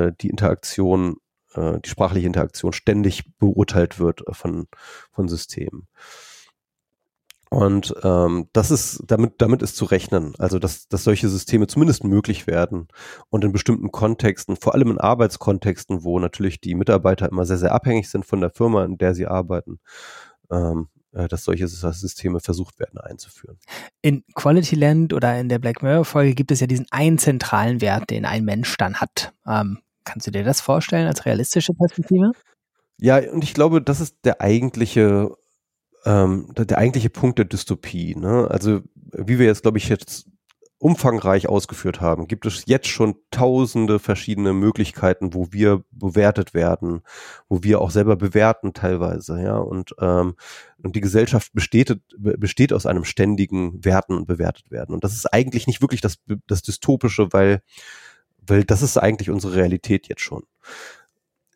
äh 0.08 0.12
die 0.20 0.30
Interaktion, 0.30 1.16
die 1.56 1.88
sprachliche 1.88 2.26
Interaktion 2.26 2.72
ständig 2.72 3.24
beurteilt 3.38 3.98
wird 3.98 4.22
von, 4.30 4.68
von 5.10 5.26
Systemen. 5.28 5.88
Und 7.52 7.92
ähm, 8.04 8.46
das 8.52 8.70
ist, 8.70 9.02
damit, 9.08 9.34
damit 9.38 9.60
ist 9.60 9.74
zu 9.74 9.84
rechnen, 9.84 10.34
also 10.38 10.60
dass, 10.60 10.86
dass 10.86 11.02
solche 11.02 11.28
Systeme 11.28 11.66
zumindest 11.66 12.04
möglich 12.04 12.46
werden 12.46 12.86
und 13.28 13.44
in 13.44 13.50
bestimmten 13.50 13.90
Kontexten, 13.90 14.54
vor 14.54 14.74
allem 14.74 14.92
in 14.92 15.00
Arbeitskontexten, 15.00 16.04
wo 16.04 16.20
natürlich 16.20 16.60
die 16.60 16.76
Mitarbeiter 16.76 17.28
immer 17.28 17.44
sehr, 17.44 17.58
sehr 17.58 17.72
abhängig 17.72 18.08
sind 18.08 18.24
von 18.24 18.40
der 18.40 18.50
Firma, 18.50 18.84
in 18.84 18.98
der 18.98 19.16
sie 19.16 19.26
arbeiten, 19.26 19.80
ähm, 20.48 20.90
äh, 21.10 21.26
dass 21.26 21.42
solche 21.42 21.66
Systeme 21.66 22.38
versucht 22.38 22.78
werden 22.78 23.00
einzuführen. 23.00 23.58
In 24.00 24.22
Quality 24.36 24.76
Land 24.76 25.12
oder 25.12 25.40
in 25.40 25.48
der 25.48 25.58
Black 25.58 25.82
Mirror 25.82 26.04
Folge 26.04 26.36
gibt 26.36 26.52
es 26.52 26.60
ja 26.60 26.68
diesen 26.68 26.86
einen 26.92 27.18
zentralen 27.18 27.80
Wert, 27.80 28.10
den 28.10 28.26
ein 28.26 28.44
Mensch 28.44 28.76
dann 28.76 29.00
hat. 29.00 29.32
Ähm, 29.44 29.80
kannst 30.10 30.26
du 30.26 30.30
dir 30.30 30.44
das 30.44 30.60
vorstellen 30.60 31.06
als 31.06 31.24
realistische 31.24 31.72
Perspektive? 31.74 32.32
Ja, 32.98 33.18
und 33.30 33.44
ich 33.44 33.54
glaube, 33.54 33.80
das 33.80 34.00
ist 34.00 34.16
der 34.24 34.40
eigentliche 34.40 35.30
ähm, 36.04 36.52
der, 36.56 36.78
eigentliche 36.78 37.10
Punkt 37.10 37.38
der 37.38 37.44
Dystopie. 37.46 38.14
Ne? 38.16 38.48
Also 38.50 38.80
wie 38.94 39.38
wir 39.38 39.46
jetzt, 39.46 39.62
glaube 39.62 39.78
ich, 39.78 39.88
jetzt 39.88 40.26
umfangreich 40.78 41.46
ausgeführt 41.46 42.00
haben, 42.00 42.26
gibt 42.26 42.46
es 42.46 42.64
jetzt 42.64 42.88
schon 42.88 43.16
tausende 43.30 43.98
verschiedene 43.98 44.54
Möglichkeiten, 44.54 45.34
wo 45.34 45.48
wir 45.50 45.84
bewertet 45.90 46.54
werden, 46.54 47.02
wo 47.50 47.62
wir 47.62 47.82
auch 47.82 47.90
selber 47.90 48.16
bewerten 48.16 48.72
teilweise, 48.72 49.42
ja. 49.42 49.58
Und, 49.58 49.94
ähm, 50.00 50.36
und 50.82 50.96
die 50.96 51.02
Gesellschaft 51.02 51.52
besteht, 51.52 52.00
besteht 52.16 52.72
aus 52.72 52.86
einem 52.86 53.04
ständigen 53.04 53.84
Werten 53.84 54.14
und 54.14 54.26
bewertet 54.26 54.70
werden. 54.70 54.94
Und 54.94 55.04
das 55.04 55.12
ist 55.12 55.26
eigentlich 55.26 55.66
nicht 55.66 55.82
wirklich 55.82 56.00
das, 56.00 56.16
das 56.46 56.62
Dystopische, 56.62 57.30
weil, 57.30 57.60
weil 58.46 58.64
das 58.64 58.82
ist 58.82 58.96
eigentlich 58.96 59.30
unsere 59.30 59.54
Realität 59.54 60.08
jetzt 60.08 60.22
schon. 60.22 60.44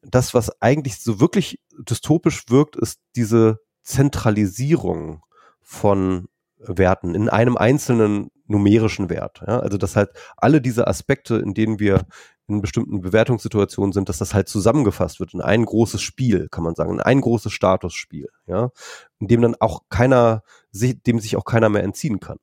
Das, 0.03 0.35
was 0.35 0.61
eigentlich 0.61 0.99
so 0.99 1.21
wirklich 1.21 1.61
dystopisch 1.79 2.45
wirkt, 2.49 2.77
ist 2.77 3.01
diese 3.17 3.59
Zentralisierung 3.83 5.23
von 5.63 6.29
Werten 6.59 7.15
in 7.15 7.29
einem 7.29 7.57
einzelnen 7.57 8.31
numerischen 8.47 9.09
Wert. 9.11 9.43
Ja? 9.47 9.61
Also 9.61 9.79
dass 9.79 9.97
halt 9.97 10.11
alle 10.37 10.61
diese 10.61 10.87
Aspekte, 10.87 11.37
in 11.37 11.55
denen 11.55 11.79
wir 11.79 12.07
in 12.47 12.61
bestimmten 12.61 13.01
Bewertungssituationen 13.01 13.93
sind, 13.93 14.09
dass 14.09 14.19
das 14.19 14.35
halt 14.35 14.49
zusammengefasst 14.49 15.19
wird 15.19 15.33
in 15.33 15.41
ein 15.41 15.65
großes 15.65 16.03
Spiel, 16.03 16.49
kann 16.51 16.65
man 16.65 16.75
sagen, 16.75 16.93
in 16.93 17.01
ein 17.01 17.23
großes 17.23 17.53
Statusspiel, 17.53 18.29
ja, 18.47 18.71
in 19.19 19.29
dem 19.29 19.41
dann 19.41 19.55
auch 19.61 19.85
keiner, 19.89 20.43
dem 20.73 21.21
sich 21.21 21.37
auch 21.37 21.47
keiner 21.47 21.71
mehr 21.71 21.83
entziehen 21.83 22.21
kann. 22.21 22.39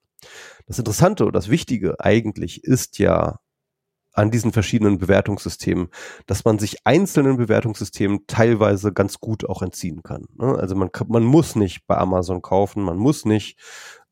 Das 0.65 0.79
Interessante 0.79 1.25
und 1.25 1.33
das 1.33 1.49
Wichtige 1.49 1.99
eigentlich 1.99 2.63
ist 2.63 2.97
ja 2.97 3.39
an 4.13 4.31
diesen 4.31 4.51
verschiedenen 4.51 4.97
Bewertungssystemen, 4.97 5.89
dass 6.25 6.45
man 6.45 6.59
sich 6.59 6.85
einzelnen 6.85 7.37
Bewertungssystemen 7.37 8.27
teilweise 8.27 8.93
ganz 8.93 9.19
gut 9.19 9.47
auch 9.47 9.61
entziehen 9.61 10.03
kann. 10.03 10.25
Ne? 10.37 10.55
Also 10.55 10.75
man, 10.75 10.89
man 11.07 11.23
muss 11.23 11.55
nicht 11.55 11.87
bei 11.87 11.97
Amazon 11.97 12.41
kaufen, 12.41 12.83
man 12.83 12.97
muss 12.97 13.25
nicht 13.25 13.57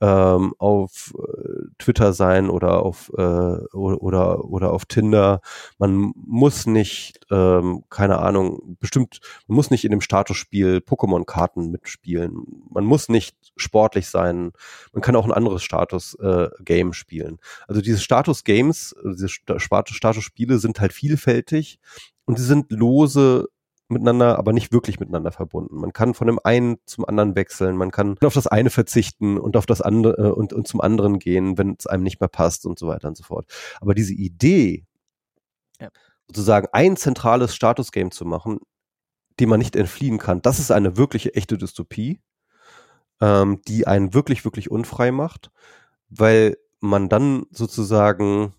ähm, 0.02 0.54
auf 0.58 1.14
äh, 1.18 1.59
Twitter 1.80 2.14
sein 2.14 2.50
oder 2.50 2.84
auf 2.84 3.12
äh, 3.18 3.22
oder, 3.22 4.46
oder 4.46 4.72
auf 4.72 4.86
Tinder. 4.86 5.42
Man 5.78 6.14
muss 6.16 6.68
nicht, 6.68 7.20
ähm, 7.32 7.84
keine 7.90 8.20
Ahnung, 8.20 8.78
bestimmt, 8.80 9.20
man 9.48 9.56
muss 9.56 9.72
nicht 9.72 9.86
in 9.86 9.92
dem 9.92 10.02
Statusspiel 10.02 10.78
Pokémon-Karten 10.78 11.72
mitspielen. 11.72 12.66
Man 12.70 12.86
muss 12.86 13.10
nicht 13.10 13.36
sportlich 13.56 14.08
sein. 14.08 14.52
Man 14.94 15.02
kann 15.02 15.16
auch 15.16 15.26
ein 15.26 15.32
anderes 15.32 15.64
Status-Game 15.64 16.90
äh, 16.90 16.94
spielen. 16.94 17.40
Also 17.68 17.82
diese 17.82 18.00
Status-Games, 18.00 18.96
diese 19.06 19.30
Status-Spiele 19.30 20.60
sind 20.60 20.80
halt 20.80 20.94
vielfältig 20.94 21.80
und 22.26 22.38
sie 22.38 22.46
sind 22.46 22.72
lose 22.72 23.48
miteinander, 23.90 24.38
aber 24.38 24.54
nicht 24.54 24.72
wirklich 24.72 25.00
miteinander 25.00 25.32
verbunden. 25.32 25.76
Man 25.78 25.94
kann 25.94 26.14
von 26.14 26.28
dem 26.28 26.40
einen 26.44 26.78
zum 26.86 27.06
anderen 27.06 27.36
wechseln, 27.36 27.76
man 27.76 27.92
kann 27.92 28.18
auf 28.24 28.34
das 28.34 28.48
eine 28.48 28.70
verzichten 28.70 29.38
und 29.38 29.58
auf 29.58 29.66
das 29.66 29.82
andere 29.82 30.28
äh, 30.28 30.32
und, 30.32 30.54
und 30.54 30.68
zum 30.68 30.82
anderen 30.82 31.20
gehen, 31.20 31.58
wenn 31.58 31.76
es 31.78 31.88
einem 31.88 32.04
nicht 32.04 32.20
mehr 32.20 32.30
passt 32.30 32.66
und 32.66 32.78
so 32.78 32.88
weiter 32.88 33.08
und 33.08 33.18
so 33.18 33.24
fort. 33.24 33.52
Aber 33.82 33.96
diese 33.96 34.14
Idee, 34.14 34.86
ja. 35.80 35.90
sozusagen 36.28 36.68
ein 36.72 36.98
zentrales 36.98 37.56
Status-Game 37.56 38.12
zu 38.12 38.26
machen, 38.26 38.60
dem 39.40 39.50
man 39.50 39.60
nicht 39.60 39.76
entfliehen 39.76 40.20
kann, 40.20 40.42
das 40.42 40.60
ist 40.60 40.72
eine 40.72 40.98
wirkliche 40.98 41.34
echte 41.34 41.58
Dystopie, 41.58 42.20
ähm, 43.22 43.62
die 43.68 43.88
einen 43.88 44.14
wirklich, 44.14 44.46
wirklich 44.46 44.70
unfrei 44.70 45.12
macht, 45.12 45.52
weil 46.10 46.58
man 46.80 47.10
dann 47.10 47.46
sozusagen 47.52 48.54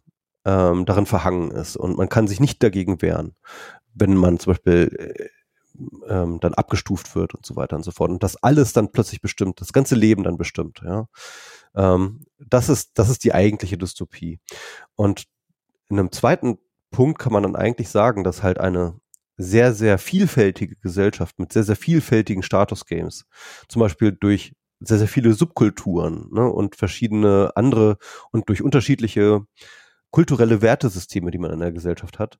ähm, 0.44 0.86
darin 0.86 1.06
verhangen 1.06 1.50
ist 1.50 1.76
und 1.76 1.96
man 1.98 2.08
kann 2.08 2.26
sich 2.26 2.40
nicht 2.40 2.62
dagegen 2.62 3.02
wehren 3.02 3.34
wenn 3.94 4.14
man 4.14 4.38
zum 4.38 4.52
Beispiel 4.52 4.96
äh, 4.98 5.28
ähm, 6.08 6.40
dann 6.40 6.54
abgestuft 6.54 7.14
wird 7.14 7.34
und 7.34 7.46
so 7.46 7.56
weiter 7.56 7.76
und 7.76 7.84
so 7.84 7.90
fort. 7.90 8.10
Und 8.10 8.22
das 8.22 8.36
alles 8.36 8.72
dann 8.72 8.92
plötzlich 8.92 9.20
bestimmt, 9.20 9.60
das 9.60 9.72
ganze 9.72 9.94
Leben 9.94 10.24
dann 10.24 10.36
bestimmt, 10.36 10.80
ja. 10.84 11.06
Ähm, 11.74 12.24
das 12.38 12.68
ist, 12.68 12.92
das 12.94 13.08
ist 13.08 13.24
die 13.24 13.32
eigentliche 13.32 13.78
Dystopie. 13.78 14.40
Und 14.96 15.24
in 15.88 15.98
einem 15.98 16.12
zweiten 16.12 16.58
Punkt 16.90 17.18
kann 17.18 17.32
man 17.32 17.44
dann 17.44 17.56
eigentlich 17.56 17.88
sagen, 17.88 18.24
dass 18.24 18.42
halt 18.42 18.58
eine 18.58 18.98
sehr, 19.36 19.72
sehr 19.72 19.98
vielfältige 19.98 20.76
Gesellschaft 20.76 21.38
mit 21.38 21.52
sehr, 21.52 21.62
sehr 21.62 21.76
vielfältigen 21.76 22.42
Status-Games, 22.42 23.24
zum 23.68 23.80
Beispiel 23.80 24.12
durch 24.12 24.52
sehr, 24.80 24.98
sehr 24.98 25.08
viele 25.08 25.32
Subkulturen 25.32 26.28
ne, 26.32 26.46
und 26.50 26.76
verschiedene 26.76 27.52
andere 27.54 27.98
und 28.32 28.48
durch 28.48 28.62
unterschiedliche 28.62 29.42
kulturelle 30.10 30.60
Wertesysteme, 30.62 31.30
die 31.30 31.38
man 31.38 31.52
in 31.52 31.60
der 31.60 31.72
Gesellschaft 31.72 32.18
hat, 32.18 32.38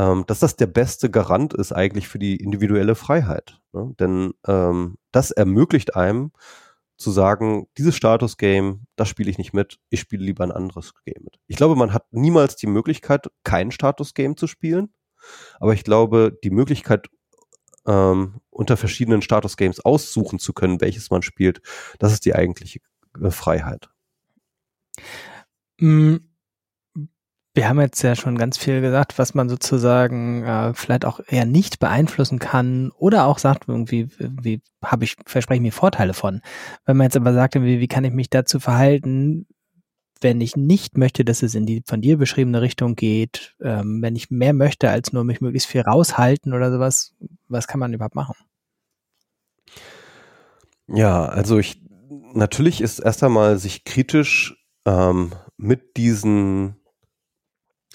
ähm, 0.00 0.24
dass 0.26 0.40
das 0.40 0.56
der 0.56 0.66
beste 0.66 1.10
Garant 1.10 1.52
ist 1.52 1.72
eigentlich 1.72 2.08
für 2.08 2.18
die 2.18 2.36
individuelle 2.36 2.94
Freiheit. 2.94 3.60
Ne? 3.72 3.94
Denn 4.00 4.32
ähm, 4.46 4.96
das 5.12 5.30
ermöglicht 5.30 5.94
einem 5.94 6.32
zu 6.96 7.10
sagen, 7.10 7.66
dieses 7.76 7.96
Status-Game, 7.96 8.86
das 8.96 9.08
spiele 9.08 9.30
ich 9.30 9.36
nicht 9.36 9.52
mit, 9.52 9.78
ich 9.90 10.00
spiele 10.00 10.24
lieber 10.24 10.44
ein 10.44 10.52
anderes 10.52 10.94
Game 11.04 11.22
mit. 11.24 11.38
Ich 11.48 11.56
glaube, 11.56 11.76
man 11.76 11.92
hat 11.92 12.06
niemals 12.12 12.56
die 12.56 12.66
Möglichkeit, 12.66 13.26
kein 13.44 13.70
Status-Game 13.70 14.38
zu 14.38 14.46
spielen, 14.46 14.90
aber 15.58 15.74
ich 15.74 15.84
glaube, 15.84 16.38
die 16.44 16.50
Möglichkeit, 16.50 17.08
ähm, 17.86 18.40
unter 18.48 18.78
verschiedenen 18.78 19.20
Status-Games 19.20 19.80
aussuchen 19.80 20.38
zu 20.38 20.54
können, 20.54 20.80
welches 20.80 21.10
man 21.10 21.22
spielt, 21.22 21.60
das 21.98 22.12
ist 22.12 22.24
die 22.24 22.34
eigentliche 22.34 22.80
äh, 23.22 23.30
Freiheit. 23.30 23.90
Mm, 25.78 26.16
wir 27.52 27.68
haben 27.68 27.80
jetzt 27.80 28.02
ja 28.02 28.14
schon 28.14 28.38
ganz 28.38 28.58
viel 28.58 28.80
gesagt, 28.80 29.18
was 29.18 29.34
man 29.34 29.48
sozusagen 29.48 30.44
äh, 30.44 30.72
vielleicht 30.74 31.04
auch 31.04 31.20
eher 31.26 31.46
nicht 31.46 31.80
beeinflussen 31.80 32.38
kann 32.38 32.92
oder 32.96 33.26
auch 33.26 33.38
sagt, 33.38 33.64
irgendwie, 33.66 34.08
wie 34.18 34.62
habe 34.84 35.04
ich, 35.04 35.16
verspreche 35.26 35.56
ich 35.56 35.62
mir 35.62 35.72
Vorteile 35.72 36.14
von. 36.14 36.42
Wenn 36.84 36.96
man 36.96 37.06
jetzt 37.06 37.16
aber 37.16 37.32
sagt, 37.32 37.56
wie, 37.56 37.80
wie 37.80 37.88
kann 37.88 38.04
ich 38.04 38.12
mich 38.12 38.30
dazu 38.30 38.60
verhalten, 38.60 39.46
wenn 40.20 40.40
ich 40.40 40.54
nicht 40.54 40.96
möchte, 40.96 41.24
dass 41.24 41.42
es 41.42 41.54
in 41.54 41.66
die 41.66 41.82
von 41.86 42.00
dir 42.00 42.18
beschriebene 42.18 42.60
Richtung 42.60 42.94
geht, 42.94 43.56
ähm, 43.60 44.00
wenn 44.02 44.14
ich 44.14 44.30
mehr 44.30 44.52
möchte, 44.52 44.90
als 44.90 45.12
nur 45.12 45.24
mich 45.24 45.40
möglichst 45.40 45.68
viel 45.68 45.80
raushalten 45.80 46.52
oder 46.52 46.70
sowas, 46.70 47.14
was 47.48 47.66
kann 47.66 47.80
man 47.80 47.92
überhaupt 47.92 48.14
machen? 48.14 48.36
Ja, 50.86 51.24
also 51.24 51.58
ich 51.58 51.80
natürlich 52.32 52.80
ist 52.80 52.98
erst 52.98 53.22
einmal 53.24 53.58
sich 53.58 53.84
kritisch 53.84 54.56
ähm, 54.84 55.32
mit 55.56 55.96
diesen 55.96 56.79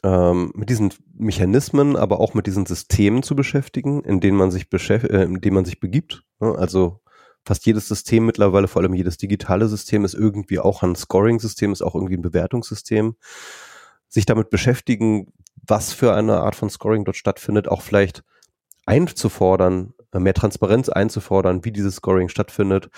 ähm, 0.06 0.52
mit 0.54 0.70
diesen 0.70 0.94
Mechanismen, 1.18 1.96
aber 1.96 2.20
auch 2.20 2.36
mit 2.36 2.46
diesen 2.46 2.68
Systemen 2.68 3.24
zu 3.24 3.36
beschäftigen, 3.36 4.04
in 4.04 4.20
denen 4.20 4.38
man 4.38 4.52
sich 4.52 4.68
äh, 4.72 5.24
in 5.24 5.42
denen 5.42 5.56
man 5.56 5.66
sich 5.66 5.80
begibt. 5.80 6.24
Ne? 6.40 6.54
Also 6.56 7.02
fast 7.44 7.66
jedes 7.66 7.88
System 7.88 8.24
mittlerweile, 8.28 8.68
vor 8.68 8.84
allem 8.84 8.94
jedes 8.94 9.18
digitale 9.18 9.68
System, 9.68 10.06
ist 10.06 10.14
irgendwie 10.14 10.60
auch 10.60 10.84
ein 10.84 10.96
Scoring-System, 10.96 11.72
ist 11.72 11.82
auch 11.82 11.96
irgendwie 11.96 12.18
ein 12.18 12.22
Bewertungssystem. 12.22 13.16
Sich 14.08 14.28
damit 14.28 14.52
beschäftigen, 14.52 15.34
was 15.68 15.92
für 15.92 16.14
eine 16.14 16.38
Art 16.42 16.56
von 16.56 16.70
Scoring 16.70 17.04
dort 17.04 17.18
stattfindet, 17.18 17.68
auch 17.68 17.82
vielleicht 17.82 18.24
einzufordern, 18.86 19.96
äh, 20.12 20.20
mehr 20.20 20.36
Transparenz 20.36 20.88
einzufordern, 20.88 21.66
wie 21.66 21.72
dieses 21.72 21.96
Scoring 21.96 22.30
stattfindet. 22.30 22.92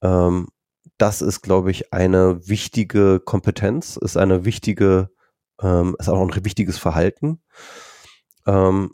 Ähm, 0.00 0.46
das 0.96 1.22
ist, 1.22 1.42
glaube 1.42 1.72
ich, 1.72 1.92
eine 1.92 2.46
wichtige 2.46 3.18
Kompetenz, 3.18 3.96
ist 3.96 4.16
eine 4.16 4.44
wichtige 4.44 5.10
ähm, 5.62 5.96
ist 5.98 6.08
auch 6.08 6.20
ein 6.20 6.44
wichtiges 6.44 6.78
Verhalten. 6.78 7.40
Ähm, 8.46 8.92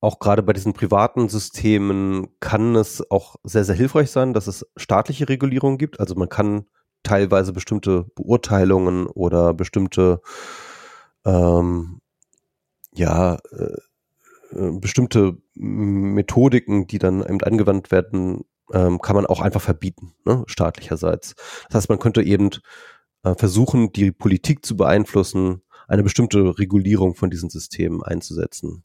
auch 0.00 0.18
gerade 0.18 0.42
bei 0.42 0.54
diesen 0.54 0.72
privaten 0.72 1.28
Systemen 1.28 2.28
kann 2.40 2.74
es 2.74 3.10
auch 3.10 3.36
sehr, 3.44 3.64
sehr 3.64 3.74
hilfreich 3.74 4.10
sein, 4.10 4.32
dass 4.32 4.46
es 4.46 4.66
staatliche 4.76 5.28
Regulierung 5.28 5.76
gibt. 5.76 6.00
Also 6.00 6.14
man 6.14 6.30
kann 6.30 6.66
teilweise 7.02 7.52
bestimmte 7.52 8.06
Beurteilungen 8.14 9.06
oder 9.06 9.52
bestimmte 9.52 10.20
ähm, 11.26 12.00
ja 12.94 13.34
äh, 13.52 13.76
äh 14.52 14.72
bestimmte 14.80 15.36
Methodiken, 15.54 16.86
die 16.86 16.98
dann 16.98 17.22
eben 17.22 17.42
angewandt 17.42 17.90
werden, 17.90 18.44
ähm, 18.72 19.00
kann 19.00 19.16
man 19.16 19.26
auch 19.26 19.40
einfach 19.40 19.60
verbieten, 19.60 20.14
ne, 20.24 20.44
staatlicherseits. 20.46 21.34
Das 21.68 21.74
heißt, 21.74 21.88
man 21.90 21.98
könnte 21.98 22.22
eben 22.22 22.50
äh, 23.22 23.34
versuchen, 23.34 23.92
die 23.92 24.12
Politik 24.12 24.64
zu 24.64 24.76
beeinflussen, 24.76 25.62
eine 25.88 26.02
bestimmte 26.02 26.58
Regulierung 26.58 27.14
von 27.14 27.30
diesen 27.30 27.50
Systemen 27.50 28.02
einzusetzen. 28.02 28.84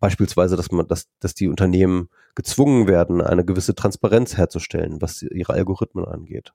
Beispielsweise, 0.00 0.56
dass 0.56 0.70
man, 0.70 0.86
dass, 0.88 1.08
dass 1.20 1.34
die 1.34 1.48
Unternehmen 1.48 2.08
gezwungen 2.34 2.88
werden, 2.88 3.20
eine 3.20 3.44
gewisse 3.44 3.74
Transparenz 3.74 4.36
herzustellen, 4.36 5.00
was 5.00 5.22
ihre 5.22 5.54
Algorithmen 5.54 6.04
angeht. 6.04 6.52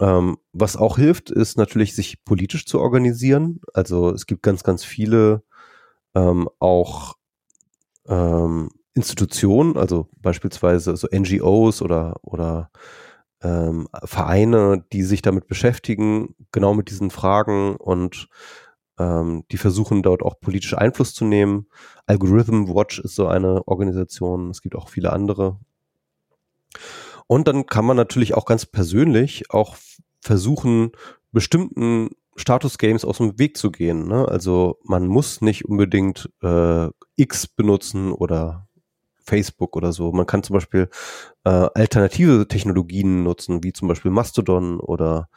Ähm, 0.00 0.38
was 0.52 0.76
auch 0.76 0.96
hilft, 0.96 1.30
ist 1.30 1.56
natürlich, 1.56 1.94
sich 1.94 2.24
politisch 2.24 2.66
zu 2.66 2.80
organisieren. 2.80 3.60
Also 3.74 4.10
es 4.10 4.26
gibt 4.26 4.42
ganz, 4.42 4.62
ganz 4.64 4.84
viele 4.84 5.42
ähm, 6.14 6.48
auch 6.58 7.14
ähm, 8.06 8.70
Institutionen, 8.94 9.76
also 9.76 10.08
beispielsweise 10.16 10.96
so 10.96 11.08
NGOs 11.10 11.80
oder, 11.80 12.16
oder 12.22 12.70
ähm, 13.42 13.88
Vereine, 14.04 14.84
die 14.92 15.02
sich 15.02 15.22
damit 15.22 15.46
beschäftigen, 15.46 16.34
genau 16.52 16.74
mit 16.74 16.90
diesen 16.90 17.10
Fragen 17.10 17.76
und 17.76 18.28
ähm, 18.98 19.44
die 19.50 19.58
versuchen 19.58 20.02
dort 20.02 20.22
auch 20.22 20.40
politisch 20.40 20.76
Einfluss 20.76 21.14
zu 21.14 21.24
nehmen. 21.24 21.66
Algorithm 22.06 22.68
Watch 22.68 22.98
ist 23.00 23.14
so 23.14 23.26
eine 23.26 23.66
Organisation, 23.66 24.50
es 24.50 24.62
gibt 24.62 24.76
auch 24.76 24.88
viele 24.88 25.12
andere. 25.12 25.58
Und 27.26 27.48
dann 27.48 27.66
kann 27.66 27.84
man 27.84 27.96
natürlich 27.96 28.34
auch 28.34 28.44
ganz 28.44 28.66
persönlich 28.66 29.50
auch 29.50 29.76
versuchen, 30.20 30.92
bestimmten 31.32 32.10
Status 32.36 32.78
Games 32.78 33.04
aus 33.04 33.18
dem 33.18 33.38
Weg 33.38 33.56
zu 33.56 33.70
gehen. 33.70 34.06
Ne? 34.08 34.26
Also 34.26 34.78
man 34.84 35.06
muss 35.06 35.40
nicht 35.40 35.64
unbedingt 35.64 36.30
äh, 36.42 36.88
X 37.16 37.46
benutzen 37.46 38.12
oder 38.12 38.68
Facebook 39.24 39.76
oder 39.76 39.92
so. 39.92 40.12
Man 40.12 40.26
kann 40.26 40.42
zum 40.42 40.54
Beispiel 40.54 40.88
äh, 41.44 41.50
alternative 41.50 42.46
Technologien 42.48 43.22
nutzen, 43.22 43.62
wie 43.62 43.72
zum 43.72 43.88
Beispiel 43.88 44.10
Mastodon 44.10 44.80
oder 44.80 45.28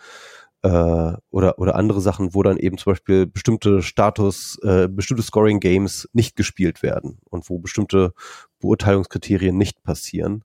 äh, 0.66 1.14
oder 1.30 1.60
oder 1.60 1.76
andere 1.76 2.02
Sachen, 2.02 2.34
wo 2.34 2.42
dann 2.42 2.58
eben 2.58 2.78
zum 2.80 2.94
Beispiel 2.94 3.28
bestimmte 3.28 3.84
Status, 3.84 4.58
äh, 4.64 4.88
bestimmte 4.88 5.22
Scoring 5.22 5.60
Games 5.60 6.10
nicht 6.14 6.36
gespielt 6.36 6.82
werden 6.82 7.20
und 7.30 7.50
wo 7.50 7.60
bestimmte 7.60 8.14
Beurteilungskriterien 8.60 9.56
nicht 9.56 9.84
passieren 9.84 10.44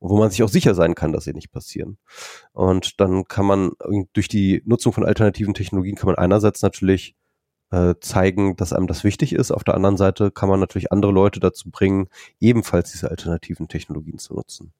und 0.00 0.10
wo 0.10 0.18
man 0.18 0.30
sich 0.30 0.42
auch 0.42 0.48
sicher 0.48 0.74
sein 0.74 0.96
kann, 0.96 1.12
dass 1.12 1.24
sie 1.24 1.34
nicht 1.34 1.52
passieren. 1.52 1.98
Und 2.52 3.00
dann 3.00 3.24
kann 3.28 3.46
man 3.46 3.72
durch 4.12 4.26
die 4.26 4.62
Nutzung 4.66 4.92
von 4.92 5.06
alternativen 5.06 5.54
Technologien 5.54 5.94
kann 5.94 6.08
man 6.08 6.16
einerseits 6.16 6.62
natürlich 6.62 7.14
äh, 7.70 7.94
zeigen, 8.00 8.56
dass 8.56 8.72
einem 8.72 8.86
das 8.86 9.04
wichtig 9.04 9.32
ist. 9.32 9.50
Auf 9.50 9.64
der 9.64 9.74
anderen 9.74 9.96
Seite 9.96 10.30
kann 10.30 10.48
man 10.48 10.60
natürlich 10.60 10.92
andere 10.92 11.12
Leute 11.12 11.40
dazu 11.40 11.70
bringen, 11.70 12.08
ebenfalls 12.40 12.90
diese 12.92 13.10
alternativen 13.10 13.68
Technologien 13.68 14.18
zu 14.18 14.34
nutzen. 14.34 14.72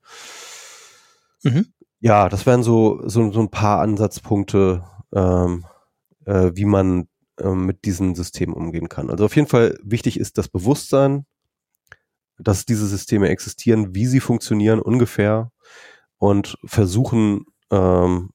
Mhm. 1.43 1.67
Ja, 2.01 2.29
das 2.29 2.47
wären 2.47 2.63
so, 2.63 3.01
so, 3.07 3.31
so 3.31 3.41
ein 3.41 3.51
paar 3.51 3.81
Ansatzpunkte, 3.81 4.85
ähm, 5.15 5.67
äh, 6.25 6.51
wie 6.55 6.65
man 6.65 7.09
äh, 7.39 7.51
mit 7.51 7.85
diesen 7.85 8.15
Systemen 8.15 8.55
umgehen 8.55 8.89
kann. 8.89 9.11
Also 9.11 9.25
auf 9.25 9.37
jeden 9.37 9.49
Fall 9.49 9.79
wichtig 9.83 10.19
ist 10.19 10.39
das 10.39 10.49
Bewusstsein, 10.49 11.27
dass 12.39 12.65
diese 12.65 12.87
Systeme 12.87 13.29
existieren, 13.29 13.95
wie 13.95 14.07
sie 14.07 14.21
funktionieren 14.21 14.81
ungefähr 14.81 15.53
und 16.17 16.57
versuchen, 16.65 17.45
ähm, 17.71 18.31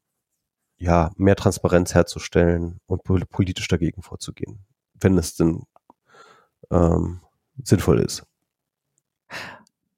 ja, 0.78 1.12
mehr 1.16 1.36
Transparenz 1.36 1.94
herzustellen 1.94 2.80
und 2.86 3.04
politisch 3.04 3.68
dagegen 3.68 4.02
vorzugehen, 4.02 4.66
wenn 4.94 5.18
es 5.18 5.36
denn 5.36 5.64
ähm, 6.72 7.22
sinnvoll 7.64 8.00
ist. 8.00 8.26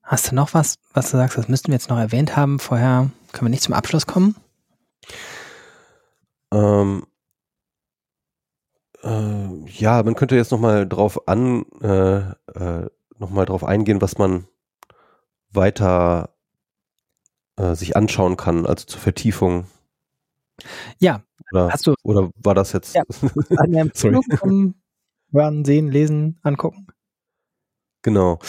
Hast 0.04 0.32
du 0.32 0.36
noch 0.36 0.54
was, 0.54 0.78
was 0.94 1.12
du 1.12 1.18
sagst, 1.18 1.38
das 1.38 1.50
müssten 1.50 1.68
wir 1.68 1.76
jetzt 1.76 1.90
noch 1.90 1.98
erwähnt 1.98 2.38
haben? 2.38 2.60
Vorher 2.60 3.10
können 3.34 3.48
wir 3.48 3.50
nicht 3.50 3.64
zum 3.64 3.74
Abschluss 3.74 4.06
kommen? 4.06 4.36
Ähm, 6.54 7.06
äh, 9.04 9.70
ja, 9.70 10.02
man 10.04 10.16
könnte 10.16 10.36
jetzt 10.36 10.52
noch 10.52 10.60
mal 10.60 10.88
drauf 10.88 11.28
an, 11.28 11.66
äh, 11.82 12.20
äh, 12.20 12.90
noch 13.18 13.30
mal 13.30 13.46
drauf 13.46 13.64
eingehen, 13.64 14.02
was 14.02 14.18
man 14.18 14.48
weiter 15.50 16.30
äh, 17.58 17.76
sich 17.76 17.98
anschauen 17.98 18.38
kann, 18.38 18.66
also 18.66 18.86
zur 18.86 19.02
Vertiefung. 19.02 19.66
Ja, 21.00 21.22
oder, 21.52 21.72
hast 21.72 21.88
du. 21.88 21.96
Oder 22.04 22.32
war 22.36 22.56
das 22.56 22.74
jetzt? 22.74 22.96
Ja, 22.96 23.04
eine 23.58 23.80
Empfehlung 23.80 24.24
zum 24.40 24.76
Hören, 25.32 25.66
Sehen, 25.66 25.92
Lesen, 25.92 26.40
Angucken? 26.44 26.88
Genau. 28.02 28.40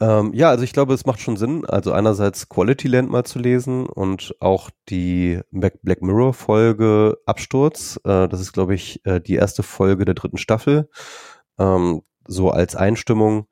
Ähm, 0.00 0.32
ja, 0.32 0.50
also 0.50 0.62
ich 0.62 0.72
glaube, 0.72 0.94
es 0.94 1.06
macht 1.06 1.20
schon 1.20 1.36
Sinn, 1.36 1.64
also 1.66 1.92
einerseits 1.92 2.48
Quality 2.48 2.86
Land 2.86 3.10
mal 3.10 3.24
zu 3.24 3.40
lesen 3.40 3.86
und 3.86 4.34
auch 4.40 4.70
die 4.88 5.40
Black 5.50 6.02
Mirror 6.02 6.34
Folge 6.34 7.18
Absturz. 7.26 7.98
Äh, 8.04 8.28
das 8.28 8.40
ist, 8.40 8.52
glaube 8.52 8.74
ich, 8.74 9.04
äh, 9.04 9.20
die 9.20 9.34
erste 9.34 9.64
Folge 9.64 10.04
der 10.04 10.14
dritten 10.14 10.38
Staffel. 10.38 10.88
Ähm, 11.58 12.02
so 12.26 12.50
als 12.50 12.76
Einstimmung. 12.76 13.48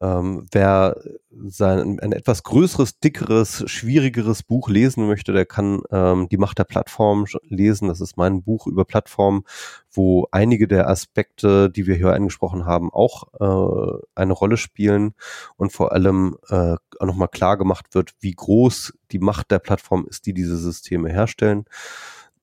Ähm, 0.00 0.46
wer 0.52 1.00
sein, 1.30 1.98
ein 2.00 2.12
etwas 2.12 2.42
größeres, 2.42 3.00
dickeres, 3.00 3.64
schwierigeres 3.66 4.42
Buch 4.42 4.68
lesen 4.68 5.06
möchte, 5.06 5.32
der 5.32 5.46
kann 5.46 5.82
ähm, 5.90 6.28
Die 6.28 6.36
Macht 6.36 6.58
der 6.58 6.64
Plattform 6.64 7.26
lesen. 7.42 7.88
Das 7.88 8.00
ist 8.00 8.16
mein 8.16 8.42
Buch 8.42 8.66
über 8.66 8.84
Plattformen, 8.84 9.42
wo 9.90 10.26
einige 10.30 10.68
der 10.68 10.88
Aspekte, 10.88 11.70
die 11.70 11.86
wir 11.86 11.96
hier 11.96 12.12
angesprochen 12.12 12.64
haben, 12.64 12.90
auch 12.92 13.24
äh, 13.40 14.02
eine 14.14 14.32
Rolle 14.32 14.56
spielen 14.56 15.14
und 15.56 15.72
vor 15.72 15.92
allem 15.92 16.36
äh, 16.48 16.76
nochmal 17.00 17.28
klar 17.28 17.56
gemacht 17.58 17.86
wird, 17.94 18.14
wie 18.20 18.32
groß 18.32 18.94
die 19.10 19.18
Macht 19.18 19.50
der 19.50 19.58
Plattform 19.58 20.06
ist, 20.08 20.26
die 20.26 20.34
diese 20.34 20.56
Systeme 20.56 21.10
herstellen. 21.10 21.64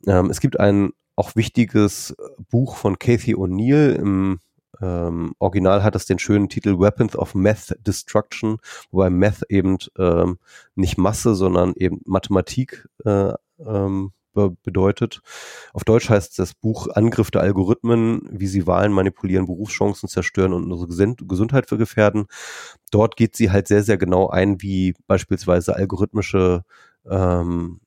Ähm, 0.07 0.29
es 0.29 0.39
gibt 0.39 0.59
ein 0.59 0.91
auch 1.15 1.35
wichtiges 1.35 2.15
Buch 2.49 2.75
von 2.75 2.99
Kathy 2.99 3.35
O'Neill 3.35 3.93
im 3.93 4.39
ähm, 4.81 5.33
Original 5.39 5.83
hat 5.83 5.95
es 5.95 6.05
den 6.05 6.19
schönen 6.19 6.49
Titel 6.49 6.79
Weapons 6.79 7.15
of 7.15 7.35
Math 7.35 7.75
Destruction, 7.85 8.57
wobei 8.91 9.09
Math 9.09 9.43
eben 9.49 9.77
ähm, 9.97 10.37
nicht 10.75 10.97
Masse, 10.97 11.35
sondern 11.35 11.73
eben 11.75 12.01
Mathematik 12.05 12.87
äh, 13.05 13.33
ähm, 13.59 14.11
be 14.33 14.55
bedeutet. 14.63 15.21
Auf 15.73 15.83
Deutsch 15.85 16.09
heißt 16.09 16.37
das 16.37 16.53
Buch 16.53 16.87
Angriff 16.93 17.31
der 17.31 17.41
Algorithmen, 17.41 18.27
wie 18.31 18.47
sie 18.47 18.67
Wahlen 18.67 18.91
manipulieren, 18.91 19.47
Berufschancen 19.47 20.09
zerstören 20.09 20.53
und 20.53 20.71
unsere 20.71 21.15
Gesundheit 21.25 21.67
für 21.69 21.77
gefährden. 21.77 22.25
Dort 22.91 23.15
geht 23.15 23.35
sie 23.35 23.49
halt 23.51 23.67
sehr, 23.67 23.83
sehr 23.83 23.97
genau 23.97 24.29
ein, 24.29 24.61
wie 24.61 24.93
beispielsweise 25.07 25.75
algorithmische 25.75 26.63
ähm, 27.09 27.79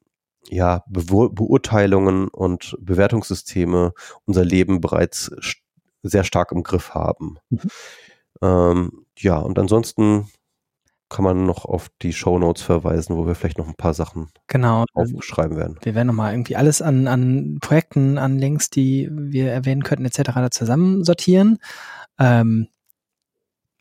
ja, 0.50 0.82
Be 0.88 1.28
Beurteilungen 1.30 2.28
und 2.28 2.76
Bewertungssysteme 2.80 3.92
unser 4.24 4.44
Leben 4.44 4.80
bereits 4.80 5.30
sehr 6.02 6.24
stark 6.24 6.52
im 6.52 6.62
Griff 6.62 6.94
haben. 6.94 7.38
Mhm. 7.50 7.60
Ähm, 8.42 9.06
ja, 9.16 9.36
und 9.38 9.58
ansonsten 9.58 10.28
kann 11.08 11.24
man 11.24 11.46
noch 11.46 11.64
auf 11.64 11.88
die 12.02 12.12
Show 12.12 12.38
Notes 12.38 12.62
verweisen, 12.62 13.16
wo 13.16 13.26
wir 13.26 13.34
vielleicht 13.34 13.58
noch 13.58 13.68
ein 13.68 13.74
paar 13.74 13.94
Sachen 13.94 14.28
genau. 14.46 14.84
aufschreiben 14.92 15.56
werden. 15.56 15.78
Wir 15.82 15.94
werden 15.94 16.08
nochmal 16.08 16.32
irgendwie 16.32 16.56
alles 16.56 16.82
an, 16.82 17.06
an 17.06 17.58
Projekten, 17.60 18.18
an 18.18 18.38
Links, 18.38 18.68
die 18.68 19.08
wir 19.10 19.50
erwähnen 19.50 19.82
könnten, 19.82 20.04
etc. 20.04 20.32
da 20.34 20.50
zusammensortieren. 20.50 21.58
Ähm, 22.18 22.68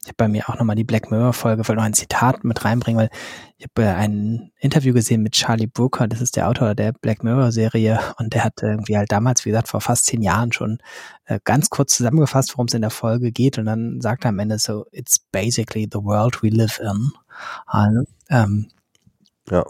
ich 0.08 0.12
habe 0.12 0.24
bei 0.24 0.28
mir 0.30 0.48
auch 0.48 0.56
nochmal 0.56 0.78
die 0.78 0.86
Black 0.86 1.12
Mirror-Folge, 1.12 1.68
wollte 1.68 1.82
noch 1.82 1.84
ein 1.84 1.94
Zitat 1.94 2.46
mit 2.46 2.64
reinbringen, 2.64 2.98
weil 2.98 3.10
ich 3.58 3.66
habe 3.66 3.90
äh, 3.90 3.94
ein 3.94 4.54
Interview 4.58 4.94
gesehen 4.94 5.22
mit 5.22 5.34
Charlie 5.34 5.68
Brooker, 5.68 6.08
das 6.08 6.22
ist 6.22 6.38
der 6.38 6.48
Autor 6.48 6.76
der 6.76 6.94
Black 6.94 7.26
Mirror-Serie 7.26 8.00
und 8.18 8.34
der 8.34 8.46
hat 8.46 8.54
irgendwie 8.62 8.96
halt 8.96 9.12
damals, 9.12 9.44
wie 9.44 9.50
gesagt, 9.50 9.68
vor 9.68 9.82
fast 9.82 10.06
zehn 10.06 10.22
Jahren 10.22 10.54
schon 10.54 10.78
äh, 11.26 11.42
ganz 11.44 11.70
kurz 11.70 11.94
zusammengefasst, 11.98 12.54
worum 12.54 12.68
es 12.68 12.74
in 12.74 12.84
der 12.84 12.90
Folge 12.90 13.34
geht 13.34 13.58
und 13.58 13.66
dann 13.66 14.00
sagt 14.00 14.24
er 14.24 14.30
am 14.30 14.40
Ende 14.40 14.60
so, 14.60 14.86
it's 14.94 15.20
basically 15.20 15.90
the 15.92 16.00
world 16.00 16.42
we 16.42 16.48
live 16.48 16.80
in. 16.80 17.12
Also, 17.66 18.04
ähm, 18.30 18.70
ja. 19.52 19.66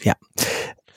Ja. 0.00 0.14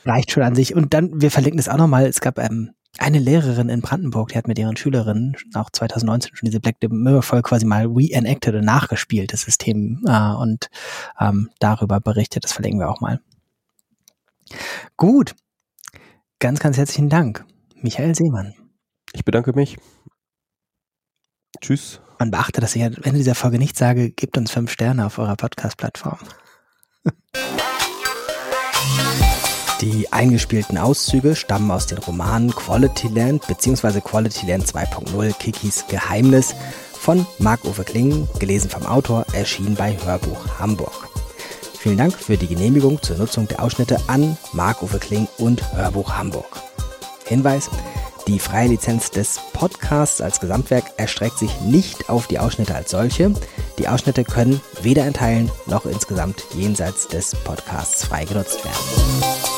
Reicht 0.06 0.32
schon 0.32 0.42
an 0.42 0.56
sich. 0.56 0.74
Und 0.74 0.96
dann, 0.96 1.22
wir 1.22 1.30
verlinken 1.30 1.58
das 1.58 1.70
auch 1.70 1.78
nochmal, 1.78 2.08
es 2.08 2.20
gab 2.20 2.40
ähm, 2.40 2.72
eine 2.98 3.20
Lehrerin 3.20 3.70
in 3.70 3.82
Brandenburg, 3.82 4.30
die 4.30 4.38
hat 4.38 4.48
mit 4.48 4.58
ihren 4.58 4.78
Schülerinnen 4.78 5.36
auch 5.54 5.70
2019 5.70 6.36
schon 6.36 6.48
diese 6.48 6.60
Black 6.60 6.78
Mirror 6.88 7.22
Folge 7.22 7.50
quasi 7.50 7.66
mal 7.66 7.86
reenacted 7.86 8.56
und 8.56 8.66
nachgespielt, 8.66 9.34
das 9.34 9.42
System, 9.42 10.04
äh, 10.08 10.34
und 10.34 10.70
ähm, 11.20 11.50
darüber 11.60 12.00
berichtet. 12.00 12.44
Das 12.44 12.54
verlinken 12.54 12.80
wir 12.80 12.90
auch 12.90 13.02
mal. 13.02 13.20
Gut. 14.98 15.36
Ganz, 16.40 16.60
ganz 16.60 16.78
herzlichen 16.78 17.10
Dank. 17.10 17.46
Michael 17.82 18.16
Seemann. 18.16 18.54
Ich 19.14 19.26
bedanke 19.26 19.54
mich. 19.54 19.78
Tschüss. 21.62 22.02
Man 22.20 22.32
beachte, 22.32 22.62
dass 22.62 22.76
ich 22.76 22.84
am 22.84 22.94
Ende 22.94 23.18
dieser 23.18 23.36
Folge 23.36 23.58
nicht 23.58 23.78
sage, 23.78 24.12
gebt 24.12 24.38
uns 24.38 24.52
fünf 24.52 24.72
Sterne 24.72 25.06
auf 25.06 25.18
eurer 25.18 25.36
Podcast-Plattform. 25.36 26.20
Die 29.86 30.12
eingespielten 30.12 30.80
Auszüge 30.80 31.36
stammen 31.36 31.70
aus 31.70 31.86
den 31.86 32.00
Romanen 32.00 32.50
Quality 32.50 33.08
Land 33.10 33.46
bzw. 33.46 34.02
Quality 34.02 34.48
Land 34.48 34.66
2.0 34.66 35.34
Kikis 35.34 35.86
Geheimnis 35.88 36.56
von 36.92 37.24
Marc-Uwe 37.38 37.84
Kling, 37.84 38.28
gelesen 38.40 38.72
vom 38.72 38.84
Autor, 38.88 39.28
erschienen 39.34 39.76
bei 39.76 39.96
Hörbuch 40.04 40.58
Hamburg. 40.58 41.08
Vielen 41.78 42.00
Dank 42.00 42.16
für 42.16 42.36
die 42.36 42.48
Genehmigung 42.48 43.00
zur 43.04 43.18
Nutzung 43.18 43.48
der 43.48 43.62
Ausschnitte 43.62 44.00
an 44.08 44.36
Marc-Uwe 44.54 44.98
Kling 44.98 45.28
und 45.38 45.62
Hörbuch 45.76 46.14
Hamburg. 46.18 46.64
Hinweis, 47.26 47.70
die 48.26 48.40
freie 48.40 48.70
Lizenz 48.70 49.12
des 49.12 49.40
Podcasts 49.54 50.20
als 50.20 50.40
Gesamtwerk 50.40 50.86
erstreckt 50.98 51.38
sich 51.38 51.62
nicht 51.62 52.10
auf 52.10 52.26
die 52.26 52.40
Ausschnitte 52.40 52.74
als 52.74 52.90
solche. 52.90 53.36
Die 53.78 53.88
Ausschnitte 53.88 54.24
können 54.24 54.60
weder 54.82 55.06
in 55.06 55.14
Teilen 55.14 55.52
noch 55.68 55.86
insgesamt 55.86 56.44
jenseits 56.56 57.08
des 57.08 57.36
Podcasts 57.36 58.04
frei 58.04 58.26
genutzt 58.26 58.66
werden. 58.66 59.55